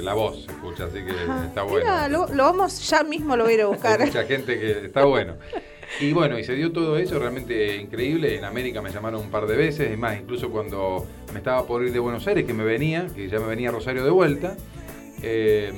la 0.03 0.13
voz 0.15 0.45
se 0.45 0.51
escucha, 0.51 0.85
así 0.87 0.99
que 1.05 1.13
Ajá. 1.13 1.45
está 1.47 1.63
bueno. 1.63 1.79
Mira, 1.87 2.09
lo, 2.09 2.27
lo 2.29 2.43
vamos, 2.45 2.89
ya 2.91 3.05
mismo 3.05 3.37
lo 3.37 3.45
voy 3.45 3.53
a 3.53 3.55
ir 3.57 3.63
a 3.63 3.67
buscar. 3.67 4.01
Hay 4.01 4.09
mucha 4.09 4.25
gente 4.25 4.59
que 4.59 4.87
está 4.87 5.05
bueno. 5.05 5.35
Y 6.01 6.13
bueno, 6.13 6.39
y 6.39 6.45
se 6.45 6.55
dio 6.55 6.73
todo 6.73 6.99
eso 6.99 7.19
realmente 7.19 7.77
increíble. 7.77 8.37
En 8.37 8.45
América 8.45 8.83
me 8.83 8.91
llamaron 8.91 9.21
un 9.21 9.31
par 9.31 9.47
de 9.47 9.57
veces, 9.57 9.91
es 9.93 9.99
más, 9.99 10.19
incluso 10.19 10.51
cuando 10.51 11.07
me 11.33 11.39
estaba 11.39 11.67
por 11.67 11.85
ir 11.85 11.93
de 11.93 11.99
Buenos 11.99 12.27
Aires, 12.27 12.45
que 12.45 12.53
me 12.53 12.65
venía, 12.65 13.07
que 13.15 13.29
ya 13.29 13.39
me 13.39 13.47
venía 13.47 13.71
Rosario 13.71 14.05
de 14.05 14.11
vuelta. 14.11 14.57
eh, 15.23 15.73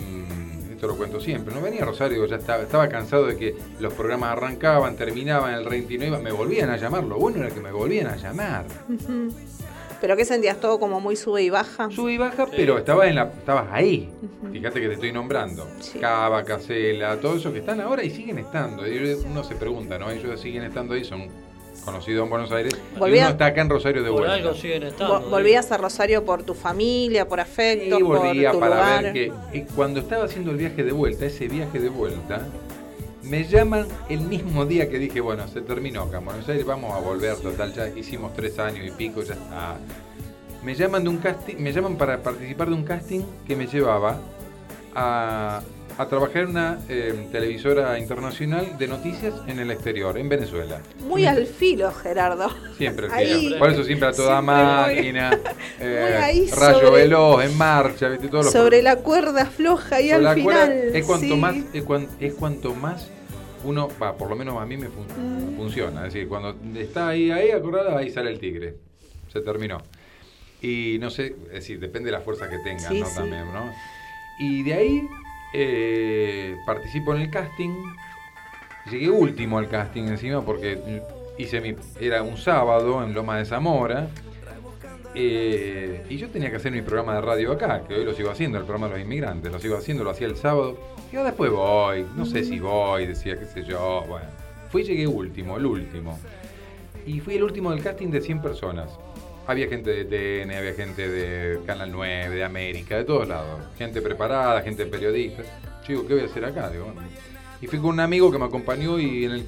esto 0.77 0.89
lo 0.89 0.97
cuento 0.97 1.21
siempre, 1.21 1.55
no 1.55 1.63
venía 1.63 1.87
Rosario, 1.87 2.27
ya 2.27 2.37
estaba, 2.37 2.63
estaba 2.63 2.87
cansado 2.91 3.27
de 3.27 3.37
que 3.39 3.55
los 3.81 3.95
programas 3.95 4.33
arrancaban, 4.33 4.95
terminaban, 4.95 5.55
el 5.55 5.65
rating 5.65 5.99
no 6.01 6.05
iba, 6.05 6.19
me 6.19 6.33
volvían 6.33 6.69
a 6.69 6.77
llamar, 6.77 7.03
lo 7.05 7.19
bueno 7.19 7.39
era 7.39 7.49
que 7.49 7.61
me 7.61 7.73
volvían 7.73 8.09
a 8.09 8.17
llamar. 8.17 8.67
¿Pero 10.01 10.17
qué 10.17 10.25
sentías? 10.25 10.61
¿Todo 10.61 10.79
como 10.79 11.01
muy 11.01 11.17
sube 11.17 11.43
y 11.43 11.51
baja? 11.51 11.91
Sube 11.91 12.13
y 12.13 12.19
baja, 12.19 12.47
pero 12.55 12.79
estaba 12.79 13.07
en 13.07 13.15
la, 13.15 13.25
estabas 13.25 13.67
ahí. 13.73 14.11
Fíjate 14.53 14.81
que 14.81 14.89
te 14.89 14.95
estoy 14.95 15.13
nombrando. 15.13 15.67
Sí. 15.81 15.99
Cava, 15.99 16.45
Casela, 16.45 17.17
todo 17.21 17.37
eso 17.37 17.53
que 17.53 17.61
están 17.61 17.81
ahora 17.81 18.05
y 18.05 18.11
siguen 18.11 18.39
estando. 18.39 18.87
Y 18.87 18.99
uno 19.27 19.43
se 19.43 19.55
pregunta, 19.55 19.99
¿no? 19.99 20.11
Ellos 20.11 20.39
siguen 20.41 20.65
estando 20.65 20.95
ahí, 20.95 21.05
son 21.05 21.29
conocidos 21.85 22.25
en 22.25 22.31
Buenos 22.31 22.53
Aires. 22.53 22.75
Y 22.97 22.99
uno 22.99 23.15
está 23.29 23.47
acá 23.47 23.61
en 23.63 23.71
Rosario 23.71 24.03
de 24.03 24.11
Por 24.11 24.19
vuelta. 24.21 24.35
algo 24.37 24.55
siguen 24.55 24.83
estando. 24.85 25.21
Vo- 25.21 25.31
¿Volvías 25.31 25.71
a 25.73 25.77
Rosario 25.79 26.25
por 26.25 26.43
tu 26.43 26.53
familia, 26.55 27.27
por 27.29 27.41
afecto, 27.41 27.99
Y 27.99 28.03
por 28.03 28.19
volvía 28.19 28.51
tu 28.53 28.61
para 28.61 28.75
lugar? 28.77 29.03
ver 29.05 29.13
que 29.13 29.33
eh, 29.59 29.67
cuando 29.75 30.01
estaba 30.01 30.25
haciendo 30.25 30.51
el 30.51 30.57
viaje 30.59 30.83
de 30.85 30.93
vuelta, 30.93 31.27
ese 31.27 31.49
viaje 31.49 31.79
de 31.81 31.89
vuelta, 31.89 32.43
me 33.29 33.45
llaman 33.45 33.87
el 34.09 34.21
mismo 34.21 34.65
día 34.67 34.89
que 34.89 34.99
dije, 34.99 35.21
bueno, 35.21 35.47
se 35.49 35.61
terminó 35.61 36.03
acá 36.03 36.19
en 36.19 36.25
Buenos 36.27 36.49
Aires, 36.49 36.65
vamos 36.65 36.95
a 36.95 36.99
volver, 37.01 37.37
total, 37.37 37.73
ya 37.75 37.89
hicimos 37.89 38.33
tres 38.35 38.59
años 38.59 38.87
y 38.87 38.91
pico, 38.91 39.23
ya 39.23 39.35
está. 39.35 39.77
Me 40.63 40.75
llaman 40.75 41.03
de 41.05 41.11
un 41.11 41.19
casting, 41.19 41.57
me 41.59 41.73
llaman 41.73 41.97
para 41.97 42.23
participar 42.23 42.69
de 42.69 42.75
un 42.75 42.85
casting 42.85 43.21
que 43.47 43.55
me 43.57 43.67
llevaba 43.67 44.19
a, 44.95 45.61
a 45.99 46.07
trabajar 46.09 46.43
en 46.43 46.49
una 46.51 46.79
eh, 46.89 47.29
televisora 47.31 47.99
internacional 47.99 48.77
de 48.79 48.89
noticias 48.89 49.35
en 49.47 49.59
el 49.61 49.71
exterior, 49.71 50.19
en 50.19 50.29
Venezuela. 50.29 50.81
Muy 51.07 51.25
al 51.27 51.47
filo, 51.47 51.93
Gerardo. 51.93 52.49
Siempre, 52.79 53.09
Ahí. 53.13 53.55
por 53.59 53.71
eso 53.71 53.85
siempre 53.85 54.09
a 54.09 54.13
toda 54.13 54.41
Siempre 54.41 54.55
máquina, 54.55 55.39
eh, 55.81 56.01
muy 56.03 56.23
ahí 56.23 56.51
rayo 56.51 56.79
sobre- 56.81 57.03
veloz, 57.03 57.45
en 57.45 57.57
marcha, 57.59 58.09
¿viste? 58.09 58.29
Todos 58.29 58.47
los 58.47 58.53
Sobre 58.53 58.83
la 58.83 58.97
cuerda 58.97 59.47
floja 59.47 60.01
y 60.01 60.11
sobre 60.11 60.15
al 60.17 60.23
la 60.25 60.43
cuerda, 60.43 60.67
final. 60.67 60.97
es 60.97 61.05
cuanto 61.07 61.27
sí. 61.27 61.37
más 61.37 61.57
es, 61.73 61.83
cuan- 61.85 62.09
es 62.21 62.35
cuanto 62.35 62.75
más 62.75 63.09
uno 63.65 63.89
va 64.03 64.17
por 64.17 64.29
lo 64.31 64.37
menos 64.37 64.61
a 64.61 64.67
mí 64.67 64.77
me 64.77 64.89
fun- 64.89 65.07
Mm. 65.07 65.57
funciona. 65.57 66.07
Es 66.07 66.13
decir 66.15 66.29
cuando 66.29 66.55
está 66.79 67.09
ahí 67.09 67.31
ahí 67.31 67.51
acordada 67.51 67.99
ahí 67.99 68.11
sale 68.11 68.31
el 68.31 68.39
tigre. 68.39 68.75
Se 69.33 69.41
terminó. 69.41 69.83
Y 70.63 70.97
no 71.01 71.11
sé 71.11 71.35
es 71.47 71.53
decir 71.53 71.79
depende 71.81 72.07
de 72.11 72.13
la 72.13 72.21
fuerza 72.21 72.49
que 72.49 72.59
tengan 72.59 72.93
Sí, 72.93 73.01
no 73.01 73.07
sí. 73.07 73.15
también 73.17 73.45
no 73.53 73.71
y 74.39 74.63
de 74.63 74.75
ahí 74.75 75.03
eh, 75.55 76.57
participo 76.67 77.15
en 77.15 77.23
el 77.23 77.31
casting. 77.31 77.71
Llegué 78.91 79.11
último 79.11 79.59
al 79.59 79.69
casting 79.69 80.05
encima 80.05 80.45
porque 80.45 80.79
hice 81.39 81.61
mi 81.61 81.75
era 82.01 82.23
un 82.23 82.37
sábado 82.37 83.03
en 83.03 83.15
Loma 83.15 83.39
de 83.39 83.45
Zamora. 83.47 84.09
Eh, 85.15 86.05
y 86.11 86.17
yo 86.19 86.29
tenía 86.29 86.51
que 86.51 86.57
hacer 86.57 86.73
mi 86.73 86.83
programa 86.83 87.15
de 87.15 87.21
radio 87.23 87.53
acá, 87.53 87.83
que 87.89 87.95
hoy 87.95 88.05
lo 88.05 88.13
sigo 88.13 88.31
haciendo, 88.31 88.59
el 88.59 88.65
programa 88.65 88.89
de 88.89 88.95
los 88.99 89.03
inmigrantes, 89.03 89.51
lo 89.51 89.59
sigo 89.59 89.77
haciendo, 89.77 90.05
lo 90.05 90.11
hacía 90.11 90.27
el 90.27 90.37
sábado. 90.37 90.77
Y 91.11 91.15
yo 91.15 91.25
después 91.25 91.51
voy, 91.51 92.05
no 92.17 92.27
sé 92.27 92.45
si 92.45 92.59
voy, 92.61 93.07
decía, 93.07 93.39
qué 93.39 93.47
sé 93.47 93.65
yo, 93.65 94.05
bueno. 94.09 94.27
Fui 94.71 94.83
y 94.83 94.85
llegué 94.85 95.07
último, 95.07 95.57
el 95.57 95.67
último. 95.67 96.19
Y 97.07 97.21
fui 97.21 97.37
el 97.37 97.45
último 97.45 97.71
del 97.71 97.83
casting 97.83 98.09
de 98.09 98.21
100 98.21 98.43
personas. 98.43 98.91
Había 99.47 99.69
gente 99.69 99.91
de 99.91 100.05
TN, 100.45 100.51
había 100.57 100.75
gente 100.75 101.09
de 101.09 101.61
Canal 101.65 101.93
9, 101.93 102.35
de 102.35 102.43
América, 102.45 102.97
de 102.97 103.05
todos 103.05 103.29
lados. 103.29 103.61
Gente 103.79 104.03
preparada, 104.03 104.61
gente 104.63 104.87
periodista. 104.87 105.43
Yo 105.43 105.89
digo, 105.89 106.07
¿qué 106.09 106.15
voy 106.15 106.23
a 106.25 106.27
hacer 106.27 106.45
acá? 106.45 106.69
Digo, 106.71 106.87
bueno. 106.87 107.01
Y 107.63 107.69
fui 107.69 107.79
con 107.79 107.91
un 107.91 108.01
amigo 108.01 108.33
que 108.33 108.39
me 108.39 108.45
acompañó 108.45 108.99
y 108.99 109.25
en 109.25 109.31
el, 109.31 109.47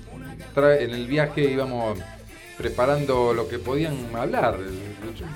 en 0.56 0.90
el 0.94 1.06
viaje 1.08 1.42
íbamos 1.50 1.98
preparando 2.56 3.34
lo 3.34 3.48
que 3.48 3.58
podían 3.58 3.96
hablar. 4.14 4.56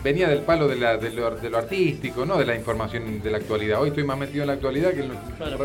Venía 0.03 0.28
del 0.28 0.40
palo 0.40 0.69
de, 0.69 0.77
la- 0.77 0.97
de 0.97 1.11
lo, 1.11 1.31
de 1.32 1.51
lo 1.51 1.59
artístico, 1.59 2.24
no 2.24 2.39
de 2.39 2.47
la 2.47 2.55
información 2.57 3.20
de 3.20 3.31
la 3.31 3.39
actualidad. 3.39 3.81
Hoy 3.82 3.89
estoy 3.89 4.05
más 4.05 4.16
metido 4.19 4.43
en 4.44 4.47
la 4.49 4.53
actualidad 4.55 4.93
que 4.93 5.01
en 5.01 5.09
lo 5.09 5.15
Claro, 5.36 5.59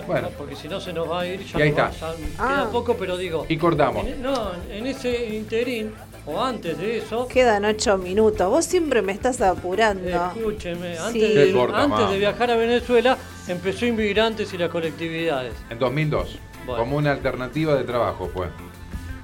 Bueno. 0.00 0.30
no, 0.30 0.36
porque 0.36 0.56
si 0.56 0.68
no 0.68 0.80
se 0.80 0.92
nos 0.92 1.10
va 1.10 1.20
a 1.20 1.26
ir. 1.26 1.44
Ya 1.44 1.58
Y 1.58 1.62
ahí 1.62 1.70
nos 1.70 1.78
va- 1.80 1.88
está. 1.90 2.12
ya 2.16 2.16
Ah. 2.38 2.48
Queda 2.48 2.70
poco, 2.70 2.96
pero 2.96 3.16
digo. 3.16 3.46
Y 3.48 3.56
cortamos. 3.56 4.06
en- 4.06 4.22
no, 4.22 4.52
en 4.70 4.86
ese 4.86 5.34
interín, 5.34 5.92
o 6.26 6.42
antes 6.42 6.78
de 6.78 6.98
eso, 6.98 7.26
Quedan 7.28 7.64
ocho 7.64 7.98
minutos. 7.98 8.48
Vos 8.48 8.64
siempre 8.64 9.02
me 9.02 9.12
estás 9.12 9.40
apurando. 9.40 10.08
escúcheme, 10.08 10.96
antes, 10.98 11.12
Sí. 11.12 11.34
de, 11.34 11.46
Qué 11.46 11.52
corta, 11.52 11.82
antes 11.82 11.98
mamá. 11.98 12.12
de 12.12 12.18
viajar 12.18 12.50
a 12.50 12.56
Venezuela, 12.56 13.18
empezó 13.48 13.86
Inmigrantes 13.86 14.52
y 14.54 14.58
las 14.58 14.70
colectividades. 14.70 15.54
En 15.70 15.78
2002, 15.78 16.38
Bueno. 16.66 16.82
como 16.84 16.96
una 16.96 17.12
alternativa 17.12 17.74
de 17.74 17.84
trabajo 17.84 18.30
fue. 18.32 18.46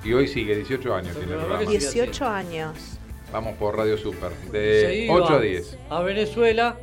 Y 0.04 0.12
hoy 0.12 0.28
sigue, 0.28 0.54
18 0.56 0.94
años 0.94 1.12
tiene 1.12 1.22
el 1.24 1.28
Pero 1.38 1.40
programa. 1.40 1.64
que 1.64 1.78
18 1.78 2.26
años. 2.26 2.72
Vamos 3.32 3.56
por 3.58 3.76
Radio 3.76 3.98
Super, 3.98 4.30
Se 4.50 4.56
de 4.58 4.96
iba 5.04 5.14
8 5.14 5.34
a 5.34 5.40
10. 5.40 5.76
A 5.90 6.00
Venezuela 6.00 6.76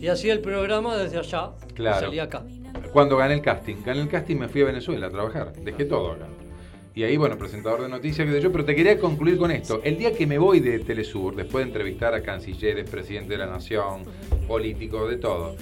y 0.00 0.08
hacía 0.08 0.32
el 0.32 0.40
programa 0.40 0.96
desde 0.96 1.18
allá. 1.18 1.50
Claro. 1.74 1.98
Y 1.98 2.00
salía 2.00 2.22
acá. 2.24 2.42
Cuando 2.92 3.16
gané 3.16 3.34
el 3.34 3.42
casting, 3.42 3.76
gané 3.84 4.00
el 4.02 4.08
casting 4.08 4.36
me 4.36 4.48
fui 4.48 4.62
a 4.62 4.66
Venezuela 4.66 5.06
a 5.06 5.10
trabajar, 5.10 5.52
dejé 5.54 5.84
todo 5.84 6.12
acá. 6.12 6.26
Y 6.94 7.04
ahí, 7.04 7.16
bueno, 7.16 7.38
presentador 7.38 7.82
de 7.82 7.88
noticias, 7.88 8.28
yo, 8.42 8.50
pero 8.50 8.64
te 8.64 8.74
quería 8.74 8.98
concluir 8.98 9.38
con 9.38 9.50
esto. 9.52 9.80
El 9.84 9.96
día 9.96 10.12
que 10.12 10.26
me 10.26 10.38
voy 10.38 10.58
de 10.60 10.80
Telesur, 10.80 11.36
después 11.36 11.64
de 11.64 11.68
entrevistar 11.70 12.14
a 12.14 12.22
cancilleres, 12.22 12.90
presidente 12.90 13.30
de 13.34 13.38
la 13.38 13.46
nación, 13.46 14.02
políticos, 14.48 15.08
de 15.08 15.16
todo, 15.16 15.54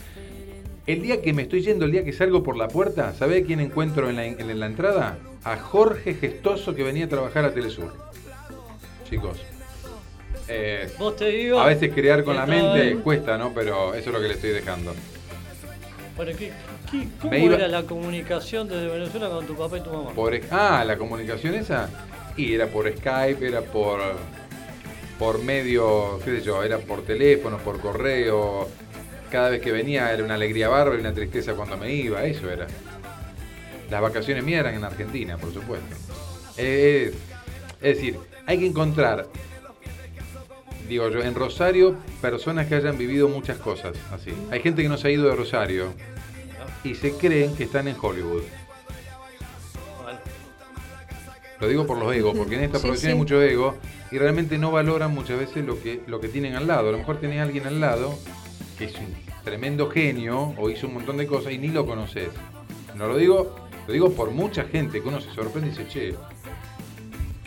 el 0.87 1.03
día 1.03 1.21
que 1.21 1.35
me 1.35 1.43
estoy 1.43 1.61
yendo, 1.61 1.85
el 1.85 1.93
día 1.93 2.03
que 2.03 2.15
salgo 2.15 2.43
por 2.43 2.57
la 2.57 2.69
puerta, 2.69 3.13
¿sabe 3.13 3.45
quién 3.45 3.61
encuentro 3.61 4.09
en 4.09 4.17
la, 4.17 4.25
en 4.25 4.59
la 4.59 4.67
entrada? 4.67 5.19
A 5.45 5.59
Jorge 5.59 6.15
Gestoso 6.15 6.75
que 6.75 6.83
venía 6.83 7.05
a 7.05 7.09
trabajar 7.09 7.45
a 7.45 7.53
Telesur. 7.53 7.93
Chicos. 9.09 9.39
eh, 10.49 10.89
Vos 10.99 11.15
te 11.17 11.27
digo. 11.27 11.61
a 11.61 11.67
veces 11.67 11.93
crear 11.95 12.25
con 12.25 12.37
la 12.37 12.47
mente 12.47 12.91
en- 12.91 13.01
cuesta, 13.01 13.37
¿no? 13.37 13.53
Pero 13.55 13.93
eso 13.95 14.09
es 14.09 14.15
lo 14.17 14.21
que 14.23 14.29
le 14.29 14.35
estoy 14.35 14.51
dejando. 14.51 14.95
Bueno, 16.19 16.33
¿qué, 16.39 16.53
qué- 16.91 17.09
¿cómo 17.23 17.35
iba- 17.35 17.55
era 17.55 17.69
la 17.69 17.85
comunicación 17.85 18.69
desde 18.69 18.89
Venezuela 18.89 19.31
con 19.31 19.47
tu 19.47 19.55
papá 19.57 19.79
y 19.79 19.81
tu 19.83 19.91
mamá? 19.91 20.11
Por, 20.11 20.35
e- 20.35 20.43
ah, 20.51 20.85
la 20.87 20.99
comunicación 20.99 21.55
esa. 21.55 21.89
Y 22.37 22.53
era 22.55 22.67
por 22.67 22.87
Skype, 22.95 23.47
era 23.47 23.63
por 23.63 24.01
por 25.19 25.43
medio, 25.43 26.21
qué 26.25 26.37
sé 26.39 26.43
yo, 26.45 26.63
era 26.63 26.79
por 26.79 27.03
teléfono, 27.03 27.59
por 27.59 27.81
correo. 27.81 28.69
Cada 29.33 29.51
vez 29.51 29.61
que 29.61 29.73
venía 29.73 30.13
era 30.13 30.23
una 30.23 30.35
alegría 30.35 30.69
bárbara 30.69 30.97
y 30.97 31.01
una 31.01 31.13
tristeza 31.13 31.55
cuando 31.55 31.77
me 31.77 31.93
iba, 31.93 32.23
eso 32.25 32.49
era. 32.51 32.67
Las 33.91 34.01
vacaciones 34.01 34.45
mías 34.45 34.61
eran 34.61 34.75
en 34.75 34.85
Argentina, 34.85 35.37
por 35.37 35.53
supuesto. 35.53 35.97
Eh, 36.57 37.13
es 37.81 37.97
decir, 37.97 38.17
hay 38.47 38.59
que 38.59 38.67
encontrar, 38.67 39.27
digo 40.89 41.09
yo, 41.11 41.23
en 41.23 41.35
Rosario 41.35 41.97
personas 42.21 42.67
que 42.67 42.75
hayan 42.77 42.97
vivido 42.99 43.29
muchas 43.29 43.59
cosas 43.59 43.97
así. 44.13 44.33
Hay 44.51 44.61
gente 44.61 44.83
que 44.83 44.89
no 44.89 44.97
se 44.97 45.09
ha 45.09 45.11
ido 45.11 45.29
de 45.29 45.37
Rosario 45.37 45.93
y 46.85 46.95
se 46.95 47.13
creen 47.13 47.55
que 47.57 47.65
están 47.65 47.89
en 47.89 47.97
Hollywood. 48.01 48.43
Lo 51.61 51.67
digo 51.67 51.87
por 51.87 51.99
los 51.99 52.15
egos, 52.15 52.37
porque 52.39 52.55
en 52.55 52.63
esta 52.65 52.79
Sí, 52.79 52.83
profesión 52.87 53.11
sí. 53.11 53.13
hay 53.15 53.19
mucho 53.19 53.43
ego 53.43 53.75
y 54.13 54.19
realmente 54.19 54.59
no 54.59 54.71
valoran 54.71 55.13
muchas 55.13 55.39
veces 55.41 55.65
lo 55.65 55.81
que, 55.83 56.01
lo 56.07 56.21
que 56.21 56.29
tienen 56.29 56.55
al 56.55 56.67
lado. 56.69 56.89
A 56.89 56.93
lo 56.93 56.99
mejor 56.99 57.19
tenés 57.21 57.41
a 57.41 57.43
alguien 57.43 57.67
al 57.67 57.81
lado 57.81 58.17
que 58.79 58.85
es 58.85 58.95
un 58.95 59.13
tremendo 59.45 59.91
genio 59.91 60.55
o 60.57 60.71
hizo 60.71 60.87
un 60.87 60.95
montón 60.95 61.17
de 61.17 61.27
cosas 61.27 61.53
y 61.53 61.59
ni 61.59 61.69
lo 61.69 61.85
conoces. 61.85 62.29
No 62.95 63.09
lo 63.09 63.17
digo, 63.17 63.57
lo 63.89 63.93
digo 63.93 64.13
por 64.13 64.31
mucha 64.31 64.65
gente 64.65 65.03
que 65.03 65.09
uno 65.09 65.21
se 65.21 65.33
sorprende 65.33 65.69
y 65.69 65.71
dice, 65.71 65.89
che, 65.89 66.15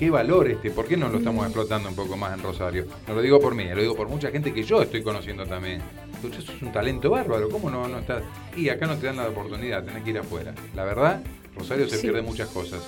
qué 0.02 0.10
valor 0.10 0.50
este, 0.50 0.72
¿por 0.72 0.88
qué 0.88 0.98
no 0.98 1.10
lo 1.10 1.20
estamos 1.20 1.46
explotando 1.46 1.88
un 1.88 1.96
poco 1.96 2.18
más 2.18 2.34
en 2.34 2.42
Rosario? 2.42 2.88
No 3.08 3.14
lo 3.14 3.22
digo 3.22 3.40
por 3.40 3.54
mí, 3.54 3.66
lo 3.66 3.80
digo 3.82 3.96
por 3.96 4.08
mucha 4.10 4.32
gente 4.32 4.52
que 4.52 4.64
yo 4.64 4.82
estoy 4.82 5.04
conociendo 5.04 5.46
también. 5.46 5.80
Tú, 6.24 6.28
eso 6.30 6.52
es 6.52 6.60
un 6.64 6.72
talento 6.72 7.12
bárbaro, 7.12 7.48
¿cómo 7.50 7.70
no, 7.70 7.88
no 7.88 8.00
estás? 8.00 8.24
Y 8.58 8.70
acá 8.70 8.88
no 8.88 8.98
te 8.98 9.06
dan 9.06 9.18
la 9.18 9.28
oportunidad, 9.30 9.84
tenés 9.84 10.04
que 10.04 10.10
ir 10.10 10.18
afuera. 10.18 10.56
La 10.74 10.86
verdad, 10.86 11.22
Rosario 11.56 11.88
se 11.88 11.98
Sí. 11.98 12.02
pierde 12.02 12.24
muchas 12.24 12.50
cosas. 12.50 12.82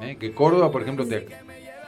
¿Eh? 0.00 0.16
Que 0.20 0.32
Córdoba, 0.32 0.70
por 0.70 0.82
ejemplo, 0.82 1.04
te, 1.08 1.26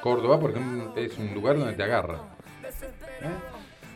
Córdoba, 0.02 0.40
por 0.40 0.50
ejemplo, 0.50 0.92
es 0.96 1.16
un 1.16 1.32
lugar 1.32 1.56
donde 1.60 1.74
te 1.74 1.82
agarra. 1.84 2.18
¿Eh? 2.64 3.26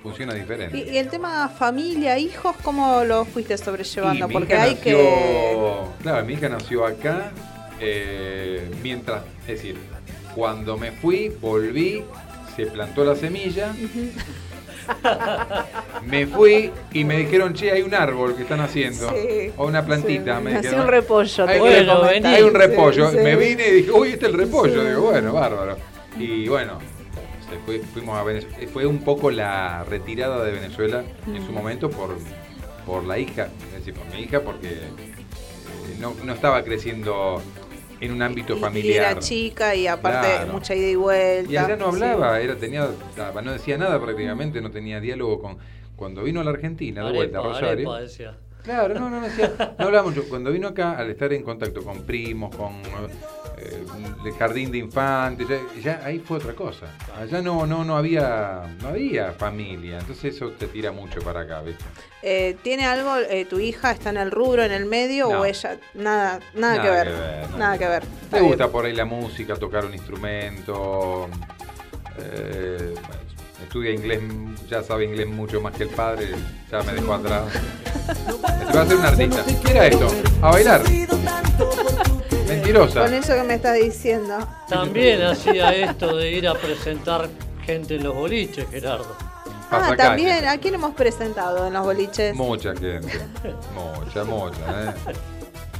Funciona 0.05 0.35
diferente. 0.35 0.79
Y, 0.79 0.91
y 0.91 0.99
el 0.99 1.09
tema 1.09 1.49
familia, 1.49 2.17
hijos, 2.17 2.55
¿cómo 2.63 3.03
lo 3.03 3.25
fuiste 3.25 3.59
sobrellevando? 3.59 4.29
Porque 4.29 4.55
hay 4.55 4.75
nació- 4.77 4.83
que... 4.99 5.79
Claro, 6.03 6.25
mi 6.27 6.33
hija 6.35 6.49
nació 6.49 6.87
acá, 6.87 7.33
eh, 7.85 8.71
mientras, 8.83 9.23
es 9.43 9.47
decir, 9.49 9.77
cuando 10.35 10.77
me 10.79 10.93
fui, 10.93 11.29
volví, 11.41 12.05
se 12.57 12.67
plantó 12.67 13.05
la 13.05 13.17
semilla, 13.17 13.73
me 16.07 16.27
fui 16.27 16.71
y 16.93 17.05
me 17.05 17.17
dijeron, 17.19 17.55
che, 17.55 17.71
hay 17.73 17.83
un 17.83 17.95
árbol 17.95 18.35
que 18.37 18.43
están 18.43 18.61
haciendo, 18.61 19.09
Sí, 19.11 19.51
o 19.57 19.67
una 19.67 19.85
plantita, 19.85 20.41
me 20.41 20.53
Nació 20.53 20.71
dijeron. 20.71 20.85
un 20.87 20.91
repollo. 20.91 21.49
Hay, 21.49 21.59
Bueno, 21.61 22.03
vení. 22.03 22.27
hay 22.27 22.43
un 22.43 22.55
repollo, 22.55 23.11
Sí, 23.11 23.17
me 23.19 23.37
vine 23.37 23.69
y 23.69 23.71
dije, 23.73 23.91
uy, 23.91 24.09
este 24.11 24.27
es 24.27 24.33
el 24.33 24.39
repollo, 24.39 24.85
digo, 24.85 25.03
bueno, 25.03 25.33
bárbaro. 25.33 25.77
Y 26.19 26.49
bueno, 26.49 26.79
fue- 27.65 27.81
fuimos 27.81 28.19
a 28.19 28.23
Venezuela, 28.23 28.57
fue 28.73 28.87
un 28.87 28.99
poco 28.99 29.31
la 29.31 29.85
retirada 29.85 30.45
de 30.45 30.53
Venezuela 30.53 31.03
en 31.27 31.45
su 31.45 31.53
momento 31.53 31.91
por, 31.91 32.17
por 32.87 33.05
la 33.05 33.19
hija, 33.19 33.49
es 33.69 33.79
decir, 33.79 33.95
por 33.95 34.07
mi 34.15 34.23
hija, 34.23 34.41
porque 34.41 34.69
eh, 34.69 35.97
no, 36.01 36.15
no 36.25 36.33
estaba 36.33 36.63
creciendo 36.65 37.41
en 38.03 38.13
un 38.13 38.21
ámbito 38.21 38.55
Y- 38.55 38.57
Y 38.57 38.61
familiar. 38.61 39.13
era 39.13 39.19
chica 39.21 39.75
y 39.75 39.87
aparte 39.87 40.29
Claro. 40.29 40.53
mucha 40.53 40.75
ida 40.75 40.89
y 40.89 40.95
vuelta. 40.97 41.53
Y 41.53 41.57
allá 41.57 41.77
no 41.77 41.91
Sí. 41.93 42.03
hablaba, 42.03 42.41
era, 42.41 42.57
tenía, 42.57 42.89
no 43.43 43.53
decía 43.53 43.79
nada 43.79 44.01
prácticamente, 44.03 44.61
no 44.61 44.71
tenía 44.71 45.01
diálogo 45.01 45.41
con... 45.41 45.59
Cuando 45.97 46.25
vino 46.25 46.41
a 46.41 46.45
la 46.45 46.51
Argentina, 46.51 47.05
de 47.05 47.13
vuelta 47.13 47.39
a 47.39 47.43
Rosario... 47.43 47.69
arepa, 47.93 48.01
decía. 48.01 48.37
Claro, 48.65 48.95
no, 48.95 49.09
no, 49.09 49.21
no, 49.21 49.27
decía, 49.27 49.53
no 49.79 49.87
hablaba 49.87 50.09
mucho. 50.09 50.25
Cuando 50.29 50.51
vino 50.53 50.69
acá, 50.69 50.93
al 50.99 51.11
estar 51.11 51.33
en 51.33 51.43
contacto 51.43 51.83
con 51.85 52.03
primos, 52.03 52.55
con 52.55 52.73
eh, 53.65 53.85
el 54.25 54.33
jardín 54.35 54.71
de 54.73 54.79
infantes, 54.79 55.47
ya, 55.49 55.59
ya 55.81 56.01
ahí 56.05 56.19
fue 56.19 56.39
otra 56.39 56.55
cosa. 56.55 56.87
Allá 57.21 57.41
no, 57.43 57.67
no, 57.67 57.85
no 57.85 57.97
había, 57.97 58.63
no 58.81 58.89
había 58.89 59.33
familia, 59.33 59.99
entonces 59.99 60.35
eso 60.37 60.51
te 60.53 60.67
tira 60.67 60.93
mucho 60.93 61.21
para 61.21 61.41
acá, 61.41 61.61
¿viste? 61.63 61.85
Eh, 62.23 62.57
¿Tiene 62.63 62.85
algo, 62.87 63.17
eh, 63.17 63.45
tu 63.47 63.59
hija 63.59 63.91
está 63.91 64.11
en 64.11 64.17
el 64.17 64.31
rubro, 64.31 64.63
en 64.63 64.73
el 64.73 64.87
medio 64.87 65.29
No. 65.31 65.41
o 65.41 65.45
ella? 65.45 65.79
Nada, 65.95 66.39
nada, 66.55 66.77
Nada 66.77 66.83
que 66.83 66.91
ver. 66.91 67.07
que 67.09 67.13
ver, 67.13 67.43
nada 67.43 67.59
nada 67.59 67.79
que 67.79 67.89
ver. 67.89 68.03
Bien. 68.31 68.45
gusta 68.47 68.69
por 68.69 68.85
ahí 68.85 68.93
la 68.95 69.05
música, 69.05 69.57
tocar 69.57 69.85
un 69.85 69.95
instrumento. 69.95 71.29
eh, 72.19 72.95
estudia 73.63 73.91
inglés, 73.93 74.21
ya 74.69 74.83
sabe 74.83 75.05
inglés 75.07 75.29
mucho 75.29 75.61
más 75.61 75.75
que 75.75 75.85
el 75.85 75.89
padre, 75.89 76.29
ya 76.71 76.83
me 76.83 76.93
dejó 76.93 77.15
atrás. 77.15 77.45
Se 78.71 78.77
va 78.77 78.83
a 78.83 78.87
ser 78.87 78.97
un 78.97 79.05
artista. 79.05 79.45
¿Qué 79.65 79.71
era 79.71 79.87
esto? 79.87 80.09
A 80.43 80.51
bailar. 80.51 80.83
Mentirosa. 82.55 83.03
Con 83.05 83.15
eso 83.15 83.35
que 83.35 83.43
me 83.43 83.55
estás 83.55 83.75
diciendo. 83.77 84.47
También 84.69 85.23
hacía 85.23 85.71
esto 85.75 86.17
de 86.17 86.31
ir 86.31 86.49
a 86.49 86.55
presentar 86.55 87.29
gente 87.65 87.97
en 87.97 88.05
los 88.05 88.15
boliches, 88.15 88.67
Gerardo. 88.71 89.17
Ah, 89.71 89.95
también, 89.97 90.47
¿a 90.47 90.59
quién 90.59 90.75
hemos 90.75 90.95
presentado 90.95 91.67
en 91.67 91.73
los 91.73 91.83
boliches? 91.85 92.35
Mucha 92.35 92.71
gente. 92.75 93.11
Mucha, 93.75 94.25
mucha, 94.25 94.59
¿eh? 94.59 94.93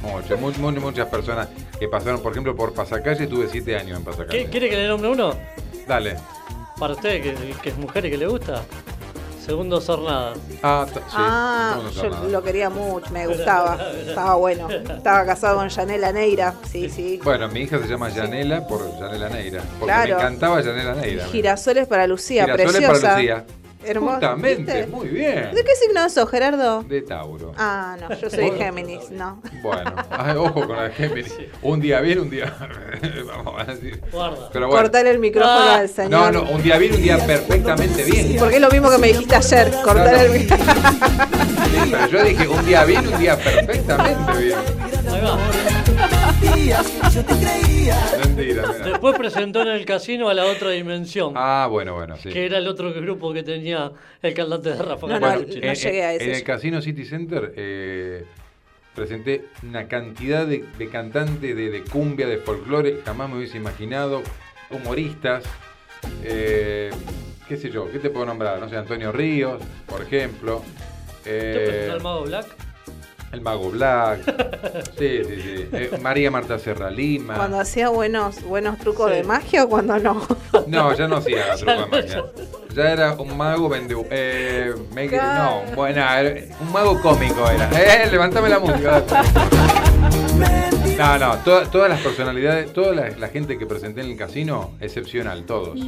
Mucha, 0.01 0.35
mu- 0.35 0.51
mu- 0.57 0.81
muchas 0.81 1.07
personas 1.07 1.47
que 1.79 1.87
pasaron, 1.87 2.19
por 2.21 2.31
ejemplo, 2.31 2.55
por 2.55 2.73
Pasacalle. 2.73 3.27
Tuve 3.27 3.47
siete 3.49 3.77
años 3.77 3.97
en 3.99 4.03
Pasacalle. 4.03 4.45
¿Qué- 4.45 4.49
¿Quiere 4.49 4.69
que 4.69 4.75
le 4.77 4.87
nombre 4.87 5.09
uno? 5.11 5.33
Dale. 5.87 6.17
Para 6.79 6.93
usted, 6.93 7.21
que, 7.21 7.33
que 7.61 7.69
es 7.69 7.77
mujer 7.77 8.05
y 8.05 8.09
que 8.11 8.17
le 8.17 8.27
gusta. 8.27 8.63
Segundo 9.45 9.81
Sornada. 9.81 10.33
Ah, 10.61 10.85
sí. 10.91 10.99
Ah, 11.11 11.73
¿Cómo 11.75 11.89
no 11.89 12.23
yo 12.23 12.29
lo 12.29 12.41
quería 12.43 12.69
mucho, 12.69 13.11
me 13.11 13.27
gustaba. 13.27 13.77
Estaba 14.07 14.35
bueno. 14.35 14.69
Estaba 14.69 15.25
casado 15.25 15.57
con 15.57 15.69
Janela 15.69 16.13
Neira, 16.13 16.53
sí, 16.71 16.89
sí. 16.89 17.19
Bueno, 17.23 17.49
mi 17.49 17.61
hija 17.61 17.77
se 17.79 17.87
llama 17.87 18.09
Yanela 18.09 18.65
por 18.67 18.81
Yanela 18.99 19.27
Neira. 19.29 19.61
Porque 19.79 19.85
Claro. 19.85 20.15
me 20.15 20.21
encantaba 20.21 20.61
Yanela 20.61 20.93
Neira. 20.95 21.25
Girasoles 21.25 21.87
para 21.87 22.07
Lucía, 22.07 22.43
Girasoles 22.45 22.71
preciosa. 22.71 23.01
para 23.01 23.15
Lucía. 23.17 23.45
Justamente, 23.85 24.73
¿viste? 24.73 24.87
muy 24.87 25.07
bien. 25.09 25.49
¿De 25.53 25.63
qué 25.63 25.75
signo 25.75 26.09
sos, 26.09 26.29
Gerardo? 26.29 26.83
De 26.83 27.01
Tauro. 27.01 27.53
Ah, 27.57 27.95
no, 27.99 28.15
yo 28.17 28.29
soy 28.29 28.51
Géminis, 28.57 29.09
no. 29.11 29.41
Bueno, 29.61 29.93
ay, 30.09 30.35
ojo 30.37 30.65
con 30.67 30.75
la 30.75 30.89
Géminis. 30.89 31.33
Un 31.61 31.79
día 31.81 31.99
bien, 32.01 32.19
un 32.19 32.29
día. 32.29 32.53
Vamos 33.27 33.55
a 33.61 33.65
decir. 33.73 34.01
Guarda. 34.11 34.49
Pero 34.51 34.67
bueno. 34.67 34.81
Cortar 34.83 35.07
el 35.07 35.19
micrófono 35.19 35.53
Ah. 35.53 35.75
al 35.79 35.89
señor. 35.89 36.11
No, 36.11 36.31
no, 36.43 36.51
un 36.51 36.61
día 36.63 36.77
bien, 36.77 36.93
un 36.93 37.01
día 37.01 37.17
perfectamente 37.25 38.03
bien. 38.03 38.35
Porque 38.39 38.55
es 38.55 38.61
lo 38.61 38.69
mismo 38.69 38.89
que 38.89 38.97
me 38.97 39.07
dijiste 39.07 39.35
ayer, 39.35 39.71
cortar 39.83 40.05
No, 40.05 40.11
no. 40.11 40.19
el 40.21 40.39
micrófono. 40.39 40.73
Sí, 40.93 41.91
pero 41.91 42.07
yo 42.07 42.23
dije 42.23 42.47
un 42.47 42.65
día 42.65 42.83
bien, 42.85 43.07
un 43.07 43.19
día 43.19 43.37
perfectamente 43.37 44.37
bien. 44.37 44.57
Ahí 45.11 45.21
va. 45.21 46.09
Mentira, 46.23 46.81
mira. 48.35 48.67
Después 48.83 49.15
presentó 49.17 49.61
en 49.61 49.67
el 49.69 49.85
casino 49.85 50.29
a 50.29 50.33
la 50.33 50.45
otra 50.45 50.69
dimensión, 50.71 51.33
Ah, 51.35 51.67
bueno, 51.69 51.93
bueno, 51.95 52.15
sí. 52.17 52.29
que 52.29 52.45
era 52.45 52.57
el 52.57 52.67
otro 52.67 52.93
grupo 52.93 53.33
que 53.33 53.43
tenía 53.43 53.91
el 54.21 54.33
cantante 54.33 54.69
de 54.71 54.81
Rafa 54.81 55.07
No, 55.07 55.13
no, 55.13 55.19
Camarucci. 55.19 55.59
no 55.59 55.73
llegué 55.73 56.03
a 56.03 56.13
ese 56.13 56.23
En 56.29 56.35
el. 56.35 56.43
Casino 56.43 56.81
City 56.81 57.05
Center 57.05 57.53
eh, 57.55 58.25
presenté 58.95 59.45
una 59.63 59.87
cantidad 59.87 60.45
de, 60.45 60.63
de 60.77 60.89
cantantes 60.89 61.55
de, 61.55 61.69
de 61.69 61.81
cumbia, 61.83 62.27
de 62.27 62.37
folclore, 62.37 62.99
jamás 63.05 63.29
me 63.29 63.37
hubiese 63.37 63.57
imaginado, 63.57 64.21
humoristas, 64.69 65.43
eh, 66.23 66.89
qué 67.47 67.57
sé 67.57 67.69
yo, 67.69 67.91
¿qué 67.91 67.99
te 67.99 68.09
puedo 68.09 68.25
nombrar? 68.25 68.59
No 68.59 68.69
sé, 68.69 68.77
Antonio 68.77 69.11
Ríos, 69.11 69.61
por 69.87 70.01
ejemplo. 70.01 70.63
¿Usted 71.19 71.31
eh, 71.55 71.65
presentó 71.67 71.93
al 71.93 72.01
Mago 72.03 72.23
Black? 72.23 72.45
El 73.33 73.41
Mago 73.41 73.69
Black. 73.71 74.19
Sí, 74.97 75.21
sí, 75.27 75.41
sí. 75.41 75.69
Eh, 75.73 75.97
María 76.01 76.29
Marta 76.29 76.59
Serra 76.59 76.89
Lima. 76.91 77.35
Cuando 77.35 77.59
hacía 77.59 77.89
buenos, 77.89 78.43
buenos 78.43 78.77
trucos 78.77 79.09
Sí. 79.09 79.17
de 79.17 79.23
magia 79.23 79.63
o 79.65 79.69
cuando 79.69 79.97
no. 79.99 80.21
No, 80.67 80.93
ya 80.93 81.07
no 81.07 81.17
hacía 81.17 81.47
la 81.47 81.55
truco 81.55 81.71
de 81.71 81.85
magia. 81.87 82.23
Ya 82.75 82.91
era 82.91 83.13
un 83.13 83.35
mago 83.35 83.69
vende. 83.69 83.95
Eh, 84.11 84.73
me-. 84.93 85.07
No, 85.07 85.61
bueno, 85.75 86.01
un 86.61 86.71
mago 86.71 87.01
cómico 87.01 87.49
era. 87.49 87.69
Eh, 87.71 88.07
levantame 88.11 88.49
la 88.49 88.59
música. 88.59 89.03
No, 90.97 91.17
no, 91.17 91.37
toda- 91.39 91.65
todas 91.71 91.89
las 91.89 91.99
personalidades, 92.01 92.71
toda 92.71 92.93
la, 92.93 93.09
la 93.17 93.27
gente 93.29 93.57
que 93.57 93.65
presenté 93.65 94.01
en 94.01 94.11
el 94.11 94.17
casino, 94.17 94.71
excepcional, 94.79 95.43
todos. 95.45 95.79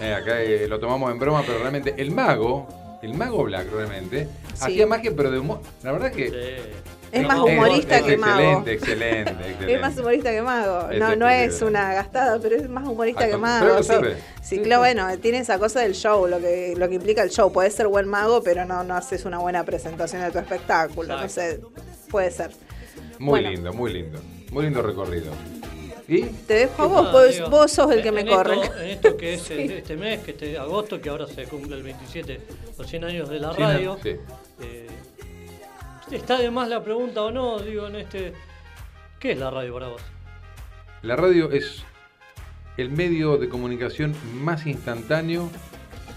Eh, 0.00 0.14
acá 0.14 0.40
eh, 0.40 0.66
lo 0.66 0.78
tomamos 0.80 1.10
en 1.10 1.18
broma, 1.18 1.42
pero 1.46 1.58
realmente 1.58 1.94
el 1.98 2.10
mago, 2.10 2.66
el 3.06 3.14
mago 3.14 3.44
Black 3.44 3.66
realmente, 3.72 4.28
Sí. 4.54 4.64
hacía 4.64 4.86
magia, 4.86 5.12
pero 5.16 5.30
de 5.30 5.38
humor. 5.38 5.60
La 5.82 5.92
verdad 5.92 6.12
que 6.12 6.28
Sí. 6.28 6.80
Es 7.12 7.26
más 7.26 7.38
humorista 7.38 7.98
es 7.98 8.02
que 8.02 8.16
mago. 8.18 8.40
excelente, 8.66 8.72
excelente, 8.72 9.30
excelente. 9.48 9.74
Es 9.74 9.80
más 9.80 9.96
humorista 9.96 10.30
que 10.32 10.42
mago. 10.42 10.88
No, 10.98 11.16
no 11.16 11.28
es 11.28 11.62
una 11.62 11.94
gastada, 11.94 12.38
pero 12.40 12.56
es 12.56 12.68
más 12.68 12.86
humorista 12.86 13.26
que 13.28 13.36
mago. 13.36 13.64
pero 13.64 13.76
lo 13.76 13.82
sí. 13.82 13.88
sabe. 13.88 14.16
Sí, 14.42 14.58
claro, 14.58 14.80
bueno, 14.82 15.18
tiene 15.18 15.38
esa 15.38 15.58
cosa 15.58 15.80
del 15.80 15.94
show, 15.94 16.26
lo 16.26 16.40
que, 16.40 16.74
lo 16.76 16.88
que 16.88 16.96
implica 16.96 17.22
el 17.22 17.30
show. 17.30 17.50
Puedes 17.52 17.74
ser 17.74 17.86
buen 17.86 18.08
mago, 18.08 18.42
pero 18.42 18.64
no, 18.66 18.82
no 18.82 18.96
haces 18.96 19.24
una 19.24 19.38
buena 19.38 19.64
presentación 19.64 20.20
de 20.22 20.30
tu 20.32 20.38
espectáculo. 20.38 21.16
No 21.18 21.28
sé, 21.28 21.60
puede 22.10 22.30
ser. 22.32 22.50
Muy 23.18 23.40
Bueno. 23.40 23.50
lindo, 23.50 23.72
muy 23.72 23.92
lindo. 23.92 24.18
Muy 24.50 24.64
lindo 24.64 24.82
recorrido. 24.82 25.32
¿Y? 26.08 26.22
Te 26.22 26.54
dejo 26.54 26.82
a 26.82 26.86
¿Qué 26.86 26.92
vos, 26.94 27.12
vos, 27.12 27.34
digo? 27.34 27.50
vos 27.50 27.72
sos 27.72 27.90
el 27.90 28.02
que 28.02 28.08
En- 28.08 28.14
me 28.14 28.20
en 28.20 28.28
corre. 28.28 28.60
Esto, 28.62 28.78
en 28.78 28.86
esto 28.90 29.16
que 29.16 29.34
es 29.34 29.50
el- 29.52 29.70
este 29.72 29.96
mes, 29.96 30.20
que 30.20 30.30
este 30.32 30.56
agosto, 30.58 31.00
que 31.00 31.08
ahora 31.08 31.26
se 31.26 31.44
cumple 31.44 31.76
el 31.76 31.82
27, 31.82 32.40
los 32.78 32.86
100 32.88 33.04
años 33.04 33.28
de 33.28 33.40
la 33.40 33.52
radio. 33.52 33.98
sí. 34.02 34.10
eh, 34.60 34.86
¿Está 36.10 36.38
de 36.38 36.50
más 36.52 36.68
la 36.68 36.82
pregunta 36.84 37.22
o 37.24 37.30
no? 37.32 37.58
Digo, 37.58 37.88
en 37.88 37.96
este. 37.96 38.32
¿Qué 39.18 39.32
es 39.32 39.38
la 39.38 39.50
radio 39.50 39.72
para 39.74 39.88
vos? 39.88 40.02
La 41.02 41.16
radio 41.16 41.50
es 41.50 41.82
el 42.76 42.90
medio 42.90 43.38
de 43.38 43.48
comunicación 43.48 44.14
más 44.34 44.66
instantáneo 44.66 45.50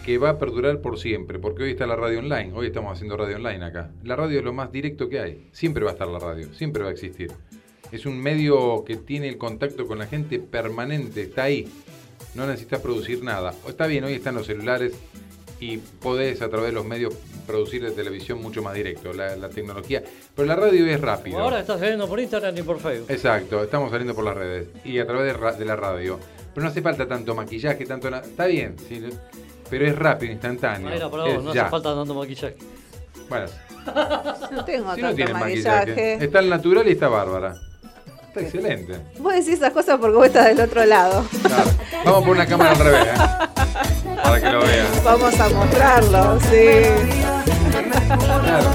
que 0.06 0.18
va 0.20 0.30
a 0.32 0.38
perdurar 0.38 0.80
por 0.82 1.00
siempre, 1.00 1.40
porque 1.40 1.64
hoy 1.64 1.72
está 1.72 1.88
la 1.88 1.96
radio 1.96 2.20
online, 2.20 2.52
hoy 2.54 2.68
estamos 2.68 2.94
haciendo 2.94 3.18
radio 3.18 3.38
online 3.38 3.66
acá. 3.66 3.90
La 4.04 4.16
radio 4.16 4.40
es 4.40 4.46
lo 4.46 4.54
más 4.54 4.72
directo 4.72 5.10
que 5.10 5.20
hay, 5.20 5.48
siempre 5.52 5.84
va 5.84 5.92
a 5.92 5.94
estar 5.94 6.08
la 6.08 6.20
radio, 6.20 6.54
siempre 6.54 6.84
va 6.84 6.90
a 6.90 6.92
existir. 6.92 7.32
Es 7.92 8.06
un 8.06 8.20
medio 8.20 8.84
que 8.86 8.96
tiene 8.98 9.28
el 9.28 9.38
contacto 9.38 9.88
con 9.88 9.98
la 10.00 10.06
gente 10.08 10.40
permanente, 10.40 11.24
está 11.24 11.44
ahí, 11.44 11.68
no 12.36 12.46
necesitas 12.46 12.82
producir 12.82 13.24
nada. 13.24 13.54
Está 13.68 13.88
bien, 13.88 14.04
hoy 14.04 14.14
están 14.14 14.36
los 14.36 14.46
celulares 14.46 14.94
y 15.60 15.78
podés 15.78 16.42
a 16.42 16.50
través 16.50 16.68
de 16.70 16.74
los 16.74 16.86
medios 16.86 17.14
producir 17.46 17.84
de 17.84 17.92
televisión 17.92 18.42
mucho 18.42 18.62
más 18.62 18.76
directo, 18.76 19.12
la, 19.12 19.36
la 19.36 19.50
tecnología, 19.50 20.04
pero 20.36 20.48
la 20.48 20.56
radio 20.56 20.86
es 20.86 21.02
rápido. 21.02 21.40
Ahora 21.40 21.60
estás 21.60 21.80
saliendo 21.80 22.08
por 22.08 22.20
Instagram 22.20 22.58
y 22.58 22.62
por 22.62 22.80
Facebook. 22.80 23.10
Exacto, 23.10 23.64
estamos 23.64 23.90
saliendo 23.90 24.14
por 24.14 24.24
las 24.24 24.36
redes 24.36 24.68
y 24.86 25.00
a 25.00 25.08
través 25.08 25.58
de, 25.58 25.66
la 25.66 25.76
radio. 25.76 26.20
Pero 26.54 26.64
no 26.64 26.70
hace 26.72 26.82
falta 26.82 27.08
tanto 27.08 27.34
maquillaje, 27.36 27.86
tanto 27.86 28.10
nada. 28.10 28.24
Está 28.26 28.46
bien, 28.46 28.76
sí, 28.88 29.04
pero 29.70 29.86
es 29.86 29.98
rápido, 29.98 30.32
instantáneo. 30.32 30.90
Era 30.90 31.10
para 31.10 31.28
Es 31.28 31.36
vos, 31.36 31.44
no 31.44 31.54
ya. 31.54 31.64
hace 31.64 31.72
falta 31.72 31.96
tanto 31.96 32.14
maquillaje. 32.14 32.56
Bueno, 33.28 33.48
No 34.52 34.66
tengo 34.66 34.96
si 34.96 35.02
no 35.02 35.08
tanto 35.08 35.16
tiene 35.16 35.34
maquillaje. 35.34 35.92
maquillaje. 35.92 36.24
Está 36.26 36.40
el 36.40 36.50
natural 36.50 36.88
y 36.88 36.92
está 36.92 37.08
bárbara. 37.08 37.56
Está 38.46 38.58
excelente. 38.58 39.00
Vos 39.20 39.34
decís 39.34 39.50
esas 39.50 39.72
cosas 39.74 39.98
porque 40.00 40.16
vos 40.18 40.26
estás 40.28 40.46
del 40.46 40.60
otro 40.62 40.86
lado. 40.86 41.26
Claro. 41.44 41.72
Vamos 42.06 42.24
por 42.24 42.36
una 42.36 42.46
cámara 42.46 42.72
al 42.72 42.78
revés, 42.80 43.04
¿eh? 43.08 44.16
Para 44.24 44.42
que 44.42 44.50
lo 44.52 44.60
vean. 44.62 44.88
Vamos 45.04 45.40
a 45.40 45.50
mostrarlo, 45.50 46.40
sí. 46.42 46.84
Claro. 48.44 48.70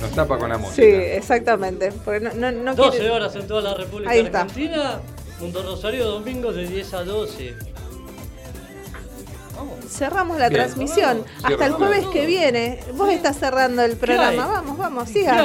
Nos 0.00 0.10
tapa 0.12 0.38
con 0.38 0.48
la 0.50 0.58
música. 0.58 0.82
Sí, 0.82 0.88
exactamente. 0.88 1.92
Porque 2.04 2.20
no, 2.20 2.32
no, 2.34 2.50
no 2.52 2.74
12 2.74 2.98
quiere- 2.98 3.10
horas 3.14 3.34
en 3.36 3.46
toda 3.46 3.62
la 3.62 3.74
República 3.74 4.10
Ahí 4.10 4.20
está. 4.20 4.42
Argentina. 4.42 5.00
Mundo 5.40 5.62
Rosario, 5.62 6.06
domingos 6.06 6.54
de 6.54 6.66
10 6.68 6.94
a 6.94 7.04
12. 7.04 7.54
Cerramos 9.88 10.38
la 10.38 10.48
Bien. 10.48 10.62
transmisión. 10.62 11.24
Hasta 11.42 11.66
el 11.66 11.72
jueves 11.72 12.06
que 12.12 12.26
viene. 12.26 12.80
Vos 12.94 13.10
estás 13.10 13.38
cerrando 13.38 13.82
el 13.82 13.96
programa. 13.96 14.46
Vamos, 14.46 14.78
vamos, 14.78 15.08
¿Qué 15.08 15.20
sigan. 15.20 15.44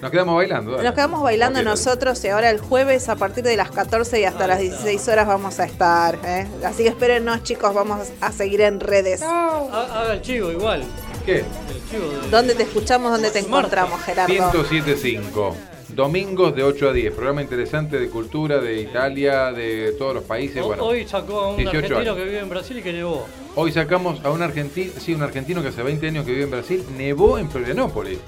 Nos 0.00 0.10
quedamos 0.10 0.36
bailando. 0.36 0.72
dale. 0.72 0.84
Nos 0.84 0.94
quedamos 0.94 1.22
bailando 1.22 1.62
nosotros 1.62 2.24
y 2.24 2.28
ahora 2.28 2.50
el 2.50 2.58
jueves 2.60 3.08
a 3.08 3.16
partir 3.16 3.44
de 3.44 3.56
las 3.56 3.70
14 3.70 4.20
y 4.20 4.24
hasta 4.24 4.46
las 4.46 4.60
está. 4.60 4.76
16 4.84 5.08
horas 5.08 5.26
vamos 5.26 5.58
a 5.60 5.64
estar. 5.64 6.18
¿eh? 6.24 6.46
Así 6.64 6.82
que 6.82 6.88
espérennos 6.90 7.42
chicos, 7.42 7.74
vamos 7.74 8.08
a 8.20 8.32
seguir 8.32 8.60
en 8.62 8.80
redes. 8.80 9.22
Ha- 9.22 9.58
Haga 9.72 10.14
el 10.14 10.22
chivo 10.22 10.50
igual. 10.50 10.82
¿Qué? 11.26 11.38
El 11.38 11.90
chivo 11.90 12.08
de. 12.22 12.30
¿Dónde 12.30 12.54
te 12.54 12.62
escuchamos? 12.64 13.12
¿Dónde 13.12 13.30
te 13.30 13.42
Marta. 13.42 13.58
encontramos, 13.58 14.00
Gerardo? 14.02 14.32
1075. 14.32 15.56
Domingos 15.94 16.54
de 16.56 16.62
8 16.62 16.88
a 16.88 16.92
10. 16.92 17.12
Programa 17.14 17.42
interesante 17.42 17.98
de 17.98 18.08
cultura 18.08 18.58
de 18.58 18.80
Italia, 18.80 19.52
de 19.52 19.92
todos 19.98 20.14
los 20.14 20.24
países. 20.24 20.62
Bueno, 20.62 20.84
Hoy 20.84 21.06
sacó 21.06 21.40
a 21.40 21.50
un 21.50 21.56
18 21.56 21.76
argentino 21.76 21.98
años. 22.00 22.16
que 22.16 22.24
vive 22.24 22.38
en 22.38 22.48
Brasil 22.48 22.78
y 22.78 22.82
que 22.82 22.92
nevó. 22.92 23.26
Hoy 23.54 23.72
sacamos 23.72 24.24
a 24.24 24.30
un 24.30 24.42
argentino, 24.42 24.92
sí, 24.98 25.14
un 25.14 25.22
argentino 25.22 25.60
que 25.62 25.68
hace 25.68 25.82
20 25.82 26.06
años 26.06 26.24
que 26.24 26.32
vive 26.32 26.44
en 26.44 26.50
Brasil, 26.50 26.84
nevó 26.96 27.38
en 27.38 27.50
Florianópolis. 27.50 28.18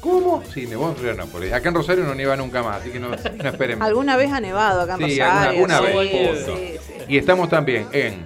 ¿Cómo? 0.00 0.44
Sí, 0.54 0.66
nevó 0.66 0.90
en 0.90 0.94
Florianópolis. 0.96 1.52
Acá 1.52 1.70
en 1.70 1.74
Rosario 1.74 2.04
no 2.04 2.14
nieva 2.14 2.36
nunca 2.36 2.62
más, 2.62 2.80
así 2.82 2.90
que 2.90 3.00
no, 3.00 3.08
no 3.42 3.48
esperemos. 3.48 3.86
¿Alguna 3.86 4.16
vez 4.16 4.30
ha 4.30 4.40
nevado 4.40 4.82
acá 4.82 4.94
en 4.94 5.08
Sí, 5.10 5.18
Rosario? 5.18 5.50
alguna, 5.50 5.80
una 5.80 5.90
Sí, 5.90 5.96
vez. 5.96 6.44
punto. 6.44 6.56
sí, 6.56 6.72
sí. 6.86 6.92
Y 7.08 7.18
estamos 7.18 7.48
también 7.48 7.86
en 7.92 8.24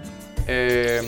eh, 0.48 1.00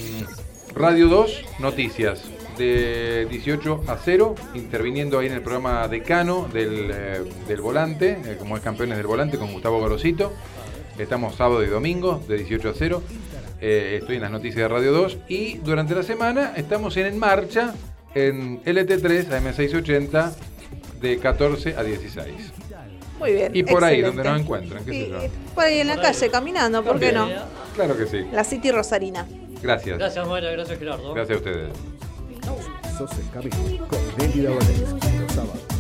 Radio 0.75 1.09
2, 1.09 1.43
Noticias, 1.59 2.23
de 2.57 3.27
18 3.31 3.85
a 3.87 3.97
0, 3.97 4.35
interviniendo 4.55 5.19
ahí 5.19 5.27
en 5.27 5.33
el 5.35 5.43
programa 5.43 5.87
Decano 5.89 6.49
del, 6.53 6.91
eh, 6.93 7.23
del 7.49 7.61
Volante, 7.61 8.19
eh, 8.25 8.37
como 8.39 8.57
es 8.57 8.63
Campeones 8.63 8.97
del 8.97 9.07
Volante, 9.07 9.39
con 9.39 9.53
Gustavo 9.53 9.81
Gorosito. 9.81 10.33
Estamos 10.99 11.35
sábado 11.35 11.63
y 11.65 11.67
domingo, 11.67 12.23
de 12.29 12.37
18 12.37 12.69
a 12.71 12.73
0. 12.77 13.03
Eh, 13.61 13.99
estoy 14.01 14.17
en 14.17 14.23
las 14.23 14.31
noticias 14.31 14.57
de 14.57 14.69
Radio 14.69 14.93
2. 14.93 15.19
Y 15.29 15.59
durante 15.59 15.95
la 15.95 16.03
semana 16.03 16.53
estamos 16.57 16.97
en 16.97 17.07
En 17.07 17.19
Marcha, 17.19 17.75
en 18.15 18.63
LT3, 18.63 19.29
AM680, 19.29 20.33
de 21.01 21.19
14 21.19 21.75
a 21.77 21.83
16. 21.83 22.29
Muy 23.19 23.33
bien. 23.33 23.51
Y 23.55 23.63
por 23.63 23.83
ahí, 23.85 24.03
donde 24.03 24.23
nos 24.23 24.41
encuentran, 24.41 24.85
qué 24.85 24.93
sé 24.93 25.09
yo. 25.09 25.19
por 25.55 25.65
ahí 25.65 25.81
en 25.81 25.89
la 25.89 26.01
calle, 26.01 26.31
caminando, 26.31 26.85
¿por 26.85 26.99
qué 27.01 27.13
no? 27.13 27.29
Claro 27.75 27.97
que 27.97 28.07
sí. 28.07 28.25
La 28.33 28.45
City 28.45 28.71
Rosarina. 28.71 29.27
Gracias. 29.63 29.99
Gracias, 29.99 30.29
Mayra. 30.29 30.51
Gracias, 30.53 30.79
Gerardo. 30.79 31.15
Gracias 31.15 31.37
a 31.37 31.39
ustedes. 31.39 31.69
Sos 32.97 33.11
el 33.19 33.29
camino 33.31 33.89
con 33.89 33.99
Nelly 34.19 34.43
Davanés. 34.43 34.81
Los 35.21 35.33
sábados 35.33 35.74